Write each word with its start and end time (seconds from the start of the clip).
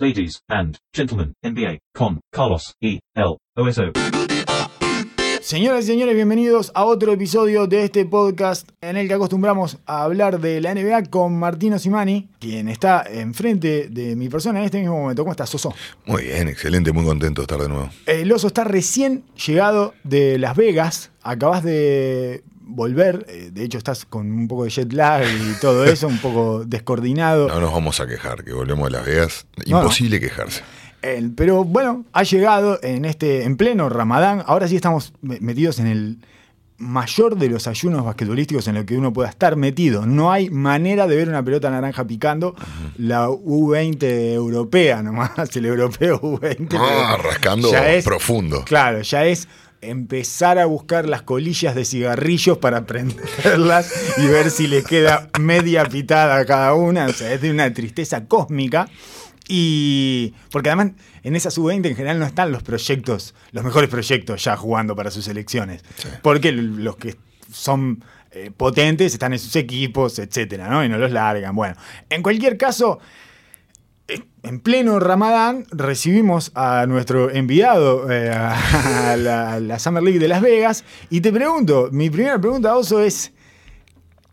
ladies 0.00 0.42
and 0.48 0.78
gentlemen, 0.94 1.34
NBA 1.42 1.78
con 1.94 2.20
Carlos 2.32 2.74
E. 2.80 3.00
L. 3.14 3.36
OSO. 3.54 3.92
Señoras 5.42 5.84
y 5.84 5.88
señores, 5.88 6.14
bienvenidos 6.14 6.72
a 6.74 6.84
otro 6.84 7.12
episodio 7.12 7.66
de 7.66 7.84
este 7.84 8.06
podcast 8.06 8.68
en 8.80 8.96
el 8.96 9.08
que 9.08 9.14
acostumbramos 9.14 9.78
a 9.84 10.04
hablar 10.04 10.40
de 10.40 10.60
la 10.60 10.74
NBA 10.74 11.10
con 11.10 11.38
Martino 11.38 11.78
Simani, 11.78 12.30
quien 12.38 12.68
está 12.68 13.04
enfrente 13.10 13.88
de 13.90 14.16
mi 14.16 14.28
persona 14.28 14.60
en 14.60 14.66
este 14.66 14.78
mismo 14.80 14.98
momento. 14.98 15.22
¿Cómo 15.22 15.32
estás, 15.32 15.50
Soso? 15.50 15.74
Muy 16.06 16.24
bien, 16.24 16.48
excelente, 16.48 16.92
muy 16.92 17.04
contento 17.04 17.42
de 17.42 17.44
estar 17.44 17.60
de 17.60 17.68
nuevo. 17.68 17.90
El 18.06 18.32
oso 18.32 18.46
está 18.46 18.64
recién 18.64 19.24
llegado 19.46 19.92
de 20.04 20.38
Las 20.38 20.56
Vegas. 20.56 21.10
Acabas 21.22 21.62
de 21.62 22.42
volver, 22.70 23.26
eh, 23.28 23.50
de 23.52 23.64
hecho 23.64 23.78
estás 23.78 24.04
con 24.04 24.30
un 24.30 24.48
poco 24.48 24.64
de 24.64 24.70
jet 24.70 24.92
lag 24.92 25.22
y 25.24 25.60
todo 25.60 25.84
eso, 25.84 26.08
un 26.08 26.18
poco 26.18 26.64
descoordinado. 26.64 27.48
No 27.48 27.60
nos 27.60 27.72
vamos 27.72 28.00
a 28.00 28.06
quejar, 28.06 28.44
que 28.44 28.52
volvemos 28.52 28.86
a 28.88 28.90
Las 28.90 29.06
Vegas. 29.06 29.46
No, 29.66 29.72
no. 29.72 29.78
Imposible 29.82 30.18
quejarse. 30.20 30.62
Eh, 31.02 31.30
pero 31.36 31.64
bueno, 31.64 32.04
ha 32.12 32.22
llegado 32.24 32.78
en 32.82 33.04
este 33.04 33.44
en 33.44 33.56
pleno 33.56 33.88
Ramadán. 33.88 34.42
Ahora 34.46 34.68
sí 34.68 34.76
estamos 34.76 35.12
me- 35.22 35.40
metidos 35.40 35.78
en 35.78 35.86
el 35.86 36.18
mayor 36.76 37.36
de 37.36 37.48
los 37.50 37.66
ayunos 37.66 38.04
basquetbolísticos 38.06 38.66
en 38.68 38.76
el 38.78 38.86
que 38.86 38.96
uno 38.96 39.12
pueda 39.12 39.28
estar 39.28 39.54
metido. 39.56 40.06
No 40.06 40.32
hay 40.32 40.48
manera 40.50 41.06
de 41.06 41.16
ver 41.16 41.28
una 41.28 41.42
pelota 41.44 41.70
naranja 41.70 42.06
picando. 42.06 42.54
La 42.96 43.28
U20 43.28 44.02
europea 44.32 45.02
nomás, 45.02 45.32
el 45.56 45.66
europeo 45.66 46.20
U20. 46.20 46.76
Ah, 46.78 47.18
rascando 47.22 47.70
ya 47.70 47.92
es- 47.92 48.04
profundo. 48.04 48.64
Claro, 48.64 49.02
ya 49.02 49.26
es 49.26 49.46
empezar 49.82 50.58
a 50.58 50.66
buscar 50.66 51.08
las 51.08 51.22
colillas 51.22 51.74
de 51.74 51.84
cigarrillos 51.84 52.58
para 52.58 52.84
prenderlas 52.86 53.92
y 54.18 54.26
ver 54.26 54.50
si 54.50 54.66
le 54.66 54.82
queda 54.82 55.28
media 55.38 55.84
pitada 55.84 56.36
a 56.36 56.44
cada 56.44 56.74
una. 56.74 57.06
O 57.06 57.12
sea, 57.12 57.32
es 57.32 57.40
de 57.40 57.50
una 57.50 57.72
tristeza 57.72 58.26
cósmica. 58.26 58.88
Y 59.48 60.34
porque 60.52 60.70
además 60.70 60.92
en 61.24 61.34
esa 61.34 61.50
sub-20 61.50 61.86
en 61.86 61.96
general 61.96 62.18
no 62.20 62.26
están 62.26 62.52
los 62.52 62.62
proyectos, 62.62 63.34
los 63.50 63.64
mejores 63.64 63.90
proyectos 63.90 64.44
ya 64.44 64.56
jugando 64.56 64.94
para 64.94 65.10
sus 65.10 65.26
elecciones. 65.26 65.82
Porque 66.22 66.52
los 66.52 66.96
que 66.96 67.16
son 67.52 68.04
eh, 68.30 68.52
potentes 68.56 69.12
están 69.12 69.32
en 69.32 69.40
sus 69.40 69.56
equipos, 69.56 70.20
etcétera, 70.20 70.68
¿no? 70.68 70.84
Y 70.84 70.88
no 70.88 70.98
los 70.98 71.10
largan. 71.10 71.54
Bueno, 71.56 71.74
en 72.08 72.22
cualquier 72.22 72.56
caso, 72.56 73.00
en 74.42 74.60
pleno 74.60 74.98
Ramadán 75.00 75.66
recibimos 75.70 76.52
a 76.54 76.86
nuestro 76.86 77.30
enviado 77.30 78.10
eh, 78.10 78.30
a, 78.30 79.16
la, 79.16 79.54
a 79.54 79.60
la 79.60 79.78
Summer 79.78 80.02
League 80.02 80.18
de 80.18 80.28
Las 80.28 80.40
Vegas 80.40 80.84
y 81.10 81.20
te 81.20 81.32
pregunto, 81.32 81.88
mi 81.92 82.10
primera 82.10 82.40
pregunta, 82.40 82.76
Oso, 82.76 83.00
es, 83.00 83.32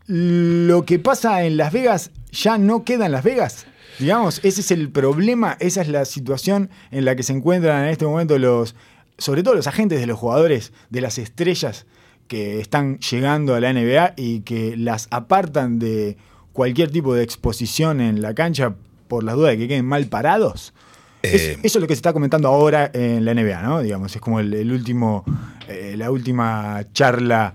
¿lo 0.06 0.84
que 0.84 0.98
pasa 0.98 1.44
en 1.44 1.56
Las 1.56 1.72
Vegas 1.72 2.10
ya 2.32 2.58
no 2.58 2.84
queda 2.84 3.06
en 3.06 3.12
Las 3.12 3.24
Vegas? 3.24 3.66
Digamos, 3.98 4.40
ese 4.44 4.60
es 4.60 4.70
el 4.70 4.90
problema, 4.90 5.56
esa 5.60 5.82
es 5.82 5.88
la 5.88 6.04
situación 6.04 6.70
en 6.90 7.04
la 7.04 7.16
que 7.16 7.24
se 7.24 7.32
encuentran 7.32 7.84
en 7.84 7.90
este 7.90 8.06
momento 8.06 8.38
los, 8.38 8.76
sobre 9.18 9.42
todo 9.42 9.54
los 9.54 9.66
agentes 9.66 10.00
de 10.00 10.06
los 10.06 10.18
jugadores, 10.18 10.72
de 10.88 11.00
las 11.00 11.18
estrellas 11.18 11.86
que 12.28 12.60
están 12.60 12.98
llegando 12.98 13.54
a 13.54 13.60
la 13.60 13.72
NBA 13.72 14.14
y 14.16 14.40
que 14.40 14.76
las 14.76 15.08
apartan 15.10 15.78
de 15.78 16.16
cualquier 16.52 16.90
tipo 16.90 17.14
de 17.14 17.24
exposición 17.24 18.00
en 18.00 18.22
la 18.22 18.34
cancha 18.34 18.76
por 19.08 19.24
las 19.24 19.34
dudas 19.34 19.52
de 19.52 19.58
que 19.58 19.68
queden 19.68 19.86
mal 19.86 20.06
parados. 20.06 20.72
Eh, 21.22 21.58
eso 21.64 21.78
es 21.78 21.82
lo 21.82 21.88
que 21.88 21.94
se 21.94 21.98
está 21.98 22.12
comentando 22.12 22.48
ahora 22.48 22.90
en 22.94 23.24
la 23.24 23.34
NBA, 23.34 23.62
¿no? 23.62 23.82
Digamos, 23.82 24.14
es 24.14 24.20
como 24.20 24.38
el, 24.38 24.54
el 24.54 24.70
último, 24.70 25.24
eh, 25.66 25.94
la 25.98 26.10
última 26.12 26.84
charla 26.92 27.54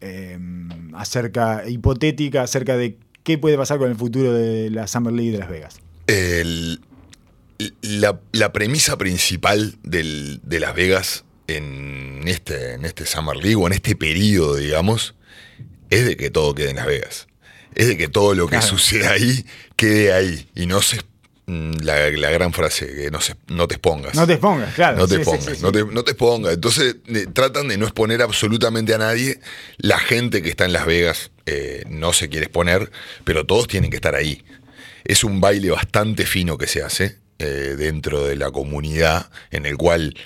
eh, 0.00 0.38
acerca, 0.94 1.68
hipotética 1.68 2.42
acerca 2.42 2.76
de 2.76 2.96
qué 3.22 3.36
puede 3.38 3.56
pasar 3.58 3.78
con 3.78 3.90
el 3.90 3.96
futuro 3.96 4.32
de 4.32 4.70
la 4.70 4.86
Summer 4.86 5.12
League 5.12 5.32
de 5.32 5.38
Las 5.38 5.50
Vegas. 5.50 5.76
El- 6.06 6.80
la, 7.82 8.20
la 8.32 8.52
premisa 8.52 8.98
principal 8.98 9.76
del- 9.82 10.40
de 10.42 10.60
Las 10.60 10.74
Vegas 10.74 11.24
en 11.46 12.22
este, 12.26 12.74
en 12.74 12.84
este 12.84 13.06
Summer 13.06 13.36
League 13.36 13.54
o 13.56 13.66
en 13.66 13.74
este 13.74 13.94
periodo, 13.96 14.56
digamos, 14.56 15.14
es 15.90 16.04
de 16.06 16.16
que 16.16 16.30
todo 16.30 16.54
quede 16.54 16.70
en 16.70 16.76
Las 16.76 16.86
Vegas. 16.86 17.26
Es 17.74 17.86
de 17.88 17.96
que 17.96 18.08
todo 18.08 18.34
lo 18.34 18.46
que 18.46 18.52
Claro. 18.56 18.66
suceda 18.66 19.12
ahí 19.12 19.44
quede 19.76 20.12
ahí 20.12 20.48
y 20.54 20.66
no 20.66 20.80
se... 20.82 20.98
mm, 21.46 21.72
La, 21.82 22.10
la 22.10 22.30
gran 22.30 22.52
frase, 22.52 22.86
que 22.86 23.10
no, 23.10 23.20
se, 23.20 23.34
no 23.48 23.66
te 23.68 23.74
expongas. 23.74 24.14
No 24.14 24.26
te 24.26 24.34
expongas, 24.34 24.74
claro. 24.74 24.98
No 24.98 25.06
te 25.08 25.16
Sí, 25.16 25.20
sí, 25.20 25.24
pongas, 25.24 25.44
sí, 25.44 25.54
sí. 25.56 25.62
No, 25.62 25.72
te, 25.72 25.84
no 25.84 26.04
te 26.04 26.14
pongas. 26.14 26.54
Entonces 26.54 26.96
eh, 27.06 27.26
tratan 27.32 27.68
de 27.68 27.76
no 27.78 27.84
exponer 27.86 28.22
absolutamente 28.22 28.94
a 28.94 28.98
nadie. 28.98 29.40
La 29.78 29.98
gente 29.98 30.42
que 30.42 30.48
está 30.50 30.64
en 30.64 30.72
Las 30.72 30.86
Vegas 30.86 31.30
eh, 31.46 31.84
no 31.88 32.12
se 32.12 32.28
quiere 32.28 32.46
exponer, 32.46 32.90
pero 33.24 33.44
todos 33.44 33.68
tienen 33.68 33.90
que 33.90 33.96
estar 33.96 34.14
ahí. 34.14 34.44
Es 35.04 35.22
un 35.24 35.40
baile 35.40 35.70
bastante 35.70 36.24
fino 36.24 36.56
que 36.56 36.66
se 36.66 36.82
hace 36.82 37.18
eh, 37.38 37.74
dentro 37.76 38.24
de 38.24 38.36
la 38.36 38.50
comunidad, 38.50 39.30
en 39.50 39.66
el 39.66 39.76
cual 39.76 40.16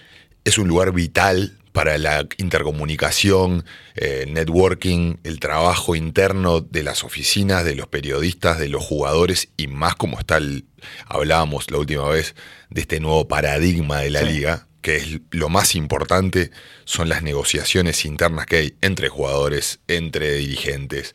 es 0.44 0.56
un 0.58 0.68
lugar 0.68 0.92
vital 0.92 1.58
para 1.78 1.96
la 1.96 2.26
intercomunicación, 2.38 3.64
eh, 3.94 4.26
networking, 4.28 5.18
el 5.22 5.38
trabajo 5.38 5.94
interno 5.94 6.60
de 6.60 6.82
las 6.82 7.04
oficinas, 7.04 7.64
de 7.64 7.76
los 7.76 7.86
periodistas, 7.86 8.58
de 8.58 8.68
los 8.68 8.84
jugadores 8.84 9.50
y 9.56 9.68
más 9.68 9.94
como 9.94 10.18
está 10.18 10.38
el, 10.38 10.64
hablábamos 11.06 11.70
la 11.70 11.78
última 11.78 12.08
vez 12.08 12.34
de 12.70 12.80
este 12.80 12.98
nuevo 12.98 13.28
paradigma 13.28 14.00
de 14.00 14.10
la 14.10 14.20
Sí. 14.22 14.26
liga, 14.26 14.66
que 14.82 14.96
es 14.96 15.20
lo 15.30 15.48
más 15.50 15.76
importante, 15.76 16.50
son 16.84 17.08
las 17.08 17.22
negociaciones 17.22 18.04
internas 18.04 18.46
que 18.46 18.56
hay 18.56 18.74
entre 18.80 19.08
jugadores, 19.08 19.78
entre 19.86 20.32
dirigentes, 20.34 21.12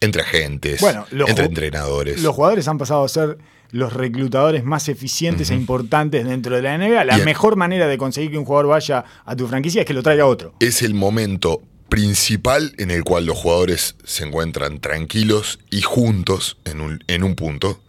entre 0.00 0.22
agentes, 0.22 0.80
Bueno, 0.80 1.06
entre 1.10 1.44
entrenadores. 1.44 2.22
Los 2.22 2.34
jugadores 2.34 2.66
han 2.68 2.78
pasado 2.78 3.04
a 3.04 3.08
ser 3.10 3.36
los 3.72 3.92
reclutadores 3.92 4.64
más 4.64 4.88
eficientes 4.88 5.50
e 5.50 5.54
importantes 5.54 6.24
dentro 6.26 6.56
de 6.56 6.62
la 6.62 6.74
NBA. 6.76 7.04
La 7.04 7.18
Y- 7.18 7.22
mejor 7.22 7.56
manera 7.56 7.86
de 7.86 7.98
conseguir 7.98 8.30
que 8.32 8.38
un 8.38 8.44
jugador 8.44 8.68
vaya 8.68 9.04
a 9.24 9.36
tu 9.36 9.46
franquicia 9.46 9.80
es 9.82 9.86
que 9.86 9.94
lo 9.94 10.02
traiga 10.02 10.26
otro. 10.26 10.54
es 10.60 10.82
el 10.82 10.94
momento 10.94 11.62
principal 11.88 12.72
en 12.78 12.90
el 12.90 13.02
cual 13.04 13.26
los 13.26 13.36
jugadores 13.36 13.96
se 14.04 14.24
encuentran 14.24 14.80
tranquilos 14.80 15.58
y 15.70 15.82
juntos 15.82 16.56
en 16.64 16.80
un, 16.80 17.04
en 17.08 17.22
un 17.24 17.34
punto 17.34 17.82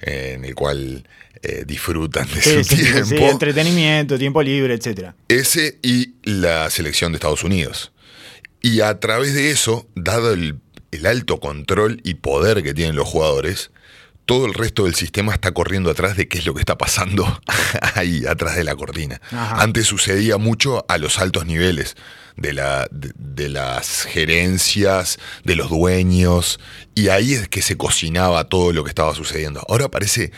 en 0.00 0.44
el 0.44 0.54
cual 0.54 1.06
eh, 1.42 1.64
disfrutan 1.66 2.26
de 2.32 2.40
Sí, 2.40 2.50
su 2.50 2.64
sí, 2.64 2.76
tiempo. 2.82 3.04
sí, 3.04 3.16
entretenimiento, 3.16 4.16
tiempo 4.18 4.42
libre, 4.42 4.74
etcétera. 4.74 5.14
Ese 5.28 5.78
y 5.82 6.14
la 6.22 6.70
selección 6.70 7.10
de 7.12 7.16
Estados 7.16 7.42
Unidos. 7.44 7.92
Y 8.62 8.80
a 8.80 8.98
través 9.00 9.34
de 9.34 9.50
eso, 9.50 9.86
dado 9.94 10.32
el, 10.32 10.58
el 10.92 11.06
alto 11.06 11.38
control 11.40 12.00
y 12.04 12.14
poder 12.14 12.62
que 12.62 12.74
tienen 12.74 12.96
los 12.96 13.08
jugadores, 13.08 13.70
todo 14.28 14.44
el 14.44 14.52
resto 14.52 14.84
del 14.84 14.94
sistema 14.94 15.32
está 15.32 15.52
corriendo 15.52 15.90
atrás 15.90 16.14
de 16.14 16.28
qué 16.28 16.36
es 16.36 16.44
lo 16.44 16.52
que 16.52 16.60
está 16.60 16.76
pasando 16.76 17.40
ahí, 17.94 18.26
atrás 18.26 18.56
de 18.56 18.62
la 18.62 18.76
cortina. 18.76 19.22
Ajá. 19.32 19.62
Antes 19.62 19.86
sucedía 19.86 20.36
mucho 20.36 20.84
a 20.86 20.98
los 20.98 21.18
altos 21.18 21.46
niveles 21.46 21.96
de, 22.36 22.52
la, 22.52 22.86
de, 22.90 23.12
de 23.16 23.48
las 23.48 24.04
gerencias, 24.04 25.18
de 25.44 25.56
los 25.56 25.70
dueños, 25.70 26.60
y 26.94 27.08
ahí 27.08 27.32
es 27.32 27.48
que 27.48 27.62
se 27.62 27.78
cocinaba 27.78 28.44
todo 28.44 28.74
lo 28.74 28.84
que 28.84 28.90
estaba 28.90 29.14
sucediendo. 29.14 29.64
Ahora 29.66 29.88
parece, 29.88 30.30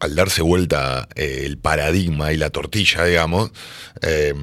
al 0.00 0.14
darse 0.14 0.42
vuelta 0.42 1.08
eh, 1.14 1.44
el 1.46 1.56
paradigma 1.56 2.34
y 2.34 2.36
la 2.36 2.50
tortilla, 2.50 3.06
digamos, 3.06 3.52
eh, 4.02 4.34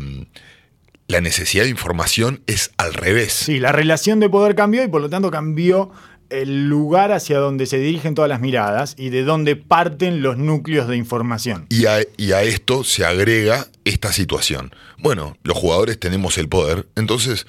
la 1.08 1.22
necesidad 1.22 1.66
de 1.66 1.70
información 1.70 2.42
es 2.48 2.72
al 2.78 2.96
revés. 2.96 3.32
Sí, 3.32 3.60
la 3.60 3.72
relación 3.72 4.20
de 4.20 4.28
poder 4.28 4.56
cambió 4.56 4.84
y 4.84 4.88
por 4.88 5.02
lo 5.02 5.10
tanto 5.12 5.30
cambió 5.30 5.92
el 6.30 6.68
lugar 6.68 7.12
hacia 7.12 7.38
donde 7.40 7.66
se 7.66 7.78
dirigen 7.78 8.16
todas 8.16 8.30
las 8.30 8.42
miradas 8.42 8.96
y 8.98 9.10
de 9.10 9.24
donde 9.24 9.56
parten 9.56 10.22
los 10.22 10.38
núcleos 10.38 10.88
de 10.88 10.98
información. 10.98 11.66
Y 11.70 11.86
a, 11.86 12.00
y 12.18 12.32
a 12.32 12.44
esto 12.44 12.84
se 12.84 13.06
agrega 13.06 13.68
esta 13.86 14.12
situación. 14.12 14.74
Bueno, 14.98 15.38
los 15.44 15.58
jugadores 15.58 16.00
tenemos 16.00 16.38
el 16.38 16.50
poder, 16.50 16.88
entonces 16.96 17.48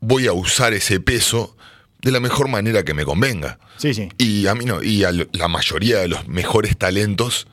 voy 0.00 0.26
a 0.26 0.32
usar 0.32 0.72
ese 0.72 1.00
peso 1.00 1.56
de 2.02 2.10
la 2.12 2.20
mejor 2.20 2.48
manera 2.48 2.84
que 2.84 2.94
me 2.94 3.04
convenga. 3.04 3.58
Sí, 3.78 3.94
sí. 3.94 4.08
Y 4.18 4.46
a 4.46 4.54
mí 4.54 4.64
no, 4.64 4.82
y 4.82 5.04
a 5.04 5.12
la 5.12 5.48
mayoría 5.48 5.98
de 5.98 6.08
los 6.08 6.28
mejores 6.28 6.76
talentos 6.76 7.46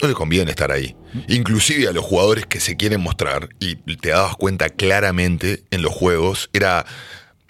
no 0.00 0.08
les 0.08 0.16
conviene 0.16 0.50
estar 0.50 0.70
ahí. 0.70 0.94
Inclusive 1.28 1.88
a 1.88 1.92
los 1.92 2.04
jugadores 2.04 2.46
que 2.46 2.60
se 2.60 2.76
quieren 2.76 3.00
mostrar, 3.00 3.48
y 3.58 3.76
te 3.96 4.10
dabas 4.10 4.36
cuenta 4.36 4.68
claramente 4.68 5.64
en 5.70 5.82
los 5.82 5.92
juegos, 5.92 6.50
era, 6.52 6.84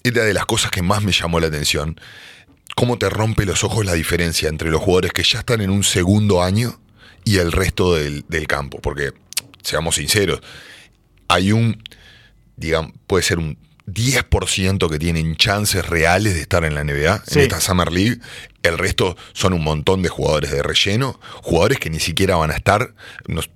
era 0.05 0.25
de 0.25 0.33
las 0.33 0.47
cosas 0.47 0.71
que 0.71 0.83
más 0.83 1.03
me 1.03 1.13
llamó 1.13 1.41
la 1.41 1.49
atención, 1.49 2.01
cómo 2.77 2.99
te 2.99 3.09
rompe 3.09 3.45
los 3.47 3.65
ojos 3.65 3.85
la 3.87 3.95
diferencia 3.95 4.49
entre 4.51 4.71
los 4.71 4.81
jugadores 4.83 5.13
que 5.13 5.23
ya 5.25 5.39
están 5.41 5.61
en 5.63 5.71
un 5.71 5.83
segundo 5.83 6.43
año 6.43 6.79
y 7.25 7.39
el 7.39 7.51
resto 7.51 7.95
del, 7.97 8.25
del 8.29 8.47
campo. 8.47 8.79
Porque, 8.81 9.13
seamos 9.63 9.97
sinceros, 9.97 10.41
hay 11.27 11.51
un, 11.53 11.83
digamos, 12.57 12.93
puede 13.07 13.25
ser 13.25 13.39
un 13.39 13.57
10% 13.87 14.91
que 14.91 14.99
tienen 14.99 15.37
chances 15.37 15.87
reales 15.89 16.35
de 16.35 16.41
estar 16.43 16.65
en 16.65 16.75
la 16.75 16.83
NBA, 16.85 17.23
Sí. 17.27 17.39
en 17.39 17.41
esta 17.45 17.61
Summer 17.61 17.91
League. 17.91 18.19
El 18.63 18.77
resto 18.79 19.17
son 19.33 19.55
un 19.55 19.65
montón 19.65 20.03
de 20.03 20.09
jugadores 20.11 20.51
de 20.51 20.63
relleno, 20.63 21.19
jugadores 21.43 21.79
que 21.79 21.89
ni 21.89 21.99
siquiera 22.01 22.37
van 22.37 22.51
a 22.51 22.57
estar. 22.57 22.95
Nos- 23.27 23.49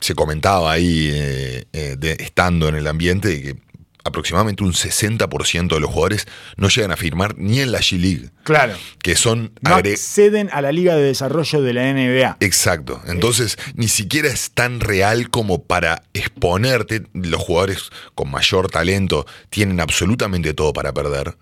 se 0.00 0.14
comentaba 0.14 0.70
ahí, 0.72 1.10
eh, 1.12 1.64
eh, 1.72 1.96
de- 1.98 2.16
estando 2.20 2.68
en 2.68 2.76
el 2.76 2.86
ambiente, 2.86 3.28
de 3.28 3.42
que 3.42 3.56
aproximadamente 4.04 4.62
un 4.64 4.72
60% 4.72 5.68
de 5.74 5.80
los 5.80 5.90
jugadores 5.90 6.26
no 6.56 6.68
llegan 6.68 6.90
a 6.90 6.96
firmar 6.96 7.36
ni 7.38 7.60
en 7.60 7.72
la 7.72 7.80
G-League, 7.80 8.30
Claro. 8.44 8.74
que 9.02 9.16
son 9.16 9.52
No 9.60 9.74
acceden 9.76 10.48
a 10.52 10.60
la 10.62 10.72
Liga 10.72 10.96
de 10.96 11.02
Desarrollo 11.02 11.62
de 11.62 11.72
la 11.72 11.92
NBA. 11.92 12.36
Exacto. 12.40 13.02
Entonces, 13.06 13.56
ni 13.74 13.88
siquiera 13.88 14.28
es 14.28 14.50
tan 14.52 14.80
real 14.80 15.30
como 15.30 15.62
para 15.64 16.02
exponerte. 16.14 17.02
Los 17.12 17.42
jugadores 17.42 17.90
con 18.14 18.30
mayor 18.30 18.70
talento 18.70 19.26
tienen 19.50 19.80
absolutamente 19.80 20.54
todo 20.54 20.72
para 20.72 20.92
perder. 20.92 21.36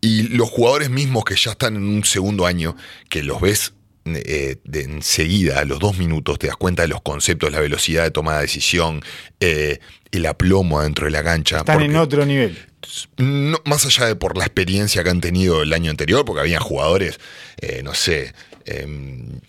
Y 0.00 0.24
los 0.36 0.50
jugadores 0.50 0.90
mismos 0.90 1.24
que 1.24 1.36
ya 1.36 1.52
están 1.52 1.76
en 1.76 1.84
un 1.84 2.04
segundo 2.04 2.44
año, 2.46 2.76
que 3.08 3.22
los 3.22 3.40
ves 3.40 3.72
eh, 4.04 4.56
de 4.64 4.82
enseguida, 4.82 5.60
a 5.60 5.64
los 5.64 5.78
dos 5.78 5.98
minutos, 5.98 6.38
te 6.38 6.48
das 6.48 6.56
cuenta 6.56 6.82
de 6.82 6.88
los 6.88 7.02
conceptos, 7.02 7.52
la 7.52 7.60
velocidad 7.60 8.04
de 8.04 8.10
toma 8.10 8.36
de 8.36 8.42
decisión, 8.42 9.02
eh, 9.40 9.78
el 10.10 10.26
aplomo 10.26 10.80
adentro 10.80 11.06
de 11.06 11.12
la 11.12 11.22
cancha. 11.22 11.58
Están 11.58 11.82
en 11.82 11.96
otro 11.96 12.26
nivel. 12.26 12.58
no, 13.16 13.58
más 13.64 13.86
allá 13.86 14.06
de 14.06 14.16
por 14.16 14.36
la 14.36 14.44
experiencia 14.44 15.02
que 15.02 15.10
han 15.10 15.20
tenido 15.20 15.62
el 15.62 15.72
año 15.72 15.90
anterior, 15.90 16.24
porque 16.24 16.40
había 16.40 16.60
jugadores, 16.60 17.18
eh, 17.60 17.82
no 17.82 17.94
sé, 17.94 18.34
em, 18.64 19.28
eh, 19.28 19.40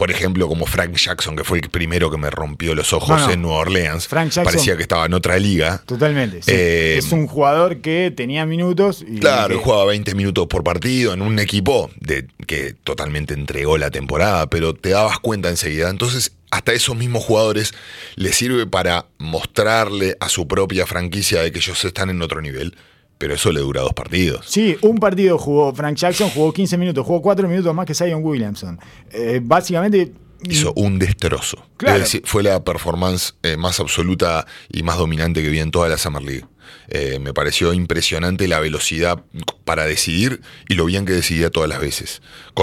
por 0.00 0.10
ejemplo, 0.10 0.48
como 0.48 0.64
Frank 0.64 0.94
Jackson, 0.96 1.36
que 1.36 1.44
fue 1.44 1.58
el 1.58 1.68
primero 1.68 2.10
que 2.10 2.16
me 2.16 2.30
rompió 2.30 2.74
los 2.74 2.94
ojos 2.94 3.20
en 3.30 3.42
Nueva 3.42 3.58
Orleans. 3.58 4.08
Frank 4.08 4.30
Jackson- 4.30 4.44
Parecía 4.44 4.74
que 4.78 4.82
estaba 4.82 5.04
en 5.04 5.12
otra 5.12 5.38
liga. 5.38 5.82
Totalmente. 5.84 6.40
sí. 6.42 6.50
Eh, 6.54 6.94
es 6.96 7.12
un 7.12 7.26
jugador 7.26 7.82
que 7.82 8.10
tenía 8.16 8.46
minutos 8.46 9.04
y 9.06 9.20
Claro, 9.20 9.58
que- 9.58 9.62
jugaba 9.62 9.84
20 9.84 10.14
minutos 10.14 10.46
por 10.46 10.64
partido 10.64 11.12
en 11.12 11.20
un 11.20 11.38
equipo 11.38 11.90
de, 12.00 12.26
que 12.46 12.72
totalmente 12.82 13.34
entregó 13.34 13.76
la 13.76 13.90
temporada, 13.90 14.48
pero 14.48 14.72
te 14.74 14.88
dabas 14.88 15.18
cuenta 15.18 15.50
enseguida. 15.50 15.90
Entonces, 15.90 16.32
hasta 16.50 16.72
esos 16.72 16.96
mismos 16.96 17.22
jugadores 17.22 17.74
les 18.16 18.34
sirve 18.34 18.66
para 18.66 19.04
mostrarle 19.18 20.16
a 20.18 20.30
su 20.30 20.48
propia 20.48 20.86
franquicia 20.86 21.42
de 21.42 21.52
que 21.52 21.58
ellos 21.58 21.84
están 21.84 22.08
en 22.08 22.22
otro 22.22 22.40
nivel, 22.40 22.74
pero 23.20 23.34
eso 23.34 23.52
le 23.52 23.60
dura 23.60 23.82
dos 23.82 23.92
partidos. 23.92 24.46
Sí, 24.48 24.78
un 24.80 24.96
partido 24.96 25.36
jugó 25.36 25.74
Frank 25.74 25.94
Jackson, 25.98 26.30
jugó 26.30 26.54
15 26.54 26.78
minutos, 26.78 27.04
jugó 27.06 27.20
4 27.20 27.46
minutos 27.46 27.74
más 27.74 27.84
que 27.84 27.94
Zion 27.94 28.24
Williamson. 28.24 28.80
Eh, 29.12 29.40
básicamente. 29.42 30.12
hizo 30.48 30.72
un 30.74 30.98
destrozo. 30.98 31.58
Claro. 31.76 31.96
Es 31.96 32.04
decir, 32.04 32.22
fue 32.24 32.42
la 32.42 32.64
performance 32.64 33.34
eh, 33.42 33.58
más 33.58 33.78
absoluta 33.78 34.46
y 34.72 34.82
más 34.82 34.96
dominante 34.96 35.42
que 35.42 35.50
vi 35.50 35.58
en 35.60 35.70
toda 35.70 35.90
la 35.90 35.98
Summer 35.98 36.22
League. 36.22 36.46
Eh, 36.88 37.18
me 37.20 37.34
pareció 37.34 37.74
impresionante 37.74 38.48
la 38.48 38.58
velocidad 38.58 39.22
para 39.66 39.84
decidir 39.84 40.40
y 40.66 40.74
lo 40.76 40.86
bien 40.86 41.04
que 41.04 41.12
decidía 41.12 41.50
todas 41.50 41.68
las 41.68 41.78
veces, 41.80 42.22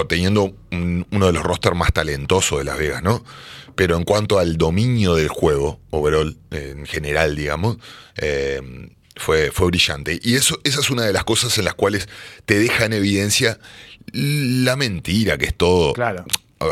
teniendo 0.10 0.56
un- 0.72 1.06
uno 1.12 1.28
de 1.28 1.34
los 1.34 1.44
rosters 1.44 1.76
más 1.78 1.94
talentosos 1.94 2.58
de 2.58 2.64
Las 2.66 2.80
Vegas, 2.80 3.04
¿no? 3.04 3.24
Pero 3.76 3.96
en 3.96 4.06
cuanto 4.06 4.40
al 4.40 4.58
dominio 4.58 5.14
del 5.14 5.28
juego, 5.28 5.80
overall, 5.92 6.36
eh, 6.50 6.74
en 6.76 6.88
general, 6.88 7.36
digamos, 7.36 7.78
fue, 9.20 9.52
fue 9.52 9.68
brillante. 9.68 10.20
Y 10.24 10.36
eso, 10.36 10.60
esa 10.64 10.80
es 10.80 10.90
una 10.90 11.04
de 11.04 11.14
las 11.14 11.24
cosas 11.24 11.58
en 11.58 11.66
las 11.66 11.74
cuales 11.74 12.08
te 12.46 12.58
deja 12.60 12.86
en 12.86 12.94
evidencia 12.94 13.60
la 14.14 14.76
mentira 14.76 15.38
que 15.38 15.46
es 15.46 15.54
todo 15.56 15.94
Claro. 15.94 16.24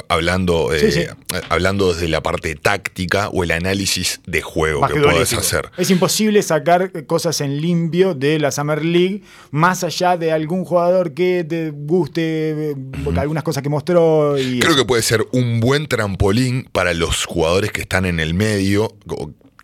hablando, 0.07 0.73
eh, 0.73 0.91
sí. 0.91 1.03
hablando 1.49 1.93
desde 1.93 2.07
la 2.07 2.23
parte 2.23 2.55
táctica 2.55 3.29
o 3.29 3.43
el 3.43 3.51
análisis 3.51 4.19
de 4.25 4.41
juego 4.41 4.81
que 4.87 4.93
puedes 4.93 5.03
basquetbolístico. 5.05 5.41
hacer. 5.41 5.69
Es 5.77 5.91
imposible 5.91 6.41
sacar 6.41 7.05
cosas 7.05 7.41
en 7.41 7.61
limpio 7.61 8.15
de 8.15 8.39
la 8.39 8.51
Summer 8.51 8.83
League, 8.83 9.21
más 9.51 9.83
allá 9.83 10.17
de 10.17 10.31
algún 10.31 10.65
jugador 10.65 11.13
que 11.13 11.45
te 11.47 11.69
guste, 11.71 12.71
eh, 12.71 12.75
algunas 13.17 13.43
cosas 13.43 13.61
que 13.61 13.69
mostró. 13.69 14.39
Y 14.39 14.59
Creo 14.59 14.75
que 14.75 14.85
puede 14.85 15.03
ser 15.03 15.25
un 15.33 15.59
buen 15.59 15.87
trampolín 15.87 16.67
para 16.71 16.93
los 16.93 17.25
jugadores 17.25 17.71
que 17.71 17.81
están 17.81 18.05
en 18.05 18.19
el 18.19 18.33
medio, 18.33 18.95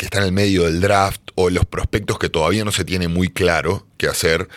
que 0.02 0.06
están 0.06 0.24
en 0.24 0.30
el 0.30 0.34
medio 0.34 0.64
del 0.64 0.82
draft, 0.82 1.22
o 1.36 1.52
los 1.52 1.64
prospectos 1.64 2.18
que 2.18 2.28
todavía 2.28 2.66
no 2.66 2.72
se 2.72 2.84
tiene 2.84 3.08
muy 3.08 3.28
claro 3.28 3.86
qué 3.98 4.08
hacer. 4.08 4.48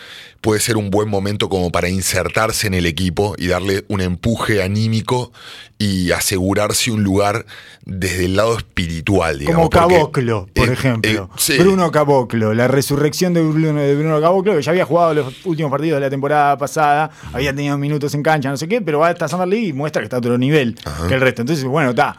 Puede 0.40 0.58
ser 0.58 0.78
un 0.78 0.88
buen 0.88 1.10
momento 1.10 1.50
como 1.50 1.70
para 1.70 1.90
insertarse 1.90 2.66
en 2.66 2.72
el 2.72 2.86
equipo 2.86 3.34
y 3.36 3.48
darle 3.48 3.84
un 3.88 4.00
empuje 4.00 4.62
anímico 4.62 5.32
y 5.78 6.12
asegurarse 6.12 6.90
un 6.90 7.04
lugar 7.04 7.44
desde 7.84 8.24
el 8.24 8.36
lado 8.36 8.56
espiritual, 8.56 9.38
digamos. 9.38 9.68
Como 9.68 9.70
porque, 9.70 9.96
Caboclo, 9.96 10.48
por 10.54 10.70
eh, 10.70 10.72
ejemplo. 10.72 11.10
eh, 11.30 11.36
sí. 11.36 11.58
Bruno 11.58 11.90
Caboclo, 11.92 12.54
la 12.54 12.66
resurrección 12.66 13.34
de 13.34 13.42
Bruno, 13.42 13.82
de 13.82 13.96
Bruno 13.96 14.22
Caboclo, 14.22 14.56
que 14.56 14.62
ya 14.62 14.70
había 14.70 14.86
jugado 14.86 15.12
los 15.12 15.44
últimos 15.44 15.70
partidos 15.70 15.98
de 15.98 16.06
la 16.06 16.10
temporada 16.10 16.56
pasada, 16.56 17.10
había 17.34 17.54
tenido 17.54 17.76
minutos 17.76 18.14
en 18.14 18.22
cancha, 18.22 18.48
no 18.48 18.56
sé 18.56 18.66
qué, 18.66 18.80
pero 18.80 19.00
va 19.00 19.08
a 19.08 19.10
esta 19.10 19.28
Summer 19.28 19.46
League 19.46 19.66
y 19.66 19.72
muestra 19.74 20.00
que 20.00 20.04
está 20.04 20.16
a 20.16 20.20
otro 20.20 20.38
nivel 20.38 20.74
que 21.06 21.12
el 21.12 21.20
resto. 21.20 21.42
Entonces, 21.42 21.66
bueno, 21.66 21.90
está. 21.90 22.16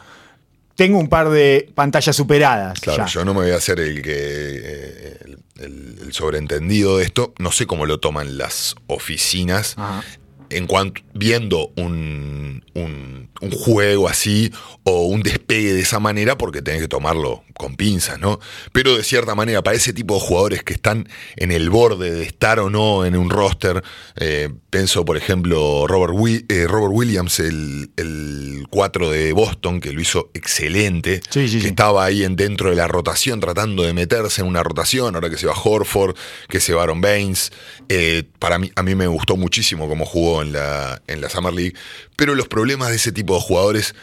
Tengo 0.75 1.00
un 1.00 1.07
par 1.07 1.30
de 1.30 1.69
pantallas 1.74 2.16
superadas. 2.16 2.80
Claro, 2.81 3.06
ya. 3.06 3.12
yo 3.12 3.24
no 3.25 3.33
me 3.33 3.42
voy 3.42 3.51
a 3.51 3.56
hacer 3.56 3.80
el 3.80 4.01
que 4.01 4.12
eh, 4.13 5.18
el, 5.25 5.38
el- 5.63 5.95
el 6.06 6.13
sobreentendido 6.13 6.98
de 6.98 7.06
esto. 7.06 7.33
No 7.39 7.51
sé 7.51 7.66
cómo 7.66 7.86
lo 7.86 8.00
toman 8.00 8.38
las 8.38 8.75
oficinas. 8.88 9.75
Ajá. 9.77 10.04
En 10.50 10.68
cuanto 10.68 11.01
viendo 11.13 11.71
un, 11.77 12.63
un- 12.74 13.30
un 13.42 13.51
juego 13.51 14.07
así 14.07 14.51
o 14.83 15.07
un 15.07 15.21
despegue 15.21 15.74
de 15.74 15.81
esa 15.81 16.00
manera, 16.00 16.38
porque 16.38 16.62
tenés 16.62 16.81
que 16.81 16.88
tomarlo 16.88 17.44
con 17.57 17.75
pinzas, 17.75 18.18
¿no? 18.19 18.39
Pero 18.71 18.95
de 18.95 19.03
cierta 19.03 19.36
manera, 19.36 19.62
para 19.62 19.75
ese 19.75 19.92
tipo 19.94 20.13
de 20.15 20.21
jugadores 20.21 20.63
que 20.63 20.74
están 20.74 21.07
en 21.36 21.51
el 21.51 21.69
borde 21.69 22.12
de 22.12 22.24
estar 22.24 22.59
o 22.59 22.69
no 22.69 23.06
en 23.06 23.15
un 23.18 23.30
roster, 23.30 23.83
eh, 24.15 24.50
pienso, 24.69 25.03
por 25.03 25.18
ejemplo, 25.18 25.86
Robert, 25.88 26.13
Wi- 26.15 26.45
eh, 26.50 26.65
Robert 26.68 26.94
Williams, 26.94 27.39
el, 27.39 27.91
el 27.98 28.65
4 28.69 29.09
de 29.09 29.33
Boston, 29.33 29.80
que 29.81 29.91
lo 29.91 30.00
hizo 30.01 30.30
excelente, 30.33 31.21
Sí, 31.30 31.48
sí, 31.50 31.57
que 31.57 31.62
sí. 31.63 31.68
estaba 31.68 32.06
ahí 32.06 32.24
en, 32.24 32.36
dentro 32.36 32.69
de 32.69 32.75
la 32.77 32.88
rotación, 32.88 33.39
tratando 33.41 33.83
de 33.83 33.94
meterse 33.94 34.41
en 34.41 34.48
una 34.48 34.63
rotación, 34.63 35.15
ahora 35.15 35.30
que 35.30 35.38
se 35.38 35.48
va 35.48 35.53
Horford, 35.62 36.15
que 36.48 36.59
se 36.62 36.74
va 36.74 36.83
Aaron 36.83 37.01
Baines. 37.01 37.51
Eh, 37.89 38.24
para 38.39 38.59
mí, 38.59 38.71
a 38.75 38.83
mí 38.83 38.95
me 38.95 39.07
gustó 39.07 39.36
muchísimo 39.38 39.88
cómo 39.89 40.06
jugó 40.06 40.34
en 40.41 40.53
la, 40.53 41.01
en 41.07 41.21
la 41.21 41.29
Summer 41.29 41.53
League, 41.53 41.73
pero 42.15 42.35
los 42.35 42.47
problemas 42.47 42.89
de 42.89 42.95
ese 42.95 43.11
tipo 43.11 43.35
de 43.35 43.41
jugadores 43.41 43.95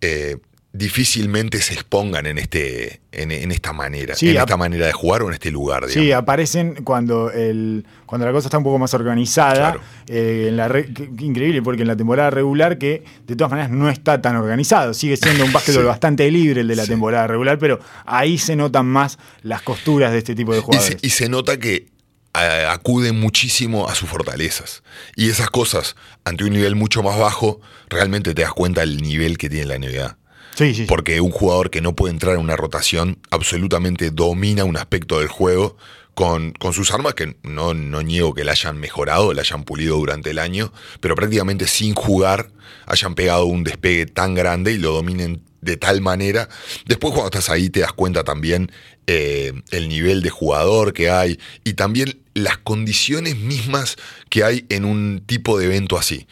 eh, 0.00 0.36
difícilmente 0.74 1.60
se 1.60 1.74
expongan 1.74 2.24
en, 2.26 2.38
este, 2.38 3.00
en, 3.12 3.30
en 3.30 3.52
esta 3.52 3.74
manera, 3.74 4.14
Sí, 4.14 4.30
en 4.30 4.38
esta 4.38 4.56
manera 4.56 4.86
de 4.86 4.92
jugar 4.92 5.22
o 5.22 5.28
en 5.28 5.34
este 5.34 5.50
lugar, 5.50 5.86
digamos. 5.86 6.04
Sí, 6.06 6.12
aparecen 6.12 6.82
cuando 6.82 7.30
el 7.30 7.84
cuando 8.06 8.26
la 8.26 8.32
cosa 8.32 8.48
está 8.48 8.58
un 8.58 8.64
poco 8.64 8.78
más 8.78 8.92
organizada. 8.94 9.54
Claro. 9.54 9.80
eh, 10.08 10.46
en 10.48 10.56
la 10.56 10.68
re- 10.68 10.92
qué- 10.92 11.10
qué 11.16 11.24
increíble, 11.24 11.62
porque 11.62 11.82
en 11.82 11.88
la 11.88 11.96
temporada 11.96 12.30
regular, 12.30 12.78
que 12.78 13.04
de 13.26 13.36
todas 13.36 13.50
maneras 13.50 13.70
no 13.70 13.88
está 13.90 14.20
tan 14.22 14.36
organizado, 14.36 14.92
sigue 14.94 15.16
siendo 15.18 15.44
un 15.44 15.52
básquetbol 15.52 15.82
Sí. 15.82 15.86
bastante 15.88 16.30
libre 16.30 16.62
el 16.62 16.68
de 16.68 16.76
la 16.76 16.84
Sí. 16.84 16.88
temporada 16.90 17.26
regular, 17.26 17.58
pero 17.58 17.78
ahí 18.06 18.38
se 18.38 18.56
notan 18.56 18.86
más 18.86 19.18
las 19.42 19.60
costuras 19.62 20.10
de 20.12 20.18
este 20.18 20.34
tipo 20.34 20.52
de 20.52 20.58
Y 20.58 20.60
se, 20.60 20.64
jugadores. 20.66 20.96
y 21.02 21.10
se 21.10 21.28
nota 21.28 21.58
que 21.58 21.86
acuden 22.32 23.20
muchísimo 23.20 23.88
a 23.88 23.94
sus 23.94 24.08
fortalezas. 24.08 24.82
Y 25.16 25.28
esas 25.28 25.50
cosas, 25.50 25.96
ante 26.24 26.44
un 26.44 26.50
nivel 26.50 26.74
mucho 26.74 27.02
más 27.02 27.18
bajo, 27.18 27.60
realmente 27.88 28.34
te 28.34 28.42
das 28.42 28.52
cuenta 28.52 28.80
del 28.80 29.02
nivel 29.02 29.38
que 29.38 29.50
tiene 29.50 29.66
la 29.66 29.78
NBA. 29.78 30.16
sí, 30.54 30.68
sí, 30.68 30.74
sí. 30.74 30.84
Porque 30.86 31.20
un 31.20 31.30
jugador 31.30 31.70
que 31.70 31.80
no 31.80 31.94
puede 31.94 32.12
entrar 32.12 32.34
en 32.34 32.40
una 32.40 32.56
rotación 32.56 33.18
absolutamente 33.30 34.10
domina 34.10 34.64
un 34.64 34.76
aspecto 34.76 35.18
del 35.18 35.28
juego 35.28 35.76
con, 36.14 36.52
con 36.52 36.72
sus 36.72 36.92
armas 36.92 37.14
que 37.14 37.36
no, 37.42 37.74
no 37.74 38.02
niego 38.02 38.34
que 38.34 38.44
la 38.44 38.52
hayan 38.52 38.78
mejorado, 38.78 39.32
la 39.32 39.42
hayan 39.42 39.64
pulido 39.64 39.96
durante 39.96 40.30
el 40.30 40.38
año, 40.38 40.72
pero 41.00 41.14
prácticamente 41.14 41.66
sin 41.66 41.94
jugar 41.94 42.50
hayan 42.86 43.14
pegado 43.14 43.46
un 43.46 43.64
despegue 43.64 44.06
tan 44.06 44.34
grande 44.34 44.72
y 44.72 44.78
lo 44.78 44.92
dominen 44.92 45.42
de 45.60 45.76
tal 45.76 46.00
manera. 46.00 46.48
Después 46.86 47.12
cuando 47.14 47.26
estás 47.28 47.48
ahí 47.48 47.70
te 47.70 47.80
das 47.80 47.92
cuenta 47.92 48.24
también 48.24 48.70
eh, 49.06 49.52
el 49.70 49.88
nivel 49.88 50.22
de 50.22 50.30
jugador 50.30 50.92
que 50.92 51.10
hay 51.10 51.38
y 51.64 51.74
también 51.74 52.21
las 52.34 52.58
condiciones 52.58 53.36
mismas 53.36 53.96
que 54.30 54.44
hay 54.44 54.64
en 54.68 54.84
un 54.84 55.22
tipo 55.26 55.58
de 55.58 55.66
evento 55.66 55.98
así 55.98 56.26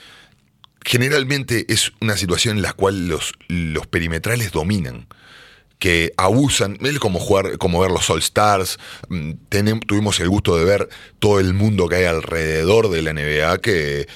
generalmente 0.84 1.66
es 1.68 1.92
una 2.00 2.16
situación 2.16 2.56
en 2.56 2.62
la 2.62 2.72
cual 2.72 3.08
los, 3.08 3.34
los 3.48 3.86
perimetrales 3.86 4.50
dominan. 4.52 5.06
Que 5.78 6.12
abusan, 6.18 6.78
como 6.98 7.18
jugar, 7.18 7.56
como 7.56 7.80
ver 7.80 7.90
los 7.90 8.08
All 8.10 8.18
Stars. 8.18 8.78
mm, 9.08 9.30
tenem- 9.50 9.84
tuvimos 9.86 10.20
el 10.20 10.28
gusto 10.28 10.58
de 10.58 10.64
ver 10.64 10.88
todo 11.18 11.40
el 11.40 11.54
mundo 11.54 11.88
que 11.88 11.96
hay 11.96 12.04
alrededor 12.04 12.90
de 12.90 13.00
la 13.02 13.12
NBA, 13.14 13.58
que 13.58 14.06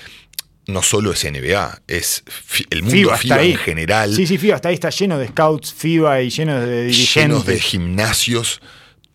no 0.66 0.82
solo 0.82 1.12
es 1.12 1.24
NBA, 1.24 1.80
es 1.88 2.22
el 2.70 2.82
mundo 2.82 2.96
FIBA 2.96 3.16
FIBA, 3.18 3.42
en 3.44 3.56
general 3.56 4.14
Sí, 4.14 4.26
sí, 4.26 4.36
FIBA 4.36 4.56
está 4.56 4.68
ahí, 4.70 4.74
está 4.74 4.90
lleno 4.90 5.18
de 5.18 5.28
scouts 5.28 5.72
FIBA 5.72 6.22
y 6.22 6.30
lleno 6.30 6.60
de 6.60 6.84
dirigentes. 6.84 7.14
llenos 7.14 7.46
de 7.46 7.60
gimnasios 7.60 8.60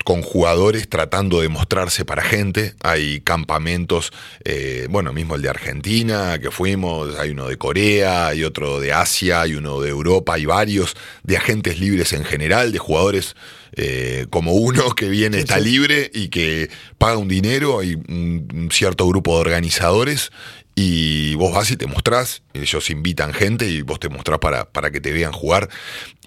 con 0.09 0.23
jugadores 0.23 0.89
tratando 0.89 1.39
de 1.39 1.49
mostrarse 1.49 2.03
para 2.03 2.23
gente. 2.23 2.73
Hay 2.81 3.21
campamentos, 3.21 4.11
eh, 4.43 4.87
bueno, 4.89 5.13
mismo 5.13 5.35
el 5.35 5.43
de 5.43 5.49
Argentina, 5.49 6.39
que 6.39 6.49
fuimos, 6.49 7.19
hay 7.19 7.29
uno 7.29 7.47
de 7.47 7.59
Corea, 7.59 8.25
hay 8.25 8.43
otro 8.43 8.79
de 8.79 8.91
Asia, 8.91 9.41
hay 9.41 9.53
uno 9.53 9.79
de 9.81 9.91
Europa, 9.91 10.33
hay 10.33 10.47
varios 10.47 10.95
de 11.21 11.37
agentes 11.37 11.79
libres 11.79 12.11
en 12.13 12.25
general, 12.25 12.71
de 12.71 12.79
jugadores 12.79 13.35
eh, 13.73 14.25
como 14.31 14.53
uno 14.53 14.95
que 14.95 15.09
viene, 15.09 15.37
Sí, 15.37 15.41
está 15.43 15.59
sí. 15.59 15.65
libre 15.65 16.09
y 16.11 16.29
que 16.29 16.71
paga 16.97 17.17
un 17.17 17.27
dinero, 17.27 17.77
hay 17.77 17.93
un, 17.93 18.47
un 18.51 18.71
cierto 18.71 19.07
grupo 19.07 19.35
de 19.35 19.41
organizadores. 19.41 20.31
Y 20.81 21.35
vos 21.35 21.53
vas 21.53 21.69
y 21.71 21.75
te 21.75 21.87
mostrás, 21.87 22.41
ellos 22.53 22.89
invitan 22.89 23.33
gente 23.33 23.67
y 23.67 23.81
vos 23.81 23.99
te 23.99 24.07
mostrás 24.07 24.39
para, 24.39 24.63
para 24.63 24.91
que 24.91 25.01
te 25.01 25.11
vean 25.11 25.33
jugar. 25.33 25.67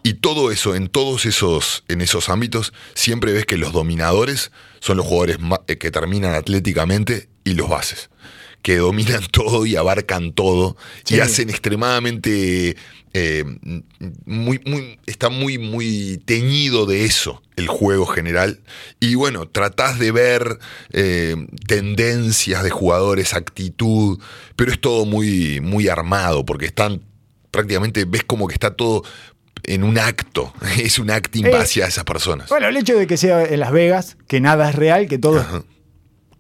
Y 0.02 0.12
todo 0.12 0.50
eso, 0.50 0.74
en 0.74 0.88
todos 0.88 1.24
esos, 1.24 1.84
en 1.88 2.02
esos 2.02 2.28
ámbitos, 2.28 2.74
siempre 2.94 3.32
ves 3.32 3.46
que 3.46 3.56
los 3.56 3.72
dominadores 3.72 4.52
son 4.80 4.98
los 4.98 5.06
jugadores 5.06 5.38
eh, 5.68 5.78
que 5.78 5.90
terminan 5.90 6.34
atléticamente 6.34 7.30
y 7.44 7.54
los 7.54 7.70
bases, 7.70 8.10
que 8.62 8.76
dominan 8.76 9.22
todo 9.32 9.66
y 9.66 9.76
abarcan 9.76 10.32
todo 10.32 10.76
Sí. 11.04 11.16
y 11.16 11.20
hacen 11.20 11.50
extremadamente... 11.50 12.76
eh, 13.14 13.44
muy, 14.24 14.60
muy, 14.64 14.98
está 15.06 15.28
muy, 15.28 15.58
muy 15.58 16.22
teñido 16.24 16.86
de 16.86 17.04
eso 17.04 17.42
el 17.56 17.68
juego 17.68 18.06
general. 18.06 18.60
Y 19.00 19.14
bueno, 19.16 19.46
tratás 19.48 19.98
de 19.98 20.10
ver 20.12 20.58
eh, 20.92 21.36
tendencias 21.66 22.62
de 22.62 22.70
jugadores, 22.70 23.34
actitud, 23.34 24.18
pero 24.56 24.72
es 24.72 24.80
todo 24.80 25.04
muy, 25.04 25.60
muy 25.60 25.88
armado, 25.88 26.44
porque 26.46 26.64
están 26.66 27.02
prácticamente, 27.50 28.06
ves 28.06 28.24
como 28.24 28.46
que 28.48 28.54
está 28.54 28.74
todo 28.74 29.02
en 29.64 29.84
un 29.84 29.98
acto. 29.98 30.52
Es 30.78 30.98
un 30.98 31.10
acting 31.10 31.44
Eh, 31.46 31.54
hacia 31.54 31.86
esas 31.86 32.04
personas. 32.04 32.48
Bueno, 32.48 32.68
el 32.68 32.76
hecho 32.78 32.96
de 32.96 33.06
que 33.06 33.16
sea 33.18 33.44
en 33.44 33.60
Las 33.60 33.72
Vegas, 33.72 34.16
que 34.26 34.40
nada 34.40 34.70
es 34.70 34.74
real, 34.74 35.06
que 35.08 35.18
todo 35.18 35.40
Ajá. 35.40 35.62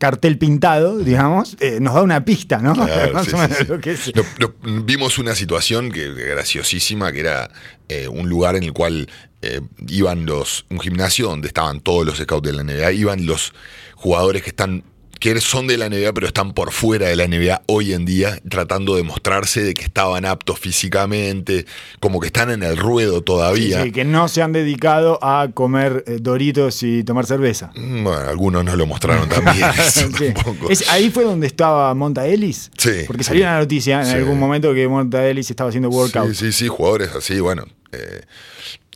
Cartel 0.02 0.36
pintado, 0.36 0.98
digamos, 0.98 1.56
eh, 1.60 1.78
nos 1.80 1.94
da 1.94 2.02
una 2.02 2.24
pista, 2.24 2.58
¿no? 2.58 2.72
Claro, 2.74 3.12
Más 3.14 3.24
sí, 3.24 3.30
o 3.32 3.36
sí, 3.36 3.40
menos 3.42 3.58
sí. 3.58 3.64
lo 3.68 3.80
que 3.80 3.92
es. 3.92 4.12
Lo- 4.16 4.24
lo- 4.38 4.82
vimos 4.82 5.16
una 5.18 5.36
situación 5.36 5.92
que, 5.92 6.12
que 6.12 6.24
graciosísima, 6.26 7.12
que 7.12 7.20
era 7.20 7.48
eh, 7.88 8.08
un 8.08 8.28
lugar 8.28 8.56
en 8.56 8.64
el 8.64 8.72
cual 8.72 9.08
eh, 9.42 9.60
iban 9.86 10.26
los, 10.26 10.66
un 10.70 10.80
gimnasio 10.80 11.28
donde 11.28 11.46
estaban 11.46 11.78
todos 11.78 12.04
los 12.04 12.18
scouts 12.18 12.44
de 12.48 12.52
la 12.52 12.64
NBA, 12.64 12.90
iban 12.94 13.26
los 13.26 13.52
jugadores 13.94 14.42
que 14.42 14.50
están 14.50 14.82
que 15.22 15.40
son 15.40 15.68
de 15.68 15.78
la 15.78 15.88
NBA 15.88 16.12
pero 16.14 16.26
están 16.26 16.52
por 16.52 16.72
fuera 16.72 17.06
de 17.06 17.14
la 17.14 17.28
NBA 17.28 17.62
hoy 17.66 17.92
en 17.92 18.04
día 18.04 18.40
tratando 18.50 18.96
de 18.96 19.04
mostrarse 19.04 19.62
de 19.62 19.72
que 19.74 19.84
estaban 19.84 20.24
aptos 20.24 20.58
físicamente, 20.58 21.64
como 22.00 22.18
que 22.18 22.26
están 22.26 22.50
en 22.50 22.64
el 22.64 22.76
ruedo 22.76 23.22
todavía. 23.22 23.84
sí, 23.84 23.92
que 23.92 24.04
no 24.04 24.26
se 24.26 24.42
han 24.42 24.52
dedicado 24.52 25.20
a 25.22 25.48
comer 25.54 26.02
eh, 26.08 26.18
doritos 26.20 26.82
y 26.82 27.04
tomar 27.04 27.24
cerveza. 27.26 27.70
Mm, 27.76 28.02
Bueno, 28.02 28.18
algunos 28.28 28.64
no 28.64 28.74
lo 28.74 28.84
mostraron 28.84 29.28
también. 29.28 29.64
eso 29.78 30.08
Sí. 30.18 30.32
tampoco. 30.34 30.68
Es- 30.68 30.88
ahí 30.90 31.08
fue 31.10 31.22
donde 31.22 31.46
estaba 31.46 31.94
Monta 31.94 32.26
Ellis. 32.26 32.72
Sí, 32.76 33.04
Porque 33.06 33.22
salió 33.22 33.44
una 33.44 33.60
noticia 33.60 34.02
en 34.02 34.08
algún 34.16 34.40
momento 34.40 34.74
que 34.74 34.88
Monta 34.88 35.24
Ellis 35.24 35.48
estaba 35.50 35.68
haciendo 35.68 35.88
workout. 35.88 36.30
Sí, 36.34 36.46
sí, 36.46 36.52
sí, 36.52 36.66
jugadores 36.68 37.10
así, 37.14 37.38
bueno. 37.38 37.64
eh, 37.92 38.22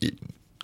y, 0.00 0.12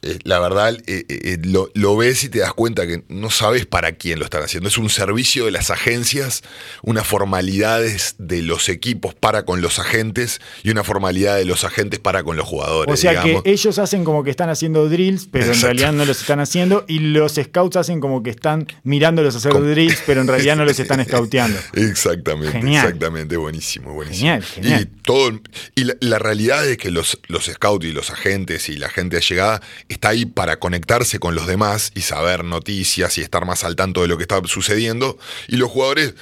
eh, 0.05 0.19
la 0.25 0.41
verdad, 0.41 0.77
eh, 0.87 1.05
eh, 1.09 1.39
lo, 1.45 1.71
lo 1.75 1.97
ves 1.97 2.25
y 2.25 2.29
te 2.29 2.41
das 2.41 2.53
cuenta 2.55 2.89
que 2.89 3.05
no 3.09 3.31
sabes 3.31 3.67
para 3.67 3.93
quién 3.93 4.19
lo 4.19 4.25
están 4.25 4.43
haciendo. 4.43 4.69
Es 4.69 4.77
un 4.77 4.91
servicio 4.91 5.45
de 5.45 5.53
las 5.53 5.71
agencias, 5.71 6.43
unas 6.83 7.07
formalidades 7.07 8.17
de 8.19 8.43
los 8.43 8.69
equipos 8.69 9.15
para 9.15 9.45
con 9.45 9.61
los 9.63 9.79
agentes 9.79 10.41
y 10.65 10.71
una 10.71 10.83
formalidad 10.83 11.37
de 11.37 11.45
los 11.45 11.63
agentes 11.63 12.01
para 12.01 12.25
con 12.25 12.37
los 12.37 12.49
jugadores. 12.49 12.93
O 12.93 12.97
sea 12.97 13.13
digamos. 13.13 13.45
que 13.45 13.53
ellos 13.53 13.79
hacen 13.79 14.03
como 14.03 14.25
que 14.25 14.31
están 14.31 14.51
haciendo 14.51 14.89
drills, 14.89 15.29
pero 15.31 15.53
en 15.53 15.61
realidad 15.61 15.93
no 15.93 16.05
los 16.05 16.21
están 16.21 16.41
haciendo. 16.41 16.85
Y 16.89 16.99
los 16.99 17.35
scouts 17.35 17.77
hacen 17.77 18.01
como 18.01 18.25
que 18.25 18.31
están 18.31 18.67
mirándolos 18.83 19.37
hacer 19.37 19.53
drills, 19.53 20.03
pero 20.05 20.21
en 20.21 20.27
realidad 20.27 20.57
no 20.57 20.65
los 20.65 20.81
están 20.81 21.05
scouteando. 21.07 21.61
Exactamente, 21.75 22.59
Genial. 22.59 22.87
exactamente, 22.87 23.37
buenísimo, 23.37 23.93
buenísimo. 23.95 24.33
Genial, 24.33 24.43
genial. 24.43 24.83
Y 24.83 25.03
todo 25.03 25.41
y 25.77 25.85
la, 25.85 25.95
la 26.01 26.19
realidad 26.19 26.67
es 26.67 26.77
que 26.77 26.91
los, 26.91 27.21
los 27.29 27.45
scouts 27.45 27.87
y 27.87 27.93
los 27.93 28.11
agentes 28.11 28.69
y 28.69 28.77
la 28.77 28.89
gente 28.89 29.17
de 29.17 29.23
llegada 29.23 29.63
está 29.93 30.09
ahí 30.11 30.27
para 30.27 30.59
conectarse 30.59 31.19
con 31.19 31.35
los 31.35 31.47
demás 31.47 31.93
y 31.95 32.01
saber 32.03 32.45
noticias 32.45 33.17
y 33.19 33.21
estar 33.21 33.47
más 33.47 33.63
al 33.65 33.77
tanto 33.77 34.03
de 34.03 34.09
lo 34.09 34.17
que 34.17 34.23
está 34.25 34.41
sucediendo. 34.47 35.17
Y 35.49 35.57
los 35.57 35.71
jugadores 35.71 36.15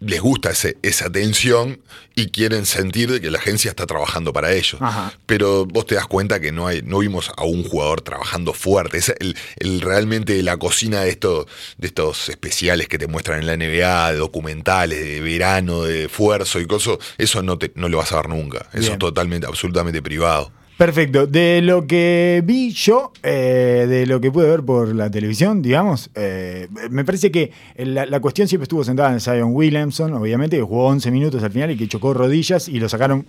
les 0.00 0.20
gusta 0.22 0.50
ese- 0.50 0.78
esa 0.80 1.10
tensión 1.12 1.78
y 2.14 2.28
quieren 2.30 2.64
sentir 2.64 3.10
de 3.12 3.20
que 3.20 3.30
la 3.30 3.36
agencia 3.38 3.68
está 3.68 3.84
trabajando 3.86 4.32
para 4.32 4.50
ellos. 4.52 4.76
Ajá. 4.80 5.12
Pero 5.26 5.66
vos 5.66 5.84
te 5.86 5.94
das 5.94 6.06
cuenta 6.06 6.40
que 6.40 6.52
no 6.52 6.66
hay, 6.66 6.80
no 6.82 6.98
vimos 7.00 7.30
a 7.36 7.44
un 7.44 7.64
jugador 7.64 8.00
trabajando 8.00 8.54
fuerte. 8.54 8.96
Es 8.96 9.12
el, 9.20 9.36
el- 9.58 9.82
realmente 9.82 10.42
la 10.42 10.56
cocina 10.56 11.02
de 11.02 11.10
estos, 11.10 11.44
de 11.76 11.86
estos 11.88 12.30
especiales 12.30 12.88
que 12.88 12.96
te 12.96 13.08
muestran 13.08 13.40
en 13.40 13.46
la 13.46 13.52
NBA, 13.58 14.12
de 14.12 14.16
documentales, 14.18 15.00
de 15.04 15.20
verano, 15.20 15.82
de 15.82 16.04
esfuerzo 16.04 16.60
y 16.60 16.66
cosas, 16.66 16.96
eso 17.18 17.42
no 17.42 17.58
te, 17.58 17.70
no 17.74 17.90
lo 17.90 17.98
vas 17.98 18.12
a 18.12 18.16
ver 18.16 18.30
nunca. 18.30 18.68
Eso 18.72 18.80
Bien. 18.80 18.92
es 18.94 18.98
totalmente, 18.98 19.46
absolutamente 19.46 20.00
privado. 20.00 20.50
Perfecto. 20.80 21.26
De 21.26 21.60
lo 21.60 21.86
que 21.86 22.42
vi 22.42 22.70
yo, 22.70 23.12
eh, 23.22 23.84
de 23.86 24.06
lo 24.06 24.18
que 24.18 24.32
pude 24.32 24.48
ver 24.48 24.62
por 24.62 24.94
la 24.94 25.10
televisión, 25.10 25.60
digamos, 25.60 26.08
eh, 26.14 26.68
me 26.88 27.04
parece 27.04 27.30
que 27.30 27.52
la, 27.76 28.18
cuestión 28.20 28.48
siempre 28.48 28.62
estuvo 28.62 28.82
sentada 28.82 29.12
en 29.12 29.20
Zion 29.20 29.54
Williamson, 29.54 30.14
obviamente, 30.14 30.56
que 30.56 30.62
jugó 30.62 30.86
11 30.86 31.10
minutos 31.10 31.42
al 31.42 31.50
final 31.50 31.70
y 31.70 31.76
que 31.76 31.86
chocó 31.86 32.14
rodillas 32.14 32.66
y 32.66 32.80
lo 32.80 32.88
sacaron 32.88 33.26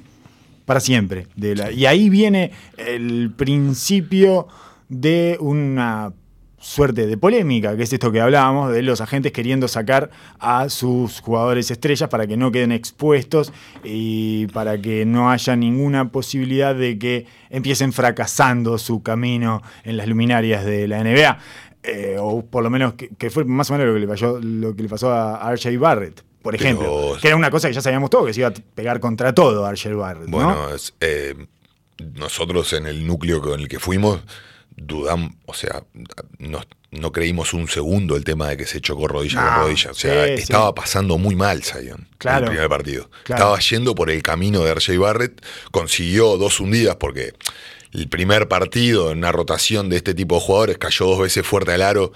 para 0.66 0.80
siempre. 0.80 1.28
Y 1.76 1.84
ahí 1.88 2.10
viene 2.10 2.52
el 2.78 3.34
principio 3.36 4.48
de 4.88 5.36
una 5.42 6.14
suerte 6.62 7.08
de 7.08 7.18
polémica, 7.18 7.76
que 7.76 7.84
es 7.84 7.92
esto 7.92 8.12
que 8.12 8.22
hablábamos, 8.22 8.72
de 8.72 8.82
los 8.84 9.02
agentes 9.02 9.32
queriendo 9.32 9.68
sacar 9.68 10.12
a 10.40 10.70
sus 10.70 11.20
jugadores 11.20 11.72
estrellas 11.72 12.08
para 12.10 12.28
que 12.28 12.38
no 12.38 12.52
queden 12.52 12.72
expuestos 12.72 13.52
y 13.84 14.46
para 14.48 14.80
que 14.80 15.06
no 15.06 15.32
haya 15.32 15.56
ninguna 15.56 16.10
posibilidad 16.12 16.76
de 16.76 16.98
que 17.00 17.26
empiecen 17.50 17.92
fracasando 17.94 18.78
su 18.78 19.02
camino 19.02 19.62
en 19.84 19.98
las 19.98 20.08
luminarias 20.08 20.64
de 20.64 20.88
la 20.88 21.04
NBA. 21.04 21.38
Eh, 21.84 22.18
o 22.20 22.46
por 22.46 22.64
lo 22.64 22.70
menos 22.70 22.94
que, 22.94 23.10
que 23.18 23.32
fue 23.32 23.44
más 23.44 23.70
o 23.72 23.74
menos 23.74 23.88
lo 23.88 23.94
que 23.96 24.00
le 24.02 24.08
pasó, 24.08 24.40
lo 24.40 24.76
que 24.76 24.84
le 24.84 24.90
pasó 24.90 25.12
a 25.12 25.52
RJ 25.56 25.78
Barrett, 25.80 26.24
por 26.44 26.56
Pero- 26.56 26.64
ejemplo. 26.64 27.18
Que 27.20 27.28
era 27.28 27.36
una 27.36 27.50
cosa 27.50 27.70
que 27.70 27.74
ya 27.74 27.82
sabíamos 27.82 28.12
todo, 28.12 28.26
que 28.26 28.34
se 28.36 28.42
iba 28.42 28.50
a 28.50 28.54
pegar 28.54 29.00
contra 29.00 29.34
todo 29.34 29.68
RJ 29.72 29.96
Barrett. 29.96 30.28
¿no? 30.28 30.38
Bueno, 30.38 30.70
es, 30.76 30.94
eh, 31.02 31.34
nosotros 32.16 32.72
en 32.74 32.86
el 32.86 33.06
núcleo 33.08 33.42
con 33.42 33.60
el 33.60 33.68
que 33.68 33.80
fuimos, 33.80 34.22
dudamos, 34.86 35.32
o 35.46 35.54
sea, 35.54 35.84
no, 36.40 36.62
no 36.92 37.12
creímos 37.12 37.54
un 37.54 37.68
segundo 37.68 38.16
el 38.16 38.24
tema 38.24 38.50
de 38.50 38.58
que 38.58 38.66
se 38.66 38.82
chocó 38.82 39.08
rodilla 39.08 39.42
No, 39.42 39.48
con 39.48 39.60
rodilla. 39.64 39.92
O 39.92 39.94
sea, 39.94 40.26
sí, 40.28 40.38
sí. 40.38 40.44
estaba 40.44 40.74
pasando 40.76 41.18
muy 41.18 41.36
mal 41.36 41.64
Zion 41.64 42.08
Claro. 42.18 42.38
en 42.40 42.44
el 42.44 42.50
primer 42.52 42.70
partido. 42.70 43.10
Claro. 43.24 43.44
Estaba 43.44 43.60
yendo 43.60 43.96
por 43.96 44.10
el 44.10 44.22
camino 44.24 44.64
de 44.64 44.74
RJ 44.76 44.98
Barrett, 44.98 45.46
consiguió 45.72 46.38
dos 46.38 46.60
hundidas 46.60 46.96
porque 46.98 47.34
el 47.94 48.08
primer 48.10 48.48
partido 48.48 49.12
en 49.12 49.20
una 49.20 49.32
rotación 49.32 49.90
de 49.90 49.98
este 49.98 50.14
tipo 50.14 50.36
de 50.36 50.42
jugadores 50.42 50.78
cayó 50.78 51.06
dos 51.08 51.20
veces 51.20 51.46
fuerte 51.46 51.74
al 51.74 51.82
aro 51.82 52.12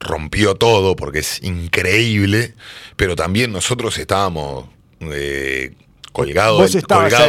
rompió 0.00 0.54
todo 0.54 0.96
porque 0.96 1.18
es 1.18 1.42
increíble, 1.42 2.54
pero 2.96 3.16
también 3.16 3.52
nosotros 3.52 3.98
estábamos 3.98 4.64
eh, 5.00 5.74
colgado 6.12 6.60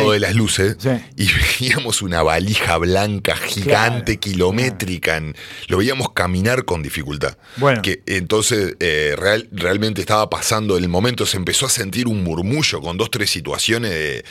ahí. 0.07 0.13
de 0.13 0.19
las 0.19 0.35
luces 0.35 0.75
Sí. 0.79 0.89
y 1.17 1.27
veíamos 1.61 2.01
una 2.01 2.23
valija 2.23 2.77
blanca 2.77 3.35
gigante, 3.35 4.17
Claro, 4.17 4.19
kilométrica, 4.19 5.17
en- 5.17 5.35
lo 5.67 5.77
veíamos 5.77 6.11
caminar 6.13 6.65
con 6.65 6.81
dificultad. 6.83 7.37
Bueno. 7.57 7.81
Que 7.81 8.01
entonces 8.05 8.75
eh, 8.79 9.15
real- 9.17 9.47
realmente 9.51 10.01
estaba 10.01 10.29
pasando 10.29 10.77
el 10.77 10.87
momento, 10.89 11.25
se 11.25 11.37
empezó 11.37 11.65
a 11.65 11.69
sentir 11.69 12.07
un 12.07 12.23
murmullo 12.23 12.81
con 12.81 12.97
dos, 12.97 13.11
tres 13.11 13.29
situaciones 13.29 13.91
de, 13.91 14.25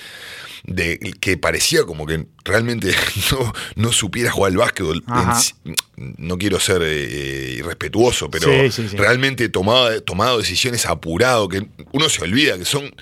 de 0.65 0.99
que 1.21 1.37
parecía 1.39 1.85
como 1.85 2.05
que 2.07 2.27
realmente 2.45 2.95
no, 3.33 3.53
no 3.77 3.93
supiera 3.93 4.31
jugar 4.31 4.51
al 4.53 4.59
básquetbol. 4.59 5.03
En 5.07 5.75
no 6.19 6.39
quiero 6.39 6.59
ser 6.61 6.83
eh, 6.83 7.55
irrespetuoso, 7.59 8.31
pero 8.31 8.49
Sí, 8.51 8.71
sí, 8.71 8.89
sí. 8.89 8.97
realmente 8.97 9.49
tomaba, 9.49 10.01
tomado 10.01 10.39
decisiones 10.39 10.87
apurado, 10.87 11.49
que 11.49 11.67
uno 11.93 12.09
se 12.09 12.23
olvida 12.25 12.57
que 12.59 12.65
son 12.65 12.95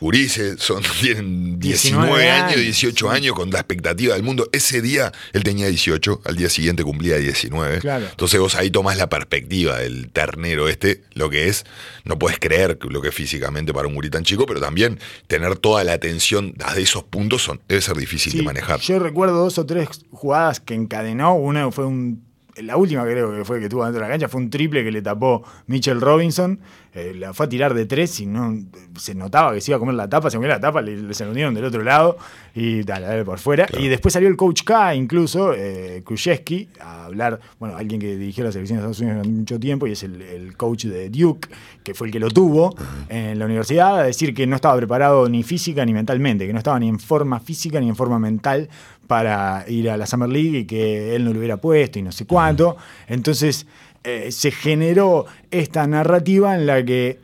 gurises, 0.00 0.60
son, 0.60 0.82
tienen 1.00 1.58
19, 1.60 2.06
19 2.06 2.30
años, 2.30 2.52
años, 2.52 2.60
18 2.60 3.08
sí. 3.10 3.16
años 3.16 3.34
con 3.34 3.50
la 3.50 3.58
expectativa 3.58 4.14
del 4.14 4.22
mundo. 4.22 4.48
Ese 4.52 4.82
día 4.82 5.12
él 5.32 5.44
tenía 5.44 5.66
18, 5.68 6.22
al 6.24 6.36
día 6.36 6.48
siguiente 6.48 6.82
cumplía 6.82 7.16
19. 7.16 7.80
Claro. 7.80 8.06
Entonces 8.10 8.40
vos 8.40 8.54
ahí 8.54 8.70
tomás 8.70 8.96
la 8.96 9.08
perspectiva 9.08 9.78
del 9.78 10.10
ternero 10.10 10.68
este, 10.68 11.02
lo 11.14 11.30
que 11.30 11.48
es, 11.48 11.64
no 12.04 12.18
puedes 12.18 12.38
creer 12.38 12.78
lo 12.88 13.00
que 13.00 13.08
es 13.08 13.14
físicamente 13.14 13.72
para 13.72 13.88
un 13.88 13.94
gurí 13.94 14.10
tan 14.10 14.24
chico, 14.24 14.46
pero 14.46 14.60
también 14.60 14.98
tener 15.26 15.56
toda 15.56 15.84
la 15.84 15.92
atención 15.92 16.54
de 16.74 16.82
esos 16.82 17.04
puntos 17.04 17.42
son, 17.42 17.60
debe 17.68 17.80
ser 17.80 17.96
difícil 17.96 18.36
de 18.36 18.42
manejar. 18.42 18.80
Yo 18.80 18.98
recuerdo 18.98 19.36
dos 19.36 19.58
o 19.58 19.66
tres 19.66 19.88
jugadas 20.10 20.60
que 20.60 20.74
encadenó. 20.74 21.34
Una 21.34 21.70
fue 21.70 21.86
un. 21.86 22.24
La 22.56 22.76
última 22.76 23.04
creo 23.04 23.32
que 23.32 23.44
fue 23.44 23.60
que 23.60 23.68
tuvo 23.68 23.84
dentro 23.84 24.02
de 24.02 24.06
la 24.06 24.12
cancha 24.12 24.28
fue 24.28 24.40
un 24.40 24.50
triple 24.50 24.84
que 24.84 24.90
le 24.90 25.02
tapó 25.02 25.44
Mitchell 25.66 26.00
Robinson. 26.00 26.60
Eh, 26.92 27.14
la 27.16 27.32
fue 27.32 27.46
a 27.46 27.48
tirar 27.48 27.72
de 27.72 27.86
tres 27.86 28.18
y 28.18 28.26
no 28.26 28.52
se 28.98 29.14
notaba 29.14 29.54
que 29.54 29.60
se 29.60 29.70
iba 29.70 29.76
a 29.76 29.78
comer 29.78 29.94
la 29.94 30.08
tapa, 30.08 30.28
se 30.28 30.36
comió 30.36 30.48
la 30.48 30.58
tapa, 30.58 30.82
le, 30.82 31.14
se 31.14 31.24
lo 31.24 31.30
unieron 31.30 31.54
del 31.54 31.64
otro 31.64 31.84
lado 31.84 32.16
y 32.52 32.82
tal, 32.82 33.04
a 33.04 33.10
ver, 33.10 33.24
por 33.24 33.38
fuera. 33.38 33.66
Claro. 33.66 33.84
Y 33.84 33.88
después 33.88 34.12
salió 34.12 34.28
el 34.28 34.36
coach 34.36 34.64
K, 34.64 34.94
incluso, 34.96 35.54
eh, 35.54 36.02
Krzyzewski, 36.04 36.68
a 36.80 37.04
hablar, 37.04 37.38
bueno, 37.60 37.76
alguien 37.76 38.00
que 38.00 38.16
dirigió 38.16 38.42
la 38.42 38.50
selección 38.50 38.78
de 38.78 38.80
Estados 38.80 38.98
Unidos 38.98 39.18
durante 39.18 39.38
mucho 39.38 39.60
tiempo 39.60 39.86
y 39.86 39.92
es 39.92 40.02
el, 40.02 40.20
el 40.20 40.56
coach 40.56 40.86
de 40.86 41.10
Duke, 41.10 41.48
que 41.84 41.94
fue 41.94 42.08
el 42.08 42.12
que 42.12 42.18
lo 42.18 42.28
tuvo 42.28 42.74
en 43.08 43.38
la 43.38 43.44
universidad, 43.44 44.00
a 44.00 44.02
decir 44.02 44.34
que 44.34 44.46
no 44.48 44.56
estaba 44.56 44.76
preparado 44.76 45.28
ni 45.28 45.44
física 45.44 45.84
ni 45.84 45.92
mentalmente, 45.92 46.46
que 46.46 46.52
no 46.52 46.58
estaba 46.58 46.80
ni 46.80 46.88
en 46.88 46.98
forma 46.98 47.38
física 47.38 47.80
ni 47.80 47.88
en 47.88 47.94
forma 47.94 48.18
mental 48.18 48.68
para 49.06 49.64
ir 49.68 49.90
a 49.90 49.96
la 49.96 50.06
Summer 50.06 50.28
League 50.28 50.58
y 50.58 50.64
que 50.66 51.16
él 51.16 51.24
no 51.24 51.32
lo 51.32 51.38
hubiera 51.40 51.56
puesto 51.56 51.98
y 51.98 52.02
no 52.02 52.12
sé 52.12 52.26
cuánto. 52.26 52.76
Entonces 53.08 53.66
eh, 54.04 54.30
se 54.32 54.50
generó 54.50 55.26
esta 55.50 55.86
narrativa 55.86 56.54
en 56.54 56.66
la 56.66 56.84
que 56.84 57.18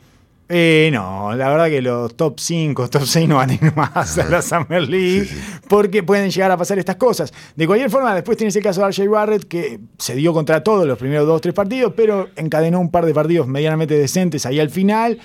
Eh, 0.49 0.89
no, 0.93 1.35
la 1.35 1.49
verdad 1.49 1.67
que 1.67 1.81
los 1.81 2.15
top 2.15 2.39
5, 2.39 2.89
top 2.89 3.03
6 3.03 3.27
no 3.27 3.35
van 3.35 3.49
a 3.49 3.53
ir 3.55 3.75
más 3.75 4.17
a 4.17 4.23
la 4.29 4.41
Summer 4.41 4.81
League 4.87 5.27
porque 5.67 6.03
pueden 6.03 6.29
llegar 6.31 6.51
a 6.51 6.55
pasar 6.57 6.79
estas 6.79 6.95
cosas. 6.95 7.33
De 7.57 7.67
cualquier 7.67 7.89
forma, 7.89 8.15
después 8.15 8.37
tienes 8.37 8.55
el 8.55 8.63
caso 8.63 8.79
de 8.81 8.87
RJ 8.87 9.09
Barrett 9.09 9.43
que 9.45 9.79
se 9.97 10.15
dio 10.15 10.31
contra 10.31 10.63
todos 10.63 10.87
los 10.87 10.97
primeros 10.97 11.27
2 11.27 11.41
3 11.41 11.53
partidos, 11.53 11.93
pero 11.97 12.29
encadenó 12.37 12.79
un 12.79 12.91
par 12.91 13.05
de 13.05 13.13
partidos 13.13 13.45
medianamente 13.45 13.95
decentes 13.97 14.45
ahí 14.45 14.61
al 14.61 14.69
final. 14.69 15.19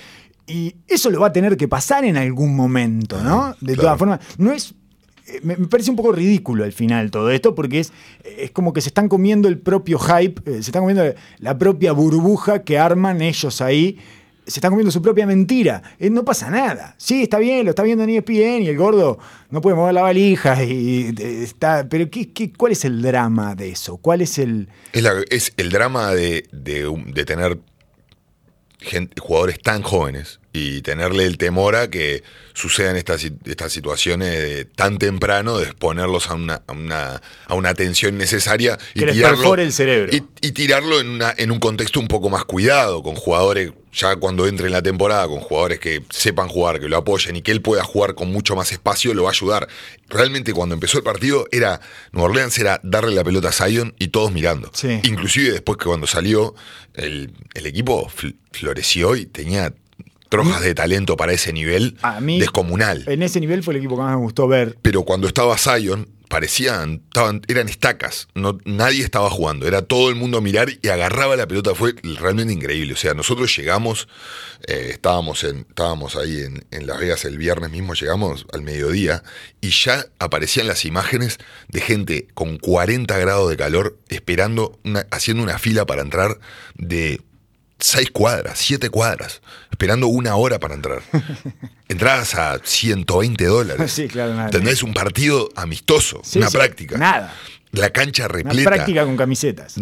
Y 0.45 0.75
eso 0.89 1.09
lo 1.09 1.21
va 1.21 1.27
a 1.27 1.31
tener 1.31 1.55
que 1.55 1.69
pasar 1.69 2.03
en 2.03 2.17
algún 2.17 2.53
momento, 2.53 3.23
¿no? 3.23 3.55
De 3.61 3.75
Claro. 3.75 3.81
todas 3.81 3.99
formas, 3.99 4.19
no 4.37 4.51
es 4.51 4.75
me 5.41 5.55
me 5.57 5.67
parece 5.67 5.89
un 5.89 5.95
poco 5.95 6.11
ridículo 6.11 6.63
al 6.63 6.73
final 6.73 7.11
todo 7.11 7.31
esto, 7.31 7.55
porque 7.55 7.79
es, 7.79 7.93
es 8.23 8.51
como 8.51 8.73
que 8.73 8.81
se 8.81 8.89
están 8.89 9.07
comiendo 9.09 9.47
el 9.47 9.57
propio 9.57 9.97
hype, 9.99 10.41
eh, 10.51 10.55
se 10.55 10.69
están 10.71 10.81
comiendo 10.83 11.03
la 11.39 11.57
propia 11.57 11.91
burbuja 11.93 12.63
que 12.63 12.77
arman 12.77 13.21
ellos 13.21 13.61
ahí. 13.61 13.97
Se 14.45 14.59
están 14.59 14.71
comiendo 14.71 14.91
su 14.91 15.01
propia 15.01 15.25
mentira. 15.25 15.81
Eh, 15.99 16.09
no 16.09 16.25
pasa 16.25 16.49
nada. 16.49 16.95
Sí, 16.97 17.23
está 17.23 17.39
bien, 17.39 17.63
lo 17.63 17.69
está 17.69 17.81
viendo 17.81 18.03
en 18.03 18.09
ESPN 18.09 18.63
y 18.63 18.67
el 18.67 18.75
gordo 18.77 19.17
no 19.49 19.61
puede 19.61 19.77
mover 19.77 19.93
la 19.93 20.01
valija 20.01 20.61
y 20.65 21.15
eh, 21.17 21.43
está. 21.43 21.87
Pero 21.87 22.09
¿qué, 22.11 22.33
qué, 22.33 22.51
cuál 22.51 22.73
es 22.73 22.83
el 22.83 23.01
drama 23.01 23.55
de 23.55 23.69
eso? 23.69 23.95
¿Cuál 23.95 24.21
es 24.21 24.37
el. 24.37 24.67
Es, 24.91 25.05
es 25.29 25.53
el 25.55 25.69
drama 25.69 26.11
de, 26.11 26.43
de 26.51 27.25
tener 27.25 27.57
gente- 28.79 29.19
jugadores 29.21 29.59
tan 29.61 29.81
jóvenes 29.81 30.41
y 30.55 30.81
tenerle 30.83 31.25
el 31.25 31.37
temor 31.39 31.75
a 31.75 31.89
que 31.89 32.23
sucedan 32.53 32.95
estas, 32.95 33.25
estas 33.45 33.73
situaciones 33.73 34.29
de- 34.31 34.65
tan 34.65 34.99
temprano, 34.99 35.57
de 35.57 35.65
exponerlos 35.65 36.29
a 36.29 36.35
una, 36.35 36.61
a 36.67 36.71
una, 36.73 37.21
a 37.47 37.55
una 37.55 37.69
atención 37.69 38.17
necesaria 38.19 38.77
y 38.93 38.99
Que 38.99 39.05
les 39.07 39.15
tirarlo, 39.15 39.37
perfore 39.37 39.63
el 39.63 39.73
cerebro. 39.73 40.15
y, 40.15 40.23
y 40.41 40.51
tirarlo 40.51 40.99
en, 41.01 41.07
una, 41.09 41.33
en 41.35 41.49
un 41.51 41.59
contexto 41.59 41.99
un 41.99 42.07
poco 42.07 42.29
más 42.29 42.45
cuidado, 42.45 43.01
con 43.01 43.15
jugadores, 43.15 43.71
ya 43.91 44.15
cuando 44.17 44.45
entre 44.47 44.67
en 44.67 44.73
la 44.73 44.83
temporada, 44.83 45.27
con 45.27 45.39
jugadores 45.39 45.79
que 45.79 46.03
sepan 46.11 46.47
jugar, 46.47 46.79
que 46.79 46.87
lo 46.87 46.97
apoyen 46.97 47.35
y 47.35 47.41
que 47.41 47.51
él 47.51 47.61
pueda 47.63 47.83
jugar 47.83 48.13
con 48.13 48.31
mucho 48.31 48.55
más 48.55 48.71
espacio, 48.71 49.13
lo 49.15 49.23
va 49.23 49.29
a 49.29 49.33
ayudar. 49.33 49.67
Realmente 50.07 50.53
cuando 50.53 50.75
empezó 50.75 50.99
el 50.99 51.03
partido, 51.03 51.47
era 51.51 51.81
Nueva 52.11 52.29
Orleans 52.29 52.57
era 52.59 52.79
darle 52.83 53.15
la 53.15 53.23
pelota 53.23 53.49
a 53.49 53.51
Zion 53.51 53.95
y 53.97 54.09
todos 54.09 54.31
mirando. 54.31 54.69
Sí. 54.73 54.99
Inclusive 55.03 55.51
después 55.51 55.77
que 55.79 55.85
cuando 55.85 56.05
salió, 56.05 56.53
el, 56.93 57.33
el 57.55 57.65
equipo 57.65 58.07
fl- 58.09 58.35
floreció 58.51 59.15
y 59.15 59.25
tenía 59.25 59.73
trojas 60.37 60.61
de 60.61 60.73
talento 60.73 61.15
para 61.15 61.31
ese 61.33 61.53
nivel 61.53 61.95
A 62.01 62.19
mí- 62.19 62.39
descomunal. 62.39 63.03
En 63.07 63.21
ese 63.21 63.39
nivel 63.39 63.61
fue 63.63 63.73
el 63.75 63.77
equipo 63.79 63.95
que 63.95 64.01
más 64.01 64.15
me 64.15 64.21
gustó 64.21 64.47
ver. 64.47 64.77
Pero 64.81 65.03
cuando 65.03 65.27
estaba 65.27 65.57
Zion, 65.59 66.07
parecían, 66.27 67.03
estaban, 67.05 67.41
eran 67.47 67.69
estacas. 67.69 68.27
No, 68.33 68.57
nadie 68.65 69.03
estaba 69.03 69.29
jugando. 69.29 69.67
Era 69.67 69.83
todo 69.83 70.09
el 70.09 70.15
mundo 70.15 70.39
a 70.39 70.41
mirar 70.41 70.69
y 70.81 70.87
agarraba 70.87 71.35
la 71.35 71.47
pelota. 71.47 71.75
Fue 71.75 71.93
realmente 72.19 72.51
increíble. 72.51 72.93
O 72.93 72.95
sea, 72.95 73.13
nosotros 73.13 73.55
llegamos, 73.55 74.07
eh, 74.65 74.87
estábamos, 74.93 75.43
en, 75.43 75.59
estábamos 75.69 76.15
ahí 76.15 76.39
en, 76.41 76.65
en 76.71 76.87
Las 76.87 76.99
Vegas 76.99 77.25
el 77.25 77.37
viernes 77.37 77.69
mismo, 77.69 77.93
llegamos 77.93 78.47
al 78.51 78.63
mediodía 78.63 79.21
y 79.61 79.69
ya 79.69 80.07
aparecían 80.17 80.65
las 80.65 80.85
imágenes 80.85 81.37
de 81.67 81.81
gente 81.81 82.27
con 82.33 82.57
40 82.57 83.15
grados 83.19 83.51
de 83.51 83.57
calor 83.57 83.99
esperando, 84.09 84.79
una- 84.83 85.05
haciendo 85.11 85.43
una 85.43 85.59
fila 85.59 85.85
para 85.85 86.01
entrar 86.01 86.39
de 86.75 87.21
seis 87.79 88.09
cuadras, 88.11 88.59
siete 88.59 88.89
cuadras, 88.89 89.41
esperando 89.71 90.07
una 90.07 90.35
hora 90.35 90.59
para 90.59 90.75
entrar. 90.75 91.01
Entradas 91.89 92.35
a 92.35 92.59
120 92.63 93.45
dólares. 93.45 93.91
Sí, 93.91 94.07
claro, 94.07 94.31
nada. 94.33 94.45
¿Entendés? 94.45 94.83
Un 94.83 94.93
partido 94.93 95.49
amistoso, 95.55 96.21
Sí, 96.23 96.39
una 96.39 96.49
sí, 96.49 96.57
práctica. 96.57 96.97
Nada. 96.97 97.33
La 97.73 97.89
cancha 97.89 98.25
Una 98.25 98.33
repleta. 98.35 98.69
práctica 98.69 99.03
con 99.03 99.17
camisetas. 99.17 99.75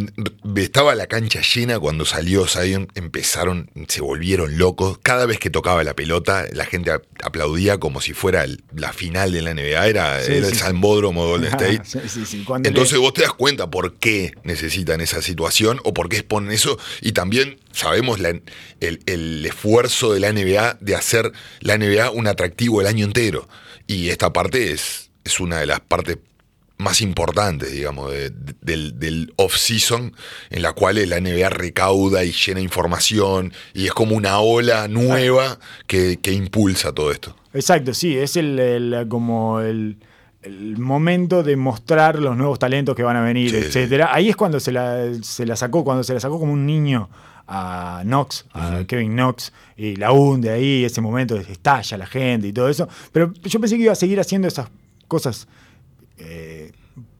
Estaba 0.55 0.95
la 0.95 1.07
cancha 1.07 1.41
llena 1.41 1.77
cuando 1.77 2.05
salió 2.05 2.47
Zion, 2.47 2.87
empezaron, 2.95 3.69
se 3.89 3.99
volvieron 3.99 4.57
locos. 4.57 4.97
Cada 5.03 5.25
vez 5.25 5.39
que 5.39 5.49
tocaba 5.49 5.83
la 5.83 5.93
pelota, 5.93 6.45
la 6.53 6.63
gente 6.65 6.89
aplaudía 7.21 7.79
como 7.79 7.99
si 7.99 8.13
fuera 8.13 8.45
el- 8.45 8.63
la 8.73 8.93
final 8.93 9.33
de 9.33 9.41
la 9.41 9.51
NBA, 9.53 9.87
era, 9.87 10.23
Sí, 10.23 10.31
era 10.31 10.41
sí, 10.45 10.47
el 10.51 10.53
sí. 10.53 10.59
Salmbódromo 10.59 11.27
Golden 11.27 11.49
State. 11.61 11.81
Sí. 12.07 12.43
Cuando 12.45 12.69
Entonces 12.69 12.93
le- 12.93 12.99
vos 12.99 13.13
te 13.13 13.23
das 13.23 13.33
cuenta 13.33 13.69
por 13.69 13.95
qué 13.97 14.33
necesitan 14.45 15.01
esa 15.01 15.21
situación 15.21 15.81
o 15.83 15.93
por 15.93 16.07
qué 16.07 16.15
exponen 16.17 16.53
eso. 16.53 16.79
Y 17.01 17.11
también 17.11 17.59
sabemos 17.73 18.21
la- 18.21 18.39
el, 18.79 18.99
el 19.05 19.45
esfuerzo 19.45 20.13
de 20.13 20.21
la 20.21 20.29
NBA 20.31 20.77
de 20.79 20.95
hacer 20.95 21.33
la 21.59 21.77
NBA 21.77 22.09
un 22.11 22.27
atractivo 22.27 22.79
el 22.79 22.87
año 22.87 23.03
entero. 23.03 23.49
Y 23.85 24.09
esta 24.09 24.31
parte 24.31 24.71
es, 24.71 25.11
es 25.25 25.41
una 25.41 25.59
de 25.59 25.65
las 25.65 25.81
partes 25.81 26.17
más 26.81 27.01
importantes, 27.01 27.71
digamos, 27.71 28.11
de- 28.11 28.29
de- 28.31 28.55
del, 28.61 28.99
del 28.99 29.33
off-season, 29.37 30.13
en 30.49 30.61
la 30.61 30.73
cual 30.73 30.95
la 31.09 31.19
NBA 31.21 31.49
recauda 31.49 32.23
y 32.23 32.31
llena 32.31 32.59
información 32.59 33.53
y 33.73 33.85
es 33.85 33.93
como 33.93 34.15
una 34.15 34.39
ola 34.39 34.87
nueva 34.87 35.59
que, 35.87 36.19
que 36.21 36.33
impulsa 36.33 36.91
todo 36.93 37.11
esto. 37.11 37.35
Exacto, 37.53 37.93
sí, 37.93 38.17
es 38.17 38.35
el, 38.35 38.59
el- 38.59 39.05
como 39.07 39.59
el, 39.61 39.97
el 40.41 40.77
momento 40.77 41.43
de 41.43 41.55
mostrar 41.55 42.17
los 42.19 42.35
nuevos 42.35 42.57
talentos 42.59 42.95
que 42.95 43.03
van 43.03 43.15
a 43.15 43.21
venir, 43.23 43.51
Sí, 43.51 43.57
etcétera. 43.57 44.09
Ahí 44.13 44.29
es 44.29 44.35
cuando 44.35 44.59
se 44.59 44.71
la, 44.71 45.05
se 45.21 45.45
la 45.45 45.55
sacó, 45.55 45.83
cuando 45.83 46.03
se 46.03 46.13
la 46.13 46.19
sacó 46.19 46.39
como 46.39 46.53
un 46.53 46.65
niño 46.65 47.09
a 47.53 48.01
Knox, 48.05 48.45
a 48.53 48.83
Kevin 48.87 49.11
Knox, 49.13 49.51
y 49.75 49.97
la 49.97 50.13
hunde 50.13 50.49
ahí, 50.51 50.85
ese 50.85 51.01
momento 51.01 51.35
estalla 51.35 51.97
la 51.97 52.05
gente 52.07 52.47
y 52.47 52.53
todo 52.53 52.69
eso. 52.69 52.87
Pero 53.11 53.33
yo 53.43 53.59
pensé 53.59 53.75
que 53.77 53.83
iba 53.83 53.91
a 53.91 53.95
seguir 53.95 54.19
haciendo 54.21 54.47
esas 54.47 54.69
cosas 55.09 55.47
eh, 56.17 56.50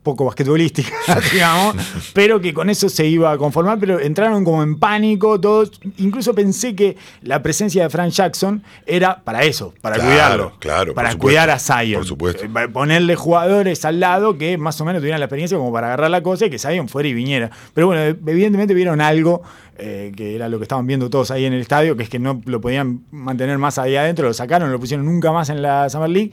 poco 0.04 0.26
basquetbolísticas, 0.26 0.92
digamos, 1.32 1.76
pero 2.14 2.42
que 2.42 2.54
con 2.54 2.70
eso 2.70 2.90
se 2.90 3.06
iba 3.06 3.32
a 3.32 3.38
conformar, 3.38 3.80
pero 3.80 4.00
entraron 4.00 4.44
como 4.44 4.64
en 4.64 4.78
pánico 4.80 5.40
todos. 5.40 5.72
Incluso 5.98 6.34
pensé 6.34 6.76
que 6.76 6.98
la 7.22 7.44
presencia 7.44 7.84
de 7.84 7.90
Frank 7.90 8.12
Jackson 8.12 8.64
era 8.86 9.22
para 9.24 9.44
eso, 9.44 9.74
para 9.82 9.96
Claro, 9.96 10.10
cuidarlo, 10.10 10.54
claro, 10.60 10.94
para 10.94 11.12
supuesto, 11.12 11.28
cuidar 11.28 11.50
a 11.50 11.60
Zion. 11.60 12.00
por 12.00 12.08
supuesto. 12.08 12.44
Eh, 12.46 12.50
para 12.50 12.68
Ponerle 12.70 13.16
jugadores 13.16 13.86
al 13.86 14.00
lado 14.00 14.38
que 14.38 14.58
más 14.58 14.80
o 14.82 14.86
menos 14.86 15.02
tuvieran 15.02 15.20
la 15.20 15.26
experiencia 15.26 15.58
como 15.58 15.72
para 15.72 15.88
agarrar 15.88 16.10
la 16.10 16.24
cosa 16.24 16.46
y 16.48 16.50
que 16.50 16.58
Zion 16.58 16.90
fuera 16.90 17.08
y 17.10 17.14
viniera. 17.14 17.52
Pero 17.74 17.88
bueno, 17.88 18.02
evidentemente 18.02 18.74
vieron 18.74 19.02
algo 19.02 19.42
eh, 19.78 20.12
que 20.16 20.36
era 20.36 20.50
lo 20.50 20.58
que 20.58 20.64
estaban 20.64 20.86
viendo 20.88 21.10
todos 21.10 21.32
ahí 21.32 21.46
en 21.46 21.54
el 21.54 21.62
estadio, 21.62 21.96
que 21.96 22.04
es 22.04 22.10
que 22.10 22.20
no 22.20 22.42
lo 22.46 22.62
podían 22.62 23.02
mantener 23.12 23.58
más 23.58 23.78
ahí 23.78 23.96
adentro, 23.96 24.28
lo 24.28 24.34
sacaron, 24.34 24.68
no 24.68 24.74
lo 24.74 24.80
pusieron 24.80 25.06
nunca 25.06 25.32
más 25.32 25.50
en 25.50 25.62
la 25.62 25.90
Summer 25.90 26.10
League. 26.10 26.32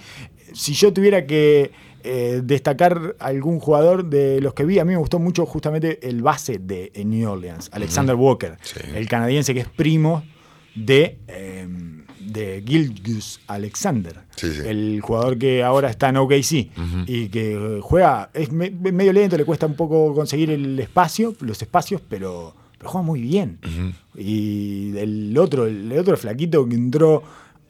Si 0.54 0.72
yo 0.74 0.92
tuviera 0.92 1.26
que 1.26 1.70
eh, 2.04 2.40
destacar 2.44 3.16
algún 3.18 3.58
jugador 3.60 4.04
de 4.08 4.40
los 4.40 4.54
que 4.54 4.64
vi, 4.64 4.78
a 4.78 4.84
mí 4.84 4.92
me 4.92 4.98
gustó 4.98 5.18
mucho 5.18 5.44
justamente 5.46 6.06
el 6.08 6.22
base 6.22 6.58
de 6.58 6.92
New 7.04 7.28
Orleans, 7.30 7.70
Alexander 7.72 8.14
Walker, 8.14 8.56
Sí. 8.62 8.80
el 8.94 9.08
canadiense 9.08 9.52
que 9.54 9.60
es 9.60 9.68
primo 9.68 10.22
de, 10.74 11.18
eh, 11.28 11.66
de 12.20 12.62
Gilgus 12.66 13.40
Alexander, 13.46 14.14
Sí, 14.36 14.52
sí. 14.52 14.60
el 14.66 15.00
jugador 15.02 15.38
que 15.38 15.62
ahora 15.64 15.90
está 15.90 16.08
en 16.10 16.16
OKC 16.18 16.70
y 17.06 17.28
que 17.28 17.80
juega, 17.82 18.30
es 18.34 18.52
me- 18.52 18.70
medio 18.70 19.12
lento, 19.12 19.36
le 19.36 19.44
cuesta 19.44 19.66
un 19.66 19.74
poco 19.74 20.14
conseguir 20.14 20.50
el 20.50 20.78
espacio, 20.78 21.34
los 21.40 21.60
espacios, 21.62 22.00
pero, 22.08 22.54
pero 22.78 22.90
juega 22.90 23.04
muy 23.06 23.20
bien. 23.22 23.58
Y 24.16 24.96
el 24.98 25.36
otro, 25.38 25.66
el 25.66 25.90
otro 25.98 26.16
flaquito 26.16 26.68
que 26.68 26.74
entró 26.74 27.22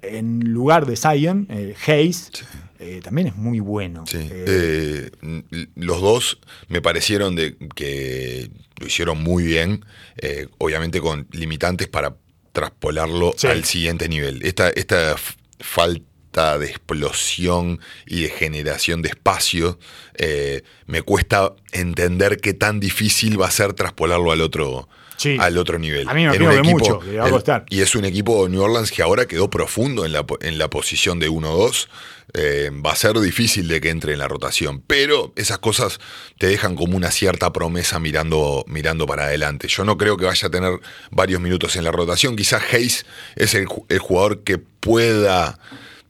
en 0.02 0.40
lugar 0.52 0.86
de 0.86 0.96
Zion, 0.96 1.46
eh, 1.50 1.74
Hayes, 1.86 2.30
eh, 2.78 3.00
también 3.02 3.28
es 3.28 3.36
muy 3.36 3.60
bueno. 3.60 4.04
Sí. 4.06 4.18
Eh, 4.30 5.10
Eh, 5.22 5.66
los 5.76 6.00
dos 6.00 6.38
me 6.68 6.80
parecieron 6.80 7.34
de 7.36 7.56
que 7.74 8.50
lo 8.78 8.86
hicieron 8.86 9.22
muy 9.22 9.44
bien, 9.44 9.84
eh, 10.16 10.46
obviamente 10.58 11.00
con 11.00 11.26
limitantes 11.32 11.88
para 11.88 12.16
traspolarlo 12.52 13.34
Sí. 13.36 13.46
al 13.48 13.64
siguiente 13.64 14.08
nivel. 14.08 14.42
Esta, 14.44 14.70
esta 14.70 15.16
falta 15.60 16.58
de 16.58 16.66
explosión 16.66 17.80
y 18.06 18.22
de 18.22 18.28
generación 18.28 19.02
de 19.02 19.08
espacio, 19.08 19.78
eh, 20.14 20.62
me 20.86 21.02
cuesta 21.02 21.54
entender 21.72 22.38
qué 22.40 22.54
tan 22.54 22.78
difícil 22.80 23.40
va 23.40 23.48
a 23.48 23.50
ser 23.50 23.72
traspolarlo 23.74 24.30
al 24.30 24.40
otro, 24.40 24.88
Sí. 25.18 25.36
al 25.38 25.58
otro 25.58 25.78
nivel. 25.78 26.08
A 26.08 26.14
mí 26.14 26.24
me 26.24 26.30
un 26.30 26.52
equipo- 26.52 26.70
mucho, 26.78 26.98
que 27.00 27.12
le 27.12 27.18
va 27.18 27.24
a 27.24 27.26
el- 27.26 27.32
costar. 27.32 27.66
y 27.68 27.80
es 27.82 27.94
un 27.94 28.06
equipo 28.06 28.48
New 28.48 28.62
Orleans 28.62 28.90
que 28.90 29.02
ahora 29.02 29.26
quedó 29.26 29.50
profundo 29.50 30.06
en 30.06 30.12
la, 30.12 30.24
en 30.40 30.56
la 30.56 30.70
posición 30.70 31.18
de 31.18 31.28
1-2. 31.28 31.88
Eh, 32.34 32.70
va 32.84 32.92
a 32.92 32.96
ser 32.96 33.18
difícil 33.20 33.68
de 33.68 33.80
que 33.80 33.88
entre 33.88 34.12
en 34.12 34.18
la 34.18 34.28
rotación, 34.28 34.82
pero 34.86 35.32
esas 35.34 35.58
cosas 35.58 35.98
te 36.38 36.46
dejan 36.46 36.76
como 36.76 36.94
una 36.96 37.10
cierta 37.10 37.52
promesa 37.54 37.98
mirando, 37.98 38.64
mirando 38.68 39.06
para 39.06 39.24
adelante. 39.24 39.66
Yo 39.68 39.82
no 39.84 39.96
creo 39.96 40.16
que 40.18 40.26
vaya 40.26 40.48
a 40.48 40.50
tener 40.50 40.78
varios 41.10 41.40
minutos 41.40 41.74
en 41.76 41.84
la 41.84 41.90
rotación. 41.90 42.36
Quizás 42.36 42.62
Hayes 42.72 43.06
es 43.34 43.54
el, 43.54 43.66
ju- 43.66 43.84
el 43.88 43.98
jugador 43.98 44.40
que 44.44 44.58
pueda 44.58 45.58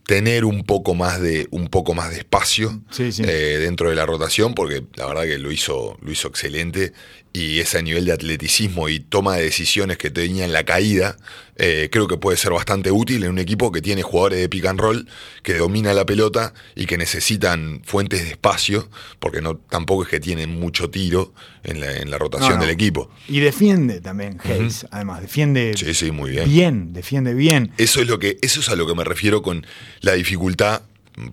tener 0.07 0.45
un 0.47 0.65
poco 0.65 0.95
más 0.95 1.21
de 1.21 1.47
un 1.51 1.69
poco 1.69 1.95
más 1.95 2.11
de 2.11 2.19
espacio 2.19 2.81
Sí, 2.91 3.13
sí. 3.13 3.23
eh, 3.27 3.59
dentro 3.61 3.91
de 3.91 3.95
la 3.95 4.07
rotación 4.07 4.55
porque 4.55 4.83
la 4.97 5.05
verdad 5.07 5.25
que 5.25 5.37
lo 5.39 5.53
hizo 5.53 5.99
lo 6.01 6.11
hizo 6.11 6.29
excelente 6.29 6.95
y 7.39 7.61
ese 7.61 7.83
nivel 7.83 8.05
de 8.05 8.13
atleticismo 8.13 8.89
y 8.89 9.01
toma 9.01 9.37
de 9.37 9.43
decisiones 9.45 9.97
que 9.99 10.11
tenía 10.11 10.45
en 10.45 10.53
la 10.53 10.65
caída, 10.65 11.17
eh, 11.57 11.89
creo 11.91 12.07
que 12.09 12.17
puede 12.17 12.37
ser 12.37 12.53
bastante 12.53 12.91
útil 12.91 13.25
en 13.25 13.31
un 13.31 13.39
equipo 13.39 13.71
que 13.73 13.81
tiene 13.83 14.03
jugadores 14.03 14.39
de 14.41 14.49
pick 14.49 14.67
and 14.67 14.81
roll, 14.81 15.09
que 15.43 15.55
domina 15.55 15.93
la 15.95 16.05
pelota 16.07 16.53
y 16.77 16.87
que 16.87 16.97
necesitan 16.99 17.83
fuentes 17.85 18.23
de 18.25 18.31
espacio, 18.31 18.89
porque 19.19 19.41
no 19.41 19.57
tampoco 19.57 20.03
es 20.05 20.09
que 20.09 20.21
tienen 20.21 20.51
mucho 20.59 20.91
tiro 20.91 21.33
en 21.65 21.81
la, 21.81 21.97
en 21.97 22.11
la 22.11 22.19
rotación 22.19 22.51
No, 22.51 22.57
no. 22.57 22.63
del 22.63 22.71
equipo. 22.71 23.11
Y 23.29 23.41
defiende 23.41 24.01
también 24.01 24.39
Hayes, 24.45 24.87
además, 24.91 25.21
defiende 25.21 25.75
Sí, 25.77 25.95
sí, 25.95 26.11
muy 26.11 26.31
bien. 26.31 26.49
bien, 26.49 26.93
defiende 26.93 27.35
bien. 27.35 27.73
Eso 27.79 28.01
es 28.01 28.09
lo 28.09 28.19
que, 28.19 28.39
eso 28.43 28.61
es 28.61 28.69
a 28.69 28.77
lo 28.77 28.87
que 28.87 28.95
me 28.95 29.05
refiero 29.05 29.43
con 29.43 29.67
la 30.01 30.13
dificultad, 30.15 30.83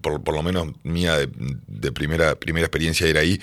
por, 0.02 0.24
por 0.24 0.34
lo 0.34 0.41
menos 0.44 0.70
mía 0.84 1.18
de, 1.18 1.30
de 1.68 1.91
primera, 1.91 2.36
primera 2.36 2.65
experiencia 2.65 3.06
de 3.06 3.12
ir 3.12 3.18
ahí, 3.18 3.41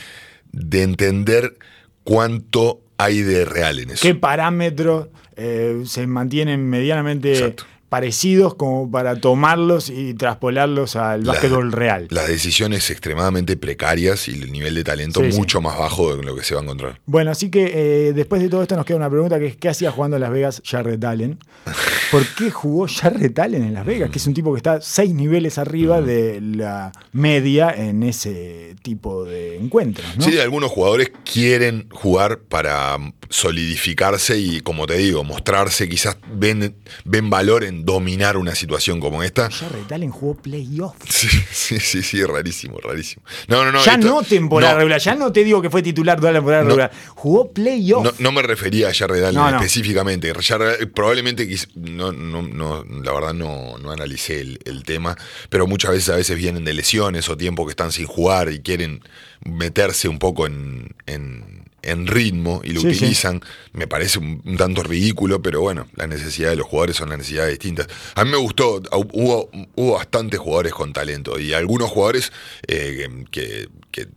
de 0.53 0.83
entender 0.83 1.57
cuánto 2.05 2.81
hay 2.99 3.23
de 3.23 3.45
real 3.45 3.79
en 3.79 3.91
eso. 3.91 4.03
¿Qué 4.03 4.15
parámetros 4.15 5.09
eh, 5.37 5.83
se 5.87 6.07
mantienen 6.07 6.69
medianamente 6.69 7.33
Exacto. 7.33 7.65
Parecidos 7.93 8.55
como 8.55 8.91
para 8.91 9.17
tomarlos 9.21 9.91
y 9.91 10.15
traspolarlos 10.15 10.97
al 10.97 11.25
La- 11.25 11.33
básquetbol 11.35 11.73
real? 11.73 12.07
Las 12.09 12.27
decisiones 12.27 12.89
extremadamente 12.89 13.55
precarias 13.59 14.29
y 14.29 14.33
el 14.33 14.51
nivel 14.51 14.75
de 14.77 14.83
talento 14.83 15.21
Sí, 15.21 15.31
sí. 15.33 15.39
mucho 15.39 15.61
más 15.61 15.79
bajo 15.79 16.17
de 16.17 16.23
lo 16.23 16.35
que 16.35 16.43
se 16.43 16.55
va 16.55 16.61
a 16.63 16.65
encontrar. 16.65 17.01
Bueno, 17.05 17.31
así 17.31 17.51
que 17.51 17.71
eh, 18.09 18.13
después 18.15 18.41
de 18.41 18.49
todo 18.49 18.63
esto 18.63 18.77
nos 18.77 18.87
queda 18.87 18.97
una 18.97 19.11
pregunta 19.11 19.39
que 19.39 19.45
es 19.49 19.57
¿qué 19.59 19.69
hacía 19.69 19.91
jugando 19.91 20.17
en 20.17 20.23
Las 20.23 20.31
Vegas 20.31 20.63
Jarrett 20.65 21.05
Allen? 21.05 21.39
¿Por 22.11 22.27
qué 22.35 22.51
jugó 22.51 22.87
Jarrett 22.89 23.39
Allen 23.39 23.63
en 23.63 23.75
Las 23.75 23.85
Vegas? 23.85 24.09
Que 24.09 24.17
es 24.19 24.27
un 24.27 24.33
tipo 24.33 24.53
que 24.55 24.57
está 24.57 24.81
seis 24.81 25.13
niveles 25.13 25.59
arriba 25.59 26.01
Mm. 26.01 26.05
de 26.07 26.41
la 26.41 26.93
media 27.13 27.71
en 27.77 28.03
ese 28.05 28.75
tipo 28.83 29.25
de 29.25 29.59
encuentros, 29.59 30.07
¿no? 30.17 30.25
Sí, 30.25 30.39
algunos 30.39 30.71
jugadores 30.71 31.13
quieren 31.31 31.89
jugar 31.93 32.39
para 32.39 32.97
solidificarse 33.29 34.39
y, 34.39 34.61
como 34.61 34.87
te 34.87 34.97
digo, 34.97 35.25
mostrarse, 35.25 35.89
quizás 35.89 36.17
ven, 36.35 36.75
ven 37.05 37.29
valor 37.31 37.65
en 37.65 37.82
dominar 37.85 38.37
una 38.37 38.55
situación 38.55 39.01
como 39.01 39.23
esta. 39.23 39.49
Allen 39.91 40.11
jugó 40.11 40.35
playoff. 40.35 40.95
Sí, 41.09 41.29
sí, 41.53 41.79
sí, 41.81 42.03
sí, 42.03 42.25
rarísimo, 42.25 42.79
rarísimo. 42.81 43.23
No, 43.49 43.65
no, 43.65 43.73
no. 43.73 43.85
ya 43.85 43.95
esto- 43.95 44.07
no 44.07 44.23
temporada 44.23 44.73
no, 44.73 44.79
regular, 44.79 45.01
ya 45.01 45.15
no 45.15 45.31
te 45.33 45.45
digo 45.45 45.61
que 45.63 45.71
fue 45.71 45.83
titular 45.83 46.19
toda 46.19 46.33
la 46.33 46.39
temporada 46.39 46.63
No. 46.63 46.69
regular. 46.71 46.91
Jugó 47.15 47.53
playoff. 47.53 48.05
No, 48.05 48.13
no 48.19 48.33
me 48.33 48.43
refería 48.43 48.89
a 48.89 48.95
Jared 48.95 49.23
Allen 49.25 49.55
específicamente. 49.57 50.33
Jared- 50.35 50.91
probablemente, 50.93 51.49
no, 51.75 52.13
no, 52.13 52.43
no, 52.43 52.85
la 52.85 53.13
verdad 53.13 53.35
no, 53.35 53.79
no 53.79 53.91
analicé 53.93 54.41
el, 54.41 54.59
el 54.65 54.83
tema, 54.85 55.17
pero 55.51 55.67
muchas 55.67 55.93
veces 55.93 56.09
a 56.09 56.17
veces 56.17 56.37
vienen 56.37 56.65
de 56.65 56.73
lesiones 56.75 57.29
o 57.29 57.37
tiempo 57.37 57.65
que 57.67 57.71
están 57.71 57.93
sin 57.93 58.07
jugar 58.07 58.51
y 58.51 58.61
quieren 58.61 59.01
meterse 59.45 60.09
un 60.09 60.19
poco 60.19 60.47
en, 60.47 60.95
en- 61.07 61.62
en 61.83 62.07
ritmo 62.07 62.61
y 62.65 62.71
lo 62.73 62.81
Sí, 62.81 62.91
sí. 62.95 62.97
utilizan. 62.99 63.41
Me 63.73 63.87
parece 63.87 64.19
un, 64.19 64.41
un 64.45 64.57
tanto 64.57 64.83
ridículo, 64.83 65.43
pero 65.43 65.61
bueno, 65.61 65.89
las 65.97 66.09
necesidades 66.09 66.53
de 66.57 66.61
los 66.61 66.67
jugadores 66.67 66.97
son 66.97 67.09
las 67.11 67.19
necesidades 67.19 67.51
distintas. 67.59 67.89
A 68.15 68.25
mí 68.25 68.31
me 68.31 68.37
gustó, 68.37 68.81
hubo, 68.93 69.51
hubo 69.75 69.93
bastantes 69.95 70.39
jugadores 70.41 70.73
con 70.73 70.93
talento 70.93 71.39
y 71.39 71.53
algunos 71.53 71.91
jugadores 71.91 72.33
eh, 72.69 73.09
que- 73.31 73.69
que 73.91 74.09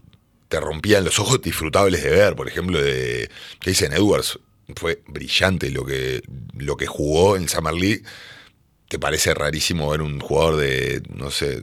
te 0.47 0.59
rompían 0.59 1.03
los 1.03 1.17
ojos 1.19 1.41
disfrutables 1.41 2.03
de 2.03 2.11
ver. 2.11 2.35
Por 2.35 2.47
ejemplo, 2.47 2.81
de 2.81 3.29
Jason 3.63 3.93
Edwards. 3.93 4.39
Fue 4.75 5.01
brillante 5.07 5.69
lo 5.69 5.85
que, 5.85 6.23
lo 6.57 6.75
que 6.77 6.87
jugó 6.87 7.35
en 7.35 7.47
Summer 7.49 7.73
League. 7.73 8.01
¿Te 8.87 8.99
parece 8.99 9.33
rarísimo 9.33 9.89
ver 9.89 10.01
un 10.03 10.19
jugador 10.19 10.57
de, 10.57 11.01
no 11.15 11.29
sé, 11.31 11.61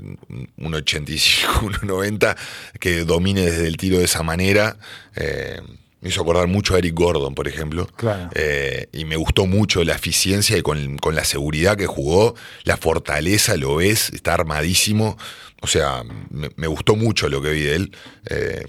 un 0.56 0.74
85, 0.74 1.60
un 1.82 1.88
90 1.88 2.36
que 2.80 3.04
domine 3.04 3.42
desde 3.42 3.66
el 3.68 3.76
tiro 3.76 3.98
de 3.98 4.04
esa 4.04 4.22
manera? 4.24 4.76
Eh, 5.16 5.60
me 6.02 6.08
hizo 6.08 6.20
acordar 6.20 6.48
mucho 6.48 6.74
a 6.74 6.78
Eric 6.78 6.94
Gordon, 6.94 7.34
por 7.34 7.46
ejemplo. 7.46 7.86
Claro. 7.96 8.28
Eh, 8.34 8.88
y 8.92 9.04
me 9.04 9.14
gustó 9.14 9.46
mucho 9.46 9.84
la 9.84 9.94
eficiencia 9.94 10.58
y 10.58 10.62
con, 10.62 10.98
con 10.98 11.14
la 11.14 11.24
seguridad 11.24 11.76
que 11.76 11.86
jugó, 11.86 12.34
la 12.64 12.76
fortaleza, 12.76 13.56
lo 13.56 13.76
ves, 13.76 14.10
está 14.10 14.34
armadísimo. 14.34 15.16
O 15.60 15.68
sea, 15.68 16.02
me, 16.30 16.50
me 16.56 16.66
gustó 16.66 16.96
mucho 16.96 17.28
lo 17.28 17.40
que 17.40 17.50
vi 17.50 17.62
de 17.62 17.74
él. 17.76 17.96
Eh, 18.28 18.64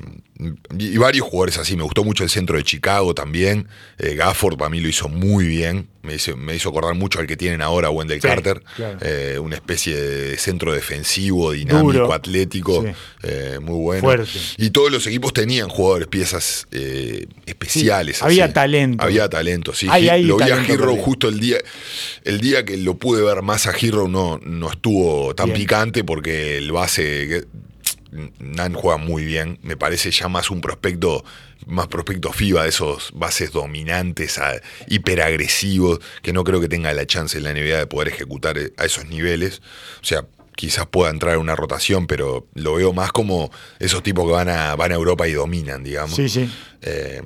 y, 0.77 0.97
varios 0.97 1.27
jugadores 1.27 1.57
así, 1.57 1.75
me 1.77 1.83
gustó 1.83 2.03
mucho 2.03 2.23
el 2.23 2.29
centro 2.29 2.57
de 2.57 2.63
Chicago 2.63 3.13
también. 3.13 3.67
Eh, 3.99 4.15
Gafford 4.15 4.57
para 4.57 4.69
mí 4.69 4.79
lo 4.81 4.87
hizo 4.89 5.07
muy 5.09 5.45
bien. 5.47 5.87
Me 6.01 6.15
hizo, 6.15 6.35
me 6.35 6.53
hizo 6.55 6.67
acordar 6.69 6.95
mucho 6.95 7.19
al 7.19 7.27
que 7.27 7.37
tienen 7.37 7.61
ahora, 7.61 7.89
Wendell 7.89 8.19
Sí, 8.19 8.27
Carter. 8.27 8.61
claro. 8.75 8.97
Eh, 9.01 9.39
una 9.39 9.55
especie 9.55 9.95
de 9.95 10.37
centro 10.37 10.73
defensivo, 10.73 11.53
dinámico, 11.53 11.93
Duro. 11.93 12.13
atlético, 12.13 12.83
Sí. 12.83 12.89
eh, 13.23 13.59
muy 13.61 13.77
bueno. 13.79 14.01
Fuerte. 14.01 14.27
Y 14.57 14.71
todos 14.71 14.91
los 14.91 15.07
equipos 15.07 15.31
tenían 15.31 15.69
jugadores, 15.69 16.07
piezas 16.09 16.67
especiales. 17.45 18.17
Sí, 18.17 18.23
había 18.25 18.45
así. 18.45 18.53
talento. 18.53 19.03
Había 19.03 19.29
talento, 19.29 19.73
sí. 19.73 19.87
Hay- 19.89 20.23
lo 20.23 20.37
vi 20.37 20.43
a 20.51 20.63
Hero 20.65 20.95
justo 20.97 21.29
el 21.29 21.39
día, 21.39 21.57
el 22.23 22.41
día 22.41 22.65
que 22.65 22.75
lo 22.77 22.95
pude 22.95 23.21
ver 23.21 23.41
más 23.41 23.67
a 23.67 23.71
Hero 23.79 24.07
no, 24.07 24.39
no 24.43 24.69
estuvo 24.71 25.33
tan 25.35 25.47
Bien. 25.47 25.59
picante 25.59 26.03
porque 26.03 26.57
el 26.57 26.71
base 26.71 27.45
Nan 28.39 28.73
juega 28.73 28.97
muy 28.97 29.25
bien. 29.25 29.59
Me 29.63 29.75
parece 29.77 30.11
ya 30.11 30.27
más 30.27 30.51
un 30.51 30.61
prospecto, 30.61 31.23
más 31.65 31.87
prospecto 31.87 32.31
FIBA 32.31 32.63
de 32.63 32.69
esos 32.69 33.11
bases 33.13 33.51
dominantes, 33.51 34.37
a- 34.39 34.61
hiperagresivos, 34.87 35.99
que 36.21 36.33
no 36.33 36.43
creo 36.43 36.59
que 36.61 36.67
tenga 36.69 36.93
la 36.93 37.05
chance 37.05 37.37
en 37.37 37.43
la 37.43 37.51
NBA 37.53 37.77
de 37.79 37.87
poder 37.87 38.07
ejecutar 38.09 38.57
eh, 38.57 38.73
a 38.77 38.85
esos 38.85 39.05
niveles. 39.05 39.61
O 40.01 40.05
sea, 40.05 40.25
quizás 40.55 40.85
pueda 40.87 41.09
entrar 41.11 41.35
en 41.35 41.41
una 41.41 41.55
rotación, 41.55 42.07
pero 42.07 42.47
lo 42.53 42.75
veo 42.75 42.93
más 42.93 43.11
como 43.11 43.51
esos 43.79 44.03
tipos 44.03 44.25
que 44.25 44.31
van 44.33 44.49
a, 44.49 44.75
van 44.75 44.91
a 44.91 44.95
Europa 44.95 45.27
y 45.27 45.33
dominan, 45.33 45.83
digamos. 45.83 46.15
Sí, 46.15 46.29
sí. 46.29 46.49
Eh, 46.81 47.21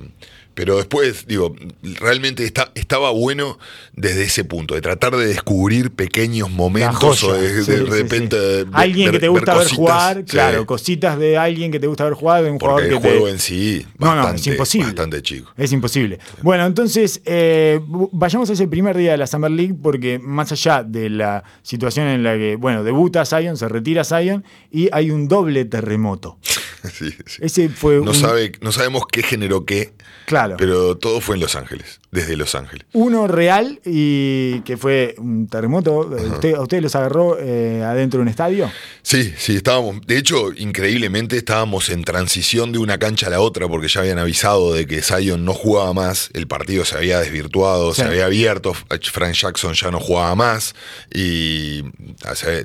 pero 0.57 0.77
después, 0.77 1.27
digo, 1.27 1.55
realmente 1.99 2.43
está, 2.43 2.71
estaba 2.73 3.11
bueno 3.11 3.59
desde 3.93 4.23
ese 4.23 4.43
punto, 4.43 4.73
de 4.73 4.81
tratar 4.81 5.15
de 5.15 5.27
descubrir 5.27 5.91
pequeños 5.91 6.49
momentos 6.49 7.23
o 7.23 7.33
de, 7.33 7.53
de 7.53 7.63
sí, 7.63 7.75
repente. 7.75 8.35
sí. 8.35 8.41
ver- 8.63 8.67
alguien 8.73 9.11
que 9.11 9.19
te 9.19 9.27
gusta 9.27 9.53
ver, 9.53 9.63
cositas, 9.65 9.77
jugar, 9.77 10.25
claro, 10.25 10.65
cositas 10.65 11.19
de 11.19 11.37
alguien 11.37 11.71
que 11.71 11.79
te 11.79 11.85
gusta 11.85 12.05
ver 12.05 12.13
jugar, 12.15 12.43
de 12.43 12.49
un 12.49 12.57
Porque 12.57 12.85
el 12.85 12.89
jugador 12.95 13.01
que 13.03 13.07
juego 13.09 13.25
te... 13.27 13.31
en 13.33 13.39
sí, 13.39 13.85
No, 13.99 14.15
no, 14.15 14.29
es 14.31 14.47
imposible. 14.47 14.87
bastante 14.87 15.21
chico. 15.21 15.53
Es 15.55 15.71
imposible. 15.71 16.17
Bueno, 16.41 16.65
entonces 16.65 17.21
eh, 17.25 17.79
vayamos 18.11 18.49
a 18.49 18.53
ese 18.53 18.67
primer 18.67 18.97
día 18.97 19.11
de 19.11 19.17
la 19.17 19.27
Summer 19.27 19.51
League 19.51 19.75
porque 19.79 20.17
más 20.17 20.51
allá 20.51 20.81
de 20.83 21.11
la 21.11 21.43
situación 21.61 22.07
en 22.07 22.23
la 22.23 22.33
que, 22.35 22.55
bueno, 22.55 22.83
debuta 22.83 23.25
Zion, 23.27 23.57
se 23.57 23.69
retira 23.69 24.03
Zion 24.03 24.43
y 24.71 24.89
hay 24.91 25.11
un 25.11 25.27
doble 25.27 25.65
terremoto. 25.65 26.39
Sí, 26.93 27.11
sí. 27.25 27.39
Ese 27.41 27.69
fue 27.69 27.95
No, 27.95 28.11
un, 28.11 28.15
sabe, 28.15 28.51
no 28.61 28.71
sabemos 28.71 29.03
qué 29.11 29.23
generó 29.23 29.65
qué, 29.65 29.93
claro, 30.25 30.55
pero 30.57 30.95
todo 30.97 31.21
fue 31.21 31.35
en 31.35 31.41
Los 31.41 31.55
Ángeles, 31.55 31.99
desde 32.11 32.37
Los 32.37 32.55
Ángeles. 32.55 32.85
uno 32.93 33.27
real 33.27 33.79
y 33.85 34.61
que 34.61 34.77
fue 34.77 35.15
un 35.17 35.47
terremoto. 35.47 35.99
¿Usted, 36.33 36.53
¿A 36.55 36.61
usted 36.61 36.81
los 36.81 36.95
agarró 36.95 37.37
eh, 37.39 37.83
adentro 37.83 38.19
de 38.19 38.21
un 38.23 38.27
estadio? 38.29 38.71
Sí, 39.01 39.33
sí, 39.37 39.55
estábamos. 39.57 40.01
De 40.07 40.17
hecho, 40.17 40.53
increíblemente 40.53 41.35
estábamos 41.37 41.89
en 41.89 42.03
transición 42.03 42.71
de 42.71 42.79
una 42.79 42.97
cancha 42.97 43.27
a 43.27 43.29
la 43.31 43.39
otra 43.41 43.67
porque 43.67 43.87
ya 43.87 44.01
habían 44.01 44.19
avisado 44.19 44.73
de 44.73 44.85
que 44.87 45.01
Zion 45.01 45.43
no 45.45 45.53
jugaba 45.53 45.93
más, 45.93 46.29
el 46.33 46.47
partido 46.47 46.85
se 46.85 46.95
había 46.97 47.19
desvirtuado, 47.19 47.93
Sí. 47.93 48.01
se 48.01 48.07
había 48.07 48.25
abierto, 48.25 48.73
Frank 48.73 49.33
Jackson 49.33 49.73
ya 49.73 49.91
no 49.91 49.99
jugaba 49.99 50.35
más 50.35 50.73
y 51.13 51.81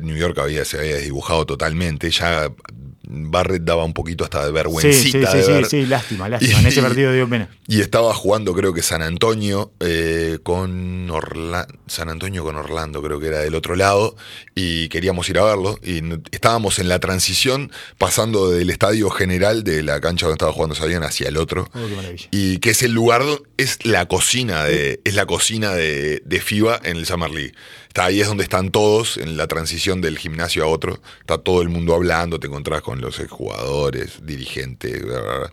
New 0.03 0.17
York 0.17 0.39
había, 0.39 0.65
se 0.65 0.79
había 0.79 0.95
desdibujado 0.97 1.45
totalmente. 1.47 2.11
Ya 2.11 2.51
Barrett 3.15 3.63
daba 3.63 3.85
un 3.85 3.93
poquito 3.93 4.25
hasta 4.25 4.45
de 4.45 4.53
vergüencita 4.53 5.03
sí, 5.03 5.11
sí, 5.33 5.37
de 5.39 5.43
sí, 5.45 5.53
ver. 5.53 5.67
sí, 5.67 5.87
lástima, 5.87 6.29
lástima. 6.31 6.61
En 6.61 6.67
ese 6.67 6.81
Y- 6.81 6.83
partido 6.83 7.13
dio 7.13 7.29
pena. 7.29 7.49
Y 7.67 7.81
estaba 7.81 8.13
jugando, 8.15 8.55
creo 8.55 8.73
que 8.75 8.83
San 8.83 9.03
Antonio 9.03 9.73
eh, 9.81 10.39
con 10.43 11.11
Orlando. 11.11 11.75
San 11.87 12.09
Antonio 12.09 12.43
con 12.45 12.57
Orlando, 12.57 13.03
creo 13.03 13.21
que 13.21 13.27
era 13.29 13.39
del 13.41 13.55
otro 13.55 13.77
lado. 13.77 14.17
Y 14.55 14.89
queríamos 14.89 15.29
ir 15.29 15.39
a 15.39 15.45
verlo. 15.45 15.79
Y 15.83 16.03
estábamos 16.33 16.79
en 16.79 16.89
la 16.89 16.99
transición, 16.99 17.71
pasando 17.99 18.51
del 18.51 18.71
estadio 18.71 19.11
general 19.11 19.63
de 19.65 19.83
la 19.83 20.01
cancha 20.01 20.27
donde 20.27 20.35
estaba 20.35 20.53
jugando 20.53 20.75
Sabían 20.75 21.03
hacia 21.05 21.29
el 21.29 21.37
otro. 21.37 21.69
Oh, 21.75 21.87
qué 21.87 21.95
maravilla. 21.95 22.27
Y 22.31 22.59
que 22.59 22.71
es 22.71 22.83
el 22.83 22.93
lugar, 22.93 23.23
es 23.57 23.85
la 23.85 24.07
cocina 24.07 24.65
de, 24.65 25.01
es 25.05 25.15
la 25.15 25.27
cocina 25.27 25.73
de, 25.75 26.23
de 26.25 26.41
FIBA 26.41 26.81
en 26.85 26.97
el 26.97 27.07
Summer 27.07 27.31
League. 27.31 27.53
Está 27.93 28.07
ahí 28.07 28.23
es 28.23 28.27
donde 28.27 28.43
están 28.43 28.71
todos, 28.71 29.19
en 29.19 29.37
la 29.37 29.47
transición 29.47 30.01
del 30.01 30.17
gimnasio 30.17 30.65
a 30.65 30.67
otro. 30.67 30.99
Está 31.21 31.37
todo 31.37 31.61
el 31.61 31.69
mundo 31.69 31.95
hablando, 31.95 32.41
te 32.41 32.47
encontrás 32.47 32.81
con 32.81 33.03
los 33.03 33.19
jugadores, 33.29 34.25
dirigentes, 34.25 35.05
bla, 35.05 35.21
bla, 35.21 35.39
bla. 35.41 35.53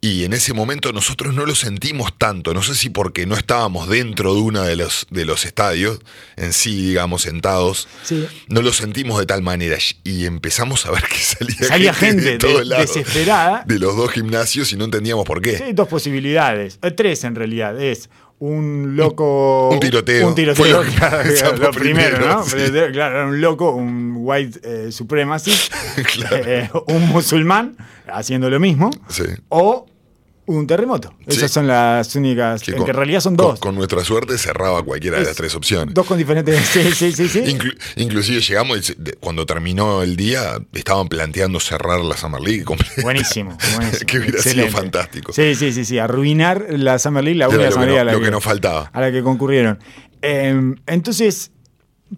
Y 0.00 0.24
en 0.24 0.32
ese 0.34 0.52
momento 0.52 0.92
nosotros 0.92 1.34
no 1.34 1.44
lo 1.46 1.54
sentimos 1.54 2.16
tanto, 2.18 2.52
no 2.52 2.62
sé 2.62 2.74
si 2.74 2.90
porque 2.90 3.24
no 3.26 3.34
estábamos 3.36 3.88
dentro 3.88 4.34
de 4.34 4.40
uno 4.42 4.62
de 4.62 4.76
los, 4.76 5.06
de 5.10 5.24
los 5.24 5.46
estadios, 5.46 5.98
en 6.36 6.52
sí, 6.52 6.88
digamos, 6.88 7.22
sentados, 7.22 7.88
Sí. 8.04 8.26
no 8.48 8.60
lo 8.62 8.72
sentimos 8.74 9.18
de 9.18 9.24
tal 9.26 9.42
manera. 9.42 9.78
Y 10.04 10.26
empezamos 10.26 10.84
a 10.86 10.90
ver 10.92 11.02
que 11.04 11.16
salía, 11.18 11.56
Salía 11.66 11.94
gente 11.94 12.36
de 12.36 12.64
desesperada. 12.78 13.64
de 13.66 13.78
los 13.78 13.96
dos 13.96 14.12
gimnasios 14.12 14.70
y 14.72 14.76
no 14.76 14.84
entendíamos 14.84 15.24
por 15.24 15.40
qué. 15.40 15.56
Sí, 15.58 15.64
dos 15.72 15.88
posibilidades. 15.88 16.78
Eh, 16.82 16.90
tres 16.92 17.24
en 17.24 17.34
realidad. 17.34 17.80
Es 17.82 18.10
un 18.38 18.96
loco. 18.96 19.70
Un 19.70 19.80
tiroteo. 19.80 20.28
Un 20.28 20.34
tiroteo. 20.34 20.64
Fue 20.64 20.72
lo 20.72 20.82
claro, 20.98 21.22
primero, 21.70 21.70
primero, 21.72 22.26
¿no? 22.26 22.44
sí. 22.44 22.56
Claro, 22.92 23.16
era 23.16 23.26
un 23.26 23.40
loco, 23.40 23.72
un 23.72 24.14
white 24.16 24.60
eh, 24.62 24.92
supremacist. 24.92 25.72
Claro. 26.14 26.36
eh, 26.44 26.70
un 26.88 27.08
musulmán 27.08 27.76
haciendo 28.12 28.50
lo 28.50 28.58
mismo. 28.58 28.90
Sí. 29.08 29.24
O 29.48 29.86
un 30.46 30.66
terremoto. 30.66 31.14
Sí. 31.28 31.36
Esas 31.38 31.50
son 31.52 31.66
las 31.66 32.14
únicas, 32.16 32.62
Que 32.62 32.72
con- 32.74 32.84
que 32.84 32.90
en 32.90 32.96
realidad 32.96 33.20
son 33.20 33.36
dos. 33.36 33.58
Con, 33.60 33.74
nuestra 33.74 34.04
suerte 34.04 34.36
cerraba 34.38 34.82
cualquiera 34.82 35.18
de 35.18 35.24
las 35.24 35.36
tres 35.36 35.54
opciones. 35.54 35.94
Dos 35.94 36.06
con 36.06 36.18
diferentes. 36.18 36.58
Sí, 36.74 36.90
sí, 36.92 37.12
sí. 37.12 37.28
sí. 37.28 37.40
Inclu- 37.40 37.76
inclusive 37.96 38.40
llegamos, 38.40 38.90
y 38.90 38.94
cuando 39.20 39.46
terminó 39.46 40.02
el 40.02 40.16
día, 40.16 40.58
estaban 40.72 41.08
planteando 41.08 41.60
cerrar 41.60 42.00
la 42.00 42.16
Summer 42.16 42.40
League 42.40 42.64
completa. 42.64 43.02
Buenísimo, 43.02 43.56
buenísimo. 43.76 44.06
que 44.06 44.18
hubiera 44.18 44.36
Excelente. 44.36 44.68
sido 44.70 44.80
fantástico. 44.80 45.32
Sí, 45.32 45.54
sí, 45.54 45.72
sí, 45.72 45.84
sí. 45.84 45.98
Arruinar 45.98 46.66
la 46.70 46.98
Summer 46.98 47.24
League, 47.24 47.38
la 47.38 47.48
única 47.48 47.62
lo 47.62 47.68
que 47.68 47.72
Summer 47.72 47.88
no- 47.88 47.94
League 47.94 48.00
a 48.00 48.04
la 48.04 48.12
lo 48.12 48.20
que 48.20 48.30
nos 48.30 48.44
faltaba. 48.44 48.90
A 48.92 49.00
la 49.00 49.10
que 49.12 49.22
concurrieron. 49.22 49.78
Eh, 50.22 50.74
entonces, 50.86 51.50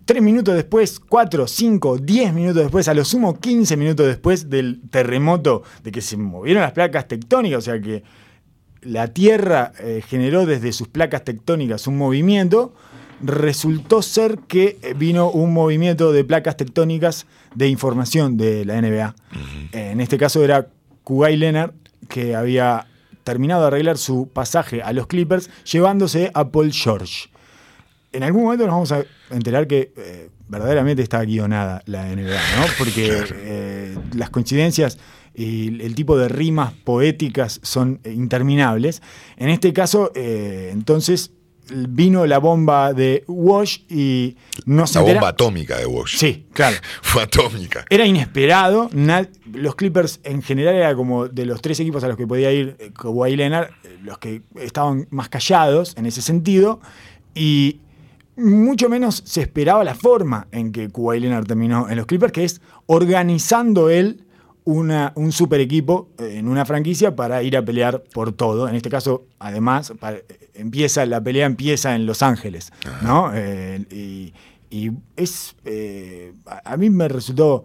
tres 0.05 0.23
minutos 0.23 0.55
después, 0.55 1.01
cuatro, 1.01 1.47
cinco, 1.47 1.99
diez 1.99 2.33
minutos 2.33 2.63
después, 2.63 2.89
a 2.89 2.95
lo 2.95 3.05
sumo 3.05 3.39
15 3.39 3.77
minutos 3.77 4.07
después 4.07 4.51
del 4.51 4.81
terremoto, 4.91 5.63
de 5.83 5.93
que 5.93 6.01
se 6.01 6.17
movieron 6.17 6.63
las 6.63 6.73
placas 6.73 7.09
tectónicas, 7.09 7.59
o 7.59 7.63
sea 7.63 7.81
que 7.81 8.03
la 8.83 9.09
Tierra 9.09 9.73
eh, 9.81 10.03
generó 10.07 10.47
desde 10.47 10.73
sus 10.73 10.89
placas 10.89 11.25
tectónicas 11.25 11.87
un 11.87 11.99
movimiento, 11.99 12.75
resultó 13.23 14.03
ser 14.03 14.39
que 14.47 14.79
eh, 14.83 14.95
vino 14.97 15.31
un 15.31 15.53
movimiento 15.53 16.13
de 16.13 16.25
placas 16.25 16.57
tectónicas 16.57 17.27
de 17.55 17.69
información 17.69 18.37
de 18.37 18.65
la 18.65 18.81
NBA. 18.81 19.15
En 19.73 20.01
este 20.01 20.19
caso 20.19 20.45
era 20.45 20.69
Kugai 21.03 21.37
Leonard, 21.37 21.73
que 22.09 22.35
había 22.35 22.87
terminado 23.25 23.63
de 23.63 23.67
arreglar 23.69 23.99
su 23.99 24.29
pasaje 24.29 24.83
a 24.83 24.93
los 24.93 25.07
Clippers, 25.07 25.51
llevándose 25.65 26.31
a 26.35 26.49
Paul 26.49 26.73
George. 26.73 27.29
En 28.17 28.23
algún 28.23 28.45
momento 28.45 28.65
nos 28.67 28.73
vamos 28.73 28.93
a 28.93 29.05
enterar 29.31 29.67
que 29.67 29.93
eh, 29.95 30.31
verdaderamente 30.49 31.03
está 31.03 31.23
guionada 31.23 31.83
la 31.85 32.07
NBA, 32.07 32.33
¿no? 32.33 32.65
Porque 32.79 33.25
eh, 33.35 33.99
las 34.15 34.31
coincidencias 34.31 34.99
y 35.35 35.83
el, 35.83 35.95
tipo 35.95 36.17
de 36.17 36.29
rimas 36.29 36.73
poéticas 36.73 37.61
son 37.63 38.01
interminables. 38.07 39.03
En 39.37 39.51
este 39.51 39.75
caso, 39.75 40.13
eh, 40.15 40.71
entonces, 40.73 41.33
vino 41.69 42.25
la 42.25 42.39
bomba 42.39 42.95
de 42.95 43.23
Wash 43.27 43.81
y 43.91 44.37
no 44.65 44.87
se 44.87 44.95
La 44.95 45.01
entera- 45.03 45.21
bomba 45.21 45.29
atómica 45.29 45.77
de 45.77 45.85
Walsh. 45.85 46.17
Sí, 46.17 46.47
claro. 46.55 46.79
Fue 47.03 47.23
atómica. 47.23 47.85
Era 47.91 48.07
inesperado. 48.07 48.89
los 49.53 49.75
Clippers 49.75 50.21
en 50.25 50.41
general 50.41 50.75
era 50.75 50.95
como 50.95 51.29
de 51.29 51.45
los 51.45 51.61
tres 51.61 51.79
equipos 51.81 52.03
a 52.03 52.09
los 52.09 52.17
que 52.17 52.27
podía 52.27 52.51
ir 52.51 52.79
Kawhi 52.99 53.37
Leonard, 53.37 53.69
los 54.03 54.17
que 54.17 54.41
estaban 54.55 55.07
más 55.11 55.29
callados 55.29 55.95
en 55.99 56.07
ese 56.07 56.23
sentido. 56.23 56.81
Y 57.35 57.81
mucho 58.37 58.89
menos 58.89 59.23
se 59.25 59.41
esperaba 59.41 59.83
la 59.85 59.95
forma 59.95 60.47
en 60.53 60.73
que 60.73 60.89
Kawhi 60.91 61.21
Leonard 61.21 61.47
terminó 61.47 61.89
en 61.89 61.97
los 61.97 62.07
Clippers, 62.07 62.33
que 62.33 62.45
es 62.45 62.61
organizando 62.87 63.89
él 63.91 64.23
una, 64.65 65.13
un 65.15 65.31
super 65.33 65.61
equipo 65.61 66.09
eh, 66.19 66.37
en 66.39 66.49
una 66.49 66.65
franquicia 66.65 67.15
para 67.15 67.43
ir 67.43 67.57
a 67.57 67.65
pelear 67.65 68.03
por 68.13 68.33
todo. 68.33 68.69
En 68.69 68.75
este 68.75 68.91
caso, 68.91 69.25
además, 69.39 69.93
eh, 70.03 70.25
empieza, 70.55 71.07
la 71.07 71.21
pelea 71.21 71.47
empieza 71.47 71.95
en 71.95 72.05
Los 72.05 72.23
Ángeles. 72.23 72.73
¿no? 73.03 73.31
Eh, 73.33 73.85
y, 73.91 74.35
y 74.71 74.91
es. 75.17 75.55
eh, 75.65 76.33
a, 76.65 76.77
mí 76.77 76.91
me 76.91 77.07
resultó 77.09 77.65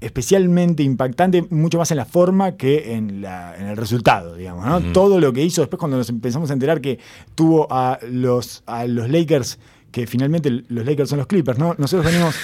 especialmente 0.00 0.84
impactante, 0.84 1.44
mucho 1.50 1.78
más 1.78 1.90
en 1.90 1.96
la 1.96 2.04
forma 2.04 2.56
que 2.56 2.94
en, 2.94 3.20
la- 3.20 3.56
en 3.58 3.66
el 3.66 3.76
resultado, 3.76 4.36
digamos. 4.36 4.64
¿no? 4.64 4.92
Todo 4.92 5.18
lo 5.18 5.32
que 5.32 5.42
hizo 5.42 5.60
después 5.60 5.78
cuando 5.80 5.96
nos 5.96 6.08
empezamos 6.08 6.50
a 6.50 6.52
enterar 6.52 6.80
que 6.80 7.00
tuvo 7.34 7.66
a 7.68 7.98
los, 8.08 8.62
a 8.66 8.86
los 8.86 9.08
Lakers, 9.10 9.58
que 9.98 10.06
finalmente 10.06 10.50
los 10.50 10.84
Lakers 10.86 11.08
son 11.10 11.18
los 11.18 11.26
Clippers, 11.26 11.58
¿no? 11.58 11.74
Nosotros 11.78 12.04
venimos, 12.10 12.34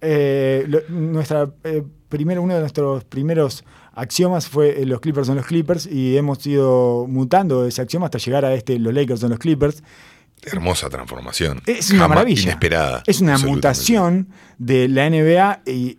eh, 0.00 0.64
lo- 0.68 0.82
nuestra, 0.90 1.50
eh, 1.64 1.82
primero, 2.08 2.42
uno 2.42 2.54
de 2.54 2.60
nuestros 2.60 3.04
primeros 3.04 3.64
axiomas 3.94 4.46
fue 4.48 4.82
eh, 4.82 4.86
los 4.86 5.00
Clippers 5.00 5.26
son 5.26 5.36
los 5.36 5.46
Clippers 5.46 5.86
y 5.86 6.16
hemos 6.16 6.46
ido 6.46 7.06
mutando 7.08 7.66
ese 7.66 7.82
axioma 7.82 8.06
hasta 8.06 8.18
llegar 8.18 8.44
a 8.44 8.54
este 8.54 8.78
los 8.78 8.92
Lakers 8.94 9.20
son 9.20 9.30
los 9.30 9.38
Clippers. 9.38 9.82
Hermosa 10.42 10.88
transformación. 10.88 11.60
Es 11.66 11.90
una 11.90 12.00
Jamás- 12.04 12.08
maravilla. 12.10 12.42
Inesperada. 12.42 13.02
Es 13.06 13.20
una 13.20 13.38
mutación 13.38 14.28
de 14.58 14.86
la 14.88 15.06
NBA 15.10 15.62
y 15.66 15.98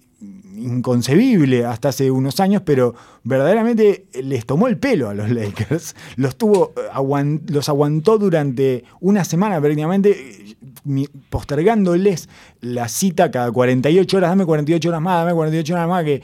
inconcebible 0.55 1.65
hasta 1.65 1.89
hace 1.89 2.11
unos 2.11 2.39
años, 2.39 2.61
pero 2.65 2.95
verdaderamente 3.23 4.05
les 4.23 4.45
tomó 4.45 4.67
el 4.67 4.77
pelo 4.77 5.09
a 5.09 5.13
los 5.13 5.29
Lakers. 5.31 5.95
Los 6.15 6.35
tuvo, 6.35 6.73
eh, 6.77 7.39
los 7.47 7.69
aguantó 7.69 8.17
durante 8.17 8.83
una 8.99 9.23
semana 9.23 9.59
prácticamente, 9.59 10.11
eh, 10.11 11.07
postergándoles 11.29 12.29
la 12.61 12.87
cita 12.87 13.31
cada 13.31 13.51
48 13.51 14.17
horas, 14.17 14.29
dame 14.29 14.45
48 14.45 14.89
horas 14.89 15.01
más, 15.01 15.25
dame 15.25 15.35
48 15.35 15.73
horas 15.73 15.87
más, 15.87 16.03
que 16.03 16.21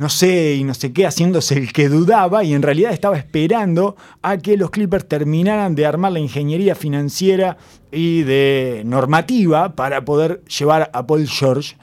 no 0.00 0.08
sé 0.08 0.54
y 0.54 0.64
no 0.64 0.72
sé 0.72 0.94
qué, 0.94 1.06
haciéndose 1.06 1.58
el 1.58 1.74
que 1.74 1.90
dudaba 1.90 2.42
y 2.42 2.54
en 2.54 2.62
realidad 2.62 2.90
estaba 2.90 3.18
esperando 3.18 3.96
a 4.22 4.38
que 4.38 4.56
los 4.56 4.70
Clippers 4.70 5.06
terminaran 5.06 5.74
de 5.74 5.84
armar 5.84 6.12
la 6.12 6.20
ingeniería 6.20 6.74
financiera 6.74 7.58
y 7.92 8.22
de 8.22 8.82
normativa 8.86 9.74
para 9.74 10.06
poder 10.06 10.42
llevar 10.44 10.90
a 10.94 11.06
Paul 11.06 11.28
George, 11.28 11.76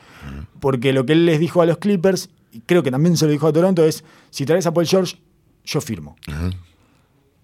porque 0.59 0.93
lo 0.93 1.05
que 1.05 1.13
él 1.13 1.25
les 1.25 1.39
dijo 1.39 1.61
a 1.61 1.65
los 1.65 1.77
Clippers, 1.77 2.29
y 2.51 2.61
creo 2.61 2.83
que 2.83 2.91
también 2.91 3.17
se 3.17 3.25
lo 3.25 3.31
dijo 3.31 3.47
a 3.47 3.53
Toronto, 3.53 3.83
es, 3.83 4.03
si 4.29 4.45
traes 4.45 4.65
a 4.65 4.73
Paul 4.73 4.85
George, 4.85 5.17
yo 5.65 5.81
firmo. 5.81 6.15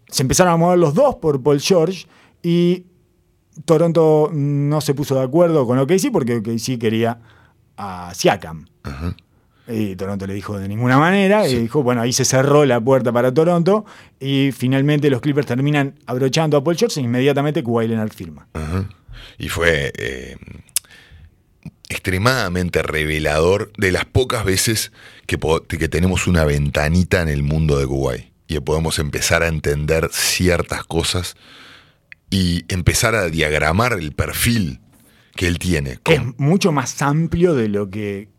Se 0.08 0.24
empezaron 0.24 0.54
a 0.54 0.58
mover 0.58 0.80
los 0.80 0.94
dos 0.94 1.16
por 1.16 1.42
Paul 1.42 1.60
George 1.60 2.06
y 2.42 2.86
Toronto 3.66 4.30
no 4.32 4.82
se 4.82 4.94
puso 4.94 5.16
de 5.16 5.24
acuerdo 5.24 5.66
con 5.66 5.78
OKC 5.80 6.12
porque 6.12 6.38
OKC 6.38 6.80
quería 6.80 7.20
a 7.78 8.12
Siakam. 8.14 8.66
Y 9.68 9.96
Toronto 9.96 10.28
le 10.28 10.34
dijo 10.34 10.60
de 10.60 10.68
ninguna 10.68 10.98
manera, 10.98 11.48
y 11.48 11.56
dijo, 11.56 11.84
bueno, 11.84 12.02
ahí 12.02 12.12
se 12.12 12.26
cerró 12.26 12.66
la 12.66 12.82
puerta 12.82 13.14
para 13.14 13.34
Toronto, 13.34 13.86
y 14.20 14.52
finalmente 14.52 15.10
los 15.10 15.22
Clippers 15.22 15.48
terminan 15.48 15.96
abrochando 16.06 16.58
a 16.58 16.64
Paul 16.64 16.76
George 16.76 17.00
e 17.00 17.04
inmediatamente 17.04 17.64
Kawhi 17.64 17.88
Leonard 17.88 18.12
firma. 18.12 18.48
Y 19.38 19.48
fue 19.48 19.94
eh, 19.98 20.36
extremadamente 21.90 22.82
revelador 22.82 23.72
de 23.78 23.92
las 23.92 24.06
pocas 24.06 24.46
veces 24.46 24.92
que, 25.28 25.38
que 25.68 25.90
tenemos 25.90 26.28
una 26.28 26.44
ventanita 26.46 27.22
en 27.22 27.30
el 27.30 27.44
mundo 27.44 27.78
de 27.78 27.86
Kuwait 27.88 28.26
y 28.48 28.56
que 28.56 28.62
podemos 28.62 29.00
empezar 29.00 29.44
a 29.44 29.48
entender 29.48 30.10
ciertas 30.12 30.84
cosas 30.84 31.36
y 32.30 32.64
empezar 32.68 33.16
a 33.16 33.28
diagramar 33.30 33.94
el 33.94 34.12
perfil 34.12 34.80
que 35.36 35.48
él 35.48 35.60
tiene. 35.60 36.00
Es 36.06 36.22
mucho 36.38 36.72
más 36.72 37.02
amplio 37.02 37.54
de 37.54 37.68
lo 37.70 37.90
que 37.90 38.30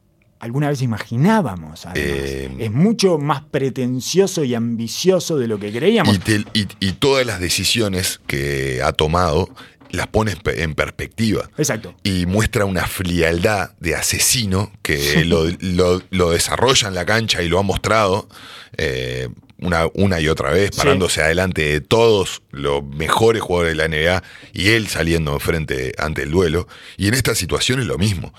alguna 0.40 0.68
vez 0.68 0.82
imaginábamos. 0.82 1.86
Eh, 1.94 2.50
es 2.58 2.70
mucho 2.70 3.18
más 3.18 3.42
pretencioso 3.42 4.44
y 4.44 4.54
ambicioso 4.54 5.38
de 5.38 5.46
lo 5.48 5.58
que 5.58 5.72
creíamos. 5.72 6.14
y, 6.14 6.18
te- 6.18 6.44
y- 6.52 6.66
y 6.80 6.92
todas 6.92 7.24
las 7.24 7.40
decisiones 7.40 8.20
que 8.26 8.82
ha 8.82 8.92
tomado 8.92 9.48
las 9.94 10.06
pone 10.08 10.32
en 10.32 10.38
pe- 10.38 10.62
en 10.62 10.74
perspectiva. 10.74 11.48
Exacto. 11.58 11.94
y 12.02 12.26
muestra 12.26 12.64
una 12.64 12.86
frialdad 12.86 13.70
de 13.80 13.94
asesino 13.94 14.72
que 14.82 15.24
lo, 15.26 15.46
lo- 15.60 16.02
lo 16.10 16.30
desarrolla 16.30 16.88
en 16.88 16.94
la 16.94 17.04
cancha 17.06 17.42
y 17.42 17.48
lo 17.48 17.58
ha 17.58 17.62
mostrado 17.62 18.28
eh, 18.76 19.28
una, 19.58 19.86
una 19.94 20.20
y 20.20 20.28
otra 20.28 20.50
vez, 20.50 20.70
Sí. 20.72 20.78
parándose 20.78 21.22
adelante 21.22 21.62
de 21.62 21.80
todos 21.80 22.42
los 22.50 22.84
mejores 22.84 23.40
jugadores 23.40 23.76
de 23.76 23.76
la 23.76 23.88
NBA 23.88 24.22
y 24.52 24.70
él 24.70 24.88
saliendo 24.88 25.32
enfrente 25.32 25.94
ante 25.98 26.22
el 26.22 26.30
duelo. 26.30 26.66
Y 26.96 27.08
en 27.08 27.14
esta 27.14 27.34
situación 27.34 27.80
es 27.80 27.86
lo 27.86 27.96
mismo, 27.96 28.34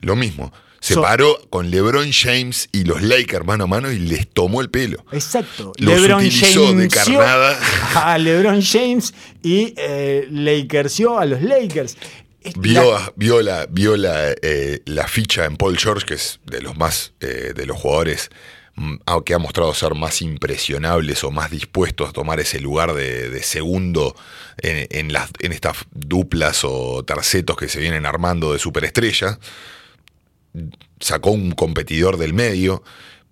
lo 0.00 0.14
mismo. 0.14 0.52
Se 0.80 0.94
So- 0.94 1.02
paró 1.02 1.38
con 1.50 1.70
LeBron 1.70 2.10
James 2.12 2.68
y 2.72 2.84
los 2.84 3.02
Lakers 3.02 3.44
mano 3.44 3.64
a 3.64 3.66
mano 3.66 3.90
y 3.90 3.98
les 3.98 4.28
tomó 4.28 4.60
el 4.60 4.70
pelo. 4.70 5.04
Exacto. 5.12 5.72
Los 5.78 6.00
utilizó 6.00 6.72
de 6.74 6.88
carnada. 6.88 7.58
a 7.94 8.16
LeBron 8.18 8.62
James 8.62 9.12
y 9.42 9.74
eh, 9.76 10.26
Lakersió 10.30 11.18
a 11.18 11.24
los 11.26 11.42
Lakers. 11.42 11.96
La- 12.62 13.12
vio, 13.16 13.42
la, 13.42 13.66
vio 13.68 13.96
la, 13.96 14.30
eh, 14.42 14.80
la 14.86 15.06
ficha 15.08 15.44
en 15.44 15.56
Paul 15.56 15.76
George, 15.76 16.06
que 16.06 16.14
es 16.14 16.40
de 16.46 16.62
los 16.62 16.76
más 16.76 17.12
eh, 17.20 17.52
de 17.54 17.66
los 17.66 17.76
jugadores 17.76 18.30
mm, 18.76 18.94
ah, 19.06 19.18
que 19.26 19.34
ha 19.34 19.38
mostrado 19.38 19.74
ser 19.74 19.94
más 19.94 20.22
impresionables 20.22 21.24
o 21.24 21.30
más 21.32 21.50
dispuestos 21.50 22.08
a 22.08 22.12
tomar 22.12 22.38
ese 22.40 22.60
lugar 22.60 22.94
de, 22.94 23.28
de 23.28 23.42
segundo 23.42 24.14
en, 24.62 24.86
en 24.90 25.12
las, 25.12 25.30
en 25.40 25.52
estas 25.52 25.76
duplas 25.92 26.60
o 26.62 27.02
tercetos 27.04 27.56
que 27.56 27.68
se 27.68 27.80
vienen 27.80 28.06
armando 28.06 28.52
de 28.52 28.58
superestrella. 28.60 29.38
Sacó 31.00 31.30
un 31.30 31.52
competidor 31.52 32.16
del 32.16 32.34
medio, 32.34 32.82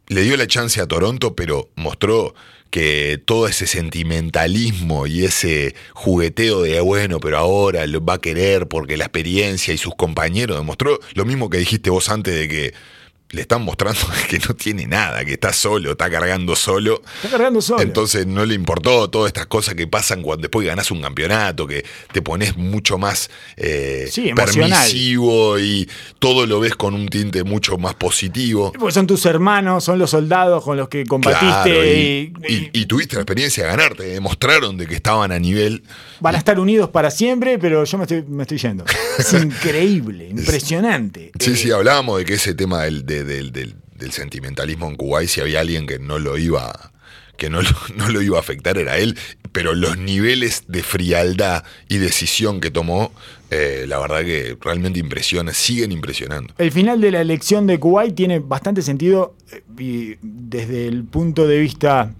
le 0.08 0.22
dio 0.22 0.36
la 0.36 0.46
chance 0.46 0.80
a 0.80 0.86
Toronto, 0.86 1.34
pero 1.34 1.70
mostró 1.74 2.34
que 2.70 3.20
todo 3.24 3.48
ese 3.48 3.66
sentimentalismo 3.66 5.06
y 5.06 5.24
ese 5.24 5.74
jugueteo 5.92 6.62
de 6.62 6.80
bueno, 6.80 7.20
pero 7.20 7.38
ahora 7.38 7.86
lo 7.86 8.04
va 8.04 8.14
a 8.14 8.20
querer 8.20 8.66
porque 8.68 8.96
la 8.96 9.04
experiencia 9.04 9.72
y 9.72 9.78
sus 9.78 9.94
compañeros 9.94 10.58
demostró 10.58 10.98
lo 11.14 11.24
mismo 11.24 11.48
que 11.48 11.58
dijiste 11.58 11.90
vos 11.90 12.08
antes 12.08 12.34
de 12.34 12.48
que 12.48 12.74
le 13.30 13.40
están 13.42 13.62
mostrando 13.62 14.00
que 14.30 14.38
no 14.38 14.54
tiene 14.54 14.86
nada, 14.86 15.24
que 15.24 15.32
está 15.32 15.52
solo, 15.52 15.92
está 15.92 16.08
cargando 16.10 16.54
solo. 16.56 17.02
Está 17.16 17.30
cargando 17.30 17.60
solo. 17.60 17.82
Entonces 17.82 18.26
no 18.26 18.44
le 18.46 18.54
importó 18.54 19.10
todas 19.10 19.28
estas 19.28 19.46
cosas 19.46 19.74
que 19.74 19.86
pasan 19.86 20.22
cuando 20.22 20.42
después 20.42 20.66
ganas 20.66 20.90
un 20.90 21.02
campeonato, 21.02 21.66
que 21.66 21.84
te 22.12 22.22
pones 22.22 22.56
mucho 22.56 22.98
más 22.98 23.28
eh, 23.56 24.08
Sí, 24.10 24.30
permisivo 24.34 25.58
y 25.58 25.88
todo 26.18 26.46
lo 26.46 26.60
ves 26.60 26.74
con 26.76 26.94
un 26.94 27.08
tinte 27.08 27.42
mucho 27.44 27.78
más 27.78 27.94
positivo. 27.94 28.72
Porque 28.78 28.92
son 28.94 29.06
tus 29.06 29.26
hermanos, 29.26 29.84
son 29.84 29.98
los 29.98 30.10
soldados 30.10 30.62
con 30.64 30.76
los 30.76 30.88
que 30.88 31.04
combatiste 31.04 31.46
Claro, 31.70 31.84
y, 31.84 32.32
y, 32.48 32.54
y- 32.54 32.70
y 32.72 32.86
tuviste 32.86 33.16
la 33.16 33.22
experiencia 33.22 33.64
de 33.64 33.70
ganarte, 33.70 34.02
demostraron 34.04 34.76
de 34.76 34.86
que 34.86 34.94
estaban 34.94 35.32
a 35.32 35.38
nivel. 35.38 35.82
van 36.20 36.34
a 36.34 36.38
estar 36.38 36.58
unidos 36.60 36.90
para 36.90 37.10
siempre, 37.10 37.58
pero 37.58 37.84
yo 37.84 37.98
me 37.98 38.04
estoy, 38.04 38.22
me 38.28 38.42
estoy 38.42 38.58
yendo. 38.58 38.84
Es 39.18 39.32
increíble, 39.42 40.28
impresionante. 40.28 41.32
Sí, 41.40 41.50
Eh, 41.52 41.56
sí, 41.56 41.70
hablábamos 41.70 42.18
de 42.18 42.24
que 42.24 42.34
ese 42.34 42.54
tema 42.54 42.82
del, 42.84 43.04
de- 43.04 43.24
del- 43.26 43.52
del- 43.52 43.76
del 43.96 44.12
sentimentalismo 44.12 44.88
en 44.88 44.96
Kuwait, 44.96 45.28
si 45.28 45.40
había 45.40 45.60
alguien 45.60 45.86
que 45.86 45.98
no 45.98 46.18
lo 46.18 46.38
iba 46.38 46.92
que 47.36 47.50
no 47.50 47.60
lo, 47.60 47.68
no 47.96 48.08
lo 48.08 48.22
iba 48.22 48.38
a 48.38 48.40
afectar 48.40 48.78
era 48.78 48.96
él, 48.96 49.14
pero 49.52 49.74
los 49.74 49.98
niveles 49.98 50.64
de 50.68 50.82
frialdad 50.82 51.64
y 51.86 51.98
decisión 51.98 52.60
que 52.62 52.70
tomó, 52.70 53.12
eh, 53.50 53.84
la 53.86 53.98
verdad 53.98 54.20
que 54.24 54.56
realmente 54.58 54.98
impresiona, 55.00 55.52
siguen 55.52 55.92
impresionando. 55.92 56.54
El 56.56 56.72
final 56.72 56.98
de 56.98 57.10
la 57.10 57.20
elección 57.20 57.66
de 57.66 57.78
Kuwait 57.78 58.14
tiene 58.14 58.38
bastante 58.38 58.80
sentido 58.80 59.36
eh, 59.52 59.62
y 59.78 60.14
desde 60.22 60.86
el 60.88 61.04
punto 61.04 61.46
de 61.46 61.58
vista 61.58 62.14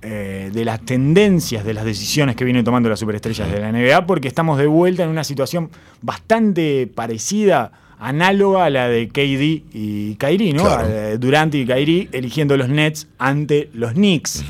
eh, 0.00 0.50
de 0.50 0.64
las 0.64 0.82
tendencias 0.86 1.62
de 1.62 1.74
las 1.74 1.84
decisiones 1.84 2.34
que 2.34 2.44
vienen 2.46 2.64
tomando 2.64 2.88
las 2.88 3.00
superestrellas 3.00 3.52
de 3.52 3.60
la 3.60 3.70
NBA, 3.70 4.06
porque 4.06 4.28
estamos 4.28 4.56
de 4.58 4.66
vuelta 4.66 5.02
en 5.02 5.10
una 5.10 5.24
situación 5.24 5.68
bastante 6.00 6.86
parecida, 6.86 7.72
análoga 8.08 8.66
a 8.66 8.70
la 8.70 8.88
de 8.88 9.08
KD 9.08 9.64
y 9.74 10.14
Kyrie, 10.16 10.52
¿no? 10.52 10.62
Claro. 10.64 10.80
A 10.80 10.88
la 10.88 10.88
de 10.88 11.18
Durant 11.18 11.54
y 11.54 11.64
Kyrie 11.66 12.08
eligiendo 12.12 12.56
los 12.56 12.68
Nets 12.68 13.08
ante 13.18 13.70
los 13.72 13.92
Knicks. 13.92 14.44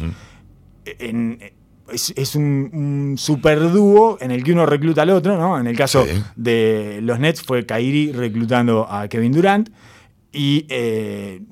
En- 0.98 1.38
es, 1.92 2.14
es 2.16 2.34
un, 2.34 2.70
un 2.72 3.14
superdúo 3.18 4.16
en 4.20 4.30
el 4.30 4.42
que 4.42 4.52
uno 4.52 4.64
recluta 4.64 5.02
al 5.02 5.10
otro, 5.10 5.36
¿no? 5.36 5.58
En 5.60 5.66
el 5.66 5.76
caso 5.76 6.04
Sí. 6.06 6.22
de 6.34 7.00
los 7.02 7.18
Nets 7.20 7.42
fue 7.42 7.66
Kyrie 7.66 8.12
reclutando 8.14 8.90
a 8.90 9.06
Kevin 9.08 9.32
Durant 9.32 9.68
y 10.32 10.64
eh, 10.70 11.42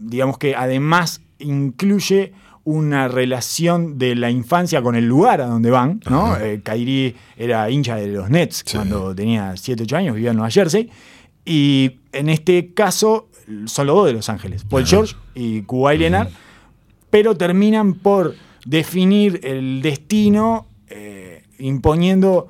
digamos 0.00 0.36
que 0.38 0.56
además 0.56 1.22
incluye 1.38 2.32
una 2.64 3.06
relación 3.08 3.98
de 3.98 4.14
la 4.16 4.30
infancia 4.30 4.82
con 4.82 4.96
el 4.96 5.06
lugar 5.06 5.40
a 5.40 5.46
donde 5.46 5.70
van, 5.70 6.00
¿no? 6.10 6.36
Eh, 6.36 6.60
Kyrie 6.62 7.14
era 7.36 7.70
hincha 7.70 7.94
de 7.96 8.08
los 8.08 8.28
Nets 8.28 8.64
Sí. 8.66 8.76
cuando 8.76 9.14
tenía 9.14 9.56
7, 9.56 9.84
8 9.84 9.96
años, 9.96 10.14
vivía 10.16 10.30
en 10.32 10.36
Nueva 10.36 10.50
Jersey 10.50 10.90
y 11.48 12.00
en 12.12 12.28
este 12.28 12.72
caso 12.74 13.28
son 13.66 13.86
los 13.86 13.96
dos 13.96 14.06
de 14.06 14.12
Los 14.12 14.28
Ángeles, 14.28 14.64
Paul 14.64 14.82
George 14.86 15.14
y 15.34 15.62
Kawhi 15.62 15.96
Leonard, 15.98 16.28
pero 17.10 17.34
terminan 17.36 17.94
por 17.94 18.34
definir 18.66 19.40
el 19.42 19.80
destino 19.80 20.66
eh, 20.88 21.44
imponiendo, 21.58 22.48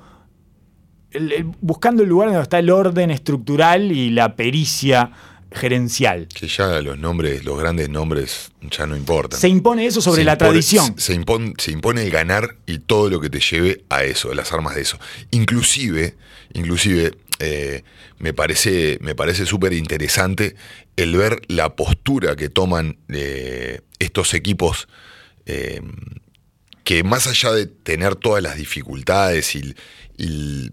el- 1.11 1.31
el- 1.31 1.45
buscando 1.61 2.03
el 2.03 2.09
lugar 2.09 2.29
donde 2.29 2.43
está 2.43 2.59
el 2.59 2.69
orden 2.69 3.11
estructural 3.11 3.91
y 3.91 4.09
la 4.09 4.35
pericia 4.35 5.11
gerencial. 5.51 6.27
Que 6.33 6.47
ya 6.47 6.81
los 6.81 6.97
nombres, 6.97 7.43
los 7.43 7.59
grandes 7.59 7.89
nombres 7.89 8.51
ya 8.71 8.85
no 8.85 8.95
importan. 8.95 9.39
Se 9.39 9.49
impone 9.49 9.85
eso 9.85 10.01
sobre 10.01 10.21
Se 10.21 10.25
la 10.25 10.33
impone- 10.33 10.37
tradición. 10.37 10.99
Se 10.99 11.13
impone, 11.13 11.53
se 11.57 11.71
impone 11.71 12.03
el 12.03 12.11
ganar 12.11 12.55
y 12.65 12.79
todo 12.79 13.09
lo 13.09 13.19
que 13.19 13.29
te 13.29 13.39
lleve 13.39 13.83
a 13.89 14.03
eso, 14.03 14.33
las 14.33 14.51
armas 14.51 14.75
de 14.75 14.81
eso. 14.81 14.99
Inclusive, 15.31 16.15
inclusive, 16.53 17.13
eh, 17.39 17.83
me 18.19 18.33
parece, 18.33 18.97
me 19.01 19.15
parece 19.15 19.45
súper 19.45 19.73
interesante 19.73 20.55
el 20.97 21.15
ver 21.15 21.41
la 21.47 21.75
postura 21.75 22.35
que 22.35 22.49
toman 22.49 22.97
eh, 23.07 23.81
estos 23.99 24.33
equipos 24.33 24.87
eh, 25.45 25.81
que 26.83 27.03
más 27.03 27.27
allá 27.27 27.51
de 27.51 27.67
tener 27.67 28.15
todas 28.15 28.41
las 28.43 28.55
dificultades 28.57 29.55
y, 29.55 29.75
y 30.19 30.69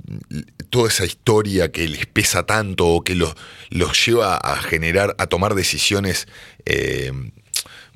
toda 0.70 0.88
esa 0.88 1.04
historia 1.06 1.70
que 1.70 1.88
les 1.88 2.04
pesa 2.06 2.44
tanto 2.44 2.86
o 2.88 3.04
que 3.04 3.14
los, 3.14 3.34
los 3.70 4.04
lleva 4.06 4.36
a 4.36 4.56
generar, 4.60 5.14
a 5.18 5.26
tomar 5.28 5.54
decisiones 5.54 6.26
eh, 6.64 7.12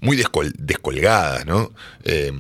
muy 0.01 0.17
descol- 0.17 0.55
descolgadas, 0.57 1.45
¿no? 1.47 1.73
Eh, 2.05 2.33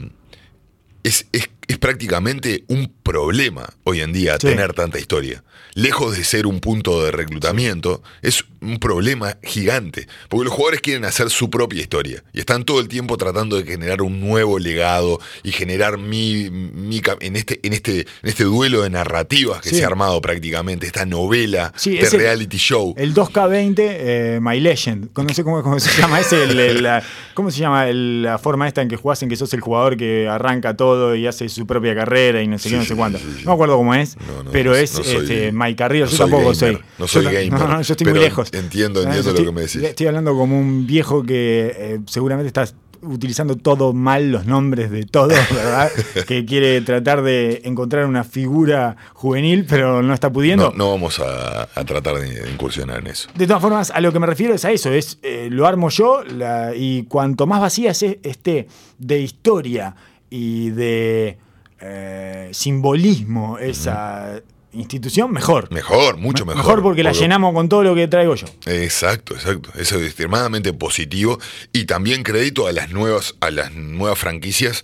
es, 1.02 1.26
es- 1.32 1.50
es 1.66 1.78
prácticamente 1.78 2.64
un 2.68 2.92
problema 3.02 3.68
hoy 3.84 4.00
en 4.00 4.12
día 4.12 4.34
Sí. 4.40 4.46
tener 4.48 4.72
tanta 4.74 4.98
historia. 4.98 5.42
Lejos 5.74 6.16
de 6.16 6.24
ser 6.24 6.46
un 6.46 6.60
punto 6.60 7.02
de 7.04 7.10
reclutamiento, 7.12 8.02
es 8.22 8.44
un 8.60 8.78
problema 8.78 9.36
gigante. 9.42 10.06
Porque 10.28 10.44
los 10.44 10.52
jugadores 10.54 10.80
quieren 10.80 11.04
hacer 11.04 11.30
su 11.30 11.48
propia 11.50 11.80
historia. 11.80 12.22
Y 12.32 12.40
están 12.40 12.64
todo 12.64 12.80
el 12.80 12.88
tiempo 12.88 13.16
tratando 13.16 13.56
de 13.56 13.64
generar 13.64 14.02
un 14.02 14.20
nuevo 14.20 14.58
legado 14.58 15.18
y 15.42 15.52
generar 15.52 15.98
mi, 15.98 16.50
mi 16.50 17.00
en, 17.20 17.36
este, 17.36 17.60
en, 17.62 17.72
este, 17.72 18.00
en 18.00 18.06
este 18.28 18.44
duelo 18.44 18.82
de 18.82 18.90
narrativas 18.90 19.60
que 19.62 19.70
Sí. 19.70 19.76
se 19.76 19.84
ha 19.84 19.86
armado 19.86 20.20
prácticamente, 20.20 20.86
esta 20.86 21.06
novela 21.06 21.72
Sí, 21.76 21.92
de 21.96 22.00
el- 22.00 22.10
reality 22.10 22.56
show. 22.58 22.94
El 22.96 23.14
2K20, 23.14 23.74
eh, 23.78 24.38
My 24.42 24.60
Legend. 24.60 25.08
No 25.16 25.34
sé 25.34 25.42
cómo, 25.44 25.62
cómo 25.62 25.78
se 25.80 26.00
llama. 26.00 26.20
Es 26.20 26.32
el, 26.32 26.58
el- 26.58 26.82
la- 26.82 27.02
¿Cómo 27.34 27.50
se 27.50 27.60
llama 27.60 27.88
el- 27.88 28.22
la 28.22 28.38
forma 28.38 28.66
esta 28.68 28.82
en 28.82 28.88
que 28.88 28.96
jugás 28.96 29.22
en 29.22 29.28
que 29.28 29.36
sos 29.36 29.52
el 29.54 29.60
jugador 29.60 29.96
que 29.96 30.28
arranca 30.28 30.76
todo 30.76 31.14
y 31.16 31.26
hace 31.26 31.48
su 31.48 31.66
propia 31.66 31.94
carrera 31.94 32.42
y 32.42 32.48
no 32.48 32.58
sé 32.58 32.64
Sí, 32.68 32.74
qué, 32.74 32.76
no 32.80 32.84
sé 32.84 32.94
cuánto? 32.96 33.18
No 33.18 33.46
me 33.46 33.52
acuerdo 33.52 33.76
cómo 33.76 33.94
es, 33.94 34.16
No, 34.18 34.42
no, 34.44 34.50
pero 34.50 34.74
es 34.74 34.90
soy- 34.90 35.16
este, 35.16 35.52
My 35.52 35.74
Career. 35.74 36.04
no 36.06 36.10
yo 36.10 36.18
tampoco 36.18 36.42
gamer, 36.42 36.56
soy. 36.56 36.78
no 36.98 37.08
soy 37.08 37.24
yo, 37.24 37.30
gamer, 37.30 37.52
No, 37.52 37.68
no, 37.68 37.82
yo 37.82 37.92
estoy 37.94 38.06
muy 38.12 38.18
lejos. 38.20 38.49
Entiendo, 38.52 39.02
entiendo 39.02 39.22
yo 39.22 39.22
lo 39.22 39.30
estoy- 39.30 39.44
que 39.46 39.52
me 39.52 39.60
decís. 39.62 39.82
Estoy 39.82 40.06
hablando 40.06 40.34
como 40.36 40.58
un 40.58 40.86
viejo 40.86 41.22
que 41.22 41.74
eh, 41.76 42.00
seguramente 42.06 42.46
estás 42.48 42.74
utilizando 43.02 43.56
todo 43.56 43.94
mal 43.94 44.30
los 44.30 44.44
nombres 44.44 44.90
de 44.90 45.06
todos, 45.06 45.32
¿verdad? 45.54 45.90
que 46.28 46.44
quiere 46.44 46.82
tratar 46.82 47.22
de 47.22 47.62
encontrar 47.64 48.04
una 48.04 48.24
figura 48.24 48.94
juvenil, 49.14 49.64
pero 49.66 50.02
no 50.02 50.12
está 50.12 50.30
pudiendo. 50.30 50.70
No, 50.72 50.76
no 50.76 50.90
vamos 50.90 51.18
a, 51.18 51.62
a 51.74 51.84
tratar 51.86 52.16
de 52.16 52.50
incursionar 52.50 52.98
en 53.00 53.06
eso. 53.06 53.30
De 53.34 53.46
todas 53.46 53.62
formas, 53.62 53.90
a 53.90 54.02
lo 54.02 54.12
que 54.12 54.18
me 54.18 54.26
refiero 54.26 54.52
es 54.54 54.66
a 54.66 54.70
eso, 54.70 54.90
es 54.92 55.18
eh, 55.22 55.48
lo 55.50 55.66
armo 55.66 55.88
yo 55.88 56.22
la- 56.24 56.74
y 56.76 57.04
cuanto 57.04 57.46
más 57.46 57.62
vacía 57.62 57.94
se- 57.94 58.20
esté 58.22 58.68
de 58.98 59.18
historia 59.20 59.94
y 60.28 60.68
de 60.68 61.38
eh, 61.80 62.50
simbolismo 62.52 63.56
esa 63.58 64.42
institución, 64.72 65.32
mejor. 65.32 65.70
Mejor, 65.72 66.16
mucho 66.16 66.46
Me- 66.46 66.54
mejor. 66.54 66.82
porque 66.82 67.02
la 67.02 67.12
llenamos 67.12 67.52
con 67.54 67.68
todo 67.68 67.82
lo 67.82 67.94
que 67.94 68.06
traigo 68.08 68.34
yo. 68.34 68.46
Exacto, 68.66 69.34
exacto. 69.34 69.70
Eso 69.78 69.98
es 69.98 70.06
extremadamente 70.06 70.72
positivo. 70.72 71.38
Y 71.72 71.84
también 71.86 72.22
crédito 72.22 72.66
a 72.66 72.72
las 72.72 72.90
nuevas, 72.90 73.34
a 73.40 73.50
las 73.50 73.72
nuevas 73.74 74.18
franquicias 74.18 74.82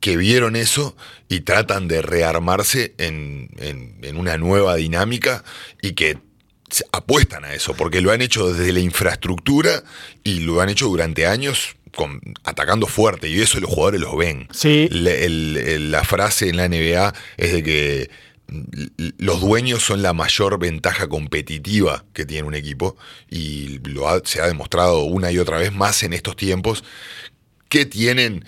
que 0.00 0.16
vieron 0.16 0.54
eso 0.56 0.96
y 1.28 1.40
tratan 1.40 1.88
de 1.88 2.02
rearmarse 2.02 2.94
en, 2.98 3.48
en- 3.58 3.98
en 4.02 4.16
una 4.16 4.36
nueva 4.36 4.76
dinámica 4.76 5.44
y 5.80 5.92
que 5.92 6.18
apuestan 6.92 7.44
a 7.44 7.54
eso, 7.54 7.74
porque 7.74 8.00
lo 8.00 8.10
han 8.10 8.20
hecho 8.20 8.52
desde 8.52 8.72
la 8.72 8.80
infraestructura 8.80 9.84
y 10.24 10.40
lo 10.40 10.60
han 10.60 10.68
hecho 10.68 10.88
durante 10.88 11.26
años 11.26 11.76
con- 11.94 12.20
atacando 12.42 12.86
fuerte 12.88 13.28
y 13.28 13.40
eso 13.40 13.60
los 13.60 13.70
jugadores 13.70 14.00
lo 14.00 14.16
ven. 14.16 14.48
Sí. 14.52 14.88
Le- 14.90 15.24
el- 15.24 15.56
el- 15.56 15.90
la 15.92 16.02
frase 16.04 16.48
en 16.48 16.56
la 16.56 16.64
NBA 16.68 17.14
es 17.36 17.52
de 17.52 17.62
que 17.62 18.10
los 19.18 19.40
dueños 19.40 19.82
son 19.82 20.02
la 20.02 20.12
mayor 20.12 20.58
ventaja 20.58 21.08
competitiva 21.08 22.04
que 22.12 22.24
tiene 22.24 22.46
un 22.48 22.54
equipo 22.54 22.96
y 23.30 23.78
lo 23.88 24.08
ha- 24.08 24.22
se 24.24 24.40
ha 24.40 24.46
demostrado 24.46 25.02
una 25.04 25.30
y 25.32 25.38
otra 25.38 25.58
vez 25.58 25.72
más 25.72 26.02
en 26.02 26.12
estos 26.12 26.36
tiempos 26.36 26.84
que 27.68 27.86
tienen 27.86 28.44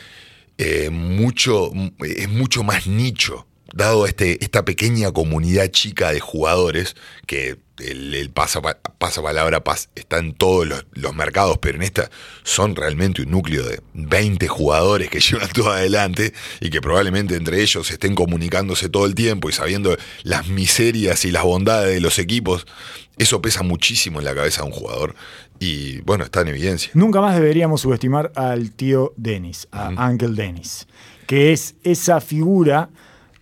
eh, 0.58 0.90
mucho, 0.90 1.70
es 2.00 2.28
mucho 2.28 2.62
más 2.62 2.86
nicho, 2.86 3.46
dado 3.74 4.06
este, 4.06 4.42
esta 4.42 4.64
pequeña 4.64 5.12
comunidad 5.12 5.68
chica 5.70 6.12
de 6.12 6.20
jugadores 6.20 6.94
que 7.26 7.56
el, 7.78 8.14
el 8.14 8.30
pasa, 8.30 8.60
pasapalabra 8.98 9.62
pas- 9.64 9.88
está 9.94 10.18
en 10.18 10.34
todos 10.34 10.66
los, 10.66 10.86
los 10.92 11.14
mercados, 11.14 11.58
pero 11.58 11.76
en 11.76 11.82
esta 11.82 12.10
son 12.42 12.74
realmente 12.76 13.22
un 13.22 13.30
núcleo 13.30 13.62
de 13.64 13.80
20 13.94 14.48
jugadores 14.48 15.08
que 15.10 15.20
llevan 15.20 15.48
todo 15.50 15.70
adelante 15.70 16.32
y 16.60 16.70
que 16.70 16.80
probablemente 16.80 17.36
entre 17.36 17.60
ellos 17.62 17.90
estén 17.90 18.14
comunicándose 18.14 18.88
todo 18.88 19.06
el 19.06 19.14
tiempo 19.14 19.48
y 19.48 19.52
sabiendo 19.52 19.96
las 20.22 20.48
miserias 20.48 21.24
y 21.24 21.30
las 21.30 21.44
bondades 21.44 21.94
de 21.94 22.00
los 22.00 22.18
equipos. 22.18 22.66
Eso 23.18 23.40
pesa 23.40 23.62
muchísimo 23.62 24.18
en 24.18 24.26
la 24.26 24.34
cabeza 24.34 24.60
de 24.62 24.68
un 24.68 24.74
jugador 24.74 25.14
y 25.58 26.00
bueno, 26.02 26.24
está 26.24 26.42
en 26.42 26.48
evidencia. 26.48 26.90
Nunca 26.94 27.20
más 27.22 27.34
deberíamos 27.34 27.80
subestimar 27.80 28.30
al 28.34 28.72
tío 28.72 29.14
Dennis, 29.16 29.68
a 29.72 29.88
Uncle 30.10 30.32
Dennis, 30.34 30.86
que 31.26 31.52
es 31.52 31.76
esa 31.82 32.20
figura 32.20 32.90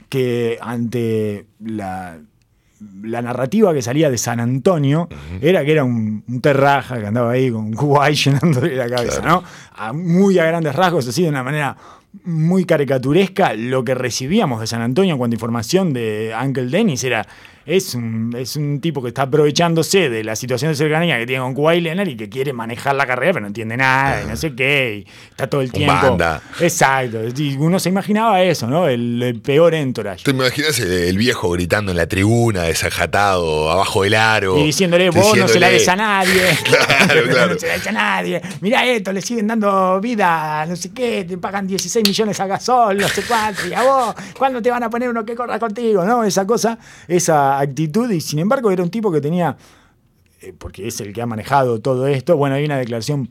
que 0.09 0.59
ante 0.61 1.47
la, 1.59 2.21
la 3.03 3.23
narrativa 3.23 3.73
que 3.75 3.83
salía 3.83 4.11
de 4.11 4.19
San 4.19 4.41
Antonio 4.41 5.09
era 5.41 5.65
que 5.65 5.73
era 5.73 5.85
un, 5.85 6.25
un 6.29 6.41
terraja 6.41 6.99
que 7.01 7.07
andaba 7.07 7.33
ahí 7.33 7.51
con 7.51 7.73
Kuwait 7.73 8.17
llenándole 8.25 8.75
la 8.77 8.89
cabeza, 8.89 9.21
Claro. 9.21 9.43
¿no? 9.43 9.45
A 9.77 9.93
muy 9.93 10.39
a 10.39 10.45
grandes 10.47 10.75
rasgos, 10.75 11.07
así 11.09 11.23
de 11.23 11.29
una 11.29 11.43
manera 11.43 11.77
muy 12.25 12.65
caricaturesca, 12.65 13.55
lo 13.55 13.83
que 13.85 13.95
recibíamos 13.95 14.61
de 14.61 14.67
San 14.69 14.81
Antonio 14.83 15.13
en 15.13 15.19
cuanto 15.19 15.35
a 15.35 15.37
información 15.37 15.93
de 15.93 16.33
Uncle 16.41 16.67
Dennis 16.67 17.03
era 17.05 17.27
es 17.67 17.95
un, 17.95 18.35
es 18.39 18.57
un 18.57 18.81
tipo 18.81 19.01
que 19.03 19.09
está 19.09 19.23
aprovechándose 19.23 20.11
de 20.11 20.23
la 20.23 20.37
situación 20.37 20.71
de 20.71 20.77
cercanía 20.77 21.19
que 21.19 21.27
tiene 21.27 21.43
con 21.43 21.55
Kawhi 21.55 21.81
Leonard 21.81 22.09
y 22.09 22.17
que 22.17 22.29
quiere 22.29 22.53
manejar 22.53 22.95
la 22.95 23.07
carrera, 23.07 23.35
pero 23.35 23.43
no 23.43 23.47
entiende 23.47 23.77
nada, 23.77 24.23
y 24.23 24.27
no 24.27 24.37
sé 24.37 24.55
qué, 24.55 25.05
y 25.07 25.11
está 25.31 25.49
todo 25.49 25.63
el 25.63 25.73
tiempo. 25.73 25.95
banda. 25.95 26.43
Exacto. 26.61 27.19
Y 27.37 27.57
uno 27.57 27.79
se 27.79 27.89
imaginaba 27.89 28.43
eso, 28.43 28.67
¿no? 28.67 28.87
El, 28.89 29.23
el 29.23 29.41
peor 29.41 29.75
entourage. 29.75 30.25
¿Te 30.25 30.31
imaginas 30.33 30.79
el, 30.79 30.91
el 30.91 31.17
viejo 31.19 31.51
gritando 31.51 31.93
en 31.93 31.97
la 31.97 32.07
tribuna, 32.07 32.65
desajatado, 32.65 33.71
abajo 33.71 34.03
del 34.03 34.15
aro? 34.15 34.59
Y 34.59 34.65
diciéndole, 34.65 35.11
vos 35.11 35.37
no 35.37 35.49
se 35.49 35.59
la 35.59 35.71
des 35.71 35.89
a 35.89 35.97
nadie. 35.97 36.43
Claro, 36.65 37.23
claro. 37.31 37.55
no 37.55 37.59
se 37.59 37.67
la 37.67 37.75
des 37.75 37.87
a 37.87 37.93
nadie. 37.93 38.41
Mirá 38.61 38.87
esto, 38.87 39.13
le 39.13 39.21
siguen 39.21 39.47
dando 39.47 40.01
vida, 40.01 40.65
no 40.67 40.77
sé 40.77 40.93
qué, 40.93 41.25
te 41.25 41.39
pagan 41.39 41.67
16 41.67 42.07
millones 42.07 42.41
a 42.41 42.47
gasol, 42.47 42.97
no 42.97 43.09
sé 43.09 43.23
cuánto. 43.23 43.67
Y 43.69 43.75
a 43.75 43.83
vos, 43.83 44.15
¿cuándo 44.37 44.61
te 44.63 44.71
van 44.71 44.83
a 44.83 44.91
poner 44.91 45.09
uno 45.09 45.25
que 45.25 45.35
corra 45.35 45.59
contigo? 45.59 46.05
¿No? 46.05 46.25
Esa 46.25 46.47
cosa, 46.47 46.79
esa 47.07 47.54
actitud. 47.59 48.11
Y 48.11 48.21
sin 48.21 48.39
embargo, 48.39 48.71
era 48.71 48.83
un 48.83 48.91
tipo 48.91 49.11
que 49.13 49.21
tenía, 49.21 49.57
eh, 50.41 50.53
porque 50.57 50.87
es 50.87 51.01
el 51.01 51.13
que 51.13 51.23
ha 51.23 51.27
manejado 51.27 51.81
todo 51.81 52.07
esto. 52.07 52.37
Bueno, 52.37 52.57
hay 52.57 52.65
una 52.65 52.79
declaración 52.79 53.29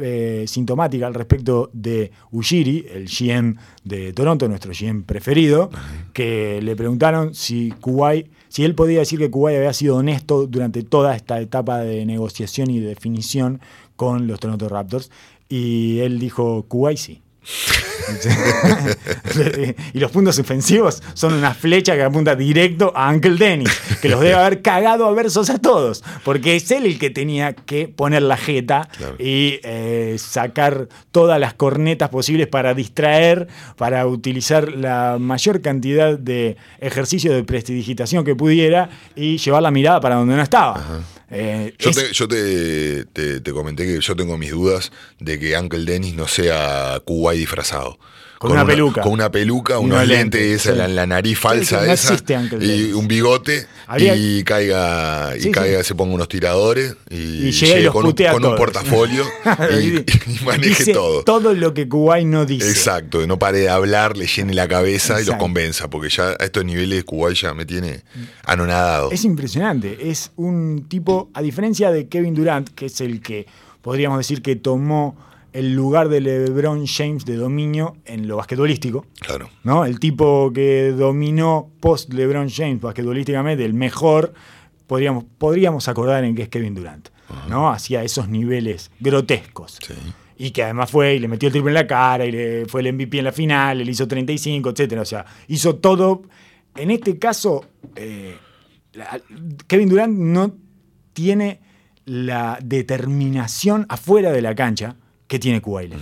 eh, 0.00 0.44
sintomática 0.48 1.06
al 1.06 1.14
respecto 1.14 1.70
de 1.72 2.10
Ujiri, 2.32 2.84
el 2.90 3.06
GM 3.06 3.56
de 3.84 4.12
Toronto, 4.12 4.48
nuestro 4.48 4.72
GM 4.72 5.04
preferido, 5.04 5.70
que 6.12 6.60
le 6.60 6.74
preguntaron 6.74 7.32
si 7.32 7.70
Kuwait, 7.80 8.28
si 8.48 8.64
él 8.64 8.74
podía 8.74 8.98
decir 8.98 9.20
que 9.20 9.30
Kuwait 9.30 9.56
había 9.58 9.72
sido 9.72 9.96
honesto 9.96 10.48
durante 10.48 10.82
toda 10.82 11.14
esta 11.14 11.40
etapa 11.40 11.78
de 11.78 12.04
negociación 12.06 12.70
y 12.70 12.80
definición 12.80 13.60
con 13.94 14.26
los 14.26 14.40
Toronto 14.40 14.68
Raptors. 14.68 15.12
Y 15.48 16.00
él 16.00 16.18
dijo, 16.18 16.64
Kuwait 16.66 16.98
sí. 16.98 17.22
y 19.92 19.98
los 19.98 20.10
puntos 20.10 20.38
ofensivos 20.38 21.02
son 21.14 21.34
una 21.34 21.54
flecha 21.54 21.94
que 21.94 22.02
apunta 22.02 22.34
directo 22.34 22.92
a 22.94 23.10
Uncle 23.10 23.36
Dennis, 23.36 23.70
que 24.00 24.08
los 24.08 24.20
debe 24.20 24.34
haber 24.34 24.62
cagado 24.62 25.06
a 25.06 25.12
versos 25.12 25.50
a 25.50 25.58
todos, 25.58 26.02
porque 26.24 26.56
es 26.56 26.70
él 26.70 26.86
el 26.86 26.98
que 26.98 27.10
tenía 27.10 27.54
que 27.54 27.88
poner 27.88 28.22
la 28.22 28.36
jeta 28.36 28.88
Claro. 28.96 29.16
y 29.18 29.60
eh, 29.62 30.16
sacar 30.18 30.88
todas 31.10 31.38
las 31.40 31.54
cornetas 31.54 32.08
posibles 32.08 32.46
para 32.46 32.74
distraer, 32.74 33.48
para 33.76 34.06
utilizar 34.06 34.72
la 34.72 35.16
mayor 35.18 35.60
cantidad 35.60 36.18
de 36.18 36.56
ejercicio 36.80 37.32
de 37.32 37.44
prestidigitación 37.44 38.24
que 38.24 38.34
pudiera 38.34 38.90
y 39.16 39.38
llevar 39.38 39.62
la 39.62 39.70
mirada 39.70 40.00
para 40.00 40.16
donde 40.16 40.36
no 40.36 40.42
estaba. 40.42 41.02
Eh, 41.30 41.74
Yo, 41.78 41.90
es- 41.90 41.96
te, 41.96 42.12
yo 42.12 42.28
te, 42.28 43.04
te- 43.06 43.40
te 43.40 43.52
comenté 43.52 43.84
que 43.86 44.00
yo 44.00 44.16
tengo 44.16 44.36
mis 44.38 44.50
dudas 44.50 44.92
de 45.18 45.38
que 45.38 45.56
Uncle 45.58 45.84
Dennis 45.84 46.14
no 46.14 46.28
sea 46.28 47.00
Kuwait 47.04 47.38
disfrazado. 47.40 47.98
Con 48.38 48.52
una 48.52 48.66
peluca. 48.66 49.00
Con 49.02 49.12
una 49.12 49.30
peluca, 49.30 49.78
unos 49.78 50.06
lentes, 50.06 50.42
esa, 50.42 50.72
sí. 50.72 50.78
la, 50.78 50.88
la 50.88 51.06
nariz 51.06 51.38
falsa 51.38 51.78
no 51.84 51.92
esa, 51.92 52.12
existe 52.14 52.34
y 52.60 52.92
un 52.92 53.08
bigote 53.08 53.66
Habría- 53.86 54.16
y 54.16 54.42
caiga, 54.44 55.36
y 55.36 55.40
Sí, 55.42 55.50
caiga 55.50 55.82
se 55.82 55.94
ponga 55.94 56.14
unos 56.14 56.28
tiradores 56.28 56.96
y, 57.10 57.14
y 57.16 57.52
llega 57.52 57.72
y 57.72 57.76
llegue 57.76 57.88
con, 57.90 58.06
un, 58.06 58.12
con 58.12 58.44
un 58.44 58.56
portafolio 58.56 59.24
y, 59.80 59.86
y 60.40 60.44
maneje 60.44 60.68
Dice 60.84 60.92
todo. 60.92 61.54
lo 61.54 61.72
que 61.74 61.88
Kuwait 61.88 62.26
no 62.26 62.44
dice. 62.44 62.68
Exacto, 62.68 63.26
no 63.26 63.38
pare 63.38 63.58
de 63.60 63.68
hablar, 63.70 64.16
le 64.16 64.26
llene 64.26 64.52
la 64.54 64.68
cabeza 64.68 65.20
y 65.20 65.24
los 65.24 65.36
convenza, 65.36 65.88
porque 65.88 66.08
ya 66.10 66.30
a 66.30 66.44
estos 66.44 66.64
niveles 66.64 67.04
Kuwait 67.04 67.36
ya 67.36 67.54
me 67.54 67.64
tiene 67.64 68.02
anonadado. 68.44 69.10
Es 69.10 69.24
impresionante. 69.24 70.10
Es 70.10 70.30
un 70.36 70.86
tipo, 70.88 71.30
a 71.34 71.42
diferencia 71.42 71.90
de 71.90 72.08
Kevin 72.08 72.34
Durant, 72.34 72.68
que 72.70 72.86
es 72.86 73.00
el 73.00 73.20
que 73.20 73.46
podríamos 73.82 74.18
decir 74.18 74.42
que 74.42 74.56
tomó 74.56 75.16
el 75.54 75.74
lugar 75.74 76.08
de 76.10 76.20
LeBron 76.20 76.84
James 76.86 77.24
de 77.24 77.36
dominio 77.36 77.96
en 78.04 78.28
lo 78.28 78.36
basquetbolístico. 78.36 79.06
Claro. 79.20 79.48
¿no? 79.62 79.86
El 79.86 79.98
tipo 80.00 80.52
que 80.52 80.90
dominó 80.90 81.70
post 81.80 82.12
LeBron 82.12 82.50
James 82.50 82.80
basquetbolísticamente, 82.82 83.64
el 83.64 83.72
mejor, 83.72 84.34
podríamos, 84.86 85.24
podríamos 85.38 85.88
acordar 85.88 86.24
en 86.24 86.34
que 86.34 86.42
es 86.42 86.48
Kevin 86.50 86.74
Durant. 86.74 87.08
¿no? 87.48 87.70
Hacía 87.70 88.02
esos 88.04 88.28
niveles 88.28 88.90
grotescos. 89.00 89.78
Sí. 89.80 89.94
Y 90.36 90.50
que 90.50 90.64
además 90.64 90.90
fue 90.90 91.14
y 91.14 91.18
le 91.20 91.28
metió 91.28 91.46
el 91.46 91.52
triple 91.52 91.70
en 91.70 91.74
la 91.74 91.86
cara 91.86 92.26
y 92.26 92.32
le 92.32 92.66
fue 92.66 92.80
el 92.80 92.92
MVP 92.92 93.18
en 93.18 93.24
la 93.24 93.32
final, 93.32 93.78
le 93.78 93.90
hizo 93.90 94.06
35, 94.08 94.70
etcétera. 94.70 95.02
O 95.02 95.06
sea, 95.06 95.24
hizo 95.48 95.76
todo. 95.76 96.22
En 96.76 96.90
este 96.90 97.16
caso, 97.18 97.64
eh, 97.94 98.34
la- 98.92 99.20
Kevin 99.68 99.88
Durant 99.88 100.18
no 100.18 100.52
tiene 101.12 101.60
la 102.04 102.58
determinación 102.60 103.86
afuera 103.88 104.32
de 104.32 104.42
la 104.42 104.54
cancha 104.56 104.96
que 105.28 105.38
tiene 105.38 105.60
Kuwait. 105.60 105.92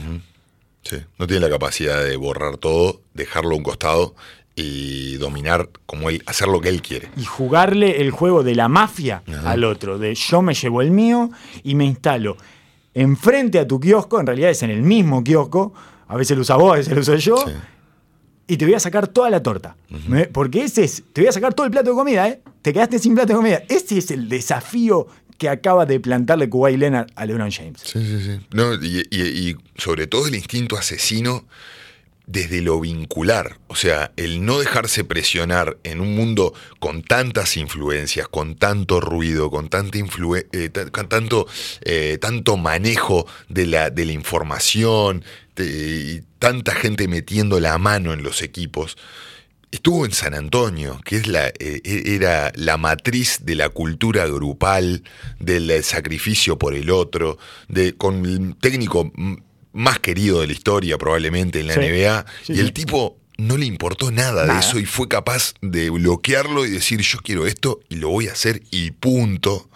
Sí, 0.82 0.96
no 1.18 1.26
tiene 1.26 1.40
la 1.40 1.50
capacidad 1.50 2.02
de 2.02 2.16
borrar 2.16 2.56
todo, 2.56 3.00
dejarlo 3.14 3.52
a 3.54 3.56
un 3.56 3.62
costado 3.62 4.14
y 4.54 5.14
dominar 5.16 5.70
como 5.86 6.10
él, 6.10 6.22
hacer 6.26 6.48
lo 6.48 6.60
que 6.60 6.68
él 6.68 6.82
quiere. 6.82 7.08
y 7.16 7.24
jugarle 7.24 8.00
el 8.02 8.10
juego 8.10 8.42
de 8.42 8.54
la 8.54 8.68
mafia 8.68 9.22
Ajá. 9.26 9.52
al 9.52 9.64
otro, 9.64 9.98
de 9.98 10.14
yo 10.14 10.42
me 10.42 10.54
llevo 10.54 10.82
el 10.82 10.90
mío 10.90 11.30
y 11.62 11.74
me 11.74 11.84
instalo 11.84 12.36
enfrente 12.94 13.58
a 13.58 13.66
tu 13.66 13.80
kiosco, 13.80 14.20
en 14.20 14.26
realidad 14.26 14.50
es 14.50 14.62
en 14.62 14.70
el 14.70 14.82
mismo 14.82 15.24
kiosco, 15.24 15.72
a 16.08 16.16
veces 16.16 16.36
lo 16.36 16.42
usas 16.42 16.58
vos, 16.58 16.72
a 16.74 16.76
veces 16.76 16.92
lo 16.94 17.00
uso 17.00 17.14
yo, 17.16 17.36
Sí. 17.46 17.52
y 18.48 18.56
te 18.58 18.66
voy 18.66 18.74
a 18.74 18.80
sacar 18.80 19.08
toda 19.08 19.30
la 19.30 19.42
torta. 19.42 19.76
¿Me- 20.08 20.26
Porque 20.26 20.64
ese 20.64 20.84
es, 20.84 21.02
te 21.14 21.22
voy 21.22 21.28
a 21.28 21.32
sacar 21.32 21.54
todo 21.54 21.64
el 21.64 21.72
plato 21.72 21.88
de 21.90 21.96
comida, 21.96 22.28
¿eh? 22.28 22.42
Te 22.60 22.72
quedaste 22.74 22.98
sin 22.98 23.14
plato 23.14 23.28
de 23.32 23.36
comida. 23.36 23.62
Ese 23.70 23.96
es 23.96 24.10
el 24.10 24.28
desafío 24.28 25.06
que 25.42 25.48
acaba 25.48 25.86
de 25.86 25.98
plantarle 25.98 26.48
Kuwait 26.48 26.78
Leonard 26.78 27.08
a 27.16 27.26
LeBron 27.26 27.50
James. 27.50 27.80
Sí, 27.82 27.98
sí, 28.06 28.22
sí. 28.22 28.46
No, 28.52 28.74
y, 28.74 29.56
sobre 29.76 30.06
todo 30.06 30.28
el 30.28 30.36
instinto 30.36 30.76
asesino 30.76 31.46
desde 32.28 32.62
lo 32.62 32.78
vincular. 32.78 33.58
O 33.66 33.74
sea, 33.74 34.12
el 34.16 34.44
no 34.44 34.60
dejarse 34.60 35.02
presionar 35.02 35.78
en 35.82 36.00
un 36.00 36.14
mundo 36.14 36.54
con 36.78 37.02
tantas 37.02 37.56
influencias, 37.56 38.28
con 38.28 38.54
tanto 38.54 39.00
ruido, 39.00 39.50
con 39.50 39.68
tanta 39.68 39.98
eh, 39.98 40.70
tanto, 41.08 41.48
eh, 41.80 42.18
tanto 42.20 42.56
manejo 42.56 43.26
de 43.48 43.66
la, 43.66 43.90
de 43.90 44.04
la 44.04 44.12
información 44.12 45.24
y 45.58 46.20
tanta 46.38 46.72
gente 46.76 47.08
metiendo 47.08 47.58
la 47.58 47.76
mano 47.78 48.12
en 48.12 48.22
los 48.22 48.42
equipos. 48.42 48.96
Estuvo 49.72 50.04
en 50.06 50.12
San 50.12 50.34
Antonio, 50.34 51.00
que 51.04 51.16
es 51.16 51.26
la, 51.26 51.48
eh, 51.48 51.80
era 51.84 52.52
la 52.54 52.76
matriz 52.76 53.38
de 53.42 53.54
la 53.56 53.70
cultura 53.70 54.26
grupal, 54.26 55.02
del 55.40 55.82
sacrificio 55.82 56.58
por 56.58 56.74
el 56.74 56.90
otro, 56.90 57.38
de, 57.68 57.94
con 57.94 58.24
el 58.26 58.54
técnico 58.56 59.10
más 59.72 59.98
querido 59.98 60.42
de 60.42 60.46
la 60.48 60.52
historia 60.52 60.98
probablemente 60.98 61.60
en 61.60 61.68
la 61.68 61.74
Sí, 61.74 61.80
NBA, 61.80 62.26
sí, 62.44 62.52
y 62.52 62.56
sí. 62.56 62.60
el 62.60 62.72
tipo 62.74 63.16
no 63.38 63.56
le 63.56 63.64
importó 63.64 64.10
nada, 64.12 64.44
Nada. 64.46 64.60
de 64.60 64.60
eso 64.66 64.78
y 64.78 64.84
fue 64.84 65.08
capaz 65.08 65.54
de 65.62 65.88
bloquearlo 65.88 66.66
y 66.66 66.70
decir 66.70 67.00
yo 67.00 67.18
quiero 67.24 67.46
esto 67.46 67.80
y 67.88 67.96
lo 67.96 68.10
voy 68.10 68.28
a 68.28 68.32
hacer 68.32 68.62
y 68.70 68.90
punto. 68.90 69.70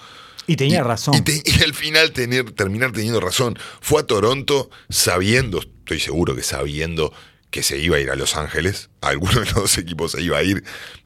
Y 0.47 0.57
tenía 0.57 0.81
Y- 0.81 0.83
razón. 0.83 1.15
Y, 1.15 1.23
te- 1.23 1.43
y 1.43 1.63
al 1.65 1.73
final 1.73 2.13
tener, 2.13 2.53
terminar 2.53 2.93
teniendo 2.93 3.19
razón. 3.19 3.59
Fue 3.81 4.03
a 4.03 4.07
Toronto 4.07 4.69
sabiendo, 4.91 5.61
estoy 5.61 5.99
seguro 6.01 6.37
que 6.37 6.43
sabiendo 6.43 7.13
que 7.57 7.63
se 7.63 7.79
iba 7.79 7.97
a 7.97 8.01
ir 8.01 8.11
a 8.11 8.17
Los 8.17 8.37
Ángeles, 8.37 8.91
alguno 9.01 9.41
de 9.41 9.47
los 9.47 9.55
dos 9.55 9.79
equipos 9.79 10.13
se 10.13 10.21
iba 10.23 10.37
a 10.39 10.43
ir. 10.43 10.63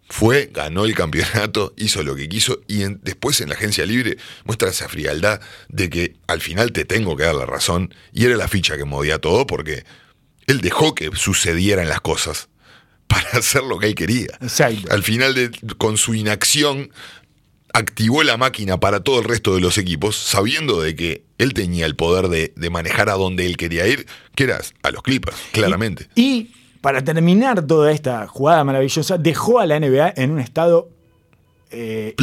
Fue, 0.09 0.51
ganó 0.53 0.85
el 0.85 0.95
campeonato, 0.97 1.73
hizo 1.77 2.03
lo 2.03 2.17
que 2.17 2.29
quiso 2.29 2.61
y 2.67 2.83
en- 2.83 2.99
después 3.05 3.41
en 3.41 3.49
la 3.51 3.55
agencia 3.55 3.87
libre 3.87 4.17
muestra 4.45 4.69
esa 4.71 4.89
frialdad 4.89 5.41
de 5.69 5.89
que 5.89 6.17
al 6.27 6.41
final 6.41 6.73
te 6.73 6.85
tengo 6.85 7.17
que 7.17 7.23
dar 7.23 7.37
la 7.37 7.47
razón 7.47 7.95
y 8.13 8.25
era 8.25 8.37
la 8.37 8.49
ficha 8.49 8.77
que 8.77 8.85
movía 8.85 9.21
todo 9.21 9.47
porque 9.47 9.85
él 10.49 10.61
dejó 10.61 10.97
que 10.97 11.11
sucedieran 11.15 11.89
las 11.89 12.01
cosas 12.01 12.49
para 13.07 13.31
hacer 13.39 13.63
lo 13.63 13.79
que 13.79 13.87
él 13.87 13.95
quería. 13.95 14.27
Exacto. 14.41 14.93
Al 14.93 15.05
final, 15.05 15.35
de, 15.35 15.51
con 15.79 15.97
su 15.97 16.15
inacción, 16.15 16.91
activó 17.73 18.25
la 18.25 18.37
máquina 18.37 18.81
para 18.81 19.01
todo 19.05 19.21
el 19.21 19.25
resto 19.27 19.55
de 19.55 19.61
los 19.61 19.79
equipos, 19.79 20.17
sabiendo 20.17 20.81
de 20.83 20.97
que 20.97 21.25
él 21.43 21.55
tenía 21.55 21.87
el 21.87 21.97
poder 21.97 22.29
de, 22.29 22.53
de 22.57 22.71
manejar 22.71 23.09
a 23.09 23.15
donde 23.15 23.47
él 23.47 23.57
quería 23.57 23.87
ir, 23.87 24.07
que 24.35 24.45
era 24.45 24.61
a 24.83 24.91
los 24.91 25.03
Clippers, 25.03 25.37
claramente. 25.53 26.09
Y, 26.15 26.23
y 26.23 26.55
para 26.81 27.03
terminar 27.03 27.67
toda 27.67 27.93
esta 27.93 28.27
jugada 28.27 28.65
maravillosa, 28.65 29.19
dejó 29.19 29.59
a 29.61 29.67
la 29.67 29.79
NBA 29.79 30.15
en 30.17 30.31
un 30.31 30.41
estado 30.41 30.89
eh, 31.71 32.15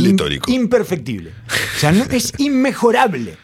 imperfectible. 0.48 1.32
O 1.76 1.80
sea, 1.80 1.92
no- 1.92 2.06
es 2.06 2.34
inmejorable. 2.38 3.38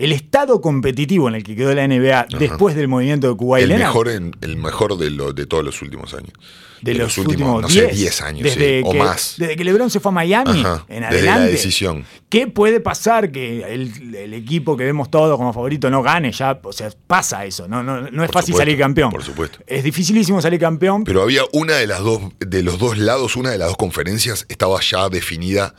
El 0.00 0.12
estado 0.12 0.60
competitivo 0.60 1.28
en 1.28 1.34
el 1.34 1.42
que 1.44 1.54
quedó 1.54 1.74
la 1.74 1.86
NBA 1.86 2.26
después 2.38 2.74
del 2.74 2.88
movimiento 2.88 3.28
de 3.28 3.36
Kuwait 3.36 3.70
el 3.70 3.78
mejor, 3.78 4.08
en, 4.08 4.34
el 4.40 4.56
mejor 4.56 4.96
de, 4.96 5.10
lo- 5.10 5.32
de 5.32 5.44
todos 5.46 5.62
los 5.64 5.82
últimos 5.82 6.14
años. 6.14 6.32
de 6.80 6.94
los, 6.94 7.18
últimos 7.18 7.60
no 7.60 7.68
10, 7.68 7.90
sé, 7.90 7.94
10 7.94 8.22
años 8.22 8.42
desde 8.44 8.80
sí, 8.80 8.82
o 8.86 8.94
más. 8.94 9.34
Desde 9.36 9.56
que 9.56 9.62
LeBron 9.64 9.90
se 9.90 10.00
fue 10.00 10.08
a 10.10 10.14
Miami 10.14 10.60
Ajá, 10.60 10.86
en 10.88 11.02
desde 11.02 11.22
la 11.26 11.34
adelante. 11.34 11.52
decisión. 11.52 12.04
¿Qué 12.30 12.46
puede 12.46 12.80
pasar 12.80 13.30
que 13.30 13.62
el, 13.74 14.14
el 14.16 14.32
equipo 14.32 14.74
que 14.76 14.84
vemos 14.84 15.10
todos 15.10 15.36
como 15.36 15.52
favorito 15.52 15.90
no 15.90 16.02
gane? 16.02 16.32
Ya, 16.32 16.58
o 16.62 16.72
sea, 16.72 16.90
pasa 17.06 17.44
eso. 17.44 17.68
No, 17.68 17.82
no, 17.82 18.00
no 18.00 18.06
es 18.24 18.28
Por 18.30 18.40
fácil 18.40 18.54
supuesto, 18.54 18.58
salir 18.58 18.78
campeón. 18.78 19.10
por 19.10 19.22
supuesto. 19.22 19.58
Es 19.66 19.84
dificilísimo 19.84 20.40
salir 20.40 20.58
campeón. 20.58 21.04
Pero 21.04 21.20
había 21.22 21.42
una 21.52 21.74
de 21.74 21.86
las 21.86 22.00
dos, 22.00 22.22
de 22.38 22.62
los 22.62 22.78
dos 22.78 22.96
lados, 22.96 23.36
una 23.36 23.50
de 23.50 23.58
las 23.58 23.68
dos 23.68 23.76
conferencias 23.76 24.46
estaba 24.48 24.80
ya 24.80 25.10
definida 25.10 25.74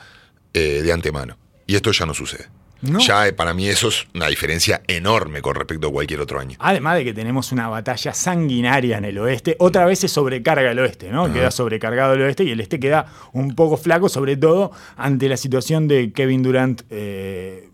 eh, 0.54 0.82
de 0.84 0.92
antemano. 0.94 1.38
Y 1.66 1.74
esto 1.76 1.92
ya 1.92 2.06
no 2.06 2.14
sucede. 2.14 2.46
No. 2.82 3.00
Ya 3.00 3.28
eh, 3.28 3.34
para 3.34 3.54
mí 3.54 3.68
eso 3.68 3.90
es 3.90 4.08
una 4.16 4.28
diferencia 4.28 4.82
enorme 4.88 5.42
con 5.42 5.56
respecto 5.56 5.88
a 5.88 5.92
cualquier 5.92 6.20
otro 6.22 6.40
año. 6.40 6.58
Además 6.60 6.96
de 6.98 7.04
que 7.06 7.14
tenemos 7.14 7.52
una 7.52 7.68
batalla 7.68 8.14
sanguinaria 8.14 8.98
en 8.98 9.06
el 9.06 9.18
oeste, 9.20 9.56
otra 9.60 9.86
vez 9.86 10.00
se 10.00 10.08
sobrecarga 10.08 10.72
el 10.72 10.80
oeste, 10.80 11.10
¿no? 11.12 11.32
Queda 11.32 11.52
sobrecargado 11.52 12.14
el 12.14 12.22
oeste 12.24 12.44
y 12.44 12.52
el 12.52 12.60
este 12.60 12.80
queda 12.80 13.06
un 13.34 13.54
poco 13.56 13.78
flaco, 13.78 14.10
sobre 14.10 14.36
todo 14.38 14.72
ante 14.98 15.30
la 15.30 15.38
situación 15.38 15.88
de 15.88 16.12
Kevin 16.12 16.42
Durant, 16.44 16.82
eh, 16.90 17.68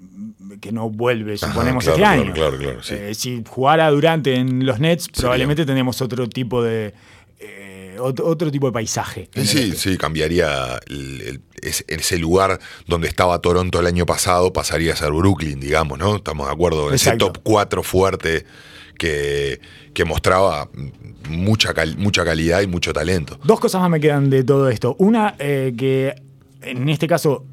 que 0.61 0.71
no 0.71 0.89
vuelve, 0.89 1.37
suponemos, 1.37 1.83
claro, 1.85 2.23
este 2.23 2.31
claro, 2.33 2.53
año. 2.55 2.61
claro, 2.63 2.83
sí. 2.83 2.95
Eh, 2.97 3.13
si 3.13 3.43
jugara 3.47 3.89
Durant 3.91 4.25
en 4.27 4.65
los 4.65 4.79
Nets, 4.79 5.07
probablemente 5.09 5.65
tendríamos 5.65 6.01
otro 6.01 6.27
tipo 6.27 6.63
de. 6.63 6.93
eh, 7.39 7.95
ot- 7.99 8.21
otro 8.23 8.49
tipo 8.51 8.65
de 8.67 8.73
paisaje. 8.73 9.29
sí, 9.43 9.73
sí, 9.73 9.97
cambiaría 9.97 10.79
el- 10.87 11.21
el- 11.21 11.41
ese, 11.61 11.83
ese 11.87 12.17
lugar 12.17 12.59
donde 12.87 13.07
estaba 13.07 13.39
Toronto 13.39 13.79
el 13.79 13.85
año 13.87 14.05
pasado, 14.05 14.53
pasaría 14.53 14.93
a 14.93 14.95
ser 14.95 15.11
Brooklyn, 15.11 15.59
digamos, 15.59 15.97
¿no? 15.97 16.15
Estamos 16.17 16.47
de 16.47 16.53
acuerdo, 16.53 16.91
ese 16.93 17.11
top 17.17 17.39
4 17.43 17.83
fuerte 17.83 18.45
que, 18.97 19.59
que 19.93 20.05
mostraba 20.05 20.69
mucha, 21.29 21.73
cal- 21.73 21.97
mucha 21.97 22.23
calidad 22.25 22.61
y 22.61 22.67
mucho 22.67 22.93
talento. 22.93 23.39
Dos 23.43 23.59
cosas 23.59 23.81
más 23.81 23.89
me 23.89 23.99
quedan 23.99 24.29
de 24.29 24.43
todo 24.43 24.69
esto. 24.69 24.95
Una, 24.99 25.35
eh, 25.39 25.73
que 25.77 26.15
en 26.61 26.89
este 26.89 27.07
caso 27.07 27.45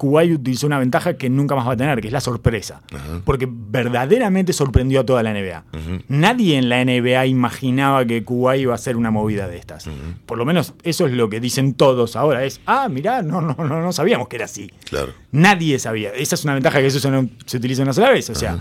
Kuwait 0.00 0.32
utilizó 0.32 0.66
una 0.66 0.78
ventaja 0.78 1.18
que 1.18 1.28
nunca 1.28 1.54
más 1.54 1.68
va 1.68 1.74
a 1.74 1.76
tener, 1.76 2.00
que 2.00 2.06
es 2.06 2.12
la 2.12 2.22
sorpresa. 2.22 2.80
Porque 3.26 3.46
verdaderamente 3.50 4.54
sorprendió 4.54 5.00
a 5.00 5.04
toda 5.04 5.22
la 5.22 5.34
NBA. 5.34 5.64
Nadie 6.08 6.56
en 6.56 6.70
la 6.70 6.82
NBA 6.82 7.26
imaginaba 7.26 8.06
que 8.06 8.24
Kuwait 8.24 8.62
iba 8.62 8.72
a 8.72 8.76
hacer 8.76 8.96
una 8.96 9.10
movida 9.10 9.46
de 9.46 9.58
estas. 9.58 9.90
Por 10.24 10.38
lo 10.38 10.46
menos 10.46 10.72
eso 10.84 11.06
es 11.06 11.12
lo 11.12 11.28
que 11.28 11.38
dicen 11.38 11.74
todos 11.74 12.16
ahora. 12.16 12.44
Es, 12.46 12.62
ah, 12.64 12.88
mirá, 12.88 13.20
no, 13.20 13.42
no, 13.42 13.54
no, 13.58 13.82
no 13.82 13.92
sabíamos 13.92 14.28
que 14.28 14.36
era 14.36 14.46
así. 14.46 14.70
Claro. 14.88 15.12
Nadie 15.32 15.78
sabía. 15.78 16.10
Esa 16.14 16.34
es 16.34 16.44
una 16.44 16.54
ventaja 16.54 16.80
que 16.80 16.86
eso 16.86 16.98
se, 16.98 17.10
no- 17.10 17.28
se 17.44 17.58
utiliza 17.58 17.82
una 17.82 17.92
sola 17.92 18.08
vez. 18.08 18.30
O 18.30 18.34
sea, 18.34 18.58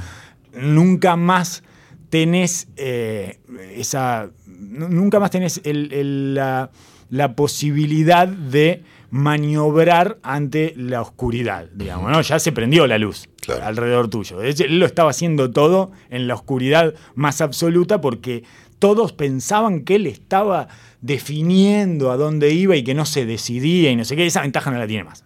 nunca 0.54 1.16
más 1.16 1.64
tenés 2.10 2.68
eh, 2.76 3.40
esa. 3.76 4.30
nu- 4.46 4.90
Nunca 4.90 5.22
más 5.22 5.32
tenés 5.32 5.62
el- 5.64 5.94
el- 5.94 6.34
la, 6.36 6.70
la 7.10 7.34
posibilidad 7.34 8.28
de 8.28 8.84
maniobrar 9.12 10.20
ante 10.24 10.74
la 10.78 11.02
oscuridad, 11.02 11.68
digamos, 11.74 12.12
¿no? 12.12 12.22
Ya 12.22 12.40
se 12.40 12.52
prendió 12.52 12.86
la 12.88 12.98
luz 12.98 13.28
Claro. 13.42 13.66
alrededor 13.66 14.10
tuyo. 14.10 14.42
Él 14.42 14.80
lo 14.80 14.86
estaba 14.86 15.10
haciendo 15.12 15.50
todo 15.52 15.92
en 16.10 16.28
la 16.28 16.36
oscuridad 16.36 16.94
más 17.16 17.42
absoluta 17.42 18.02
porque 18.02 18.44
todos 18.78 19.12
pensaban 19.14 19.82
que 19.84 19.96
él 19.96 20.08
estaba 20.08 20.68
definiendo 21.02 22.12
a 22.12 22.18
dónde 22.18 22.52
iba 22.54 22.76
y 22.76 22.84
que 22.84 22.94
no 22.94 23.06
se 23.06 23.26
decidía 23.26 23.92
y 23.92 23.96
no 23.96 24.06
sé 24.06 24.16
qué. 24.16 24.26
Esa 24.26 24.42
ventaja 24.42 24.72
no 24.72 24.78
la 24.78 24.88
tiene 24.88 25.04
más. 25.04 25.24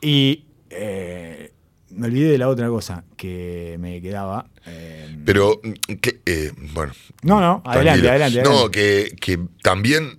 Y 0.00 0.44
eh, 0.70 1.52
me 1.90 2.06
olvidé 2.06 2.30
de 2.32 2.38
la 2.38 2.48
otra 2.48 2.68
cosa 2.68 3.04
que 3.16 3.76
me 3.78 4.00
quedaba. 4.02 4.46
eh, 4.66 5.16
Pero, 5.24 5.60
mm, 5.62 5.92
que, 6.00 6.20
eh, 6.26 6.52
bueno. 6.74 6.92
No, 7.22 7.40
no, 7.40 7.62
adelante, 7.64 8.02
tranquilo. 8.02 8.10
adelante, 8.10 8.42
No, 8.42 8.50
adelante. 8.50 8.78
que, 8.78 9.16
que 9.36 9.38
también 9.62 10.18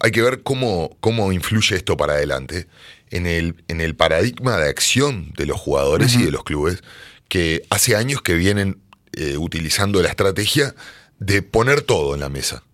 hay 0.00 0.10
que 0.10 0.22
ver 0.22 0.42
cómo, 0.42 0.96
cómo 1.00 1.32
influye 1.32 1.76
esto 1.76 1.96
para 1.96 2.14
adelante 2.14 2.66
en 3.10 3.26
el, 3.26 3.62
en 3.68 3.80
el 3.80 3.94
paradigma 3.94 4.56
de 4.58 4.68
acción 4.68 5.32
de 5.36 5.46
los 5.46 5.60
jugadores 5.60 6.14
y 6.14 6.22
de 6.22 6.30
los 6.30 6.44
clubes, 6.44 6.82
que 7.28 7.62
hace 7.70 7.96
años 7.96 8.22
que 8.22 8.34
vienen 8.34 8.78
eh, 9.12 9.36
utilizando 9.36 10.02
la 10.02 10.08
estrategia 10.08 10.74
de 11.18 11.42
poner 11.42 11.82
todo 11.82 12.14
en 12.14 12.20
la 12.20 12.28
mesa. 12.28 12.64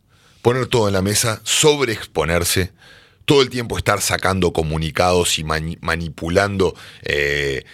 Poner 0.43 0.67
todo 0.67 0.89
en 0.89 0.95
la 0.95 1.03
mesa, 1.03 1.41
sobreexponerse, 1.45 2.73
todo 3.27 3.43
el 3.43 3.51
tiempo 3.51 3.77
estar 3.77 4.01
sacando 4.01 4.53
comunicados 4.53 5.39
y 5.39 5.45
mani- 5.45 5.79
manipulando 5.83 6.75
eh, 7.03 7.65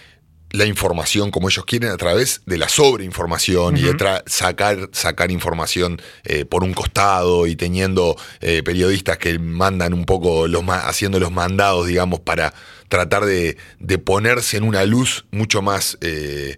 la 0.51 0.65
información 0.65 1.31
como 1.31 1.49
ellos 1.49 1.65
quieren 1.65 1.91
a 1.91 1.97
través 1.97 2.41
de 2.47 2.57
la 2.57 2.69
sobreinformación 2.69 3.77
y 3.77 3.83
de 3.83 4.23
sacar, 4.27 4.89
sacar 4.93 5.31
información 5.31 6.01
eh, 6.25 6.45
por 6.45 6.63
un 6.65 6.73
costado 6.73 7.47
y 7.47 7.57
teniendo 7.57 8.17
eh, 8.41 8.63
periodistas 8.63 9.19
que 9.19 9.39
mandan 9.39 9.93
un 9.93 10.05
poco, 10.05 10.47
los 10.49 10.63
ma- 10.65 10.87
haciendo 10.87 11.19
los 11.21 11.33
mandados, 11.33 11.87
digamos, 11.87 12.21
para 12.21 12.55
tratar 12.89 13.25
de, 13.25 13.57
de 13.81 13.99
ponerse 13.99 14.57
en 14.57 14.65
una 14.65 14.85
luz 14.85 15.27
mucho 15.31 15.63
más... 15.63 15.99
eh, 16.01 16.57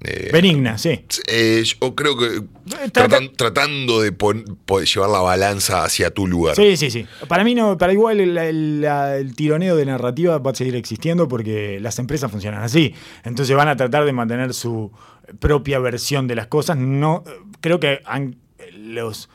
eh, 0.00 0.30
Benigna, 0.32 0.78
sí. 0.78 1.04
eh, 1.26 1.64
yo 1.80 1.94
creo 1.96 2.16
que 2.16 2.42
trata- 2.68 3.08
tratan- 3.08 3.32
tratando 3.36 4.00
de 4.00 4.12
pon- 4.12 4.58
po- 4.64 4.80
llevar 4.80 5.10
la 5.10 5.18
balanza 5.20 5.82
hacia 5.84 6.10
tu 6.12 6.26
lugar. 6.28 6.54
Sí, 6.54 6.76
sí, 6.76 6.90
sí. 6.90 7.04
Para 7.26 7.42
mí 7.42 7.54
no, 7.54 7.76
para 7.76 7.92
igual 7.92 8.20
el, 8.20 8.38
el- 8.38 8.80
la- 8.80 9.16
el 9.16 9.34
tironeo 9.34 9.74
de 9.74 9.86
narrativa 9.86 10.38
va 10.38 10.52
a 10.52 10.54
seguir 10.54 10.76
existiendo 10.76 11.26
porque 11.26 11.80
las 11.80 11.98
empresas 11.98 12.30
funcionan 12.30 12.62
así. 12.62 12.94
Entonces 13.24 13.56
van 13.56 13.66
a 13.68 13.76
tratar 13.76 14.04
de 14.04 14.12
mantener 14.12 14.54
su 14.54 14.92
propia 15.40 15.78
versión 15.80 16.28
de 16.28 16.36
las 16.36 16.46
cosas. 16.46 16.76
No, 16.76 17.24
creo 17.60 17.80
que 17.80 18.00
han- 18.04 18.36
los, 18.76 19.28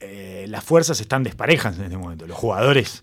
eh, 0.00 0.44
las 0.48 0.62
fuerzas 0.62 1.00
están 1.00 1.22
desparejas 1.22 1.78
en 1.78 1.84
este 1.84 1.96
momento. 1.96 2.26
Los 2.26 2.36
jugadores 2.36 3.02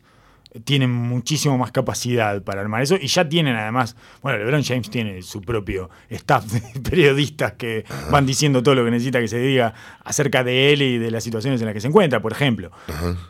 tienen 0.66 0.92
muchísimo 0.92 1.58
más 1.58 1.72
capacidad 1.72 2.42
para 2.44 2.62
armar 2.62 2.82
eso 2.84 2.96
y 3.00 3.08
ya 3.08 3.28
tienen 3.28 3.56
además, 3.56 3.96
bueno, 4.22 4.38
LeBron 4.38 4.64
James 4.64 4.90
tiene 4.90 5.22
su 5.22 5.42
propio 5.42 5.90
staff 6.10 6.46
de 6.46 6.80
periodistas 6.90 7.54
que 7.54 7.86
van 8.12 8.26
diciendo 8.26 8.62
todo 8.62 8.76
lo 8.76 8.86
que 8.86 8.92
necesita 8.92 9.20
que 9.20 9.28
se 9.28 9.40
diga 9.40 9.74
acerca 10.04 10.44
de 10.44 10.74
él 10.74 10.82
y 10.82 10.98
de 10.98 11.12
las 11.12 11.24
situaciones 11.24 11.60
en 11.62 11.66
las 11.66 11.74
que 11.74 11.82
se 11.82 11.88
encuentra, 11.88 12.22
por 12.22 12.32
ejemplo. 12.32 12.72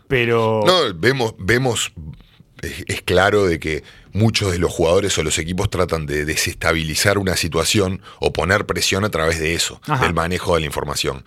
Pero 0.07 0.61
No, 0.65 0.93
vemos, 0.95 1.35
vemos, 1.39 1.93
es, 2.61 2.83
es 2.87 3.01
claro 3.01 3.45
de 3.45 3.59
que 3.59 3.83
muchos 4.11 4.51
de 4.51 4.59
los 4.59 4.71
jugadores 4.71 5.17
o 5.17 5.23
los 5.23 5.37
equipos 5.39 5.69
tratan 5.69 6.05
de 6.05 6.25
desestabilizar 6.25 7.17
una 7.17 7.35
situación 7.35 8.01
o 8.19 8.33
poner 8.33 8.65
presión 8.65 9.05
a 9.05 9.09
través 9.09 9.39
de 9.39 9.53
eso, 9.55 9.81
Ajá. 9.87 10.03
del 10.05 10.13
manejo 10.13 10.55
de 10.55 10.61
la 10.61 10.65
información. 10.67 11.25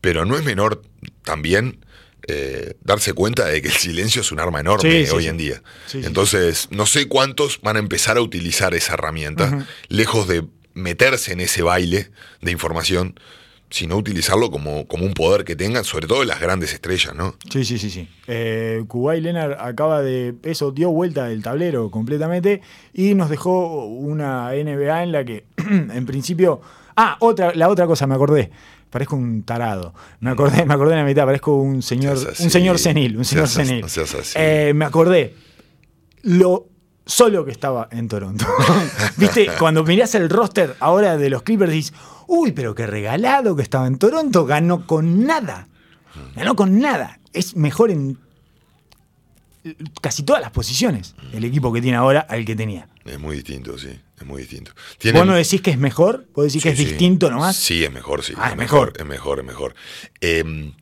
Pero 0.00 0.24
no 0.24 0.36
es 0.36 0.44
menor 0.44 0.82
también 1.24 1.84
eh, 2.28 2.74
darse 2.82 3.14
cuenta 3.14 3.46
de 3.46 3.60
que 3.62 3.68
el 3.68 3.74
silencio 3.74 4.20
es 4.20 4.30
un 4.30 4.38
arma 4.38 4.60
enorme 4.60 4.90
Sí, 4.90 5.06
sí, 5.06 5.12
hoy 5.14 5.22
sí. 5.24 5.28
en 5.30 5.36
día. 5.38 5.62
Entonces, 5.94 6.68
no 6.70 6.86
sé 6.86 7.08
cuántos 7.08 7.60
van 7.62 7.76
a 7.76 7.78
empezar 7.78 8.16
a 8.18 8.20
utilizar 8.20 8.74
esa 8.74 8.94
herramienta, 8.94 9.66
lejos 9.88 10.28
de 10.28 10.44
meterse 10.74 11.32
en 11.32 11.40
ese 11.40 11.62
baile 11.62 12.10
de 12.40 12.52
información, 12.52 13.18
sino 13.70 13.96
utilizarlo 13.96 14.50
como, 14.50 14.86
como 14.86 15.04
un 15.04 15.12
poder 15.12 15.44
que 15.44 15.54
tengan, 15.56 15.84
sobre 15.84 16.06
todo 16.06 16.24
las 16.24 16.40
grandes 16.40 16.72
estrellas, 16.72 17.14
¿no? 17.14 17.34
Sí, 17.50 17.64
sí, 17.64 17.78
sí, 17.78 17.90
sí. 17.90 18.08
Eh, 18.26 18.82
Kuwait 18.88 19.22
Leonard 19.22 19.56
acaba 19.60 20.00
de. 20.00 20.34
Eso 20.42 20.70
dio 20.70 20.90
vuelta 20.90 21.30
el 21.30 21.42
tablero 21.42 21.90
completamente 21.90 22.62
y 22.94 23.14
nos 23.14 23.28
dejó 23.28 23.84
una 23.86 24.52
NBA 24.52 25.02
en 25.02 25.12
la 25.12 25.24
que, 25.24 25.44
en 25.56 26.06
principio. 26.06 26.60
Ah, 27.00 27.16
otra, 27.20 27.54
la 27.54 27.68
otra 27.68 27.86
cosa, 27.86 28.06
me 28.06 28.14
acordé. 28.14 28.50
Parezco 28.90 29.16
un 29.16 29.42
tarado. 29.42 29.94
Me 30.20 30.30
acordé, 30.30 30.64
me 30.64 30.74
acordé 30.74 30.94
en 30.94 31.00
la 31.00 31.04
mitad, 31.04 31.24
parezco 31.24 31.56
un 31.56 31.82
señor, 31.82 32.16
así. 32.16 32.44
un 32.44 32.50
señor 32.50 32.78
senil, 32.78 33.18
un 33.18 33.24
señor 33.24 33.48
Seas 33.48 33.66
senil. 33.66 33.84
Eh, 34.34 34.72
me 34.74 34.84
acordé 34.84 35.34
lo 36.22 36.66
solo 37.04 37.44
que 37.44 37.50
estaba 37.50 37.88
en 37.90 38.08
Toronto. 38.08 38.46
Viste, 39.16 39.48
cuando 39.58 39.84
mirás 39.84 40.14
el 40.14 40.28
roster 40.28 40.76
ahora 40.80 41.16
de 41.16 41.30
los 41.30 41.42
Clippers 41.42 41.72
dices, 41.72 41.94
uy, 42.26 42.52
pero 42.52 42.74
qué 42.74 42.86
regalado 42.86 43.56
que 43.56 43.62
estaba 43.62 43.86
en 43.86 43.98
Toronto, 43.98 44.46
ganó 44.46 44.86
con 44.86 45.24
nada. 45.24 45.68
Ganó 46.34 46.56
con 46.56 46.80
nada. 46.80 47.18
Es 47.32 47.56
mejor 47.56 47.90
en 47.90 48.18
casi 50.00 50.22
todas 50.22 50.40
las 50.40 50.50
posiciones 50.50 51.14
el 51.32 51.44
equipo 51.44 51.72
que 51.72 51.80
tiene 51.80 51.96
ahora 51.96 52.20
al 52.20 52.44
que 52.44 52.56
tenía. 52.56 52.88
Es 53.08 53.18
muy 53.18 53.36
distinto, 53.36 53.78
sí, 53.78 53.88
es 54.20 54.26
muy 54.26 54.42
distinto. 54.42 54.72
¿Vos 55.14 55.26
no 55.26 55.34
decís 55.34 55.60
que 55.62 55.70
es 55.70 55.78
mejor? 55.78 56.26
¿Vos 56.34 56.46
decís 56.46 56.62
que 56.62 56.70
es 56.70 56.76
sí. 56.78 56.84
distinto 56.84 57.30
nomás? 57.30 57.56
Sí, 57.56 57.82
es 57.84 57.92
mejor, 57.92 58.22
sí. 58.22 58.34
Ah, 58.36 58.50
es 58.50 58.56
mejor. 58.56 58.92
Es 58.98 59.06
mejor, 59.06 59.40
es 59.40 59.46
mejor. 59.46 59.74
Eh, 60.20 60.72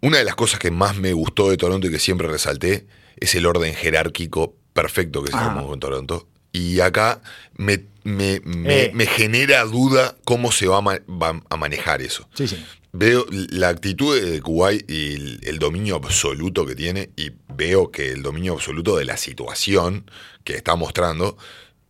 una 0.00 0.18
de 0.18 0.24
las 0.24 0.34
cosas 0.36 0.58
que 0.60 0.70
más 0.70 0.96
me 0.96 1.12
gustó 1.12 1.50
de 1.50 1.56
Toronto 1.56 1.86
y 1.86 1.90
que 1.90 1.98
siempre 1.98 2.28
resalté 2.28 2.86
es 3.18 3.34
el 3.34 3.46
orden 3.46 3.74
jerárquico 3.74 4.54
perfecto 4.72 5.22
que 5.22 5.30
se 5.30 5.36
Ah. 5.36 5.44
formó 5.52 5.66
con 5.68 5.80
Toronto. 5.80 6.28
Y 6.52 6.78
acá 6.80 7.20
me, 7.56 7.84
me- 8.04 8.40
me- 8.44 8.84
Eh. 8.84 8.90
me 8.94 9.06
genera 9.06 9.64
duda 9.64 10.16
cómo 10.24 10.52
se 10.52 10.66
va 10.68 10.78
a, 10.78 10.82
va 10.82 11.42
a 11.50 11.56
manejar 11.56 12.02
eso. 12.02 12.28
Sí, 12.34 12.46
sí. 12.46 12.64
Veo 12.92 13.26
la 13.30 13.70
actitud 13.70 14.20
de 14.20 14.40
Kuwait 14.40 14.88
y 14.88 15.14
el, 15.14 15.40
el 15.42 15.58
dominio 15.58 15.96
absoluto 15.96 16.64
que 16.64 16.76
tiene 16.76 17.10
y 17.16 17.32
veo 17.48 17.90
que 17.90 18.12
el 18.12 18.22
dominio 18.22 18.52
absoluto 18.52 18.96
de 18.96 19.04
la 19.04 19.16
situación 19.16 20.08
que 20.44 20.54
está 20.54 20.76
mostrando 20.76 21.36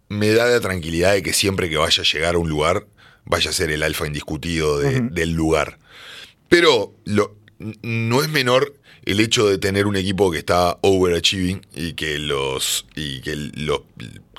me 0.08 0.30
da 0.30 0.46
la 0.46 0.60
tranquilidad 0.60 1.12
de 1.12 1.22
que 1.22 1.32
siempre 1.32 1.68
que 1.70 1.76
vaya 1.76 2.02
a 2.02 2.06
llegar 2.06 2.34
a 2.34 2.38
un 2.38 2.48
lugar 2.48 2.86
vaya 3.24 3.50
a 3.50 3.52
ser 3.54 3.70
el 3.70 3.82
alfa 3.82 4.06
indiscutido 4.06 4.78
de- 4.78 5.00
del 5.00 5.32
lugar. 5.32 5.78
Pero 6.48 6.92
lo- 7.04 7.36
no 7.82 8.22
es 8.22 8.28
menor 8.28 8.74
el 9.04 9.20
hecho 9.20 9.48
de 9.48 9.58
tener 9.58 9.86
un 9.86 9.96
equipo 9.96 10.30
que 10.30 10.38
está 10.38 10.78
overachieving 10.82 11.62
y 11.74 11.92
que 11.94 12.18
los 12.18 12.86
y 12.94 13.20
que 13.22 13.34
los 13.36 13.80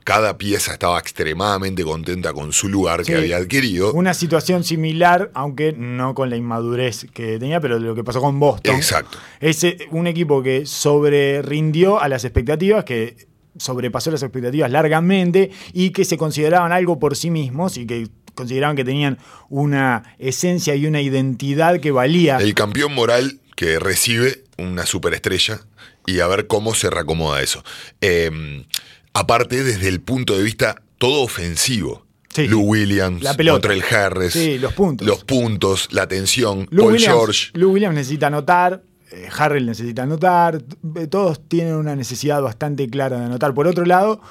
cada 0.04 0.38
pieza 0.38 0.72
estaba 0.74 1.00
extremadamente 1.00 1.84
contenta 1.84 2.32
con 2.32 2.54
su 2.54 2.70
lugar 2.70 3.04
Sí. 3.04 3.12
que 3.12 3.18
había 3.18 3.38
adquirido. 3.38 3.92
Una 3.94 4.14
situación 4.14 4.64
similar, 4.64 5.32
aunque 5.34 5.74
no 5.74 6.14
con 6.14 6.30
la 6.30 6.36
inmadurez 6.36 7.08
que 7.12 7.40
tenía, 7.40 7.60
pero 7.60 7.80
lo 7.80 7.96
que 7.96 8.04
pasó 8.04 8.22
con 8.22 8.40
Boston. 8.40 8.76
Exacto. 8.76 9.18
Es 9.40 9.66
un 9.90 10.06
equipo 10.06 10.44
que 10.44 10.68
sobre 10.68 11.42
rindió 11.42 12.00
a 12.00 12.08
las 12.08 12.24
expectativas, 12.24 12.84
que 12.86 13.18
sobrepasó 13.58 14.12
las 14.12 14.24
expectativas 14.24 14.70
largamente 14.72 15.52
y 15.74 15.92
que 15.92 16.06
se 16.06 16.18
consideraban 16.18 16.72
algo 16.72 17.00
por 17.00 17.16
sí 17.16 17.30
mismos 17.30 17.78
y 17.78 17.86
que 17.86 18.08
consideraban 18.34 18.76
que 18.76 18.84
tenían 18.84 19.18
una 19.50 20.16
esencia 20.20 20.76
y 20.76 20.86
una 20.86 21.02
identidad 21.02 21.80
que 21.80 21.92
valía. 21.92 22.38
El 22.38 22.54
campeón 22.54 22.94
moral 22.94 23.40
que 23.56 23.80
recibe 23.80 24.44
una 24.58 24.86
superestrella 24.86 25.62
y 26.06 26.20
a 26.20 26.28
ver 26.28 26.48
cómo 26.48 26.76
se 26.76 26.90
reacomoda 26.90 27.42
eso. 27.42 27.64
Eh, 28.02 28.66
aparte, 29.14 29.64
desde 29.64 29.88
el 29.88 30.02
punto 30.02 30.38
de 30.38 30.44
vista 30.44 30.82
todo 30.98 31.22
ofensivo. 31.22 32.06
Sí. 32.30 32.48
Lou 32.50 32.64
Williams, 32.64 33.24
La 33.24 33.34
pelota. 33.34 33.70
Harris, 33.92 34.34
Sí, 34.34 34.58
los 34.58 34.74
puntos. 34.74 35.08
los 35.08 35.24
puntos, 35.24 35.88
la 35.92 36.02
atención, 36.02 36.68
Lou 36.70 36.84
Paul 36.86 36.94
Williams, 36.96 37.16
George. 37.16 37.50
Lou 37.54 37.72
Williams 37.72 37.96
necesita 37.96 38.28
anotar, 38.28 38.84
eh, 39.12 39.30
Harrell 39.38 39.66
necesita 39.66 40.04
anotar, 40.04 40.62
t- 40.62 41.08
todos 41.08 41.48
tienen 41.48 41.76
una 41.76 41.96
necesidad 41.96 42.42
bastante 42.42 42.90
clara 42.90 43.20
de 43.20 43.26
anotar. 43.26 43.54
Por 43.54 43.68
otro 43.68 43.86
lado, 43.86 44.22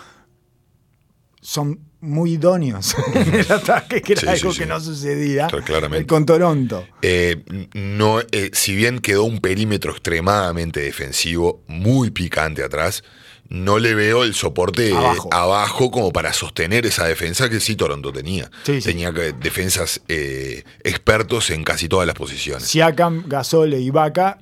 son 1.40 1.80
muy 2.00 2.32
idóneos 2.32 2.94
en 3.14 3.34
el 3.34 3.50
ataque, 3.52 4.02
que 4.02 4.12
era 4.12 4.20
Sí, 4.22 4.26
algo 4.28 4.52
sí, 4.52 4.58
que 4.60 4.66
no 4.66 4.80
sucedía 4.80 5.46
claramente. 5.64 6.04
eh, 6.04 6.06
con 6.06 6.26
Toronto. 6.26 6.86
Eh, 7.02 7.42
no, 7.74 8.20
eh, 8.20 8.50
si 8.52 8.74
bien 8.76 8.98
quedó 8.98 9.24
un 9.24 9.40
perímetro 9.40 9.92
extremadamente 9.92 10.80
defensivo, 10.80 11.62
muy 11.66 12.10
picante 12.10 12.62
atrás, 12.62 13.04
no 13.48 13.78
le 13.78 13.94
veo 13.94 14.24
el 14.24 14.34
soporte 14.34 14.90
eh, 14.90 14.96
Abajo. 14.96 15.28
abajo 15.32 15.90
como 15.90 16.12
para 16.12 16.32
sostener 16.32 16.86
esa 16.86 17.06
defensa 17.06 17.48
que 17.48 17.60
sí 17.60 17.76
Toronto 17.76 18.12
tenía. 18.12 18.50
Sí, 18.64 18.80
sí. 18.80 18.88
Tenía 18.88 19.12
que- 19.12 19.32
defensas 19.32 20.00
eh, 20.08 20.64
expertos 20.82 21.50
en 21.50 21.62
casi 21.64 21.88
todas 21.88 22.06
las 22.06 22.16
posiciones. 22.16 22.68
Siakam, 22.68 23.24
Gasol 23.26 23.74
e 23.74 23.80
Ibaka 23.80 24.38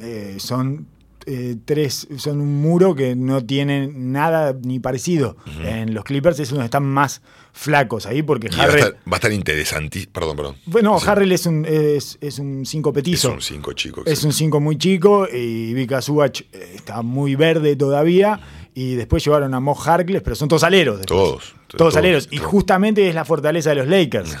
eh, 0.00 0.36
son 0.38 0.86
eh, 1.26 1.56
tres, 1.64 2.06
son 2.16 2.40
un 2.40 2.60
muro 2.62 2.94
que 2.94 3.14
no 3.16 3.44
tienen 3.44 4.12
nada 4.12 4.56
ni 4.62 4.78
parecido. 4.78 5.36
En 5.64 5.92
los 5.94 6.04
Clippers 6.04 6.38
es 6.40 6.50
donde 6.50 6.64
están 6.66 6.84
más 6.84 7.20
flacos 7.52 8.06
ahí 8.06 8.22
porque 8.22 8.48
Y 8.52 8.56
va 8.56 8.62
a 8.62 8.66
Harrell. 8.66 8.78
estar, 8.84 8.94
va 8.94 9.12
a 9.12 9.16
estar 9.16 9.32
interesante. 9.32 10.08
Perdón, 10.12 10.36
perdón. 10.36 10.56
Bueno, 10.66 10.98
Sí. 11.00 11.06
Harrell 11.08 11.32
es 11.32 11.46
un, 11.46 11.64
es, 11.64 12.18
es 12.20 12.38
un 12.38 12.64
cinco 12.66 12.90
Es 12.90 12.94
petizo. 12.94 13.32
un 13.32 13.40
5 13.42 13.72
chico. 13.72 14.02
Es 14.06 14.22
un 14.24 14.32
5 14.32 14.60
muy 14.60 14.78
chico 14.78 15.26
y 15.32 15.74
Vika 15.74 16.00
Subach 16.02 16.40
eh, 16.52 16.72
está 16.76 17.02
muy 17.02 17.34
verde 17.34 17.76
todavía. 17.76 18.40
Y 18.74 18.94
después 18.94 19.24
llevaron 19.24 19.54
a 19.54 19.60
Mo 19.60 19.74
Harkless, 19.74 20.20
pero 20.22 20.36
son 20.36 20.48
todos 20.48 20.62
aleros. 20.62 21.00
Todos. 21.06 21.54
Todos, 21.66 21.78
todos, 21.78 21.96
aleros. 21.96 22.28
Y 22.30 22.36
justamente 22.36 23.08
es 23.08 23.14
la 23.14 23.24
fortaleza 23.24 23.70
de 23.70 23.76
los 23.76 23.88
Lakers. 23.88 24.36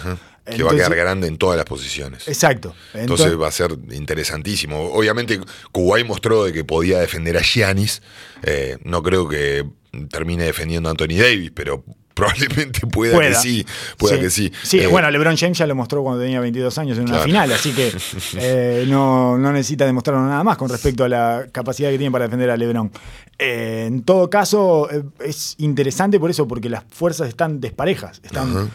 Que 0.54 0.62
va 0.62 0.70
a 0.72 0.74
quedar 0.76 0.94
grande 0.94 1.26
en 1.26 1.38
todas 1.38 1.56
las 1.56 1.64
posiciones. 1.66 2.28
Exacto. 2.28 2.74
Entonces 2.94 3.26
Entonces, 3.26 3.40
va 3.40 3.48
a 3.48 3.52
ser 3.52 3.72
interesantísimo. 3.92 4.90
Obviamente, 4.92 5.40
Kuwait 5.72 6.06
mostró 6.06 6.44
de 6.44 6.52
que 6.52 6.64
podía 6.64 6.98
defender 7.00 7.36
a 7.36 7.40
Giannis. 7.42 8.00
Eh, 8.42 8.78
no 8.84 9.02
creo 9.02 9.28
que 9.28 9.64
termine 10.10 10.44
defendiendo 10.44 10.88
a 10.88 10.92
Anthony 10.92 11.16
Davis, 11.18 11.50
pero 11.54 11.82
probablemente 12.16 12.86
pueda, 12.86 13.14
pueda. 13.14 13.28
que 13.30 13.34
sí. 13.36 13.66
Pueda 13.98 14.18
que 14.20 14.30
sí. 14.30 14.50
Sí, 14.62 14.78
Eh, 14.80 14.86
bueno, 14.86 15.10
LeBron 15.10 15.36
James 15.36 15.58
ya 15.58 15.66
lo 15.66 15.74
mostró 15.74 16.02
cuando 16.02 16.22
tenía 16.22 16.40
22 16.40 16.78
años 16.78 16.96
en 16.96 17.02
una 17.04 17.12
Claro. 17.14 17.24
final, 17.26 17.52
así 17.52 17.72
que 17.72 17.92
eh, 18.38 18.84
no, 18.88 19.36
no 19.36 19.52
necesita 19.52 19.84
demostrarlo 19.84 20.22
nada 20.26 20.42
más 20.44 20.56
con 20.56 20.68
respecto 20.70 21.04
a 21.04 21.08
la 21.08 21.46
capacidad 21.52 21.90
que 21.90 21.98
tiene 21.98 22.10
para 22.12 22.24
defender 22.26 22.50
a 22.50 22.56
LeBron. 22.56 22.90
Eh, 23.38 23.84
en 23.86 24.02
todo 24.02 24.30
caso, 24.30 24.88
es 25.20 25.56
interesante 25.58 26.18
por 26.18 26.30
eso, 26.30 26.46
porque 26.48 26.70
las 26.70 26.84
fuerzas 26.88 27.28
están 27.28 27.60
desparejas. 27.60 28.20
Están, 28.24 28.70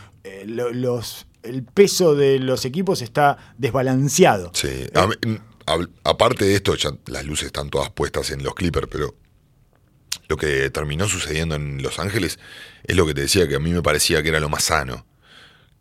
los, 0.45 1.25
el 1.43 1.63
peso 1.63 2.15
de 2.15 2.39
los 2.39 2.65
equipos 2.65 3.01
está 3.01 3.53
desbalanceado. 3.57 4.51
Sí. 4.53 4.85
A 4.93 5.07
mí, 5.07 5.13
hab- 5.65 5.89
aparte 6.03 6.45
de 6.45 6.55
esto, 6.55 6.75
ya 6.75 6.91
las 7.07 7.25
luces 7.25 7.47
están 7.47 7.69
todas 7.69 7.89
puestas 7.91 8.31
en 8.31 8.43
los 8.43 8.53
Clippers, 8.55 8.87
pero 8.91 9.15
lo 10.27 10.37
que 10.37 10.69
terminó 10.69 11.07
sucediendo 11.09 11.55
en 11.55 11.81
Los 11.81 11.99
Ángeles 11.99 12.39
es 12.83 12.95
lo 12.95 13.05
que 13.05 13.13
te 13.13 13.21
decía 13.21 13.47
que 13.47 13.55
a 13.55 13.59
mí 13.59 13.71
me 13.71 13.81
parecía 13.81 14.21
que 14.23 14.29
era 14.29 14.39
lo 14.39 14.49
más 14.49 14.63
sano. 14.65 15.05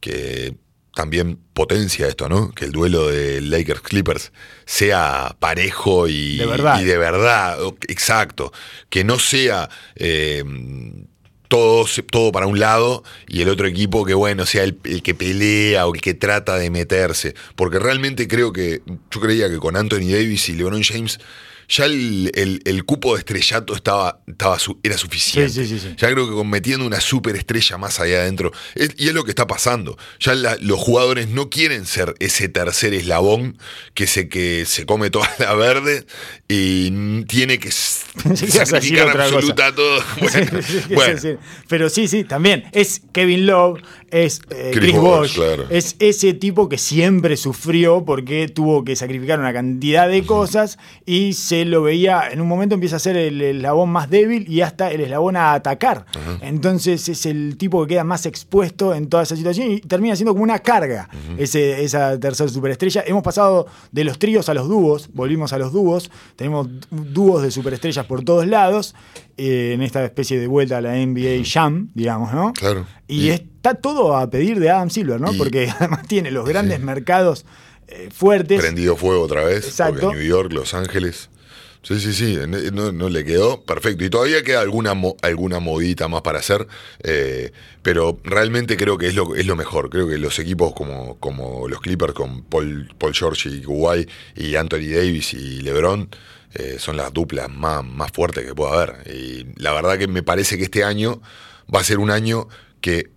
Que 0.01 0.57
también 0.95 1.39
potencia 1.55 2.09
esto, 2.09 2.29
¿no? 2.29 2.51
Que 2.51 2.65
el 2.65 2.73
duelo 2.73 3.07
de 3.09 3.41
Lakers 3.43 3.81
Clippers 3.81 4.33
sea 4.67 5.37
parejo 5.39 6.09
y 6.09 6.39
De 6.39 6.47
verdad. 6.47 6.81
y 6.81 6.85
de 6.85 6.99
verdad, 6.99 7.63
o- 7.63 7.77
exacto. 7.87 8.53
Que 8.89 9.05
no 9.05 9.19
sea 9.21 9.69
eh, 9.95 10.43
todo, 11.51 11.85
todo 12.13 12.31
para 12.31 12.47
un 12.47 12.61
lado 12.61 13.03
y 13.27 13.43
el 13.43 13.49
otro 13.49 13.67
equipo 13.67 14.05
que, 14.05 14.15
bueno, 14.15 14.47
sea 14.47 14.63
el, 14.63 14.79
el 14.85 15.03
que 15.03 15.17
pelea 15.17 15.89
o 15.89 15.95
el 15.97 16.01
que 16.01 16.15
trata 16.15 16.57
de 16.57 16.71
meterse. 16.71 17.35
Porque 17.57 17.81
realmente 17.81 18.29
creo 18.29 18.53
que, 18.53 18.83
yo 19.11 19.21
creía 19.21 19.51
que 19.51 19.59
con 19.59 19.77
Anthony 19.77 20.13
Davis 20.13 20.49
y 20.49 20.53
LeBron 20.53 20.85
James 20.85 21.19
ya 21.71 21.85
el, 21.87 22.31
el- 22.35 22.61
el 22.65 22.85
cupo 22.85 23.15
de 23.15 23.21
estrellato 23.21 23.75
estaba, 23.75 24.21
estaba 24.27 24.59
su- 24.59 24.79
era 24.83 24.99
suficiente. 24.99 25.49
Sí, 25.53 25.65
sí, 25.67 25.79
sí, 25.79 25.89
sí. 25.89 25.95
Ya 25.97 26.11
creo 26.13 26.29
que 26.29 26.45
metiendo 26.45 26.85
una 26.87 27.01
superestrella 27.01 27.79
más 27.79 28.01
allá 28.01 28.19
adentro, 28.23 28.53
es- 28.75 28.91
y 28.99 29.09
es 29.09 29.15
lo 29.15 29.25
que 29.25 29.31
está 29.31 29.47
pasando. 29.47 29.97
Ya 30.19 30.35
la- 30.35 30.57
los 30.61 30.79
jugadores 30.81 31.29
no 31.29 31.49
quieren 31.49 31.87
ser 31.87 32.15
ese 32.19 32.49
tercer 32.49 32.93
eslabón 32.93 33.57
que 33.95 34.07
se, 34.07 34.29
que 34.29 34.65
se 34.67 34.85
come 34.85 35.11
toda 35.11 35.31
la 35.39 35.55
verde 35.55 36.05
y 36.49 37.23
tiene 37.25 37.59
que 37.59 37.69
a 37.71 37.73
sacrificar 37.73 39.21
absoluta 39.21 39.75
todo. 39.75 40.03
Bueno, 40.21 40.51
bueno. 40.95 41.19
sí, 41.21 41.29
sí. 41.33 41.37
Pero 41.69 41.89
sí, 41.89 42.09
sí, 42.09 42.25
también. 42.25 42.65
Es 42.73 43.03
Kevin 43.13 43.47
Love, 43.47 43.81
es 44.11 44.41
eh, 44.51 44.71
Chris 44.75 44.95
Chris, 44.95 45.33
claro. 45.35 45.67
es 45.71 45.95
ese 46.01 46.35
tipo 46.35 46.69
que 46.69 46.79
siempre 46.79 47.37
sufrió 47.37 48.05
porque 48.05 48.49
tuvo 48.49 48.85
que 48.85 48.97
sacrificar 48.97 49.39
una 49.39 49.53
cantidad 49.53 50.09
de 50.09 50.25
cosas 50.25 50.79
y 51.07 51.35
se 51.35 51.60
lo 51.65 51.83
veía, 51.83 52.29
en 52.31 52.41
un 52.41 52.49
momento 52.49 52.75
empieza 52.75 52.97
a 52.97 52.99
ser 52.99 53.17
el 53.17 53.41
eslabón 53.41 53.91
más 53.91 54.09
débil 54.11 54.47
y 54.49 54.61
hasta 54.61 54.91
el 54.91 55.01
eslabón 55.01 55.37
a 55.37 55.53
atacar. 55.53 56.07
Entonces 56.41 57.09
es 57.09 57.27
el 57.27 57.57
tipo 57.57 57.83
que 57.83 57.95
queda 57.95 58.05
más 58.05 58.27
expuesto 58.27 58.95
en 58.95 59.09
toda 59.09 59.23
esa 59.23 59.37
situación 59.37 59.71
y 59.73 59.81
termina 59.81 60.17
siendo 60.17 60.33
como 60.33 60.43
una 60.45 60.59
carga 60.61 61.09
ese, 61.39 61.85
esa 61.85 62.19
tercera 62.19 62.49
superestrella. 62.49 63.03
Hemos 63.07 63.23
pasado 63.23 63.67
de 63.93 64.05
los 64.05 64.19
tríos 64.19 64.49
a 64.49 64.55
los 64.55 64.69
dúos, 64.69 65.11
volvimos 65.13 65.53
a 65.53 65.59
los 65.59 65.73
dúos, 65.73 66.11
tenemos 66.37 66.69
dúos 66.91 67.43
de 67.43 67.51
superestrellas 67.51 68.07
por 68.07 68.25
todos 68.25 68.47
lados, 68.47 68.95
eh, 69.37 69.73
en 69.75 69.83
esta 69.83 70.05
especie 70.05 70.39
de 70.39 70.47
vuelta 70.47 70.79
a 70.79 70.81
la 70.81 70.95
NBA 70.97 71.43
Jam, 71.45 71.89
digamos, 71.95 72.33
¿no? 72.33 72.53
Claro. 72.53 72.87
Y, 73.09 73.27
Y- 73.29 73.31
está 73.31 73.75
todo 73.75 74.17
a 74.17 74.29
pedir 74.31 74.61
de 74.61 74.71
Adam 74.71 74.91
Silver, 74.91 75.21
¿no? 75.21 75.33
Y- 75.33 75.39
Porque 75.39 75.69
además 75.79 76.07
tiene 76.07 76.31
los 76.31 76.47
grandes 76.49 76.81
mercados 76.81 77.45
eh, 77.89 78.09
fuertes. 78.13 78.61
Prendido 78.61 78.97
fuego 78.97 79.23
otra 79.23 79.43
vez. 79.45 79.65
Exacto. 79.67 80.13
New 80.13 80.23
York, 80.23 80.53
Los 80.53 80.75
Ángeles. 80.75 81.29
Sí, 81.83 81.99
sí, 81.99 82.13
sí. 82.13 82.39
No, 82.73 82.93
no 82.93 83.09
le 83.09 83.25
quedó 83.25 83.63
perfecto. 83.65 84.05
Y 84.05 84.11
todavía 84.11 84.43
queda 84.43 84.61
alguna, 84.61 84.93
alguna 85.23 85.61
más 86.09 86.23
para 86.23 86.39
hacer. 86.41 86.67
eh, 87.03 87.53
pero 87.83 88.21
realmente 88.23 88.77
creo 88.77 88.99
que 88.99 89.07
es 89.07 89.15
lo, 89.15 89.35
es 89.35 89.47
lo 89.47 89.57
mejor. 89.57 89.89
Creo 89.89 90.07
que 90.07 90.19
los 90.19 90.39
equipos 90.39 90.75
como, 90.75 91.19
como 91.19 91.69
los 91.69 91.81
Clippers 91.81 92.13
con 92.13 92.43
Paul, 92.45 92.95
Paul 92.99 93.15
George 93.15 93.49
y 93.49 93.63
Kawhi 93.63 94.07
y 94.37 94.55
Anthony 94.57 94.91
Davis 94.95 95.33
y 95.33 95.63
LeBron 95.63 96.11
eh, 96.55 96.77
son 96.79 96.97
las 96.99 97.13
duplas 97.15 97.49
más, 97.49 97.83
más 97.85 98.13
fuertes 98.13 98.45
que 98.45 98.55
pueda 98.55 98.75
haber. 98.83 99.11
Y 99.15 99.47
la 99.57 99.73
verdad 99.73 99.99
que 99.99 100.07
me 100.09 100.23
parece 100.23 100.59
que 100.59 100.65
este 100.65 100.85
año 100.85 101.23
va 101.75 101.81
a 101.81 101.85
ser 101.85 101.99
un 101.99 102.11
año 102.11 102.49
que 102.83 103.11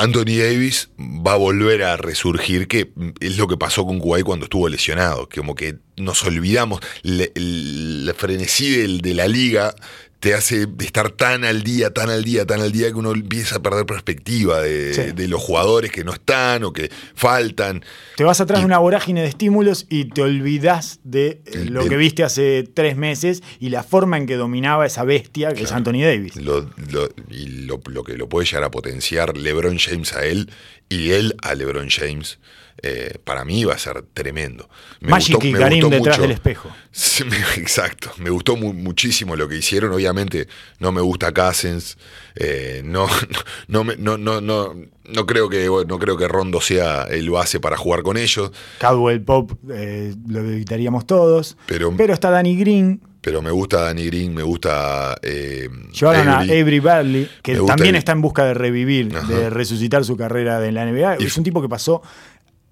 Anthony 0.00 0.38
Davis 0.38 0.88
va 0.98 1.34
a 1.34 1.36
volver 1.36 1.82
a 1.82 1.98
resurgir, 1.98 2.68
que 2.68 2.90
es 3.20 3.36
lo 3.36 3.46
que 3.46 3.58
pasó 3.58 3.84
con 3.84 3.98
Kuwait 3.98 4.24
cuando 4.24 4.44
estuvo 4.44 4.66
lesionado, 4.66 5.28
que 5.28 5.40
como 5.40 5.54
que 5.54 5.76
nos 5.98 6.24
olvidamos, 6.24 6.80
el, 7.04 8.10
frenesí 8.16 8.98
de 8.98 9.14
la 9.14 9.28
liga 9.28 9.74
te 10.20 10.34
hace 10.34 10.66
estar 10.80 11.10
tan 11.10 11.44
al 11.44 11.62
día, 11.62 11.94
tan 11.94 12.10
al 12.10 12.22
día, 12.24 12.44
tan 12.46 12.60
al 12.60 12.72
día 12.72 12.88
que 12.88 12.94
uno 12.94 13.12
empieza 13.12 13.56
a 13.56 13.62
perder 13.62 13.86
perspectiva 13.86 14.60
de, 14.60 14.92
Sí. 14.92 15.02
de 15.14 15.28
los 15.28 15.40
jugadores 15.40 15.90
que 15.90 16.04
no 16.04 16.12
están 16.12 16.62
o 16.64 16.72
que 16.74 16.90
faltan. 17.14 17.82
Te 18.16 18.24
vas 18.24 18.38
atrás 18.40 18.58
Y- 18.58 18.62
de 18.62 18.66
una 18.66 18.78
vorágine 18.78 19.22
de 19.22 19.28
estímulos 19.28 19.86
y 19.88 20.04
te 20.10 20.20
olvidas 20.20 21.00
de 21.04 21.40
eh, 21.46 21.64
lo 21.70 21.82
El- 21.82 21.88
que 21.88 21.96
viste 21.96 22.22
hace 22.22 22.64
tres 22.74 22.96
meses 22.98 23.42
y 23.58 23.70
la 23.70 23.82
forma 23.82 24.18
en 24.18 24.26
que 24.26 24.36
dominaba 24.36 24.84
esa 24.84 25.04
bestia 25.04 25.54
que 25.54 25.62
es 25.64 25.72
Anthony 25.72 26.02
Davis. 26.02 26.36
Lo, 26.36 26.68
lo- 26.92 27.08
y 27.30 27.46
lo, 27.64 27.80
lo 27.86 28.04
que 28.04 28.18
lo 28.18 28.28
puede 28.28 28.46
llegar 28.46 28.64
a 28.64 28.70
potenciar 28.70 29.38
LeBron 29.38 29.78
James 29.78 30.12
a 30.14 30.26
él 30.26 30.50
y 30.90 31.12
él 31.12 31.34
a 31.40 31.54
LeBron 31.54 31.88
James, 31.88 32.38
eh, 32.82 33.18
para 33.24 33.44
mí 33.44 33.64
va 33.64 33.74
a 33.74 33.78
ser 33.78 34.02
tremendo. 34.14 34.68
Me 35.00 35.10
Magic 35.10 35.34
gustó- 35.36 35.46
y 35.48 35.52
me 35.52 35.58
Karim 35.58 35.80
gustó 35.82 35.96
detrás 35.96 36.16
mucho- 36.18 36.22
del 36.22 36.30
espejo. 36.32 36.70
Sí, 36.92 37.22
me- 37.24 37.36
exacto, 37.62 38.10
me 38.18 38.30
gustó 38.30 38.56
mu- 38.56 38.72
muchísimo 38.72 39.36
lo 39.36 39.48
que 39.48 39.56
hicieron. 39.56 39.92
Obviamente 39.92 40.48
no 40.80 40.90
me 40.90 41.00
gusta 41.00 41.32
Cousins, 41.32 41.96
eh, 42.34 42.82
no, 42.84 43.06
no, 43.68 43.84
no, 43.84 44.18
no, 44.18 44.40
no, 44.40 45.26
creo 45.26 45.48
que 45.48 45.66
no 45.86 45.98
creo 45.98 46.16
que 46.16 46.26
Rondo 46.28 46.60
sea 46.60 47.04
el 47.04 47.30
base 47.30 47.60
para 47.60 47.76
jugar 47.76 48.02
con 48.02 48.16
ellos, 48.16 48.50
Caldwell 48.78 49.22
Pop 49.22 49.52
eh, 49.72 50.14
lo 50.26 50.40
evitaríamos 50.40 51.06
todos. 51.06 51.56
Pero- 51.66 51.94
Pero 51.96 52.12
está 52.14 52.30
Danny 52.30 52.56
Green. 52.56 53.00
pero 53.20 53.40
me 53.42 53.50
gusta 53.50 53.82
Danny 53.82 54.06
Green, 54.06 54.34
me 54.34 54.42
gusta 54.42 55.16
eh, 55.22 55.68
Llevaron 55.92 56.28
Avery. 56.28 56.50
a 56.50 56.60
Avery 56.62 56.80
Bradley, 56.80 57.30
que 57.42 57.54
también 57.66 57.94
el- 57.94 57.98
está 57.98 58.12
en 58.12 58.20
busca 58.22 58.44
de 58.46 58.54
revivir, 58.54 59.14
Ajá. 59.14 59.28
de 59.32 59.50
resucitar 59.50 60.04
su 60.04 60.16
carrera 60.16 60.66
en 60.66 60.74
la 60.74 60.84
NBA. 60.86 61.16
Y- 61.20 61.26
es 61.26 61.36
un 61.36 61.44
tipo 61.44 61.60
que 61.62 61.68
pasó 61.68 62.02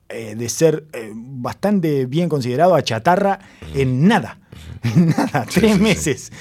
eh, 0.09 0.34
de 0.36 0.48
ser 0.48 0.86
eh, 0.92 1.12
bastante 1.14 2.06
bien 2.06 2.28
considerado 2.28 2.74
a 2.74 2.82
chatarra 2.82 3.40
en 3.74 4.09
nada. 4.09 4.40
En 4.82 5.09
nada, 5.09 5.46
tres 5.50 5.74
sí, 5.76 5.80
meses. 5.80 6.32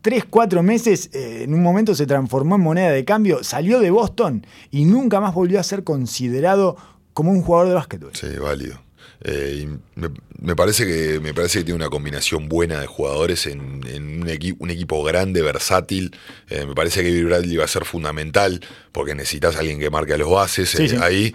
Tres, 0.00 0.24
cuatro 0.28 0.62
meses, 0.62 1.10
eh, 1.12 1.44
en 1.44 1.54
un 1.54 1.62
momento 1.62 1.94
se 1.94 2.06
transformó 2.06 2.56
en 2.56 2.60
moneda 2.60 2.90
de 2.90 3.04
cambio, 3.04 3.44
salió 3.44 3.80
de 3.80 3.90
Boston 3.90 4.46
y 4.70 4.84
nunca 4.84 5.20
más 5.20 5.34
volvió 5.34 5.60
a 5.60 5.62
ser 5.62 5.84
considerado 5.84 6.76
como 7.12 7.30
un 7.30 7.42
jugador 7.42 7.68
de 7.68 7.74
básquetbol. 7.74 8.10
Sí, 8.14 8.36
válido. 8.40 8.83
Eh, 9.26 9.60
y 9.62 9.66
me, 9.98 10.10
me 10.38 10.54
parece 10.54 10.84
que, 10.86 11.18
me 11.18 11.32
parece 11.32 11.58
que 11.60 11.64
tiene 11.64 11.76
una 11.76 11.88
combinación 11.88 12.48
buena 12.48 12.78
de 12.80 12.86
jugadores 12.86 13.46
en, 13.46 13.80
en 13.88 14.22
un, 14.22 14.28
equi- 14.28 14.54
un 14.58 14.70
equipo 14.70 15.02
grande, 15.02 15.40
versátil. 15.40 16.14
Eh, 16.50 16.66
me 16.66 16.74
parece 16.74 17.02
que 17.02 17.10
Bill 17.10 17.24
Bradley 17.24 17.56
va 17.56 17.64
a 17.64 17.68
ser 17.68 17.86
fundamental 17.86 18.60
porque 18.92 19.14
necesitas 19.14 19.56
a 19.56 19.60
alguien 19.60 19.78
que 19.80 19.88
marque 19.88 20.12
a 20.12 20.18
los 20.18 20.30
bases 20.30 20.68
Sí, 20.70 20.82
eh, 20.84 20.88
sí. 20.90 20.96
ahí. 21.00 21.34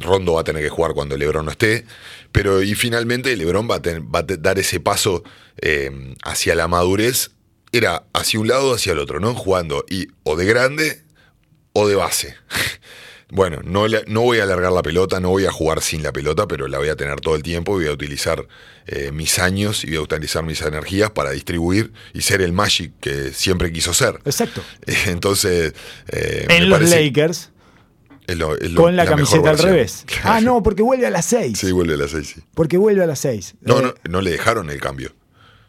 Rondo 0.00 0.34
va 0.34 0.42
a 0.42 0.44
tener 0.44 0.62
que 0.62 0.68
jugar 0.68 0.92
cuando 0.92 1.16
LeBron 1.16 1.44
no 1.44 1.50
esté. 1.50 1.84
Pero 2.32 2.62
y 2.62 2.74
finalmente 2.74 3.34
LeBron 3.36 3.68
va 3.68 3.76
a, 3.76 3.82
ten- 3.82 4.08
va 4.14 4.20
a 4.20 4.26
te- 4.26 4.36
dar 4.36 4.58
ese 4.58 4.78
paso 4.80 5.24
hacia 6.24 6.54
la 6.54 6.68
madurez. 6.68 7.30
Era 7.72 8.04
hacia 8.14 8.40
un 8.40 8.48
lado 8.48 8.70
o 8.70 8.74
hacia 8.74 8.92
el 8.92 8.98
otro, 8.98 9.20
¿no? 9.20 9.34
Jugando 9.34 9.84
y 9.90 10.06
o 10.22 10.36
de 10.36 10.46
grande 10.46 11.02
o 11.72 11.86
de 11.88 11.96
base. 11.96 12.36
Bueno, 13.30 13.60
no, 13.62 13.84
no 14.06 14.20
voy 14.22 14.38
a 14.38 14.44
alargar 14.44 14.72
la 14.72 14.80
pelota, 14.82 15.20
no 15.20 15.28
voy 15.28 15.44
a 15.44 15.52
jugar 15.52 15.82
sin 15.82 16.02
la 16.02 16.12
pelota, 16.12 16.48
pero 16.48 16.66
la 16.66 16.78
voy 16.78 16.88
a 16.88 16.96
tener 16.96 17.20
todo 17.20 17.34
el 17.36 17.42
tiempo 17.42 17.72
y 17.78 17.84
voy 17.84 17.90
a 17.90 17.92
utilizar 17.92 18.48
eh, 18.86 19.10
mis 19.12 19.38
años 19.38 19.84
y 19.84 19.88
voy 19.88 19.96
a 19.98 20.00
utilizar 20.00 20.42
mis 20.44 20.62
energías 20.62 21.10
para 21.10 21.30
distribuir 21.32 21.92
y 22.14 22.22
ser 22.22 22.40
el 22.40 22.52
Magic 22.54 22.92
que 23.00 23.32
siempre 23.34 23.70
quiso 23.70 23.92
ser. 23.92 24.18
Exacto. 24.24 24.62
Entonces, 25.06 25.74
eh, 26.08 26.46
me 26.48 26.56
En 26.56 26.70
los 26.70 26.78
parece- 26.78 27.04
Lakers, 27.04 27.50
es 28.26 28.36
lo- 28.38 28.56
es 28.56 28.70
lo- 28.70 28.80
con 28.82 28.96
la, 28.96 29.04
camiseta 29.04 29.50
al 29.50 29.58
revés. 29.58 30.04
Claro. 30.06 30.22
Ah, 30.30 30.40
no, 30.40 30.62
porque 30.62 30.82
vuelve 30.82 31.06
a 31.06 31.10
las 31.10 31.26
seis. 31.26 31.58
Sí, 31.58 31.70
vuelve 31.70 31.94
a 31.94 31.96
las 31.98 32.10
seis, 32.12 32.32
sí. 32.34 32.42
Porque 32.54 32.78
vuelve 32.78 33.02
a 33.04 33.06
las 33.06 33.18
seis. 33.18 33.54
No, 33.60 33.78
Eh, 33.80 33.82
no, 33.82 33.94
no 34.10 34.20
le 34.22 34.30
dejaron 34.30 34.70
el 34.70 34.80
cambio. 34.80 35.14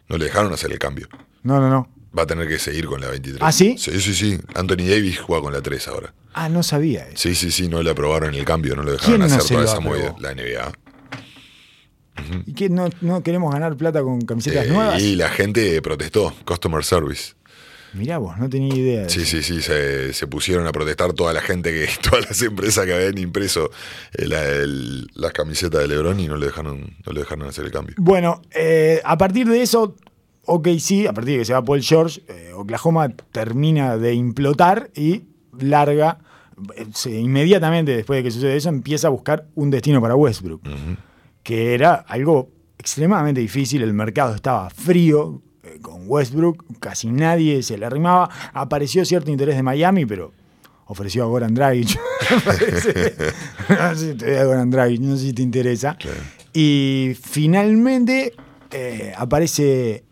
No 0.08 0.16
le 0.16 0.24
dejaron 0.24 0.52
hacer 0.52 0.72
el 0.72 0.78
cambio. 0.78 1.08
no, 1.42 1.60
no, 1.60 1.68
no. 1.68 1.88
Va 2.18 2.22
a 2.24 2.26
tener 2.26 2.48
que 2.48 2.58
seguir 2.58 2.86
con 2.86 3.00
la 3.00 3.06
23. 3.08 3.40
¿Ah, 3.40 3.52
sí? 3.52 3.76
Sí, 3.78 4.00
sí, 4.00 4.14
sí. 4.14 4.36
Anthony 4.56 4.88
Davis 4.88 5.20
juega 5.20 5.42
con 5.42 5.52
la 5.52 5.62
3 5.62 5.86
ahora. 5.86 6.12
Ah, 6.34 6.48
no 6.48 6.62
sabía 6.62 7.06
eso. 7.08 7.16
Sí, 7.16 7.34
sí, 7.34 7.50
sí, 7.50 7.68
no 7.68 7.82
le 7.82 7.90
aprobaron 7.90 8.34
el 8.34 8.44
cambio, 8.44 8.76
no 8.76 8.82
le 8.82 8.92
dejaron 8.92 9.16
¿Quién 9.16 9.20
no 9.20 9.26
hacer 9.26 9.42
se 9.42 9.48
toda 9.54 9.60
lo 9.60 9.66
esa 9.68 9.76
aprobó? 9.78 9.96
movida. 9.96 10.14
La 10.20 10.34
NBA. 10.34 10.72
¿Y 12.46 12.52
qué? 12.54 12.68
No, 12.68 12.88
no 13.00 13.22
queremos 13.22 13.52
ganar 13.52 13.76
plata 13.76 14.02
con 14.02 14.20
camisetas 14.22 14.66
Eh, 14.66 14.70
nuevas? 14.70 15.00
y 15.02 15.16
la 15.16 15.30
gente 15.30 15.80
protestó, 15.80 16.34
Customer 16.44 16.84
Service. 16.84 17.32
Mirá 17.92 18.18
vos, 18.18 18.38
no 18.38 18.48
tenía 18.48 18.72
idea. 18.74 19.02
de 19.02 19.10
Sí, 19.10 19.22
eso. 19.22 19.30
sí, 19.38 19.42
sí, 19.42 19.62
se, 19.62 20.12
se 20.12 20.26
pusieron 20.28 20.64
a 20.66 20.70
protestar 20.72 21.12
toda 21.12 21.32
la 21.32 21.40
gente, 21.40 21.72
que 21.72 21.88
todas 22.08 22.26
las 22.28 22.40
empresas 22.42 22.84
que 22.86 22.94
habían 22.94 23.18
impreso 23.18 23.70
eh, 24.16 24.26
la- 24.26 24.44
el- 24.46 25.08
las 25.14 25.32
camisetas 25.32 25.80
de 25.80 25.88
Lebron 25.88 26.20
y 26.20 26.28
no 26.28 26.36
le 26.36 26.46
dejaron, 26.46 26.96
no 27.04 27.12
le 27.12 27.20
dejaron 27.20 27.48
hacer 27.48 27.64
el 27.64 27.72
cambio. 27.72 27.96
Bueno, 27.98 28.42
eh, 28.54 29.00
a 29.04 29.16
partir 29.18 29.48
de 29.48 29.62
eso, 29.62 29.96
OKC, 30.44 31.08
a 31.08 31.12
partir 31.12 31.32
de 31.34 31.38
que 31.40 31.44
se 31.46 31.52
va 31.52 31.64
Paul 31.64 31.82
George, 31.82 32.22
eh, 32.28 32.52
Oklahoma 32.54 33.08
termina 33.32 33.96
de 33.96 34.14
implotar 34.14 34.90
y 34.94 35.24
larga, 35.62 36.18
eh, 36.76 36.86
se- 36.94 37.18
inmediatamente 37.18 37.94
después 37.96 38.18
de 38.18 38.22
que 38.24 38.30
sucede 38.30 38.56
eso, 38.56 38.68
empieza 38.68 39.06
a 39.08 39.10
buscar 39.10 39.46
un 39.54 39.70
destino 39.70 40.00
para 40.00 40.14
Westbrook, 40.16 40.62
que 41.42 41.74
era 41.74 41.94
algo 41.94 42.50
extremadamente 42.78 43.40
difícil, 43.40 43.82
el 43.82 43.92
mercado 43.92 44.34
estaba 44.34 44.70
frío 44.70 45.42
eh, 45.62 45.78
con 45.82 46.02
Westbrook, 46.06 46.64
casi 46.80 47.08
nadie 47.10 47.62
se 47.62 47.76
le 47.78 47.86
arrimaba, 47.86 48.28
apareció 48.52 49.04
cierto 49.04 49.30
interés 49.30 49.56
de 49.56 49.62
Miami, 49.62 50.06
pero 50.06 50.32
ofreció 50.86 51.22
a 51.24 51.26
Goran 51.26 51.54
Dragic, 51.54 51.98
no 53.68 53.94
sé 53.96 54.12
si 54.12 54.14
te 54.18 54.38
a 54.38 54.44
Goran 54.44 54.70
Dragic, 54.70 55.00
no 55.00 55.16
sé 55.16 55.26
si 55.26 55.32
te 55.32 55.42
interesa. 55.42 55.96
Y 56.52 57.12
finalmente 57.22 58.32
eh, 58.72 59.12
aparece 59.16 60.04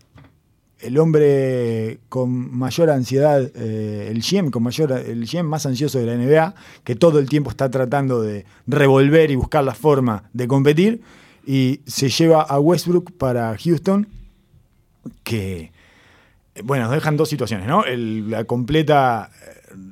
el 0.79 0.97
hombre 0.97 1.99
con 2.09 2.57
mayor 2.57 2.89
ansiedad, 2.89 3.41
eh, 3.55 4.07
el 4.11 4.21
GM 4.21 4.49
con 4.51 4.63
mayor, 4.63 4.91
el 4.91 5.25
GM 5.25 5.43
más 5.43 5.65
ansioso 5.65 5.99
de 5.99 6.05
la 6.05 6.15
NBA, 6.15 6.55
que 6.83 6.95
todo 6.95 7.19
el 7.19 7.27
tiempo 7.27 7.49
está 7.49 7.69
tratando 7.69 8.21
de 8.21 8.45
revolver 8.67 9.31
y 9.31 9.35
buscar 9.35 9.63
la 9.63 9.73
forma 9.73 10.29
de 10.33 10.47
competir, 10.47 11.01
y 11.45 11.81
se 11.85 12.09
lleva 12.09 12.43
a 12.43 12.59
Westbrook 12.59 13.11
para 13.13 13.57
Houston, 13.57 14.07
que 15.23 15.71
bueno, 16.63 16.85
nos 16.85 16.93
dejan 16.93 17.17
dos 17.17 17.29
situaciones, 17.29 17.67
¿no? 17.67 17.85
El, 17.85 18.29
la 18.29 18.43
completa, 18.43 19.29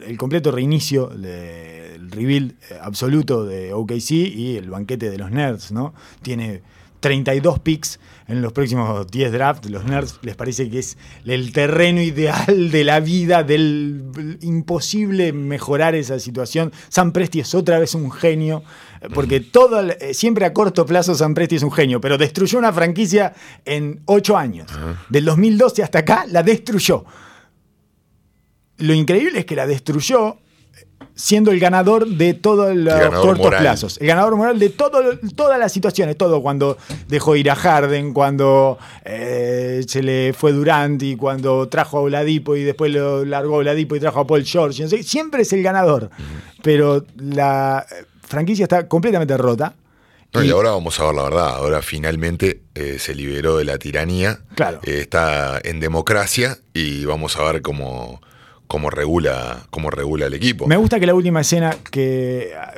el 0.06 0.18
completo 0.18 0.52
reinicio 0.52 1.08
del 1.08 2.12
rebuild 2.12 2.52
eh, 2.52 2.80
absoluto 2.82 3.46
de 3.46 3.74
OKC 3.74 4.12
y 4.12 4.58
el 4.58 4.70
banquete 4.70 5.10
de 5.10 5.18
los 5.18 5.32
nerds, 5.32 5.72
¿no? 5.72 5.94
Tiene 6.22 6.62
32 7.00 7.60
picks 7.60 8.00
en 8.28 8.42
los 8.42 8.54
próximos 8.54 9.08
10 9.08 9.32
drafts. 9.32 9.70
Los 9.70 9.86
nerds 9.86 10.20
les 10.22 10.36
parece 10.36 10.70
que 10.70 10.80
es 10.80 10.98
el 11.26 11.52
terreno 11.52 12.02
ideal 12.02 12.72
de 12.72 12.84
la 12.84 13.00
vida, 13.00 13.44
del 13.44 14.38
imposible 14.42 15.34
mejorar 15.34 15.96
esa 15.96 16.20
situación. 16.20 16.72
Sam 16.90 17.12
Presti 17.12 17.40
es 17.40 17.56
otra 17.56 17.80
vez 17.80 17.96
un 17.96 18.12
genio, 18.12 18.64
porque 19.14 19.40
todo, 19.40 19.82
siempre 20.12 20.46
a 20.46 20.54
corto 20.54 20.86
plazo 20.86 21.16
Sam 21.16 21.34
Presti 21.34 21.56
es 21.56 21.64
un 21.64 21.72
genio, 21.72 22.02
pero 22.02 22.18
destruyó 22.18 22.60
una 22.60 22.74
franquicia 22.74 23.34
en 23.66 24.02
8 24.06 24.38
años. 24.38 24.72
Del 25.10 25.26
2012 25.26 25.84
hasta 25.84 26.00
acá 26.00 26.26
la 26.28 26.44
destruyó. 26.44 27.06
Lo 28.78 28.94
increíble 28.94 29.40
es 29.40 29.46
que 29.46 29.56
la 29.56 29.66
destruyó 29.66 30.38
siendo 31.18 31.52
el 31.52 31.60
ganador 31.60 32.08
de 32.08 32.34
todos 32.36 32.74
los 32.76 32.94
ganador 32.94 33.26
cortos 33.26 33.46
moral. 33.46 33.62
plazos. 33.62 33.98
El 34.00 34.08
ganador 34.08 34.36
moral 34.38 34.60
de 34.60 34.70
todo, 34.70 35.02
todas 35.36 35.60
las 35.60 35.72
situaciones, 35.74 36.16
todo 36.16 36.42
cuando 36.42 36.78
dejó 37.08 37.36
ir 37.36 37.50
a 37.52 37.56
Harden, 37.56 38.14
cuando 38.14 38.78
eh, 39.04 39.84
se 39.88 40.04
le 40.04 40.34
fue 40.34 40.52
Durant 40.54 41.02
y 41.04 41.16
cuando 41.16 41.68
trajo 41.68 41.98
a 41.98 42.02
Oladipo 42.02 42.56
y 42.56 42.64
después 42.64 42.92
lo 42.94 43.26
largó 43.26 43.56
a 43.56 43.58
Oladipo 43.58 43.96
y 43.96 44.00
trajo 44.00 44.20
a 44.22 44.28
Paul 44.28 44.46
George. 44.46 44.84
no 44.84 44.90
sé, 44.90 45.04
siempre 45.04 45.42
es 45.42 45.52
el 45.54 45.64
ganador. 45.64 46.10
Pero 46.64 47.04
la 47.18 47.86
eh, 47.92 48.06
franquicia 48.22 48.64
está 48.64 48.88
completamente 48.88 49.36
rota. 49.38 49.74
No, 50.34 50.44
y 50.44 50.48
Y- 50.48 50.52
ahora 50.52 50.72
vamos 50.72 51.00
a 51.00 51.06
ver 51.06 51.16
la 51.16 51.24
verdad. 51.24 51.50
Ahora 51.56 51.82
finalmente 51.82 52.62
eh, 52.76 52.98
se 53.00 53.16
liberó 53.16 53.58
de 53.58 53.64
la 53.66 53.78
tiranía. 53.78 54.40
Claro. 54.56 54.80
Eh, 54.84 55.00
está 55.02 55.60
en 55.64 55.80
democracia 55.80 56.58
y 56.74 57.06
vamos 57.06 57.38
a 57.38 57.44
ver 57.52 57.62
cómo, 57.62 58.22
cómo, 58.68 58.90
regula, 58.90 59.66
cómo 59.70 59.90
regula 59.90 60.26
el 60.28 60.34
equipo. 60.34 60.68
Me 60.68 60.78
gusta 60.78 61.00
que 61.00 61.06
la 61.06 61.14
última 61.16 61.42
escena 61.42 61.76
que 61.92 62.52
ah, 62.60 62.74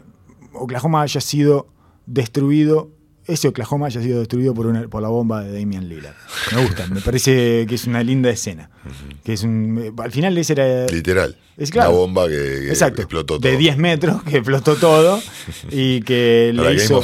Oklahoma 0.54 1.02
haya 1.02 1.22
sido 1.22 1.68
destruido, 2.06 2.90
ese 3.26 3.48
Oklahoma 3.48 3.86
haya 3.88 4.02
sido 4.02 4.20
destruido 4.20 4.54
por, 4.56 4.66
una- 4.66 4.88
por 4.88 5.02
la 5.04 5.10
bomba 5.10 5.44
de 5.44 5.60
Damian 5.60 5.88
Lillard. 5.88 6.16
Me 6.56 6.64
gusta, 6.64 6.88
me 6.88 7.00
parece 7.02 7.66
que 7.68 7.76
es 7.76 7.86
una 7.86 8.02
linda 8.04 8.30
escena. 8.32 8.72
Que 9.24 9.34
es 9.34 9.44
un, 9.44 9.94
al 9.98 10.12
final 10.12 10.36
ese 10.38 10.54
era... 10.54 10.88
Literal. 10.88 11.38
Es 11.56 11.70
claro. 11.72 11.92
Una 11.92 12.00
bomba 12.00 12.28
que, 12.28 12.34
que 12.36 12.70
Exacto, 12.70 13.02
explotó 13.02 13.40
todo. 13.40 13.52
de 13.52 13.58
10 13.58 13.78
metros, 13.78 14.24
que 14.24 14.38
explotó 14.38 14.76
todo 14.78 15.20
y 15.70 16.02
que 16.02 16.52
le 16.56 16.74
hizo, 16.74 17.02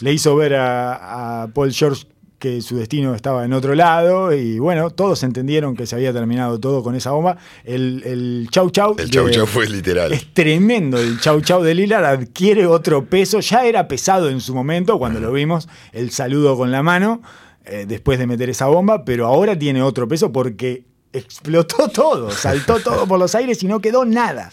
le 0.00 0.12
hizo 0.12 0.34
ver 0.34 0.54
a, 0.54 1.42
a 1.44 1.48
Paul 1.48 1.72
George 1.72 2.06
que 2.38 2.62
su 2.62 2.76
destino 2.76 3.14
estaba 3.14 3.44
en 3.44 3.52
otro 3.52 3.74
lado 3.74 4.32
y 4.32 4.58
bueno, 4.60 4.90
todos 4.90 5.22
entendieron 5.24 5.74
que 5.76 5.86
se 5.86 5.96
había 5.96 6.12
terminado 6.12 6.60
todo 6.60 6.82
con 6.84 6.94
esa 6.94 7.10
bomba. 7.10 7.36
El, 7.64 8.02
el 8.06 8.48
chau 8.50 8.70
chau. 8.70 8.94
El 8.98 9.10
chau 9.10 9.28
chau 9.30 9.46
fue 9.46 9.68
literal. 9.68 10.12
Es 10.12 10.32
tremendo 10.32 10.98
el 10.98 11.18
chau 11.20 11.40
chau 11.40 11.62
de 11.62 11.74
Lillard, 11.74 12.04
adquiere 12.04 12.66
otro 12.66 13.04
peso, 13.06 13.40
ya 13.40 13.66
era 13.66 13.88
pesado 13.88 14.28
en 14.30 14.40
su 14.40 14.54
momento 14.54 14.98
cuando 14.98 15.18
lo 15.20 15.32
vimos, 15.32 15.68
el 15.92 16.10
saludo 16.10 16.56
con 16.56 16.70
la 16.70 16.82
mano 16.82 17.22
eh, 17.64 17.84
después 17.88 18.18
de 18.18 18.26
meter 18.26 18.48
esa 18.50 18.66
bomba, 18.66 19.04
pero 19.04 19.26
ahora 19.26 19.58
tiene 19.58 19.82
otro 19.82 20.06
peso 20.06 20.30
porque 20.32 20.84
explotó 21.12 21.88
todo, 21.88 22.30
saltó 22.30 22.78
todo 22.84 23.06
por 23.08 23.18
los 23.18 23.34
aires 23.34 23.62
y 23.62 23.66
no 23.66 23.80
quedó 23.80 24.04
nada. 24.04 24.50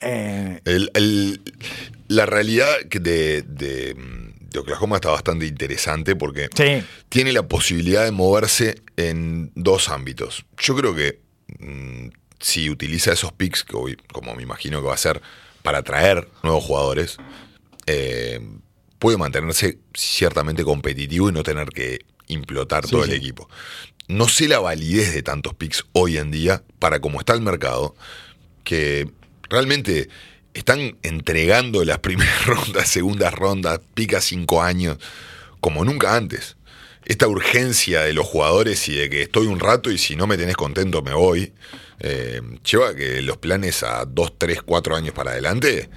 Eh, 0.00 0.60
El- 0.64 0.90
el- 0.94 1.40
la 2.08 2.26
realidad 2.26 2.68
de, 2.90 3.42
de- 3.42 3.96
de 4.52 4.60
Oklahoma 4.60 4.96
está 4.96 5.10
bastante 5.10 5.46
interesante 5.46 6.14
porque 6.16 6.48
sí, 6.54 6.84
tiene 7.08 7.32
la 7.32 7.42
posibilidad 7.42 8.04
de 8.04 8.10
moverse 8.12 8.82
en 8.96 9.50
dos 9.54 9.88
ámbitos. 9.88 10.44
Yo 10.58 10.76
creo 10.76 10.94
que 10.94 11.20
mm, 11.58 12.08
si 12.40 12.70
utiliza 12.70 13.12
esos 13.12 13.32
picks, 13.32 13.64
que 13.64 13.76
hoy, 13.76 13.96
como 14.12 14.34
me 14.34 14.42
imagino 14.42 14.80
que 14.80 14.88
va 14.88 14.94
a 14.94 14.98
ser, 14.98 15.20
para 15.62 15.78
atraer 15.78 16.28
nuevos 16.42 16.64
jugadores, 16.64 17.16
eh, 17.86 18.40
puede 18.98 19.16
mantenerse 19.18 19.78
ciertamente 19.94 20.64
competitivo 20.64 21.28
y 21.28 21.32
no 21.32 21.42
tener 21.42 21.68
que 21.70 22.00
implotar 22.28 22.84
Sí, 22.84 22.90
todo 22.92 23.04
sí. 23.04 23.10
el 23.10 23.16
equipo. 23.16 23.48
No 24.08 24.28
sé 24.28 24.48
la 24.48 24.58
validez 24.58 25.14
de 25.14 25.22
tantos 25.22 25.54
picks 25.54 25.84
hoy 25.92 26.18
en 26.18 26.30
día 26.30 26.62
para 26.78 27.00
cómo 27.00 27.20
está 27.20 27.32
el 27.34 27.40
mercado, 27.40 27.94
que 28.64 29.08
realmente 29.48 30.08
están 30.54 30.96
entregando 31.02 31.84
las 31.84 31.98
primeras 31.98 32.46
rondas, 32.46 32.88
segundas 32.88 33.32
rondas, 33.34 33.80
pica 33.94 34.20
cinco 34.20 34.62
años, 34.62 34.98
como 35.60 35.84
nunca 35.84 36.16
antes. 36.16 36.56
Esta 37.04 37.26
urgencia 37.26 38.02
de 38.02 38.12
los 38.12 38.26
jugadores 38.26 38.88
y 38.88 38.94
de 38.94 39.10
que 39.10 39.22
estoy 39.22 39.46
un 39.48 39.58
rato 39.58 39.90
y 39.90 39.98
si 39.98 40.14
no 40.14 40.26
me 40.28 40.36
tenés 40.36 40.56
contento 40.56 41.02
me 41.02 41.14
voy, 41.14 41.52
eh, 41.98 42.40
lleva 42.70 42.90
a 42.90 42.94
que 42.94 43.22
los 43.22 43.38
planes 43.38 43.82
a 43.82 44.04
dos, 44.04 44.32
tres, 44.38 44.62
cuatro 44.62 44.94
años 44.94 45.12
para 45.12 45.32
adelante 45.32 45.88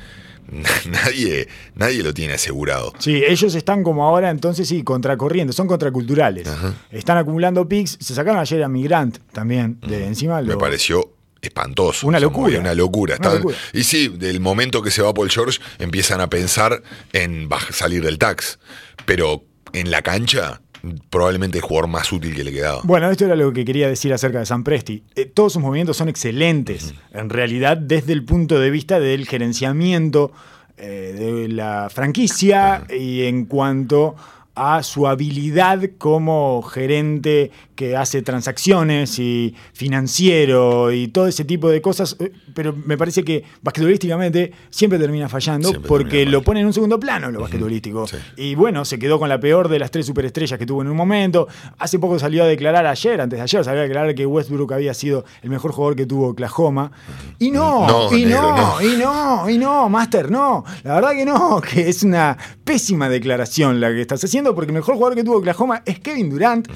nadie, 0.86 1.48
nadie 1.76 2.04
lo 2.04 2.14
tiene 2.14 2.34
asegurado. 2.34 2.94
Sí, 3.00 3.24
ellos 3.28 3.56
están 3.56 3.84
como 3.84 4.04
ahora, 4.06 4.30
entonces 4.30 4.68
sí, 4.68 4.84
contracorriente, 4.84 5.54
son 5.54 5.68
contraculturales. 5.68 6.48
Ajá. 6.48 6.74
Están 6.92 7.18
acumulando 7.18 7.68
picks. 7.68 7.98
Se 8.00 8.14
sacaron 8.14 8.40
ayer 8.40 8.64
a 8.64 8.68
Migrant 8.68 9.18
también, 9.32 9.80
de 9.82 10.06
encima. 10.06 10.42
Me 10.42 10.50
lo- 10.54 10.58
pareció 10.58 11.12
espantoso. 11.46 12.08
Una 12.08 12.20
locura. 12.20 12.60
Una 12.60 12.74
locura. 12.74 13.18
Una. 13.20 13.42
Y 13.74 13.84
sí, 13.84 14.10
del 14.10 14.40
momento 14.40 14.82
que 14.82 14.92
se 14.92 15.02
va 15.02 15.14
Paul 15.14 15.30
George, 15.30 15.60
empiezan 15.80 16.22
a 16.22 16.30
pensar 16.30 16.82
en 17.14 17.50
salir 17.72 18.04
del 18.04 18.18
tax. 18.18 18.60
Pero 19.06 19.44
en 19.74 19.92
la 19.92 20.02
cancha, 20.02 20.62
probablemente 21.10 21.58
el 21.58 21.64
jugador 21.64 21.90
más 21.90 22.12
útil 22.12 22.36
que 22.36 22.44
le 22.44 22.52
quedaba. 22.52 22.82
Bueno, 22.84 23.10
esto 23.10 23.26
era 23.26 23.36
lo 23.36 23.52
que 23.54 23.66
quería 23.66 23.88
decir 23.88 24.14
acerca 24.14 24.40
de 24.40 24.46
San 24.46 24.64
Presti. 24.64 25.04
Eh, 25.16 25.26
todos 25.26 25.54
sus 25.54 25.62
movimientos 25.62 25.98
son 25.98 26.10
excelentes, 26.10 26.94
en 27.14 27.30
realidad, 27.30 27.78
desde 27.78 28.14
el 28.14 28.24
punto 28.24 28.60
de 28.60 28.70
vista 28.70 29.00
del 29.00 29.28
gerenciamiento 29.28 30.32
eh, 30.78 31.16
de 31.18 31.48
la 31.48 31.90
franquicia 31.90 32.86
y 32.90 33.24
en 33.24 33.46
cuanto 33.46 34.16
a 34.56 34.84
su 34.84 35.08
habilidad 35.08 35.82
como 35.98 36.62
gerente 36.62 37.52
que 37.76 37.98
hace 37.98 38.22
transacciones 38.22 39.20
y 39.20 39.54
financiero 39.74 40.92
y 40.92 41.10
todo 41.10 41.28
ese 41.28 41.44
tipo 41.44 41.70
de 41.70 41.82
cosas, 41.82 42.16
eh, 42.20 42.32
pero 42.56 42.74
me 42.86 42.98
parece 42.98 43.24
que 43.24 43.44
basquetbolísticamente 43.62 44.52
siempre 44.72 44.98
termina 44.98 45.30
fallando 45.30 45.70
Siempre 45.70 45.88
porque 45.88 46.10
termina 46.20 46.32
lo 46.32 46.42
pone 46.42 46.62
en 46.62 46.66
un 46.66 46.74
segundo 46.74 47.00
plano 47.00 47.30
lo 47.30 47.42
basquetbolístico. 47.42 48.08
Sí. 48.08 48.18
Y 48.38 48.56
bueno, 48.56 48.86
se 48.86 48.98
quedó 48.98 49.20
con 49.20 49.30
la 49.30 49.40
peor 49.40 49.70
de 49.70 49.78
las 49.78 49.92
tres 49.92 50.06
superestrellas 50.08 50.58
que 50.58 50.66
tuvo 50.66 50.82
en 50.82 50.88
un 50.88 50.96
momento. 50.98 51.48
Hace 51.78 52.00
poco 52.00 52.18
salió 52.18 52.44
a 52.44 52.48
declarar 52.48 52.88
ayer, 52.88 53.22
antes 53.22 53.38
de 53.38 53.44
ayer, 53.44 53.64
salió 53.64 53.82
a 53.82 53.84
declarar 53.84 54.16
que 54.16 54.26
Westbrook 54.26 54.74
había 54.74 54.94
sido 54.94 55.26
el 55.44 55.50
mejor 55.50 55.72
jugador 55.74 55.96
que 55.96 56.06
tuvo 56.06 56.30
Oklahoma. 56.30 56.92
Y 57.38 57.52
no, 57.52 57.86
No, 57.86 58.18
y 58.18 58.26
negro, 58.26 58.42
no, 58.42 58.58
no. 58.58 58.82
y 58.82 58.98
no, 58.98 59.50
y 59.50 59.58
no, 59.58 59.90
Master, 59.90 60.32
no. 60.32 60.64
La 60.84 60.96
verdad 60.96 61.12
que 61.12 61.26
no, 61.26 61.62
que 61.62 61.90
es 61.90 62.04
una 62.04 62.38
pésima 62.64 63.10
declaración 63.10 63.82
la 63.82 63.90
que 63.90 64.02
estás 64.02 64.24
haciendo, 64.24 64.56
porque 64.56 64.72
el 64.72 64.76
mejor 64.76 64.96
jugador 64.96 65.16
que 65.16 65.24
tuvo 65.24 65.38
Oklahoma 65.38 65.82
es 65.86 66.00
Kevin 66.00 66.30
Durant 66.30 66.68